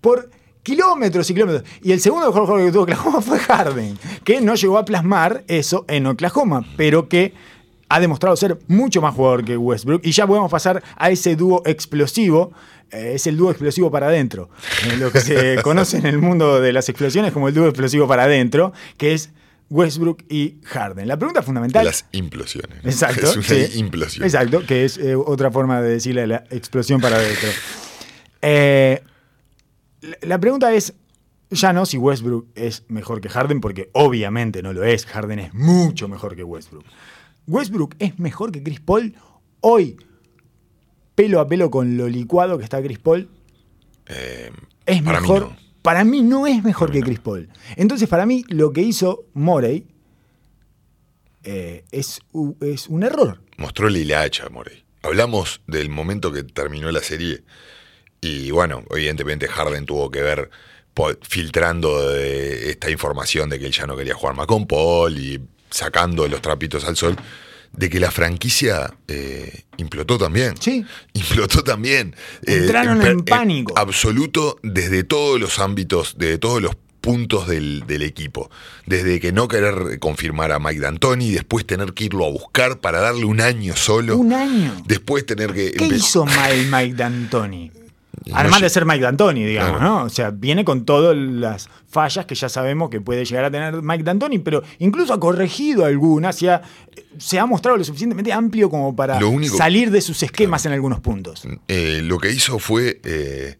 por 0.00 0.30
kilómetros 0.62 1.28
y 1.30 1.34
kilómetros. 1.34 1.64
Y 1.82 1.92
el 1.92 2.00
segundo 2.00 2.26
mejor 2.26 2.46
jugador 2.46 2.66
que 2.66 2.72
tuvo 2.72 2.82
Oklahoma 2.82 3.20
fue 3.22 3.38
Harden, 3.38 3.98
que 4.24 4.40
no 4.40 4.54
llegó 4.54 4.78
a 4.78 4.84
plasmar 4.84 5.44
eso 5.48 5.84
en 5.88 6.06
Oklahoma, 6.06 6.64
pero 6.76 7.08
que 7.08 7.34
ha 7.88 7.98
demostrado 8.00 8.36
ser 8.36 8.58
mucho 8.68 9.00
más 9.02 9.14
jugador 9.14 9.44
que 9.44 9.56
Westbrook. 9.56 10.02
Y 10.04 10.12
ya 10.12 10.26
podemos 10.26 10.50
pasar 10.50 10.82
a 10.96 11.10
ese 11.10 11.36
dúo 11.36 11.62
explosivo. 11.66 12.52
eh, 12.92 13.12
es 13.14 13.26
el 13.26 13.36
dúo 13.36 13.50
explosivo 13.50 13.90
para 13.90 14.06
adentro. 14.08 14.48
Eh, 14.86 14.96
lo 14.96 15.10
que 15.10 15.20
se 15.20 15.60
conoce 15.62 15.98
en 15.98 16.06
el 16.06 16.18
mundo 16.18 16.60
de 16.60 16.72
las 16.72 16.88
explosiones 16.88 17.32
como 17.32 17.48
el 17.48 17.54
dúo 17.54 17.66
explosivo 17.66 18.06
para 18.06 18.24
adentro, 18.24 18.72
que 18.96 19.12
es 19.12 19.30
Westbrook 19.70 20.24
y 20.28 20.56
Harden. 20.64 21.06
La 21.06 21.16
pregunta 21.16 21.42
fundamental. 21.42 21.84
Las 21.84 22.04
implosiones. 22.12 22.84
Exacto. 22.84 23.30
Es 23.30 23.36
una 23.36 23.44
sí. 23.44 23.78
implosión. 23.78 24.24
Exacto, 24.24 24.66
que 24.66 24.84
es 24.84 24.98
eh, 24.98 25.14
otra 25.14 25.50
forma 25.50 25.80
de 25.80 25.90
decirle 25.90 26.26
la 26.26 26.44
explosión 26.50 27.00
para 27.00 27.16
adentro. 27.16 27.48
Eh, 28.42 29.02
la, 30.22 30.38
pregunta 30.38 30.72
es, 30.74 30.94
ya 31.50 31.72
no 31.72 31.86
si 31.86 31.98
Westbrook 31.98 32.48
es 32.54 32.84
mejor 32.88 33.20
que 33.20 33.28
Harden, 33.28 33.60
porque 33.60 33.90
obviamente 33.92 34.62
no 34.62 34.72
lo 34.72 34.84
es. 34.84 35.06
Harden 35.06 35.38
es 35.38 35.54
mucho 35.54 36.08
mejor 36.08 36.36
que 36.36 36.44
Westbrook. 36.44 36.84
Westbrook 37.46 37.94
es 37.98 38.18
mejor 38.18 38.52
que 38.52 38.62
Chris 38.62 38.80
Paul 38.80 39.14
hoy, 39.60 39.96
pelo 41.14 41.40
a 41.40 41.48
pelo 41.48 41.70
con 41.70 41.96
lo 41.96 42.08
licuado 42.08 42.58
que 42.58 42.64
está 42.64 42.82
Chris 42.82 42.98
Paul. 42.98 43.28
Eh, 44.06 44.50
Es 44.86 45.02
para 45.02 45.20
mí 45.20 45.28
mejor. 45.28 45.42
no. 45.42 45.56
Para 45.82 46.04
mí 46.04 46.22
no 46.22 46.46
es 46.46 46.62
mejor 46.62 46.88
Para 46.88 46.92
que 46.94 47.00
no. 47.00 47.06
Chris 47.06 47.18
Paul. 47.20 47.48
Entonces, 47.76 48.08
para 48.08 48.26
mí, 48.26 48.44
lo 48.48 48.72
que 48.72 48.82
hizo 48.82 49.24
Morey 49.34 49.86
eh, 51.42 51.84
es, 51.90 52.20
es 52.60 52.88
un 52.88 53.02
error. 53.02 53.40
Mostró 53.56 53.88
la 53.88 53.98
hilacha, 53.98 54.48
Morey. 54.50 54.84
Hablamos 55.02 55.62
del 55.66 55.88
momento 55.88 56.32
que 56.32 56.42
terminó 56.42 56.90
la 56.90 57.00
serie. 57.00 57.42
Y 58.20 58.50
bueno, 58.50 58.84
evidentemente 58.90 59.48
Harden 59.48 59.86
tuvo 59.86 60.10
que 60.10 60.20
ver 60.22 60.50
filtrando 61.22 62.10
de 62.10 62.70
esta 62.70 62.90
información 62.90 63.48
de 63.48 63.58
que 63.58 63.66
él 63.66 63.72
ya 63.72 63.86
no 63.86 63.96
quería 63.96 64.14
jugar 64.14 64.36
más 64.36 64.46
con 64.46 64.66
Paul 64.66 65.18
y 65.18 65.40
sacando 65.70 66.28
los 66.28 66.42
trapitos 66.42 66.84
al 66.84 66.96
sol, 66.96 67.16
de 67.72 67.88
que 67.88 68.00
la 68.00 68.10
franquicia 68.10 68.92
eh, 69.08 69.62
implotó 69.76 70.18
también. 70.18 70.54
Sí. 70.60 70.84
Implotó 71.14 71.62
también. 71.62 72.14
Entraron 72.44 72.98
per- 72.98 73.10
en 73.12 73.20
pánico. 73.24 73.78
absoluto 73.78 74.58
desde 74.62 75.04
todos 75.04 75.40
los 75.40 75.58
ámbitos, 75.60 76.16
desde 76.18 76.38
todos 76.38 76.60
los 76.60 76.72
puntos 77.00 77.46
del, 77.48 77.84
del 77.86 78.02
equipo. 78.02 78.50
Desde 78.84 79.20
que 79.20 79.32
no 79.32 79.48
querer 79.48 79.98
confirmar 80.00 80.52
a 80.52 80.58
Mike 80.58 80.80
D'Antoni, 80.80 81.30
después 81.30 81.64
tener 81.64 81.94
que 81.94 82.04
irlo 82.04 82.26
a 82.26 82.30
buscar 82.30 82.80
para 82.80 83.00
darle 83.00 83.24
un 83.24 83.40
año 83.40 83.74
solo. 83.76 84.18
Un 84.18 84.32
año. 84.34 84.76
Después 84.86 85.24
tener 85.24 85.54
que... 85.54 85.70
¿Qué 85.72 85.86
hizo 85.86 86.26
mal 86.26 86.66
Mike 86.66 86.96
D'Antoni? 86.96 87.70
Además 88.32 88.60
de 88.60 88.68
ser 88.70 88.84
Mike 88.84 89.00
D'Antoni, 89.02 89.44
digamos, 89.44 89.78
Claro. 89.78 89.84
¿no? 90.00 90.04
O 90.04 90.08
sea, 90.08 90.30
viene 90.30 90.64
con 90.64 90.84
todas 90.84 91.16
las 91.16 91.68
fallas 91.88 92.26
que 92.26 92.34
ya 92.34 92.48
sabemos 92.48 92.90
que 92.90 93.00
puede 93.00 93.24
llegar 93.24 93.44
a 93.46 93.50
tener 93.50 93.82
Mike 93.82 94.04
D'Antoni, 94.04 94.38
pero 94.40 94.62
incluso 94.78 95.12
ha 95.14 95.20
corregido 95.20 95.84
algunas 95.84 96.40
y 96.42 96.48
ha- 96.48 96.60
se 97.18 97.38
ha 97.38 97.46
mostrado 97.46 97.76
lo 97.78 97.84
suficientemente 97.84 98.32
amplio 98.32 98.68
como 98.68 98.94
para 98.94 99.24
único- 99.24 99.56
salir 99.56 99.90
de 99.90 100.00
sus 100.00 100.22
esquemas 100.22 100.66
en 100.66 100.72
algunos 100.72 101.00
puntos. 101.00 101.44
eh, 101.68 102.00
lo 102.04 102.18
que 102.18 102.30
hizo 102.30 102.58
fue 102.58 103.00
eh, 103.04 103.56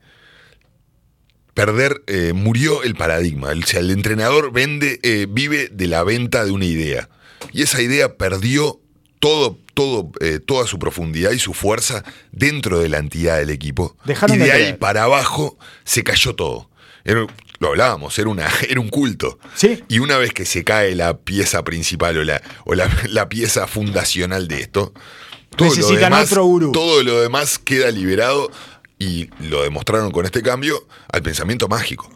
perder, 1.55 2.03
eh, 2.07 2.33
murió 2.35 2.83
el 2.83 2.95
paradigma. 2.95 3.49
O 3.51 3.67
sea, 3.67 3.81
el 3.81 3.91
entrenador 3.91 4.53
vende, 4.53 4.99
vive 5.31 5.69
de 5.73 5.87
la 5.87 6.05
venta 6.05 6.45
de 6.45 6.53
una 6.53 6.65
idea. 6.65 7.09
Y 7.53 7.63
esa 7.63 7.81
idea 7.83 8.17
perdió 8.17 8.80
todo, 9.21 9.57
todo, 9.75 10.11
eh, 10.21 10.41
toda 10.45 10.66
su 10.66 10.79
profundidad 10.79 11.31
y 11.31 11.39
su 11.39 11.55
fuerza 11.55 12.03
dentro 12.33 12.81
de 12.81 12.89
la 12.89 12.99
entidad 12.99 13.39
del 13.39 13.51
equipo. 13.51 13.97
Dejaron 14.05 14.35
y 14.37 14.39
de, 14.41 14.45
de 14.47 14.53
ahí 14.53 14.73
para 14.73 15.05
abajo 15.05 15.57
se 15.85 16.03
cayó 16.03 16.35
todo. 16.35 16.68
Era- 17.05 17.27
lo 17.61 17.68
hablábamos, 17.68 18.18
era, 18.18 18.31
una, 18.31 18.49
era 18.68 18.81
un 18.81 18.89
culto. 18.89 19.39
Sí. 19.55 19.85
Y 19.89 19.99
una 19.99 20.16
vez 20.16 20.33
que 20.33 20.47
se 20.47 20.64
cae 20.64 20.95
la 20.95 21.18
pieza 21.18 21.62
principal 21.62 22.16
o 22.16 22.25
la, 22.25 22.41
o 22.64 22.75
la, 22.75 22.91
la 23.09 23.29
pieza 23.29 23.66
fundacional 23.66 24.49
de 24.49 24.61
esto, 24.62 24.93
todo 25.57 25.68
lo, 25.75 25.89
demás, 25.89 26.33
otro 26.33 26.45
gurú. 26.45 26.73
todo 26.73 27.03
lo 27.03 27.21
demás 27.21 27.59
queda 27.59 27.91
liberado 27.91 28.51
y 28.99 29.29
lo 29.41 29.62
demostraron 29.62 30.11
con 30.11 30.25
este 30.25 30.43
cambio 30.43 30.87
al 31.12 31.23
pensamiento 31.23 31.68
mágico. 31.68 32.11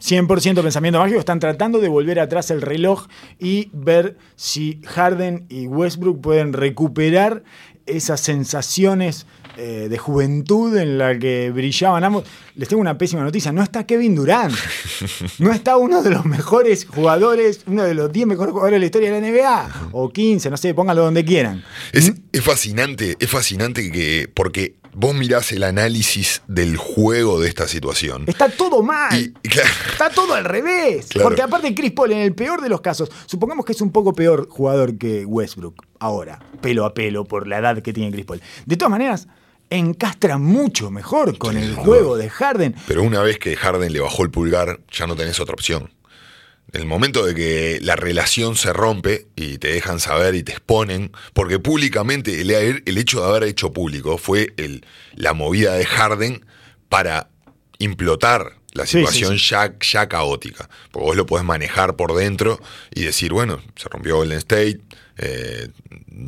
100% 0.00 0.62
pensamiento 0.62 0.98
mágico, 0.98 1.18
están 1.20 1.40
tratando 1.40 1.78
de 1.78 1.88
volver 1.88 2.20
atrás 2.20 2.50
el 2.50 2.62
reloj 2.62 3.06
y 3.38 3.70
ver 3.72 4.16
si 4.36 4.80
Harden 4.86 5.46
y 5.48 5.66
Westbrook 5.66 6.20
pueden 6.20 6.52
recuperar 6.52 7.42
esas 7.86 8.20
sensaciones 8.20 9.26
eh, 9.56 9.88
de 9.90 9.98
juventud 9.98 10.76
en 10.76 10.96
la 10.96 11.18
que 11.18 11.50
brillaban 11.50 12.04
ambos. 12.04 12.24
Les 12.54 12.68
tengo 12.68 12.80
una 12.80 12.96
pésima 12.96 13.22
noticia, 13.22 13.52
no 13.52 13.62
está 13.62 13.84
Kevin 13.84 14.14
Durant, 14.14 14.54
no 15.38 15.52
está 15.52 15.76
uno 15.76 16.02
de 16.02 16.10
los 16.10 16.24
mejores 16.24 16.86
jugadores, 16.86 17.62
uno 17.66 17.82
de 17.82 17.94
los 17.94 18.12
10 18.12 18.26
mejores 18.26 18.52
jugadores 18.52 18.76
de 18.76 18.78
la 18.78 18.86
historia 18.86 19.12
de 19.12 19.20
la 19.20 19.28
NBA, 19.28 19.88
o 19.92 20.08
15, 20.10 20.50
no 20.50 20.56
sé, 20.56 20.72
pónganlo 20.72 21.02
donde 21.02 21.24
quieran. 21.24 21.64
Es, 21.92 22.12
es 22.32 22.42
fascinante, 22.42 23.16
es 23.18 23.28
fascinante 23.28 23.90
que, 23.90 24.30
porque 24.32 24.79
vos 24.94 25.14
mirás 25.14 25.52
el 25.52 25.62
análisis 25.62 26.42
del 26.46 26.76
juego 26.76 27.40
de 27.40 27.48
esta 27.48 27.68
situación. 27.68 28.24
Está 28.26 28.48
todo 28.48 28.82
mal. 28.82 29.18
Y, 29.18 29.32
y 29.42 29.48
claro, 29.48 29.68
Está 29.92 30.10
todo 30.10 30.34
al 30.34 30.44
revés. 30.44 31.06
Claro. 31.08 31.28
Porque 31.28 31.42
aparte 31.42 31.74
Chris 31.74 31.92
Paul, 31.92 32.12
en 32.12 32.18
el 32.18 32.34
peor 32.34 32.60
de 32.60 32.68
los 32.68 32.80
casos, 32.80 33.10
supongamos 33.26 33.64
que 33.64 33.72
es 33.72 33.80
un 33.80 33.92
poco 33.92 34.12
peor 34.12 34.48
jugador 34.48 34.98
que 34.98 35.24
Westbrook 35.24 35.82
ahora, 35.98 36.38
pelo 36.60 36.84
a 36.84 36.94
pelo, 36.94 37.24
por 37.24 37.46
la 37.46 37.58
edad 37.58 37.80
que 37.82 37.92
tiene 37.92 38.10
Chris 38.12 38.24
Paul. 38.24 38.40
De 38.66 38.76
todas 38.76 38.90
maneras, 38.90 39.28
encastra 39.70 40.38
mucho 40.38 40.90
mejor 40.90 41.38
con 41.38 41.54
Sí, 41.54 41.62
el 41.62 41.74
juego 41.76 42.16
de 42.16 42.28
Harden. 42.28 42.74
pero 42.88 43.02
una 43.02 43.22
vez 43.22 43.38
que 43.38 43.54
Harden 43.56 43.92
le 43.92 44.00
bajó 44.00 44.24
el 44.24 44.30
pulgar, 44.30 44.80
ya 44.90 45.06
no 45.06 45.14
tenés 45.14 45.38
otra 45.40 45.54
opción. 45.54 45.90
El 46.72 46.86
momento 46.86 47.24
de 47.26 47.34
que 47.34 47.78
la 47.82 47.96
relación 47.96 48.54
se 48.56 48.72
rompe 48.72 49.26
y 49.36 49.58
te 49.58 49.68
dejan 49.72 49.98
saber 50.00 50.34
y 50.34 50.42
te 50.42 50.52
exponen, 50.52 51.10
porque 51.34 51.58
públicamente 51.58 52.40
el, 52.40 52.50
el 52.84 52.98
hecho 52.98 53.20
de 53.22 53.28
haber 53.28 53.44
hecho 53.44 53.72
público 53.72 54.18
fue 54.18 54.52
el, 54.56 54.84
la 55.14 55.32
movida 55.32 55.74
de 55.74 55.84
Harden 55.84 56.44
para 56.88 57.28
implotar 57.78 58.56
la 58.72 58.86
Sí, 58.86 58.92
sí, 58.92 58.98
situación 58.98 59.38
sí. 59.38 59.46
Ya, 59.50 59.74
ya 59.80 60.08
caótica. 60.08 60.68
Porque 60.92 61.06
vos 61.06 61.16
lo 61.16 61.26
podés 61.26 61.44
manejar 61.44 61.96
por 61.96 62.14
dentro 62.14 62.60
y 62.94 63.02
decir, 63.02 63.32
bueno, 63.32 63.60
se 63.74 63.88
rompió 63.88 64.16
Golden 64.16 64.38
State, 64.38 64.80
eh, 65.18 65.68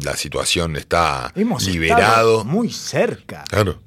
la 0.03 0.17
situación 0.17 0.77
está 0.77 1.33
Hemos 1.37 1.65
liberado. 1.67 2.45
muy 2.45 2.71
cerca. 2.73 3.45
Claro. 3.49 3.81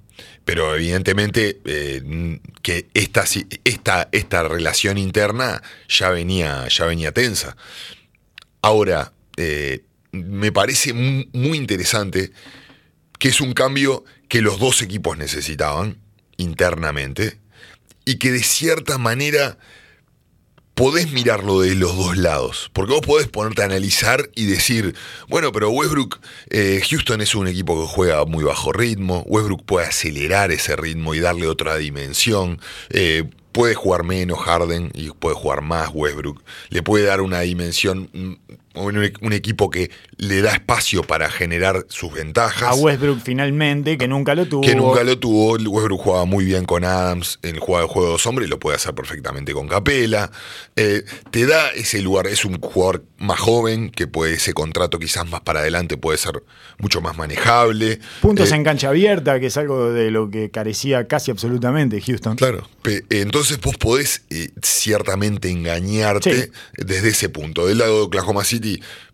Pero 0.46 0.76
evidentemente 0.76 1.60
eh, 1.66 2.40
que 2.62 2.88
esta, 2.94 3.26
esta, 3.64 4.10
esta 4.12 4.44
relación 4.44 4.98
interna 4.98 5.62
ya 5.90 6.10
venía, 6.12 6.68
ya 6.68 6.86
venía 6.86 7.12
tensa. 7.12 7.58
Ahora, 8.62 9.12
eh, 9.38 9.84
me 10.12 10.52
parece 10.52 10.94
mu- 10.94 11.26
muy 11.34 11.58
interesante 11.58 12.32
que 13.20 13.30
es 13.30 13.42
un 13.42 13.54
cambio 13.54 14.06
que 14.30 14.42
los 14.42 14.60
dos 14.60 14.82
equipos 14.82 15.18
necesitaban 15.18 15.98
internamente 16.38 17.40
y 18.06 18.18
que 18.18 18.32
de 18.32 18.44
cierta 18.44 18.98
manera 18.98 19.58
podés 20.76 21.12
mirarlo 21.12 21.62
de 21.62 21.74
los 21.74 21.96
dos 21.96 22.18
lados. 22.18 22.70
Porque 22.74 22.94
vos 22.94 23.02
podés 23.02 23.28
ponerte 23.28 23.64
a 23.64 23.66
analizar 23.66 24.30
y 24.36 24.46
decir, 24.46 24.96
bueno, 25.28 25.52
pero 25.52 25.72
Westbrook, 25.72 26.20
eh, 26.50 26.82
Houston 26.88 27.22
es 27.22 27.34
un 27.34 27.48
equipo 27.48 27.82
que 27.82 27.88
juega 27.88 28.26
muy 28.26 28.44
bajo 28.44 28.72
ritmo. 28.72 29.24
Westbrook 29.26 29.66
puede 29.66 29.88
acelerar 29.88 30.52
ese 30.52 30.76
ritmo 30.76 31.16
y 31.16 31.20
darle 31.20 31.48
otra 31.48 31.78
dimensión. 31.78 32.60
Eh, 32.90 33.24
puede 33.54 33.74
jugar 33.74 34.04
menos 34.04 34.40
Harden 34.40 34.92
y 34.94 35.10
puede 35.12 35.36
jugar 35.36 35.62
más 35.62 35.90
Westbrook. 35.94 36.44
Le 36.70 36.84
puede 36.84 37.06
dar 37.06 37.22
una 37.22 37.40
dimensión 37.40 38.10
un, 38.76 39.12
un 39.22 39.34
equipo 39.34 39.70
que 39.70 39.92
le 40.18 40.42
da 40.42 40.54
espacio 40.54 41.04
para 41.04 41.30
generar 41.30 41.86
sus 41.90 42.14
ventajas. 42.14 42.70
A 42.70 42.74
Westbrook 42.76 43.20
finalmente, 43.24 43.98
que 43.98 44.08
nunca 44.08 44.36
lo 44.36 44.46
tuvo. 44.46 44.62
Que 44.62 44.76
nunca 44.76 45.04
lo 45.04 45.18
tuvo. 45.20 45.54
Westbrook 45.54 46.02
jugaba 46.02 46.26
muy 46.26 46.46
bien 46.46 46.66
con 46.66 46.84
Adams 46.86 47.40
en 47.42 47.56
el 47.56 47.60
juego 47.62 47.82
de 47.82 47.88
juego 47.88 48.08
de 48.08 48.12
dos 48.14 48.26
hombres 48.26 48.48
y 48.48 48.50
lo 48.50 48.60
puede 48.60 48.76
hacer 48.78 48.94
perfectamente 48.94 49.54
con 49.54 49.68
Capela. 49.68 50.32
Eh, 50.76 51.04
te 51.32 51.46
da 51.46 51.70
ese 51.72 52.02
lugar, 52.02 52.28
es 52.28 52.46
un 52.46 52.60
jugador 52.60 53.04
más 53.18 53.40
joven, 53.40 53.90
que 53.90 54.08
puede 54.08 54.34
ese 54.34 54.54
contrato 54.54 55.00
quizás 55.00 55.28
más 55.30 55.42
para 55.42 55.60
adelante 55.62 55.98
puede 55.98 56.18
ser 56.18 56.44
mucho 56.80 57.02
más 57.02 57.18
manejable. 57.18 58.00
Puntos 58.22 58.52
Eh, 58.52 58.56
en 58.56 58.64
cancha 58.64 58.90
abierta, 58.90 59.40
que 59.40 59.48
es 59.48 59.58
algo 59.58 59.92
de 59.92 60.12
lo 60.12 60.30
que 60.30 60.50
carecía 60.52 61.08
casi 61.08 61.32
absolutamente 61.32 62.02
Houston. 62.02 62.36
Claro, 62.36 62.68
pe- 62.82 63.04
entonces 63.10 63.60
vos 63.62 63.78
podés 63.78 64.24
eh, 64.30 64.50
ciertamente 64.62 65.50
engañarte 65.50 66.44
Sí. 66.46 66.52
desde 66.78 67.10
ese 67.10 67.30
punto. 67.30 67.68
Del 67.68 67.78
lado 67.80 67.96
de 67.98 68.02
Oklahoma 68.04 68.44
City, 68.44 68.65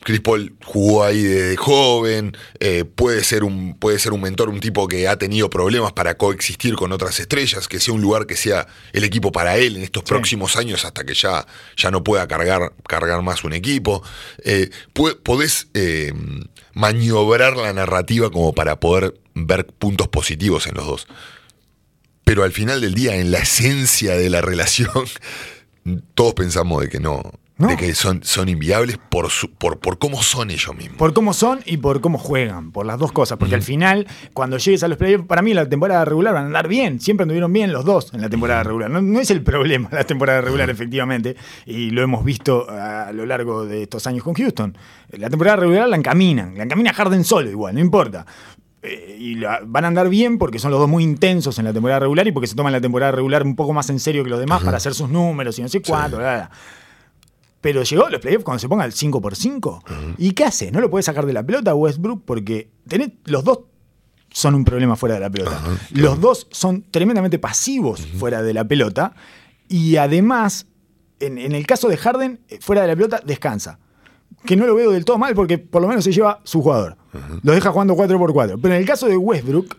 Chris 0.04 0.20
Paul 0.22 0.56
jugó 0.66 1.04
ahí 1.04 1.22
desde 1.22 1.56
joven, 1.58 2.36
eh, 2.60 2.86
puede, 2.86 3.24
ser 3.24 3.43
un, 3.43 3.76
puede 3.78 3.99
ser 3.99 4.14
un 4.14 4.22
mentor, 4.22 4.49
un 4.49 4.60
tipo 4.60 4.88
que 4.88 5.08
ha 5.08 5.18
tenido 5.18 5.49
problemas 5.49 5.93
para 5.93 6.16
coexistir 6.18 6.76
con 6.76 6.91
otras 6.91 7.20
estrellas, 7.20 7.68
que 7.68 7.80
sea 7.80 7.93
un 7.93 8.02
lugar 8.02 8.26
que 8.26 8.36
sea 8.36 8.68
el 8.93 9.04
equipo 9.04 9.32
para 9.32 9.58
él 9.58 9.76
en 9.78 9.84
estos 9.84 10.04
Sí. 10.04 10.10
próximos 10.10 10.56
años 10.56 10.86
hasta 10.86 11.04
que 11.04 11.14
ya, 11.14 11.45
ya 11.78 11.91
no 11.91 12.04
pueda 12.04 12.28
cargar, 12.28 12.74
cargar 12.88 13.22
más 13.22 13.43
un 13.43 13.54
equipo. 13.54 14.02
Eh, 14.43 14.70
podés 15.24 15.68
eh, 15.74 16.14
maniobrar 16.74 17.58
la 17.58 17.74
narrativa 17.74 18.30
como 18.32 18.54
para 18.54 18.80
poder 18.80 19.14
ver 19.34 19.66
puntos 19.68 20.08
positivos 20.08 20.68
en 20.68 20.76
los 20.76 20.86
dos. 20.86 21.08
Pero 22.24 22.43
al 22.43 22.52
final 22.52 22.82
del 22.82 22.93
día, 22.93 23.16
en 23.16 23.32
la 23.32 23.39
esencia 23.39 24.16
de 24.16 24.30
la 24.30 24.41
relación, 24.52 25.06
todos 26.16 26.34
pensamos 26.34 26.82
de 26.82 26.89
que 26.89 26.99
no, 26.99 27.22
No. 27.62 27.68
de 27.70 27.78
que 27.78 27.93
son, 27.95 28.24
son 28.24 28.49
inviables 28.49 28.97
por, 29.09 29.30
su- 29.30 29.49
por, 29.51 29.80
por 29.80 29.97
cómo 29.99 30.22
son 30.22 30.51
ellos 30.51 30.76
mismos. 30.76 30.97
Por 30.97 31.14
cómo 31.14 31.34
son 31.34 31.59
y 31.66 31.78
por 31.78 32.01
cómo 32.01 32.18
juegan, 32.18 32.72
por 32.72 32.86
las 32.86 32.99
dos 32.99 33.12
cosas. 33.12 33.38
Porque 33.38 33.55
al 33.55 33.62
final, 33.62 34.07
cuando 34.34 34.57
llegues 34.57 34.84
a 34.84 34.88
los 34.88 34.97
playoffs, 34.97 35.26
para 35.28 35.41
mí 35.41 35.53
la 35.53 35.70
temporada 35.70 36.03
regular 36.03 36.34
van 36.34 36.43
a 36.43 36.47
andar 36.47 36.68
bien. 36.68 36.99
Siempre 36.99 37.24
anduvieron 37.24 37.53
bien 37.53 37.72
los 37.72 37.86
dos 37.86 38.14
en 38.14 38.22
la 38.22 38.30
temporada 38.30 38.64
regular. 38.64 38.89
No, 38.89 39.01
no 39.01 39.20
es 39.20 39.32
el 39.32 39.41
problema 39.43 39.89
la 39.91 40.03
temporada 40.03 40.41
regular, 40.41 40.70
efectivamente. 40.70 41.36
Y 41.66 41.91
lo 41.91 42.01
hemos 42.01 42.26
visto 42.26 42.68
a 42.70 43.12
lo 43.14 43.26
largo 43.26 43.66
de 43.66 43.84
estos 43.84 44.05
años 44.07 44.24
con 44.24 44.34
Houston. 44.34 44.78
La 45.12 45.30
temporada 45.30 45.57
regular 45.57 45.88
la 45.88 45.95
encaminan. 45.97 46.57
La 46.57 46.64
encamina 46.64 46.93
Harden 46.93 47.24
solo 47.24 47.49
igual, 47.49 47.76
no 47.76 47.80
importa. 47.80 48.26
Eh, 48.84 49.16
y 49.20 49.36
la- 49.36 49.59
van 49.64 49.86
a 49.86 49.89
andar 49.89 50.09
bien 50.09 50.39
porque 50.39 50.57
son 50.57 50.72
los 50.72 50.80
dos 50.80 50.89
muy 50.89 51.03
intensos 51.03 51.59
en 51.59 51.66
la 51.66 51.74
temporada 51.74 51.99
regular 51.99 52.26
y 52.28 52.32
porque 52.32 52.47
se 52.47 52.55
toman 52.55 52.74
la 52.74 52.82
temporada 52.82 53.12
regular 53.12 53.43
un 53.43 53.55
poco 53.55 53.74
más 53.74 53.88
en 53.91 53.99
serio 53.99 54.24
que 54.24 54.32
los 54.32 54.39
demás 54.39 54.64
para 54.64 54.78
hacer 54.78 54.95
sus 54.95 55.07
números 55.07 55.59
y 55.59 55.62
no 55.62 55.68
sé 55.68 55.82
cuánto. 55.84 56.18
bla, 56.18 56.34
bla. 56.49 56.51
Pero 57.62 57.84
llegó 57.84 58.05
a 58.07 58.09
los 58.09 58.20
playoffs 58.20 58.43
cuando 58.43 58.59
se 58.59 58.68
ponga 58.68 58.86
el 58.86 58.91
5x5. 58.91 60.16
¿Y 60.18 60.32
qué 60.32 60.45
hace? 60.45 60.72
No 60.72 60.82
lo 60.82 60.89
puede 60.89 61.03
sacar 61.03 61.26
de 61.26 61.34
la 61.34 61.43
pelota 61.45 61.76
Westbrook 61.76 62.24
porque 62.26 62.72
tenés- 62.89 63.14
los 63.26 63.43
dos 63.43 63.59
son 64.32 64.55
un 64.55 64.66
problema 64.66 64.95
fuera 64.95 65.16
de 65.16 65.22
la 65.22 65.30
pelota. 65.30 65.62
Los 65.91 66.20
dos 66.20 66.47
son 66.51 66.84
tremendamente 66.89 67.38
pasivos 67.38 68.01
fuera 68.18 68.41
de 68.41 68.53
la 68.53 68.64
pelota. 68.64 69.14
Y 69.68 69.97
además, 69.97 70.66
en, 71.20 71.38
en 71.38 71.51
el 71.53 71.68
caso 71.68 71.88
de 71.88 71.97
Harden, 71.97 72.39
eh, 72.49 72.57
fuera 72.62 72.82
de 72.82 72.88
la 72.88 72.95
pelota, 72.95 73.22
descansa. 73.26 73.78
Que 74.45 74.55
no 74.55 74.66
lo 74.66 74.74
veo 74.74 74.89
del 74.91 75.05
todo 75.05 75.18
mal 75.20 75.36
porque 75.36 75.57
por 75.59 75.82
lo 75.84 75.88
menos 75.88 76.03
se 76.03 76.12
lleva 76.12 76.41
su 76.43 76.62
jugador. 76.64 76.97
Lo 77.43 77.51
deja 77.53 77.72
jugando 77.72 77.93
4x4. 77.95 78.57
Pero 78.62 78.74
en 78.74 78.80
el 78.82 78.88
caso 78.88 79.05
de 79.07 79.18
Westbrook, 79.18 79.76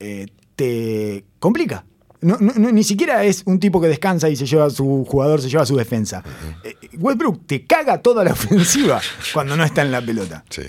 eh, 0.00 0.26
te 0.56 1.24
complica. 1.38 1.86
No, 2.22 2.36
no- 2.40 2.52
no- 2.56 2.70
ni 2.72 2.84
siquiera 2.84 3.24
es 3.24 3.42
un 3.46 3.58
tipo 3.60 3.80
que 3.80 3.88
descansa 3.88 4.28
y 4.30 4.36
se 4.36 4.46
lleva 4.46 4.66
a 4.66 4.70
su 4.70 5.04
jugador, 5.08 5.42
se 5.42 5.48
lleva 5.50 5.64
a 5.64 5.66
su 5.66 5.76
defensa. 5.76 6.22
Eh, 6.64 6.76
Westbrook 6.98 7.46
te 7.46 7.64
caga 7.66 8.00
toda 8.00 8.22
la 8.24 8.32
ofensiva 8.32 9.00
cuando 9.34 9.56
no 9.56 9.64
está 9.64 9.82
en 9.82 9.90
la 9.90 10.00
pelota. 10.00 10.44
Sí. 10.48 10.62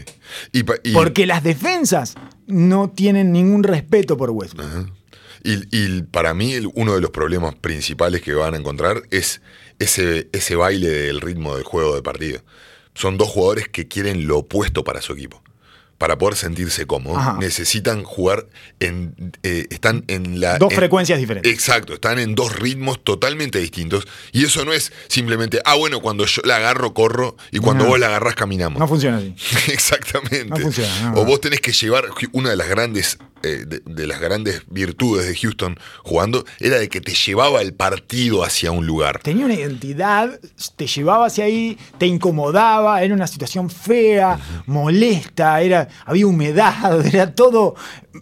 Y, 0.52 0.64
pa- 0.64 0.76
y- 0.84 0.94
Porque 0.94 1.26
las 1.28 1.44
defensas 1.44 2.16
no 2.48 2.90
tienen 2.90 3.32
ningún 3.32 3.64
respeto 3.64 4.18
por 4.18 4.32
Westbrook. 4.32 4.90
y- 5.44 5.68
y 5.72 6.02
para 6.04 6.34
mí 6.34 6.54
el- 6.54 6.72
uno 6.74 6.96
de 6.96 7.02
los 7.02 7.12
problemas 7.12 7.54
principales 7.56 8.22
que 8.22 8.34
van 8.34 8.56
a 8.56 8.58
encontrar 8.58 9.04
es 9.12 9.42
ese, 9.78 10.30
ese 10.32 10.56
baile 10.56 10.90
del 10.90 11.22
ritmo 11.22 11.54
del 11.56 11.66
juego 11.66 11.94
de 11.96 12.02
partido. 12.02 12.42
Son 12.96 13.18
dos 13.18 13.28
jugadores 13.30 13.68
que 13.68 13.88
quieren 13.88 14.26
lo 14.28 14.40
opuesto 14.40 14.84
para 14.84 15.02
su 15.02 15.14
equipo. 15.14 15.43
Para 16.04 16.18
poder 16.18 16.36
sentirse 16.36 16.86
cómodos, 16.86 17.18
Ajá. 17.20 17.38
necesitan 17.40 18.04
jugar 18.04 18.46
en. 18.82 19.16
eh, 19.42 19.68
están 19.70 20.04
en 20.10 20.42
la. 20.42 20.58
Dos 20.58 20.74
en- 20.74 20.76
frecuencias 20.76 21.18
diferentes. 21.18 21.50
Exacto, 21.50 21.94
están 21.94 22.20
en 22.20 22.36
dos 22.36 22.54
ritmos 22.60 23.02
totalmente 23.06 23.58
distintos. 23.60 24.06
Y 24.34 24.44
eso 24.44 24.66
no 24.66 24.74
es 24.74 24.92
simplemente, 25.08 25.62
ah, 25.64 25.76
bueno, 25.76 26.02
cuando 26.02 26.26
yo 26.26 26.42
la 26.44 26.58
agarro, 26.58 26.94
corro, 26.94 27.38
y 27.54 27.60
cuando 27.60 27.86
No. 27.86 27.92
vos 27.92 28.00
la 28.02 28.08
agarrás, 28.08 28.36
caminamos. 28.36 28.80
No 28.80 28.88
funciona 28.90 29.16
así. 29.20 29.34
Exactamente. 29.72 30.44
No 30.50 30.58
funciona, 30.58 31.12
no. 31.12 31.22
o 31.22 31.26
vos 31.26 31.40
tenés 31.40 31.62
que 31.62 31.72
llevar 31.72 32.04
una 32.34 32.50
de 32.50 32.58
las 32.58 32.68
grandes 32.68 33.18
eh, 33.44 33.66
de, 33.68 33.82
de 33.86 34.08
las 34.08 34.20
grandes 34.20 34.64
virtudes 34.70 35.28
de 35.28 35.36
Houston 35.36 35.78
jugando 36.04 36.46
era 36.60 36.78
de 36.80 36.90
que 36.90 37.02
te 37.02 37.14
llevaba 37.14 37.62
el 37.62 37.74
partido 37.74 38.44
hacia 38.44 38.72
un 38.72 38.86
lugar. 38.88 39.20
Tenía 39.22 39.46
una 39.46 39.54
identidad, 39.56 40.40
te 40.76 40.88
llevaba 40.88 41.28
hacia 41.28 41.46
ahí, 41.46 41.78
te 41.98 42.08
incomodaba, 42.08 43.02
era 43.04 43.14
una 43.14 43.28
situación 43.28 43.70
fea, 43.70 44.40
molesta, 44.66 45.62
era, 45.62 45.88
había 46.06 46.28
humedad, 46.28 47.06
era 47.14 47.34
todo, 47.34 47.76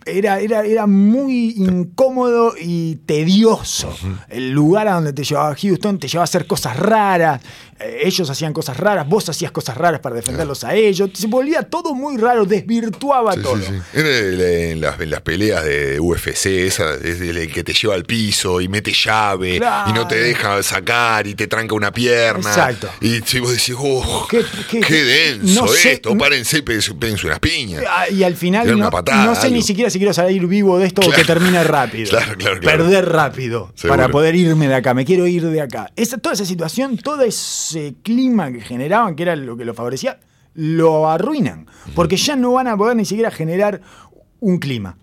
era, 0.05 0.39
era, 0.39 0.63
era 0.65 0.87
muy 0.87 1.51
incómodo 1.57 2.53
y 2.59 2.95
tedioso. 3.05 3.95
El 4.29 4.51
lugar 4.51 4.87
a 4.87 4.93
donde 4.95 5.13
te 5.13 5.23
llevaba 5.23 5.55
Houston 5.55 5.99
te 5.99 6.07
llevaba 6.07 6.23
a 6.23 6.25
hacer 6.25 6.47
cosas 6.47 6.77
raras, 6.77 7.41
eh, 7.79 7.99
ellos 8.03 8.29
hacían 8.29 8.53
cosas 8.53 8.77
raras, 8.77 9.07
vos 9.07 9.27
hacías 9.29 9.51
cosas 9.51 9.77
raras 9.77 9.99
para 10.01 10.15
defenderlos 10.15 10.63
a 10.63 10.75
ellos, 10.75 11.09
se 11.13 11.27
volvía 11.27 11.63
todo 11.63 11.93
muy 11.93 12.17
raro, 12.17 12.45
desvirtuaba 12.45 13.33
Sí, 13.33 13.41
todo. 13.41 13.57
sí, 13.57 13.63
sí. 13.67 13.99
Era 13.99 14.09
el- 14.17 14.41
en, 14.41 14.81
las, 14.81 14.99
en 14.99 15.09
las 15.11 15.21
peleas 15.21 15.63
de 15.65 15.99
UFC, 15.99 16.45
esa 16.65 16.95
es 16.95 17.21
el 17.21 17.51
que 17.51 17.63
te 17.63 17.73
lleva 17.73 17.93
al 17.95 18.03
piso 18.05 18.61
y 18.61 18.67
mete 18.67 18.91
llave 18.93 19.57
Claro. 19.57 19.89
y 19.91 19.93
no 19.93 20.07
te 20.07 20.15
deja 20.15 20.63
sacar 20.63 21.27
y 21.27 21.35
te 21.35 21.47
tranca 21.47 21.75
una 21.75 21.91
pierna. 21.91 22.49
Exacto. 22.49 22.89
Y 23.01 23.19
vos 23.39 23.51
decís, 23.51 23.75
oh, 23.77 24.27
Qué- 24.29 24.43
qué, 24.69 24.79
qué- 24.79 25.03
denso 25.03 25.61
no 25.61 25.67
sé, 25.67 25.91
esto, 25.93 26.09
no- 26.13 26.17
párense 26.17 26.63
péguense 26.63 27.27
unas 27.27 27.39
piñas. 27.39 27.83
Ah, 27.87 28.09
Y 28.09 28.23
al 28.23 28.35
final 28.35 28.67
no, 28.67 28.73
una 28.75 28.89
patada, 28.89 29.25
no 29.25 29.35
sé 29.35 29.51
ni 29.51 29.61
siquiera 29.61 29.89
si 29.89 29.99
quiero 29.99 30.13
salir 30.13 30.47
vivo 30.47 30.79
de 30.79 30.87
esto 30.87 31.01
o 31.07 31.11
que 31.11 31.23
termine 31.25 31.63
rápido. 31.63 32.09
Claro, 32.09 32.35
claro, 32.37 32.59
claro. 32.59 32.77
Perder 32.83 33.09
rápido 33.09 33.71
Seguro. 33.75 33.97
para 33.97 34.09
poder 34.09 34.35
irme 34.35 34.67
de 34.67 34.75
acá. 34.75 34.93
Me 34.93 35.05
quiero 35.05 35.27
ir 35.27 35.45
de 35.45 35.61
acá. 35.61 35.91
Esa, 35.95 36.17
toda 36.17 36.33
esa 36.33 36.45
situación, 36.45 36.97
todo 36.97 37.21
ese 37.23 37.95
clima 38.03 38.51
que 38.51 38.61
generaban, 38.61 39.15
que 39.15 39.23
era 39.23 39.35
lo 39.35 39.57
que 39.57 39.65
lo 39.65 39.73
favorecía, 39.73 40.19
lo 40.53 41.09
arruinan. 41.09 41.67
Porque 41.95 42.17
ya 42.17 42.35
no 42.35 42.51
van 42.53 42.67
a 42.67 42.77
poder 42.77 42.95
ni 42.95 43.05
siquiera 43.05 43.31
generar 43.31 43.81
un 44.41 44.57
clima. 44.57 44.97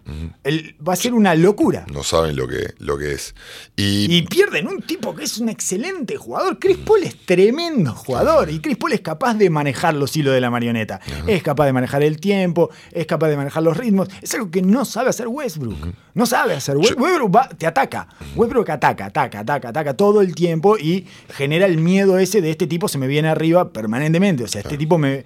El- 0.44 0.74
va 0.86 0.92
a 0.92 0.96
ser 0.96 1.14
una 1.14 1.34
locura. 1.34 1.86
No 1.92 2.02
saben 2.02 2.34
lo 2.36 2.46
que, 2.48 2.74
lo 2.80 2.98
que 2.98 3.12
es. 3.12 3.34
Y, 3.76 4.12
Y 4.14 4.22
pierden 4.22 4.66
un 4.66 4.82
tipo 4.82 5.14
que 5.14 5.22
es 5.24 5.38
un 5.38 5.48
excelente 5.48 6.16
jugador. 6.16 6.58
Chris 6.58 6.76
Paul 6.78 7.04
es 7.04 7.16
tremendo 7.24 7.92
jugador. 7.94 8.50
Y 8.50 8.58
Chris 8.60 8.76
Paul 8.76 8.92
es 8.92 9.00
capaz 9.00 9.34
de 9.34 9.48
manejar 9.48 9.94
los 9.94 10.14
hilos 10.16 10.34
de 10.34 10.40
la 10.40 10.50
marioneta. 10.50 11.00
Es 11.28 11.42
capaz 11.44 11.66
de 11.66 11.72
manejar 11.72 12.02
el 12.02 12.18
tiempo, 12.18 12.68
es 12.92 13.06
capaz 13.06 13.28
de 13.28 13.36
manejar 13.36 13.62
los 13.62 13.76
ritmos. 13.76 14.08
Es 14.20 14.34
algo 14.34 14.50
que 14.50 14.60
no 14.60 14.84
sabe 14.84 15.10
hacer 15.10 15.28
Westbrook. 15.28 15.78
No 16.14 16.26
sabe 16.26 16.54
hacer. 16.54 16.76
We- 16.76 16.92
Westbrook 16.94 17.34
va- 17.36 17.48
te 17.48 17.66
ataca. 17.66 18.08
Westbrook 18.34 18.68
ataca, 18.70 19.06
ataca, 19.06 19.38
ataca, 19.40 19.68
ataca 19.68 19.94
todo 19.94 20.20
el 20.20 20.34
tiempo 20.34 20.76
y 20.76 21.06
genera 21.30 21.66
el 21.66 21.78
miedo 21.78 22.18
ese 22.18 22.40
de 22.42 22.50
este 22.50 22.66
tipo 22.66 22.88
se 22.88 22.98
me 22.98 23.06
viene 23.06 23.28
arriba 23.28 23.72
permanentemente. 23.72 24.42
O 24.42 24.48
sea, 24.48 24.62
este 24.62 24.76
tipo 24.76 24.98
me, 24.98 25.24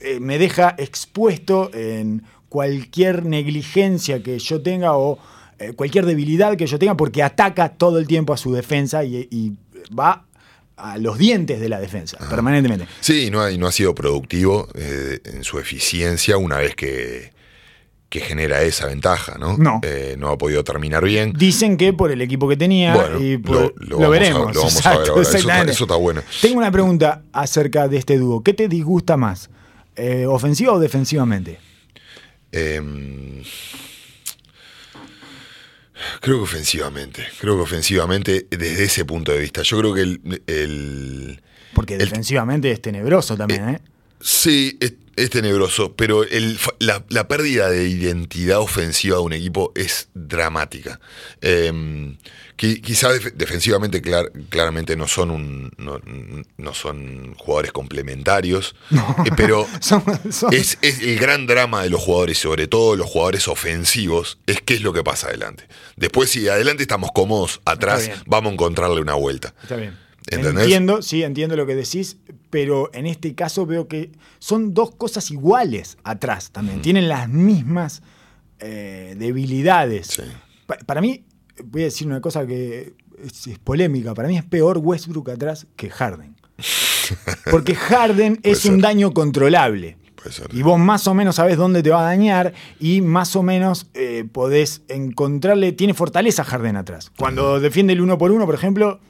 eh, 0.00 0.20
me 0.20 0.36
deja 0.38 0.74
expuesto 0.76 1.70
en 1.72 2.22
cualquier 2.48 3.24
negligencia 3.24 4.22
que 4.22 4.38
yo 4.38 4.62
tenga 4.62 4.96
o 4.96 5.18
eh, 5.58 5.72
cualquier 5.72 6.06
debilidad 6.06 6.56
que 6.56 6.66
yo 6.66 6.78
tenga 6.78 6.96
porque 6.96 7.22
ataca 7.22 7.70
todo 7.70 7.98
el 7.98 8.06
tiempo 8.06 8.32
a 8.32 8.36
su 8.36 8.52
defensa 8.52 9.04
y, 9.04 9.28
y 9.30 9.52
va 9.94 10.24
a 10.76 10.98
los 10.98 11.16
dientes 11.16 11.58
de 11.60 11.68
la 11.70 11.80
defensa 11.80 12.18
permanentemente. 12.28 12.86
sí, 13.00 13.30
no 13.30 13.40
ha, 13.40 13.50
y 13.50 13.56
no 13.58 13.66
ha 13.66 13.72
sido 13.72 13.94
productivo 13.94 14.68
eh, 14.74 15.20
en 15.24 15.42
su 15.42 15.58
eficiencia 15.58 16.36
una 16.36 16.58
vez 16.58 16.74
que, 16.76 17.32
que 18.10 18.20
genera 18.20 18.60
esa 18.62 18.86
ventaja, 18.86 19.38
¿no? 19.38 19.56
No. 19.56 19.80
Eh, 19.82 20.16
no 20.18 20.28
ha 20.28 20.36
podido 20.36 20.62
terminar 20.64 21.02
bien. 21.02 21.32
Dicen 21.32 21.78
que 21.78 21.94
por 21.94 22.10
el 22.12 22.20
equipo 22.20 22.46
que 22.48 22.56
tenía 22.58 22.94
Bueno, 22.94 23.20
y 23.22 23.38
por- 23.38 23.54
lo- 23.56 23.72
lo, 23.78 24.00
lo 24.00 24.06
a- 24.06 24.10
veremos. 24.10 24.54
lo 24.54 24.60
vamos 24.60 24.86
a 24.86 24.90
ver 24.90 24.98
exacto, 25.00 25.10
ahora. 25.12 25.22
Eso 25.22 25.22
está- 25.22 25.38
exactamente. 25.38 25.72
eso 25.72 25.84
está 25.84 25.96
bueno. 25.96 26.22
Tengo 26.42 26.58
una 26.58 26.70
pregunta 26.70 27.22
acerca 27.32 27.88
de 27.88 27.96
este 27.96 28.18
dúo. 28.18 28.42
¿Qué 28.42 28.52
te 28.52 28.68
disgusta 28.68 29.16
más? 29.16 29.48
Eh, 29.96 30.26
¿Ofensiva 30.26 30.72
o 30.74 30.78
defensivamente? 30.78 31.58
Eh, 32.56 33.42
Creo 36.20 36.36
que 36.38 36.42
ofensivamente, 36.42 37.26
creo 37.40 37.56
que 37.56 37.62
ofensivamente 37.62 38.46
desde 38.50 38.84
ese 38.84 39.04
punto 39.06 39.32
de 39.32 39.38
vista. 39.38 39.62
Yo 39.62 39.78
creo 39.78 39.94
que 39.94 40.02
el... 40.02 40.42
el- 40.46 41.40
Porque 41.74 41.94
el- 41.94 42.00
defensivamente 42.00 42.70
es 42.70 42.82
tenebroso 42.82 43.36
también, 43.36 43.68
¿eh? 43.70 43.80
sí, 44.20 44.76
es, 44.80 44.92
es 45.16 45.30
tenebroso, 45.30 45.94
pero 45.96 46.22
el, 46.24 46.58
la, 46.80 47.02
la 47.08 47.28
pérdida 47.28 47.70
de 47.70 47.88
identidad 47.88 48.60
ofensiva 48.60 49.16
de 49.16 49.22
un 49.22 49.32
equipo 49.32 49.72
es 49.74 50.08
dramática. 50.14 51.00
Eh, 51.40 51.72
qui- 51.72 52.16
quizá 52.56 53.12
def- 53.12 53.34
defensivamente 53.34 54.00
clar- 54.00 54.30
claramente 54.48 54.96
no 54.96 55.06
son, 55.06 55.30
un, 55.30 55.70
no, 55.76 56.00
no 56.56 56.74
son 56.74 57.34
jugadores 57.34 57.72
complementarios, 57.72 58.74
eh, 58.90 59.30
pero... 59.36 59.66
Son- 59.80 60.02
son- 60.32 60.52
Es, 60.54 60.78
es 60.82 61.00
el 61.00 61.18
gran 61.18 61.46
drama 61.46 61.82
de 61.82 61.90
los 61.90 62.00
jugadores, 62.02 62.38
sobre 62.38 62.66
todo 62.66 62.96
los 62.96 63.08
jugadores 63.10 63.46
ofensivos, 63.48 64.38
es 64.46 64.60
qué 64.62 64.74
es 64.74 64.80
lo 64.82 64.92
que 64.92 65.04
pasa 65.04 65.28
adelante. 65.28 65.64
Después, 65.96 66.30
si 66.30 66.48
adelante 66.48 66.82
estamos 66.82 67.10
cómodos, 67.12 67.60
atrás 67.64 68.10
vamos 68.26 68.50
a 68.50 68.54
encontrarle 68.54 69.00
una 69.00 69.14
vuelta. 69.14 69.54
Está 69.62 69.76
bien. 69.76 69.96
¿Entendés? 70.28 70.64
Entiendo, 70.64 71.02
sí, 71.02 71.22
entiendo 71.22 71.54
lo 71.56 71.66
que 71.66 71.76
decís, 71.76 72.16
pero 72.50 72.90
en 72.94 73.06
este 73.06 73.34
caso 73.36 73.64
veo 73.64 73.86
que 73.86 74.10
son 74.40 74.74
dos 74.74 74.92
cosas 74.96 75.30
iguales 75.30 75.98
atrás 76.02 76.50
también. 76.50 76.82
Tienen 76.82 77.08
las 77.08 77.28
mismas 77.28 78.02
eh, 78.58 79.14
debilidades. 79.16 80.08
Sí. 80.08 80.22
Pa- 80.66 80.78
para 80.84 81.00
mí, 81.00 81.24
voy 81.64 81.82
a 81.82 81.84
decir 81.86 82.06
una 82.06 82.20
cosa 82.20 82.46
que 82.46 82.94
es, 83.22 83.46
es 83.46 83.58
polémica, 83.58 84.14
para 84.14 84.28
mí 84.28 84.36
es 84.36 84.44
peor 84.44 84.78
Westbrook 84.78 85.30
atrás 85.30 85.66
que 85.76 85.90
Harden. 85.90 86.36
Porque 87.50 87.74
Harden 87.74 88.40
es 88.42 88.60
ser. 88.60 88.72
un 88.72 88.80
daño 88.80 89.12
controlable. 89.12 89.96
Puede 90.14 90.32
ser. 90.32 90.48
Y 90.52 90.62
vos 90.62 90.78
más 90.78 91.06
o 91.06 91.14
menos 91.14 91.36
sabés 91.36 91.56
dónde 91.56 91.82
te 91.82 91.90
va 91.90 92.00
a 92.00 92.04
dañar 92.04 92.52
y 92.80 93.00
más 93.00 93.36
o 93.36 93.42
menos 93.42 93.86
eh, 93.94 94.24
podés 94.30 94.82
encontrarle. 94.88 95.72
Tiene 95.72 95.94
fortaleza 95.94 96.44
Harden 96.44 96.76
atrás. 96.76 97.12
Cuando 97.16 97.60
defiende 97.60 97.92
el 97.92 98.00
uno 98.00 98.18
por 98.18 98.32
uno, 98.32 98.46
por 98.46 98.54
ejemplo, 98.54 99.00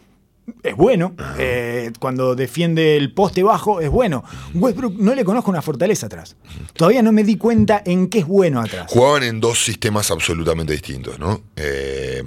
es 0.62 0.76
bueno. 0.76 1.14
Eh, 1.38 1.92
cuando 1.99 2.34
defiende 2.34 2.97
el 2.97 3.12
poste 3.12 3.42
bajo, 3.42 3.80
es 3.80 3.90
bueno. 3.90 4.24
Westbrook 4.55 4.94
no 4.99 5.14
le 5.14 5.24
conozco 5.24 5.51
una 5.51 5.62
fortaleza 5.62 6.07
atrás. 6.07 6.36
Todavía 6.74 7.03
no 7.03 7.12
me 7.12 7.24
di 7.24 7.36
cuenta 7.36 7.82
en 7.84 8.09
qué 8.09 8.20
es 8.20 8.26
bueno 8.26 8.61
atrás. 8.61 8.86
Jugaban 8.88 9.22
en 9.22 9.40
dos 9.40 9.64
sistemas 9.64 10.11
absolutamente 10.11 10.72
distintos, 10.72 11.18
¿no? 11.18 11.42
Eh, 11.57 12.22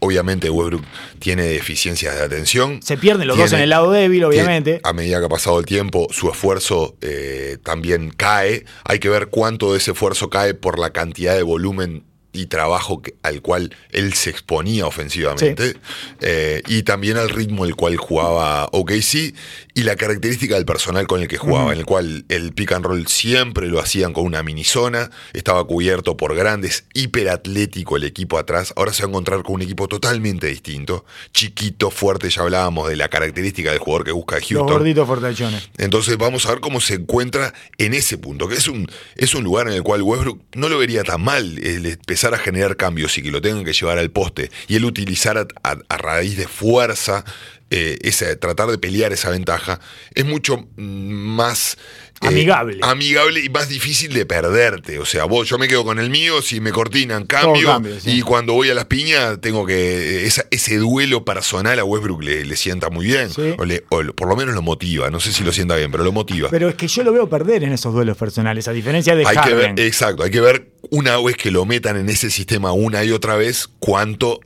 obviamente 0.00 0.50
Westbrook 0.50 0.84
tiene 1.18 1.44
deficiencias 1.44 2.16
de 2.16 2.22
atención. 2.22 2.80
Se 2.82 2.96
pierden 2.96 3.26
los 3.26 3.36
dos 3.36 3.52
en 3.52 3.60
el 3.60 3.70
lado 3.70 3.90
débil, 3.90 4.24
obviamente. 4.24 4.80
a 4.82 4.92
medida 4.92 5.18
que 5.20 5.26
ha 5.26 5.30
pasado 5.30 5.58
el 5.58 5.66
tiempo, 5.66 6.06
su 6.10 6.28
esfuerzo 6.28 6.96
eh, 7.00 7.58
también 7.62 8.10
cae. 8.16 8.64
Hay 8.84 8.98
que 8.98 9.08
ver 9.08 9.28
cuánto 9.28 9.72
de 9.72 9.78
ese 9.78 9.92
esfuerzo 9.92 10.30
cae 10.30 10.54
por 10.54 10.78
la 10.78 10.90
cantidad 10.90 11.34
de 11.34 11.42
volumen 11.42 12.04
y 12.32 12.46
trabajo 12.46 13.02
que- 13.02 13.14
al 13.22 13.42
cual 13.42 13.74
él 13.90 14.14
se 14.14 14.30
exponía 14.30 14.86
ofensivamente. 14.86 15.74
Eh, 16.20 16.62
y 16.68 16.82
también 16.82 17.16
al 17.16 17.28
ritmo 17.30 17.64
el 17.64 17.74
cual 17.76 17.96
jugaba 17.96 18.68
OKC 18.72 19.34
y 19.74 19.82
la 19.82 19.96
característica 19.96 20.54
del 20.56 20.64
personal 20.64 21.06
con 21.06 21.20
el 21.22 21.28
que 21.28 21.38
jugaba, 21.38 21.72
en 21.72 21.78
el 21.78 21.86
cual 21.86 22.24
el 22.28 22.52
pick 22.52 22.72
and 22.72 22.84
roll 22.84 23.06
siempre 23.06 23.68
lo 23.68 23.80
hacían 23.80 24.12
con 24.12 24.24
una 24.24 24.42
mini 24.42 24.64
zona, 24.64 25.10
estaba 25.32 25.64
cubierto 25.64 26.16
por 26.16 26.34
grandes, 26.34 26.84
hiperatlético 26.94 27.96
el 27.96 28.04
equipo 28.04 28.38
atrás. 28.38 28.72
Ahora 28.76 28.92
se 28.92 29.02
va 29.02 29.08
a 29.08 29.10
encontrar 29.10 29.42
con 29.42 29.56
un 29.56 29.62
equipo 29.62 29.88
totalmente 29.88 30.46
distinto, 30.46 31.04
chiquito, 31.32 31.90
fuerte. 31.90 32.30
Ya 32.30 32.42
hablábamos 32.42 32.88
de 32.88 32.96
la 32.96 33.08
característica 33.08 33.70
del 33.70 33.78
jugador 33.78 34.04
que 34.04 34.12
busca 34.12 34.36
de 34.36 34.40
Los 34.42 34.48
Houston. 34.50 34.66
gorditos 34.68 35.06
fortachones. 35.06 35.70
Entonces 35.78 36.16
vamos 36.16 36.46
a 36.46 36.50
ver 36.50 36.60
cómo 36.60 36.80
se 36.80 36.94
encuentra 36.94 37.52
en 37.78 37.94
ese 37.94 38.18
punto, 38.18 38.48
que 38.48 38.54
es 38.56 38.68
un, 38.68 38.86
es 39.16 39.34
un 39.34 39.44
lugar 39.44 39.66
en 39.68 39.74
el 39.74 39.82
cual 39.82 40.02
Westbrook 40.02 40.40
no 40.54 40.68
lo 40.68 40.78
vería 40.78 41.02
tan 41.04 41.22
mal 41.22 41.58
el 41.58 41.86
a 42.28 42.38
generar 42.38 42.76
cambios 42.76 43.16
y 43.18 43.22
que 43.22 43.30
lo 43.30 43.40
tengan 43.40 43.64
que 43.64 43.72
llevar 43.72 43.98
al 43.98 44.10
poste 44.10 44.50
y 44.68 44.76
él 44.76 44.84
utilizar 44.84 45.48
a 45.62 45.96
raíz 45.96 46.36
de 46.36 46.46
fuerza, 46.46 47.24
eh, 47.70 47.98
esa, 48.02 48.36
tratar 48.38 48.68
de 48.70 48.78
pelear 48.78 49.12
esa 49.12 49.30
ventaja, 49.30 49.80
es 50.14 50.24
mucho 50.24 50.58
mm, 50.76 50.82
más... 51.36 51.76
eh, 52.22 52.26
Amigable. 52.28 52.78
amigable 52.82 53.40
y 53.44 53.48
más 53.48 53.68
difícil 53.68 54.12
de 54.12 54.26
perderte. 54.26 54.98
O 54.98 55.06
sea, 55.06 55.24
vos, 55.24 55.48
yo 55.48 55.56
me 55.56 55.68
quedo 55.68 55.84
con 55.84 55.98
el 55.98 56.10
mío, 56.10 56.42
si 56.42 56.60
me 56.60 56.70
cortinan, 56.72 57.24
cambio. 57.24 57.68
cambio, 57.68 57.98
sí. 57.98 58.10
Y 58.18 58.22
cuando 58.22 58.52
voy 58.52 58.68
a 58.70 58.74
las 58.74 58.84
piñas, 58.86 59.40
tengo 59.40 59.64
que. 59.64 60.26
esa- 60.26 60.44
ese 60.50 60.76
duelo 60.76 61.24
personal 61.24 61.78
a 61.78 61.84
Westbrook 61.84 62.22
le, 62.22 62.44
le 62.44 62.56
sienta 62.56 62.90
muy 62.90 63.06
bien. 63.06 63.30
Sí. 63.30 63.54
O, 63.56 63.64
le- 63.64 63.84
o 63.88 64.02
por 64.14 64.28
lo 64.28 64.36
menos 64.36 64.54
lo 64.54 64.60
motiva. 64.62 65.08
No 65.10 65.18
sé 65.20 65.32
si 65.32 65.44
lo 65.44 65.52
sienta 65.52 65.76
bien, 65.76 65.90
pero 65.90 66.04
lo 66.04 66.12
motiva. 66.12 66.48
Pero 66.50 66.68
es 66.68 66.74
que 66.74 66.88
yo 66.88 67.02
lo 67.04 67.12
veo 67.12 67.28
perder 67.30 67.64
en 67.64 67.72
esos 67.72 67.94
duelos 67.94 68.16
personales, 68.18 68.68
a 68.68 68.72
diferencia 68.72 69.14
de 69.16 69.24
hay 69.26 69.36
que 69.36 69.40
Harden. 69.50 69.74
ver, 69.76 69.86
exacto, 69.86 70.22
hay 70.24 70.30
que 70.30 70.40
ver 70.42 70.72
una 70.90 71.16
vez 71.22 71.36
que 71.36 71.50
lo 71.50 71.64
metan 71.64 71.96
en 71.96 72.08
ese 72.10 72.30
sistema 72.30 72.72
una 72.72 73.02
y 73.04 73.12
otra 73.12 73.36
vez, 73.36 73.68
cuánto 73.78 74.40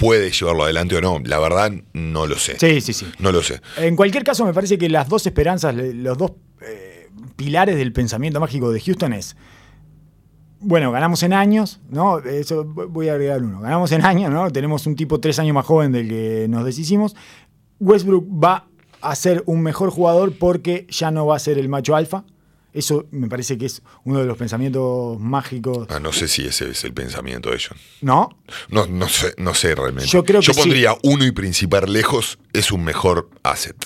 puede 0.00 0.30
llevarlo 0.30 0.64
adelante 0.64 0.96
o 0.96 1.00
no. 1.00 1.20
La 1.22 1.38
verdad, 1.38 1.70
no 1.92 2.26
lo 2.26 2.36
sé. 2.36 2.58
Sí, 2.58 2.80
sí, 2.80 2.92
sí. 2.94 3.06
No 3.18 3.30
lo 3.30 3.42
sé. 3.42 3.60
En 3.76 3.94
cualquier 3.96 4.24
caso, 4.24 4.44
me 4.46 4.54
parece 4.54 4.78
que 4.78 4.88
las 4.88 5.08
dos 5.08 5.26
esperanzas, 5.26 5.74
los 5.74 6.16
dos 6.16 6.32
eh, 6.62 7.10
pilares 7.36 7.76
del 7.76 7.92
pensamiento 7.92 8.40
mágico 8.40 8.72
de 8.72 8.80
Houston 8.80 9.12
es. 9.12 9.36
Bueno, 10.62 10.90
ganamos 10.90 11.22
en 11.22 11.32
años, 11.32 11.80
¿no? 11.88 12.18
Eso 12.18 12.64
voy 12.64 13.08
a 13.08 13.12
agregar 13.12 13.42
uno. 13.42 13.60
Ganamos 13.60 13.92
en 13.92 14.04
años, 14.04 14.30
¿no? 14.30 14.50
Tenemos 14.50 14.86
un 14.86 14.96
tipo 14.96 15.20
tres 15.20 15.38
años 15.38 15.54
más 15.54 15.66
joven 15.66 15.92
del 15.92 16.08
que 16.08 16.46
nos 16.48 16.64
deshicimos. 16.64 17.14
Westbrook 17.78 18.26
va 18.26 18.66
a 19.00 19.14
ser 19.14 19.42
un 19.46 19.62
mejor 19.62 19.90
jugador 19.90 20.32
porque 20.38 20.86
ya 20.90 21.10
no 21.10 21.26
va 21.26 21.36
a 21.36 21.38
ser 21.38 21.58
el 21.58 21.68
macho 21.68 21.94
alfa. 21.94 22.24
Eso 22.72 23.06
me 23.10 23.28
parece 23.28 23.58
que 23.58 23.66
es 23.66 23.82
uno 24.04 24.20
de 24.20 24.26
los 24.26 24.36
pensamientos 24.36 25.18
mágicos. 25.18 25.88
Ah, 25.90 25.98
no 25.98 26.12
sé 26.12 26.28
si 26.28 26.44
ese 26.46 26.70
es 26.70 26.84
el 26.84 26.92
pensamiento 26.92 27.50
de 27.50 27.56
ellos. 27.56 27.72
¿No? 28.00 28.36
No, 28.68 28.86
no 28.86 29.08
sé, 29.08 29.34
no 29.38 29.54
sé 29.54 29.74
realmente. 29.74 30.08
Yo 30.08 30.24
creo 30.24 30.40
que 30.40 30.54
sí. 30.54 30.60
pondría 30.60 30.96
uno 31.02 31.24
y 31.24 31.32
principal 31.32 31.92
lejos 31.92 32.38
es 32.52 32.70
un 32.70 32.84
mejor 32.84 33.28
asset. 33.42 33.76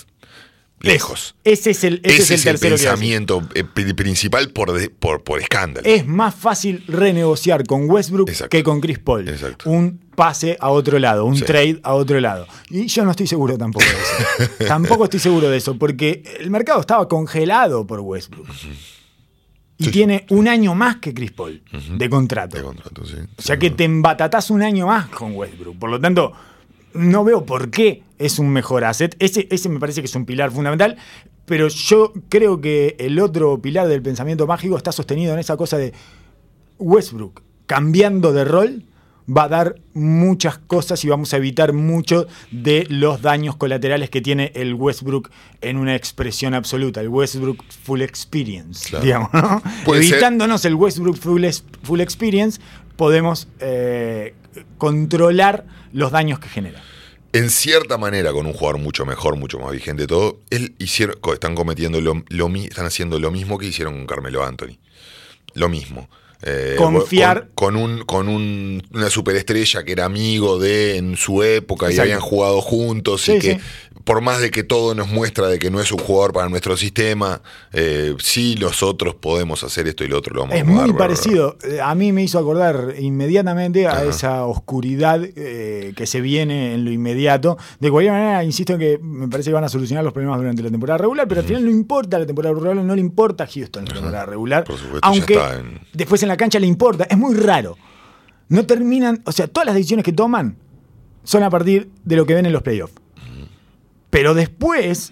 Lejos. 0.93 1.35
Ese 1.43 1.71
es 1.71 1.83
el, 1.83 2.01
ese 2.03 2.21
Ese, 2.21 2.33
es 2.35 2.45
el 2.45 2.55
es 2.55 2.61
pensamiento 2.61 3.41
eh, 3.53 3.63
pri- 3.63 3.93
principal 3.93 4.49
por, 4.51 4.71
de- 4.73 4.89
por, 4.89 5.23
por 5.23 5.39
escándalo. 5.41 5.87
Es 5.87 6.05
más 6.07 6.33
fácil 6.35 6.83
renegociar 6.87 7.65
con 7.65 7.89
Westbrook 7.89 8.29
Exacto. 8.29 8.49
que 8.49 8.63
con 8.63 8.81
Chris 8.81 8.99
Paul. 8.99 9.27
Exacto. 9.29 9.69
Un 9.69 9.99
pase 10.15 10.57
a 10.59 10.69
otro 10.69 10.97
lado, 10.99 11.25
un 11.25 11.35
Sí. 11.35 11.43
trade 11.43 11.79
a 11.83 11.93
otro 11.93 12.19
lado. 12.21 12.47
Y 12.69 12.87
yo 12.87 13.03
no 13.03 13.11
estoy 13.11 13.27
seguro 13.27 13.57
tampoco 13.57 13.85
de 13.85 14.43
eso. 14.45 14.51
tampoco 14.67 15.03
estoy 15.05 15.19
seguro 15.19 15.49
de 15.49 15.57
eso, 15.57 15.77
porque 15.77 16.23
el 16.39 16.49
mercado 16.49 16.79
estaba 16.81 17.07
congelado 17.09 17.85
por 17.85 17.99
Westbrook. 17.99 18.47
Y 19.77 19.85
Sí. 19.85 19.91
tiene 19.91 20.25
un 20.29 20.47
año 20.47 20.73
más 20.73 20.97
que 20.97 21.13
Chris 21.13 21.31
Paul 21.33 21.61
de 21.97 22.09
contrato. 22.09 22.55
De 22.57 22.63
contrato, 22.63 23.03
sí. 23.05 23.15
O 23.37 23.41
sea 23.41 23.57
que 23.59 23.71
te 23.71 23.83
embatatás 23.83 24.49
un 24.49 24.61
año 24.63 24.87
más 24.87 25.07
con 25.09 25.35
Westbrook. 25.35 25.77
Por 25.77 25.89
lo 25.89 25.99
tanto, 25.99 26.31
no 26.95 27.23
veo 27.23 27.45
por 27.45 27.69
qué 27.69 28.03
es 28.17 28.39
un 28.39 28.49
mejor 28.49 28.83
asset. 28.83 29.15
Ese, 29.19 29.47
ese 29.51 29.69
me 29.69 29.79
parece 29.79 30.01
que 30.01 30.07
es 30.07 30.15
un 30.15 30.25
pilar 30.25 30.51
fundamental. 30.51 30.97
Pero 31.45 31.67
yo 31.67 32.11
creo 32.29 32.59
que 32.59 32.95
el 32.97 33.19
otro 33.19 33.61
pilar 33.61 33.87
del 33.87 34.01
pensamiento 34.01 34.47
mágico 34.47 34.77
está 34.77 34.91
sostenido 34.91 35.33
en 35.33 35.39
esa 35.39 35.55
cosa 35.57 35.77
de 35.77 35.93
Westbrook 36.79 37.41
cambiando 37.67 38.33
de 38.33 38.45
rol 38.45 38.83
va 39.27 39.43
a 39.43 39.47
dar 39.47 39.75
muchas 39.93 40.59
cosas 40.59 41.03
y 41.03 41.09
vamos 41.09 41.33
a 41.33 41.37
evitar 41.37 41.73
mucho 41.73 42.27
de 42.51 42.85
los 42.89 43.21
daños 43.23 43.55
colaterales 43.55 44.09
que 44.11 44.21
tiene 44.21 44.51
el 44.53 44.75
Westbrook 44.75 45.31
en 45.61 45.77
una 45.77 45.95
expresión 45.95 46.53
absoluta, 46.53 47.01
el 47.01 47.09
Westbrook 47.09 47.63
Full 47.85 48.01
Experience, 48.01 48.89
Claro. 48.89 49.03
digamos, 49.03 49.29
¿no? 49.33 49.61
Ser. 49.85 49.95
Evitándonos 49.95 50.63
el 50.65 50.75
Westbrook 50.75 51.17
Full, 51.17 51.43
full 51.81 52.01
Experience, 52.01 52.61
podemos 52.97 53.47
eh, 53.59 54.35
controlar 54.77 55.65
los 55.93 56.11
daños 56.11 56.39
que 56.39 56.49
genera. 56.49 56.81
En 57.33 57.49
cierta 57.49 57.97
manera, 57.97 58.31
con 58.31 58.45
un 58.45 58.53
jugador 58.53 58.79
mucho 58.79 59.05
mejor, 59.05 59.35
mucho 59.35 59.59
más 59.59 59.71
vigente, 59.73 60.07
todo, 60.07 60.39
él 60.49 60.73
hicieron, 60.79 61.17
están 61.33 61.53
cometiendo 61.55 61.99
lo, 61.99 62.23
están 62.63 62.85
haciendo 62.85 63.19
lo 63.19 63.29
mismo 63.31 63.57
que 63.57 63.65
hicieron 63.67 63.95
con 63.95 64.05
Carmelo 64.07 64.43
Anthony. 64.45 64.77
Lo 65.53 65.67
mismo. 65.67 66.09
Eh, 66.41 66.75
Confiar. 66.77 67.49
Con, 67.55 67.73
con 67.73 67.75
un, 67.77 68.05
con 68.05 68.27
un- 68.29 68.83
una 68.93 69.09
superestrella 69.09 69.83
que 69.83 69.93
era 69.93 70.05
amigo 70.05 70.59
de 70.59 70.97
en 70.97 71.17
su 71.17 71.41
época 71.43 71.87
y 71.87 71.91
Exacto. 71.91 72.01
habían 72.03 72.19
jugado 72.19 72.61
juntos 72.61 73.21
Sí, 73.23 73.33
y 73.33 73.39
que 73.39 73.53
sí. 73.55 73.59
Por 74.05 74.21
más 74.21 74.39
de 74.39 74.51
que 74.51 74.63
todo 74.63 74.95
nos 74.95 75.09
muestra 75.09 75.47
de 75.47 75.59
que 75.59 75.69
no 75.71 75.81
es 75.81 75.91
un 75.91 75.97
jugador 75.97 76.31
para 76.31 76.47
nuestro 76.47 76.77
sistema, 76.77 77.41
eh, 77.73 78.15
sí 78.19 78.55
nosotros 78.61 79.15
podemos 79.15 79.63
hacer 79.63 79.87
esto 79.87 80.03
y 80.03 80.07
lo 80.07 80.19
otro 80.19 80.33
lo 80.35 80.41
vamos 80.41 80.55
a 80.55 80.59
Es 80.59 80.65
muy 80.65 80.75
bla, 80.75 80.83
bla, 80.83 80.93
bla. 80.93 80.97
parecido. 81.05 81.57
Eh, 81.63 81.81
A 81.81 81.93
mí 81.95 82.11
me 82.13 82.23
hizo 82.23 82.37
acordar 82.39 82.93
inmediatamente 82.99 83.87
a 83.87 83.91
Ajá. 83.93 84.03
esa 84.05 84.45
oscuridad 84.45 85.21
eh, 85.23 85.93
que 85.97 86.05
se 86.05 86.21
viene 86.21 86.75
en 86.75 86.85
lo 86.85 86.91
inmediato. 86.91 87.57
De 87.79 87.89
cualquier 87.89 88.13
manera, 88.13 88.43
insisto 88.43 88.73
en 88.73 88.79
que 88.79 88.99
me 89.01 89.27
parece 89.27 89.49
que 89.49 89.55
van 89.55 89.63
a 89.63 89.69
solucionar 89.69 90.03
los 90.03 90.13
problemas 90.13 90.37
durante 90.37 90.61
la 90.61 90.69
temporada 90.69 90.99
regular, 90.99 91.27
pero 91.27 91.41
al 91.41 91.47
final 91.47 91.65
no 91.65 91.71
importa 91.71 92.19
la 92.19 92.25
temporada 92.27 92.53
regular, 92.53 92.75
no 92.77 92.93
le 92.95 93.01
importa 93.01 93.45
a 93.45 93.47
Houston 93.47 93.85
la 93.85 93.93
temporada 93.95 94.25
regular. 94.27 94.63
Por 94.65 94.77
supuesto, 94.77 94.99
ya 95.01 95.07
aunque 95.07 95.33
está 95.33 95.55
en- 95.55 95.79
después 95.93 96.21
en 96.21 96.29
la 96.29 96.37
cancha 96.37 96.59
le 96.59 96.67
importa. 96.67 97.05
Es 97.09 97.17
muy 97.17 97.33
raro. 97.35 97.75
No 98.49 98.67
terminan, 98.67 99.23
o 99.25 99.31
sea, 99.31 99.47
todas 99.47 99.65
las 99.65 99.73
decisiones 99.73 100.05
que 100.05 100.13
toman 100.13 100.57
son 101.23 101.41
a 101.41 101.49
partir 101.49 101.89
de 102.03 102.15
lo 102.15 102.27
que 102.27 102.35
ven 102.35 102.45
en 102.45 102.53
los 102.53 102.61
playoffs. 102.61 102.93
Pero 104.15 104.33
después, 104.33 105.11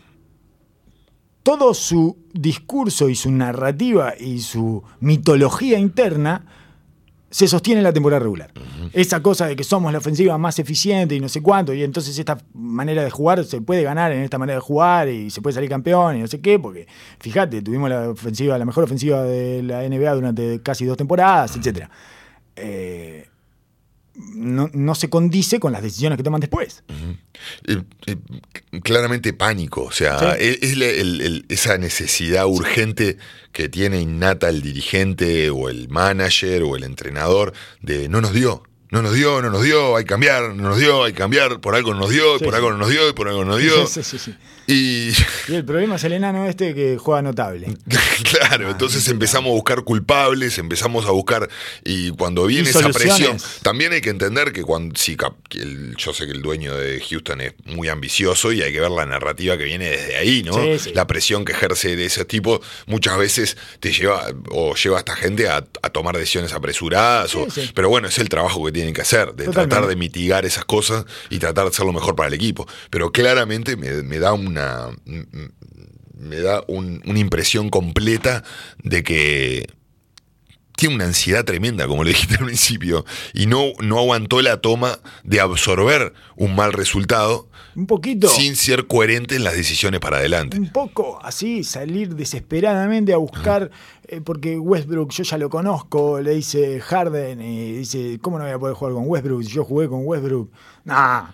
todo 1.43 1.73
su 1.73 2.15
discurso 2.31 3.09
y 3.09 3.15
su 3.15 3.33
narrativa 3.33 4.13
y 4.17 4.39
su 4.39 4.81
mitología 5.01 5.77
interna 5.77 6.45
se 7.29 7.49
sostiene 7.49 7.81
en 7.81 7.83
la 7.83 7.91
temporada 7.91 8.21
regular. 8.21 8.53
Esa 8.93 9.21
cosa 9.21 9.47
de 9.47 9.57
que 9.57 9.65
somos 9.65 9.91
la 9.91 9.97
ofensiva 9.97 10.37
más 10.37 10.57
eficiente 10.57 11.15
y 11.15 11.19
no 11.19 11.27
sé 11.27 11.41
cuánto, 11.41 11.73
y 11.73 11.83
entonces 11.83 12.17
esta 12.17 12.37
manera 12.53 13.03
de 13.03 13.09
jugar 13.09 13.43
se 13.43 13.59
puede 13.59 13.83
ganar 13.83 14.13
en 14.13 14.21
esta 14.21 14.37
manera 14.37 14.59
de 14.59 14.61
jugar 14.61 15.09
y 15.09 15.29
se 15.31 15.41
puede 15.41 15.55
salir 15.55 15.69
campeón 15.69 16.15
y 16.15 16.19
no 16.21 16.27
sé 16.27 16.39
qué, 16.39 16.57
porque 16.57 16.87
fíjate, 17.19 17.61
tuvimos 17.61 17.89
la 17.89 18.09
ofensiva, 18.09 18.57
la 18.57 18.63
mejor 18.63 18.85
ofensiva 18.85 19.23
de 19.23 19.63
la 19.63 19.81
NBA 19.81 20.13
durante 20.13 20.61
casi 20.61 20.85
dos 20.85 20.95
temporadas, 20.95 21.57
etc. 21.57 21.89
Eh, 22.55 23.27
no, 24.15 24.69
no 24.73 24.95
se 24.95 25.09
condice 25.09 25.59
con 25.59 25.71
las 25.73 25.81
decisiones 25.81 26.17
que 26.17 26.23
toman 26.23 26.39
después. 26.41 26.83
Eh, 27.67 27.81
eh, 28.05 28.15
claramente 28.83 29.33
pánico, 29.33 29.83
o 29.83 29.91
sea, 29.91 30.19
Sí. 30.19 30.25
es, 30.39 30.57
es 30.61 30.77
la- 30.77 30.85
el- 30.87 31.21
el- 31.21 31.45
esa 31.49 31.77
necesidad 31.77 32.45
urgente 32.45 33.17
que 33.51 33.69
tiene 33.69 33.99
innata 34.01 34.49
el 34.49 34.61
dirigente 34.61 35.49
o 35.49 35.69
el 35.69 35.89
manager 35.89 36.63
o 36.63 36.75
el 36.75 36.83
entrenador 36.83 37.53
de 37.81 38.07
no 38.09 38.21
nos 38.21 38.33
dio. 38.33 38.63
No 38.91 39.01
nos 39.01 39.15
dio, 39.15 39.41
no 39.41 39.49
nos 39.49 39.63
dio, 39.63 39.95
hay 39.95 40.03
que 40.03 40.09
cambiar, 40.09 40.53
no 40.53 40.69
nos 40.69 40.77
dio, 40.77 41.03
hay 41.03 41.13
que 41.13 41.17
cambiar, 41.17 41.59
por 41.59 41.73
algo 41.73 41.95
no 41.95 42.01
nos 42.01 42.11
dio, 42.11 42.37
Sí, 42.37 42.45
por 42.45 42.53
algo 42.53 42.69
no 42.69 42.77
nos 42.77 42.89
dio, 42.91 43.09
y 43.09 43.13
por 43.13 43.27
algo 43.27 43.43
no 43.43 43.53
nos 43.53 43.59
dio. 43.59 43.87
Sí, 43.87 44.03
sí, 44.03 44.19
sí. 44.19 44.35
Y 44.67 45.09
Y 45.49 45.55
el 45.55 45.65
problema 45.65 45.95
es 45.97 46.03
el 46.05 46.13
enano 46.13 46.45
este 46.47 46.73
que 46.73 46.97
juega 46.97 47.21
notable. 47.21 47.67
claro, 48.31 48.69
entonces 48.71 49.07
empezamos 49.09 49.49
a 49.51 49.53
buscar 49.53 49.83
culpables, 49.83 50.57
empezamos 50.57 51.05
a 51.05 51.11
buscar, 51.11 51.49
y 51.83 52.11
cuando 52.11 52.45
viene 52.45 52.67
Y 52.67 52.69
esa 52.69 52.89
presión, 52.89 53.37
también 53.61 53.91
hay 53.93 54.01
que 54.01 54.09
entender 54.09 54.53
que 54.53 54.63
cuando, 54.63 54.95
sí, 54.97 55.17
el- 55.51 55.95
yo 55.97 56.13
sé 56.13 56.25
que 56.25 56.31
el 56.31 56.41
dueño 56.41 56.75
de 56.77 56.99
Houston 57.01 57.41
es 57.41 57.53
muy 57.65 57.89
ambicioso 57.89 58.51
y 58.51 58.61
hay 58.61 58.71
que 58.71 58.79
ver 58.79 58.91
la 58.91 59.05
narrativa 59.05 59.57
que 59.57 59.65
viene 59.65 59.89
desde 59.89 60.15
ahí, 60.17 60.43
¿no? 60.43 60.53
Sí, 60.53 60.79
sí. 60.79 60.91
La 60.93 61.07
presión 61.07 61.43
que 61.45 61.51
ejerce 61.51 61.95
de 61.95 62.05
ese 62.05 62.23
tipo 62.25 62.61
muchas 62.87 63.17
veces 63.17 63.57
te 63.79 63.91
lleva 63.91 64.27
o 64.51 64.75
lleva 64.75 64.97
a 64.97 64.99
esta 64.99 65.15
gente 65.15 65.49
a, 65.49 65.57
a 65.57 65.89
tomar 65.89 66.17
decisiones 66.17 66.53
apresuradas, 66.53 67.31
Sí, 67.53 67.71
pero 67.75 67.89
bueno, 67.89 68.07
es 68.07 68.17
el 68.19 68.29
trabajo 68.29 68.63
que 68.65 68.71
tienen 68.71 68.93
que 68.93 69.01
hacer, 69.01 69.33
de 69.33 69.45
Totalmente. 69.45 69.53
tratar 69.75 69.87
de 69.89 69.95
mitigar 69.95 70.45
esas 70.45 70.65
cosas 70.65 71.05
y 71.29 71.39
tratar 71.39 71.65
de 71.65 71.71
hacerlo 71.71 71.91
mejor 71.93 72.15
para 72.15 72.27
el 72.27 72.33
equipo. 72.33 72.67
Pero 72.89 73.11
claramente 73.11 73.75
me, 73.75 73.91
me 74.03 74.19
da 74.19 74.33
una 74.53 74.89
me 76.17 76.37
da 76.39 76.63
un- 76.67 77.01
una 77.05 77.19
impresión 77.19 77.69
completa 77.69 78.43
de 78.83 79.03
que 79.03 79.67
tiene 80.75 80.95
una 80.95 81.05
ansiedad 81.05 81.45
tremenda, 81.45 81.87
como 81.87 82.03
le 82.03 82.09
dijiste 82.11 82.35
al 82.35 82.45
principio, 82.45 83.05
y 83.33 83.45
no, 83.45 83.71
no 83.81 83.99
aguantó 83.99 84.41
la 84.41 84.59
toma 84.59 84.99
de 85.23 85.39
absorber 85.39 86.13
un 86.35 86.55
mal 86.55 86.73
resultado 86.73 87.47
Un 87.75 87.85
poquito. 87.87 88.27
sin 88.27 88.55
ser 88.55 88.87
coherente 88.87 89.35
en 89.35 89.43
las 89.43 89.53
decisiones 89.55 89.99
para 89.99 90.17
adelante. 90.17 90.57
un 90.57 90.71
poco 90.71 91.19
así, 91.23 91.63
salir 91.63 92.15
desesperadamente 92.15 93.13
a 93.13 93.17
buscar, 93.17 93.69
eh, 94.07 94.19
porque 94.21 94.57
Westbrook 94.57 95.11
yo 95.11 95.23
ya 95.23 95.37
lo 95.37 95.49
conozco, 95.49 96.19
le 96.21 96.33
dice 96.35 96.79
Harden 96.81 97.39
y 97.41 97.73
dice, 97.73 98.17
¿cómo 98.21 98.37
no 98.39 98.45
voy 98.45 98.53
a 98.53 98.59
poder 98.59 98.75
jugar 98.75 98.93
con 98.95 99.03
Westbrook 99.07 99.43
si 99.43 99.49
yo 99.51 99.63
jugué 99.63 99.87
con 99.87 100.01
Westbrook? 100.05 100.49
Nah. 100.85 101.27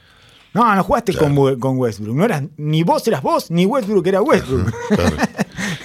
No, 0.54 0.76
no 0.76 0.84
jugaste 0.84 1.14
con, 1.14 1.38
We- 1.38 1.60
con 1.60 1.78
Westbrook. 1.78 2.16
No 2.16 2.26
eras, 2.26 2.44
ni 2.58 2.84
vos 2.84 3.08
eras 3.08 3.22
vos, 3.22 3.52
ni 3.52 3.66
Westbrook 3.66 4.06
era 4.08 4.22
Westbrook. 4.22 4.74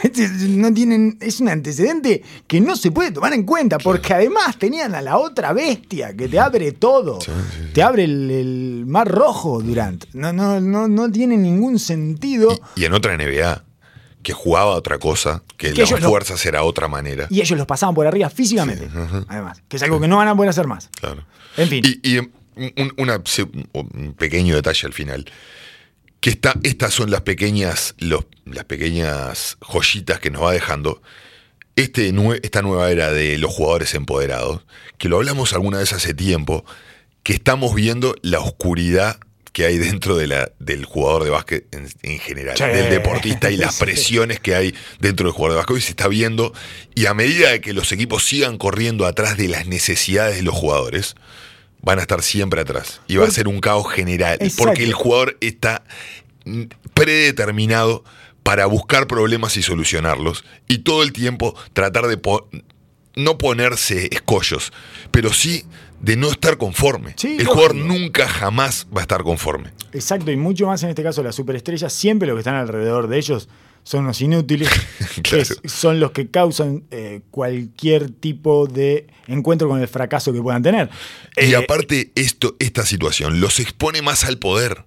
Es- 0.02 0.30
no 0.48 0.72
tienen, 0.72 1.18
es 1.20 1.40
un 1.40 1.48
antecedente 1.48 2.22
que 2.46 2.60
no 2.60 2.76
se 2.76 2.90
puede 2.92 3.10
tomar 3.10 3.32
en 3.32 3.42
cuenta, 3.44 3.78
porque 3.78 4.14
además 4.14 4.56
tenían 4.58 4.94
a 4.94 5.00
la 5.02 5.18
otra 5.18 5.52
bestia 5.52 6.14
que 6.14 6.28
te 6.28 6.38
abre 6.38 6.72
todo. 6.72 7.18
Te 7.72 7.82
abre 7.82 8.04
el, 8.04 8.30
el 8.30 8.84
mar 8.86 9.08
rojo, 9.08 9.60
Durant. 9.60 10.04
No, 10.12 10.32
no, 10.32 10.60
no, 10.60 10.86
no 10.88 11.10
tiene 11.10 11.36
ningún 11.36 11.78
sentido. 11.78 12.52
Y, 12.76 12.82
y 12.82 12.84
en 12.84 12.92
otra 12.94 13.16
NBA, 13.16 13.64
que 14.22 14.32
jugaba 14.32 14.72
otra 14.72 14.98
cosa, 14.98 15.42
que, 15.56 15.72
Que 15.72 15.82
las 15.82 16.00
fuerzas 16.00 16.44
era 16.46 16.62
otra 16.62 16.86
manera. 16.86 17.26
Y 17.30 17.40
ellos 17.40 17.58
los 17.58 17.66
pasaban 17.66 17.94
por 17.94 18.06
arriba 18.06 18.30
físicamente, 18.30 18.88
además, 19.28 19.62
que 19.68 19.76
es 19.78 19.82
algo 19.82 20.00
que 20.00 20.06
no 20.08 20.18
van 20.18 20.28
a 20.28 20.36
poder 20.36 20.50
hacer 20.50 20.66
más. 20.66 20.90
Claro. 21.00 21.24
En 21.56 21.68
fin. 21.68 21.82
Y, 21.84 22.16
y, 22.16 22.20
un, 22.56 22.93
una- 22.97 23.22
un 23.72 24.14
pequeño 24.14 24.55
detalle 24.56 24.86
al 24.86 24.93
final. 24.93 25.24
Que 26.20 26.31
está, 26.31 26.55
estas 26.62 26.94
son 26.94 27.10
las 27.10 27.20
pequeñas, 27.22 27.94
los- 27.98 28.24
las 28.47 28.64
pequeñas 28.64 29.56
joyitas 29.60 30.20
que 30.20 30.31
nos 30.31 30.43
va 30.43 30.52
dejando 30.52 31.02
este, 31.76 32.12
esta 32.43 32.62
nueva 32.62 32.90
era 32.90 33.12
de 33.12 33.36
los 33.39 33.52
jugadores 33.52 33.94
empoderados, 33.94 34.62
que 34.97 35.09
lo 35.09 35.16
hablamos 35.16 35.52
alguna 35.52 35.78
vez 35.78 35.93
hace 35.93 36.14
tiempo, 36.14 36.64
que 37.24 37.32
estamos 37.32 37.74
viendo 37.74 38.14
la 38.22 38.39
oscuridad 38.40 39.18
que 39.52 39.66
hay 39.66 39.78
dentro 39.78 40.16
de 40.16 40.26
la, 40.26 40.51
del 40.59 40.85
jugador 40.85 41.24
de 41.24 41.31
básquet 41.31 41.72
en, 41.74 41.89
en 42.02 42.18
general, 42.18 42.56
del 42.74 42.90
deportista 42.90 43.51
y 43.51 43.56
las 43.59 43.78
presiones 43.78 44.40
que 44.40 44.55
hay 44.55 44.74
dentro 45.01 45.26
del 45.26 45.32
jugador 45.35 45.52
de 45.52 45.56
básquet. 45.59 45.74
Hoy 45.76 45.81
se 45.81 45.90
está 45.90 46.09
viendo, 46.09 46.52
y 46.94 47.06
a 47.06 47.14
medida 47.14 47.51
de 47.51 47.60
que 47.60 47.72
los 47.72 47.90
equipos 47.93 48.24
sigan 48.24 48.56
corriendo 48.59 49.05
atrás 49.06 49.36
de 49.36 49.48
las 49.48 49.66
necesidades 49.66 50.36
de 50.36 50.43
los 50.43 50.55
jugadores, 50.55 51.14
van 51.85 51.98
a 51.98 52.02
estar 52.02 52.23
siempre 52.23 52.61
atrás. 52.61 53.01
Y 53.06 53.16
va 53.16 53.27
a 53.27 53.31
ser 53.31 53.47
un 53.48 53.61
caos 53.61 53.90
general. 53.93 54.39
Exacto. 54.40 54.65
Porque 54.65 54.85
el 54.85 54.93
jugador 54.94 55.36
está 55.40 55.85
predeterminado 56.94 58.05
para 58.43 58.66
buscar 58.66 59.06
problemas 59.06 59.56
y 59.56 59.62
solucionarlos. 59.62 60.44
Y 60.69 60.78
todo 60.78 61.02
el 61.02 61.12
tiempo 61.12 61.55
tratar 61.73 62.06
de 62.06 62.16
po- 62.16 62.48
no 63.16 63.39
ponerse 63.39 64.09
escollos, 64.12 64.73
pero 65.11 65.32
sí 65.32 65.65
de 66.01 66.16
no 66.16 66.31
estar 66.31 66.59
conforme. 66.59 67.15
Sí, 67.16 67.36
el 67.39 67.47
jugador 67.47 67.74
nunca 67.74 68.28
jamás 68.28 68.86
va 68.94 69.01
a 69.01 69.02
estar 69.02 69.23
conforme. 69.23 69.70
Exacto, 69.93 70.31
y 70.31 70.36
mucho 70.36 70.66
más 70.66 70.82
en 70.82 70.90
este 70.90 71.02
caso 71.02 71.23
las 71.23 71.35
superestrellas, 71.35 71.93
siempre 71.93 72.28
los 72.28 72.35
que 72.36 72.40
están 72.40 72.56
alrededor 72.56 73.09
de 73.09 73.16
ellos 73.19 73.48
son 73.85 74.06
los 74.06 74.20
inútiles, 74.20 74.69
que 75.15 75.23
Claro. 75.23 75.43
es- 75.43 75.61
son 75.73 76.01
los 76.01 76.11
que 76.11 76.28
causan 76.28 76.85
eh, 76.90 77.20
cualquier 77.31 78.11
tipo 78.11 78.66
de 78.66 79.06
encuentro 79.28 79.69
con 79.69 79.81
el 79.81 79.86
fracaso 79.89 80.32
que 80.32 80.43
puedan 80.43 80.62
tener. 80.62 80.90
Y 81.36 81.52
Eh, 81.52 81.56
aparte, 81.56 82.11
esto, 82.16 82.56
esta 82.59 82.85
situación 82.85 83.40
los 83.40 83.61
expone 83.61 84.02
más 84.02 84.24
al 84.24 84.39
poder 84.39 84.85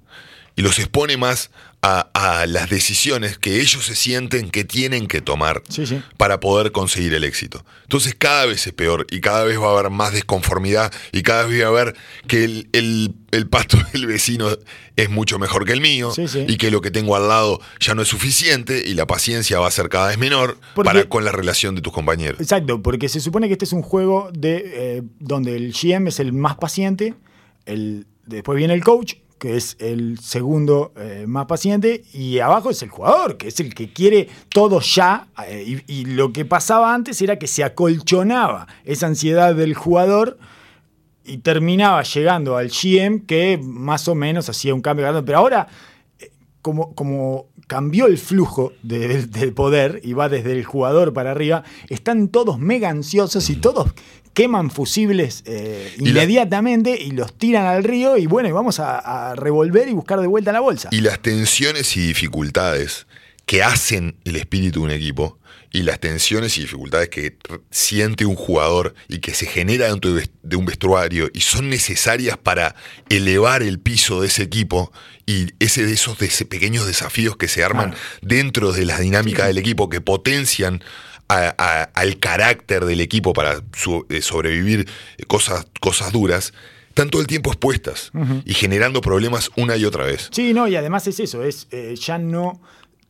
y 0.58 0.62
los 0.64 0.78
expone 0.80 1.16
más 1.16 1.52
a, 1.84 2.10
a 2.16 2.48
las 2.48 2.70
decisiones 2.72 3.38
que 3.38 3.62
ellos 3.62 3.86
se 3.86 3.96
sienten 3.96 4.50
que 4.50 4.64
tienen 4.66 5.08
que 5.08 5.22
tomar 5.22 5.62
Sí, 5.70 5.86
sí. 5.86 6.02
para 6.18 6.40
poder 6.40 6.72
conseguir 6.72 7.14
el 7.14 7.24
éxito. 7.24 7.64
Entonces 7.84 8.16
cada 8.18 8.48
vez 8.48 8.66
es 8.66 8.74
peor 8.74 9.06
y 9.12 9.22
cada 9.22 9.44
vez 9.44 9.60
va 9.62 9.68
a 9.68 9.78
haber 9.80 9.92
más 9.92 10.12
desconformidad 10.12 10.92
y 11.12 11.22
cada 11.22 11.46
vez 11.46 11.62
va 11.62 11.66
a 11.66 11.70
haber 11.70 11.96
que 12.28 12.44
el, 12.44 12.68
el- 12.74 13.14
el 13.32 13.48
pasto 13.48 13.78
del 13.94 14.08
vecino 14.08 14.50
es 14.96 15.10
mucho 15.12 15.38
mejor 15.38 15.64
que 15.66 15.74
el 15.74 15.82
mío 15.82 16.12
Sí, 16.12 16.26
y 16.48 16.58
que 16.58 16.72
lo 16.72 16.82
que 16.82 16.90
tengo 16.90 17.16
al 17.16 17.28
lado 17.28 17.62
ya 17.80 17.94
no 17.94 18.02
es 18.02 18.08
suficiente 18.08 18.84
y 18.88 18.96
la 18.96 19.06
paciencia 19.06 19.60
va 19.60 19.68
a 19.68 19.72
ser 19.72 19.90
cada 19.90 20.08
vez 20.08 20.18
menor 20.18 20.58
Porque- 20.74 20.88
para 20.90 21.04
con 21.08 21.24
la 21.24 21.32
relación 21.32 21.76
de 21.76 21.82
tus 21.82 21.94
compañeros. 21.94 22.42
Exacto, 22.42 22.82
porque 22.82 23.08
se 23.08 23.20
supone 23.20 23.48
que 23.48 23.54
este 23.54 23.66
es 23.66 23.74
un 23.74 23.84
juego 23.84 24.32
de 24.34 24.64
eh, 24.66 25.04
donde 25.20 25.56
el 25.56 25.72
GM 25.74 26.08
es 26.08 26.20
el 26.20 26.34
más 26.34 26.56
paciente, 26.58 27.14
el, 27.68 28.08
después 28.26 28.58
viene 28.58 28.74
el 28.74 28.84
coach, 28.84 29.14
que 29.40 29.56
es 29.58 29.76
el 29.80 30.18
segundo 30.20 30.94
eh, 30.98 31.26
más 31.28 31.46
paciente, 31.46 32.04
y 32.14 32.40
abajo 32.40 32.70
es 32.72 32.82
el 32.82 32.90
jugador, 32.90 33.38
que 33.38 33.50
es 33.50 33.60
el 33.60 33.74
que 33.76 33.94
quiere 33.94 34.28
todo 34.50 34.80
ya. 34.82 35.28
eh, 35.48 35.82
y, 35.88 36.06
lo 36.06 36.34
que 36.34 36.44
pasaba 36.46 36.94
antes 36.94 37.22
era 37.22 37.38
que 37.38 37.48
se 37.48 37.64
acolchonaba 37.64 38.68
esa 38.84 39.08
ansiedad 39.08 39.54
del 39.56 39.74
jugador 39.76 40.38
y 41.24 41.40
terminaba 41.40 42.04
llegando 42.04 42.58
al 42.58 42.70
GM 42.70 43.26
que 43.26 43.60
más 43.62 44.08
o 44.08 44.16
menos 44.16 44.50
hacía 44.50 44.74
un 44.74 44.82
cambio. 44.82 45.06
Pero 45.26 45.38
ahora 45.38 45.68
eh, 46.20 46.32
como, 46.62 46.94
como 46.96 47.48
cambió 47.68 48.08
el 48.08 48.18
flujo 48.18 48.72
de- 48.82 49.08
del- 49.10 49.30
del 49.32 49.54
poder 49.54 50.00
y 50.04 50.14
va 50.14 50.30
desde 50.30 50.54
el 50.54 50.64
jugador 50.64 51.12
para 51.14 51.32
arriba, 51.32 51.64
están 51.90 52.30
todos 52.30 52.58
mega 52.60 52.90
ansiosos 52.90 53.50
y 53.50 53.58
todos 53.58 53.92
queman 54.38 54.70
fusibles 54.70 55.42
eh, 55.48 55.96
Y 55.98 56.02
la- 56.12 56.22
inmediatamente 56.24 56.92
y 57.02 57.10
los 57.12 57.36
tiran 57.38 57.66
al 57.66 57.84
río 57.84 58.18
y 58.18 58.28
bueno, 58.28 58.48
y 58.48 58.52
vamos 58.52 58.80
a, 58.80 59.00
a 59.32 59.36
revolver 59.36 59.90
y 59.90 59.94
buscar 59.94 60.20
de 60.22 60.28
vuelta 60.28 60.52
la 60.52 60.60
bolsa. 60.60 60.90
Y 60.92 61.02
las 61.02 61.20
tensiones 61.22 61.98
y 61.98 62.02
dificultades 62.08 63.08
que 63.48 63.64
hacen 63.64 64.16
el 64.26 64.36
espíritu 64.36 64.82
de 64.82 64.86
un 64.86 64.92
equipo 64.92 65.40
y 65.72 65.82
las 65.84 66.00
tensiones 66.00 66.58
y 66.58 66.62
dificultades 66.62 67.10
que 67.10 67.38
siente 67.72 68.26
un 68.26 68.36
jugador 68.36 68.94
y 69.10 69.20
que 69.20 69.34
se 69.34 69.46
genera 69.48 69.88
dentro 69.88 70.14
de 70.14 70.56
un 70.56 70.66
vestuario 70.66 71.30
y 71.34 71.42
son 71.42 71.70
necesarias 71.70 72.38
para 72.38 72.76
elevar 73.10 73.64
el 73.64 73.80
piso 73.80 74.22
de 74.22 74.28
ese 74.28 74.44
equipo 74.44 74.92
y 75.26 75.48
ese 75.60 75.86
de 75.86 75.94
esos 75.94 76.18
des- 76.20 76.46
pequeños 76.50 76.86
desafíos 76.86 77.36
que 77.38 77.48
se 77.48 77.64
arman 77.64 77.90
Claro. 77.92 78.06
dentro 78.22 78.72
de 78.72 78.86
la 78.86 79.00
dinámica 79.00 79.48
del 79.48 79.58
equipo 79.58 79.90
que 79.90 80.00
potencian 80.00 80.82
a- 81.30 81.54
a- 81.58 81.84
al 81.94 82.18
carácter 82.20 82.86
del 82.86 83.02
equipo 83.02 83.34
para 83.34 83.62
su- 83.74 84.06
eh, 84.10 84.22
sobrevivir 84.22 84.88
eh, 85.18 85.24
cosas, 85.26 85.68
cosas 85.82 86.12
duras, 86.12 86.54
están 86.90 87.10
todo 87.10 87.22
el 87.22 87.28
tiempo 87.28 87.52
expuestas 87.52 88.12
y 88.46 88.54
generando 88.54 89.02
problemas 89.02 89.52
una 89.56 89.76
y 89.78 89.86
otra 89.86 90.04
vez. 90.06 90.30
Sí, 90.32 90.54
no, 90.54 90.68
y 90.68 90.76
además 90.76 91.06
es 91.08 91.20
eso, 91.20 91.44
es 91.44 91.68
eh, 91.72 91.96
ya 92.00 92.18
no 92.18 92.60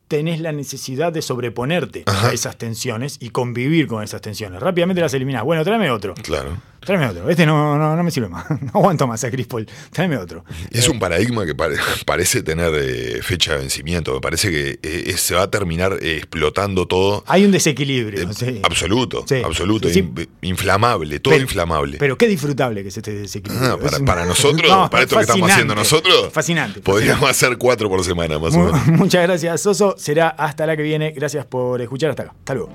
tenés 0.09 0.39
la 0.41 0.51
necesidad 0.53 1.11
de 1.13 1.21
sobreponerte 1.21 2.03
Ajá. 2.05 2.29
a 2.29 2.33
esas 2.33 2.57
tensiones 2.57 3.17
y 3.19 3.29
convivir 3.29 3.87
con 3.87 4.03
esas 4.03 4.21
tensiones. 4.21 4.61
Rápidamente 4.61 5.01
las 5.01 5.13
eliminás. 5.13 5.43
Bueno, 5.43 5.63
tráeme 5.65 5.89
otro. 5.91 6.13
Claro. 6.15 6.57
Tráeme 6.87 7.07
otro. 7.07 7.29
Este 7.29 7.45
no, 7.45 7.77
no, 7.77 7.95
no 7.97 8.03
me 8.03 8.09
sirve 8.11 8.29
más. 8.29 8.45
No 8.61 8.71
aguanto 8.79 9.05
más 9.07 9.23
a 9.23 9.29
Chris 9.29 9.45
Paul. 9.45 9.67
Tráeme 9.91 10.17
otro. 10.17 10.43
Es 10.71 10.87
un 10.87 10.97
paradigma 10.99 11.45
que 11.45 11.53
pare- 11.53 11.75
parece 12.05 12.41
tener 12.41 12.71
eh, 12.75 13.19
fecha 13.21 13.51
de 13.53 13.59
vencimiento. 13.59 14.13
Me 14.13 14.21
parece 14.21 14.49
que 14.49 14.79
eh, 14.81 15.13
se 15.17 15.35
va 15.35 15.43
a 15.43 15.51
terminar 15.51 15.97
eh, 16.01 16.17
explotando 16.17 16.87
todo. 16.87 17.23
Hay 17.27 17.43
un 17.45 17.51
desequilibrio. 17.51 18.21
Eh, 18.29 18.33
sí. 18.33 18.61
Absoluto, 18.63 19.25
Sí. 19.27 19.41
absoluto. 19.43 19.89
Sí. 19.89 19.99
in- 19.99 20.29
inflamable, 20.41 21.19
todo 21.19 21.33
Pero- 21.33 21.43
inflamable. 21.43 21.97
Pero 21.97 22.17
qué 22.17 22.27
disfrutable 22.27 22.81
que 22.83 22.87
es 22.89 22.97
este 22.97 23.11
desequilibrio. 23.13 23.79
Ah, 23.83 23.99
para, 24.05 24.25
nosotros, 24.25 24.69
No, 24.71 24.89
para 24.89 25.03
esto 25.03 25.17
que 25.17 25.21
estamos 25.23 25.51
haciendo 25.51 25.75
nosotros, 25.75 26.29
Fascinante. 26.31 26.79
podríamos 26.79 27.29
hacer 27.29 27.57
cuatro 27.57 27.89
por 27.89 28.01
semana 28.05 28.39
más 28.39 28.55
o 28.55 28.59
menos. 28.59 28.87
Muchas 28.87 29.23
gracias, 29.23 29.59
Soso. 29.61 29.95
Será 29.97 30.29
hasta 30.29 30.65
la 30.65 30.77
que 30.77 30.83
viene. 30.83 31.11
Gracias 31.11 31.45
por 31.45 31.81
escuchar 31.81 32.11
hasta 32.11 32.23
acá. 32.23 32.33
Hasta 32.39 32.53
luego. 32.53 32.71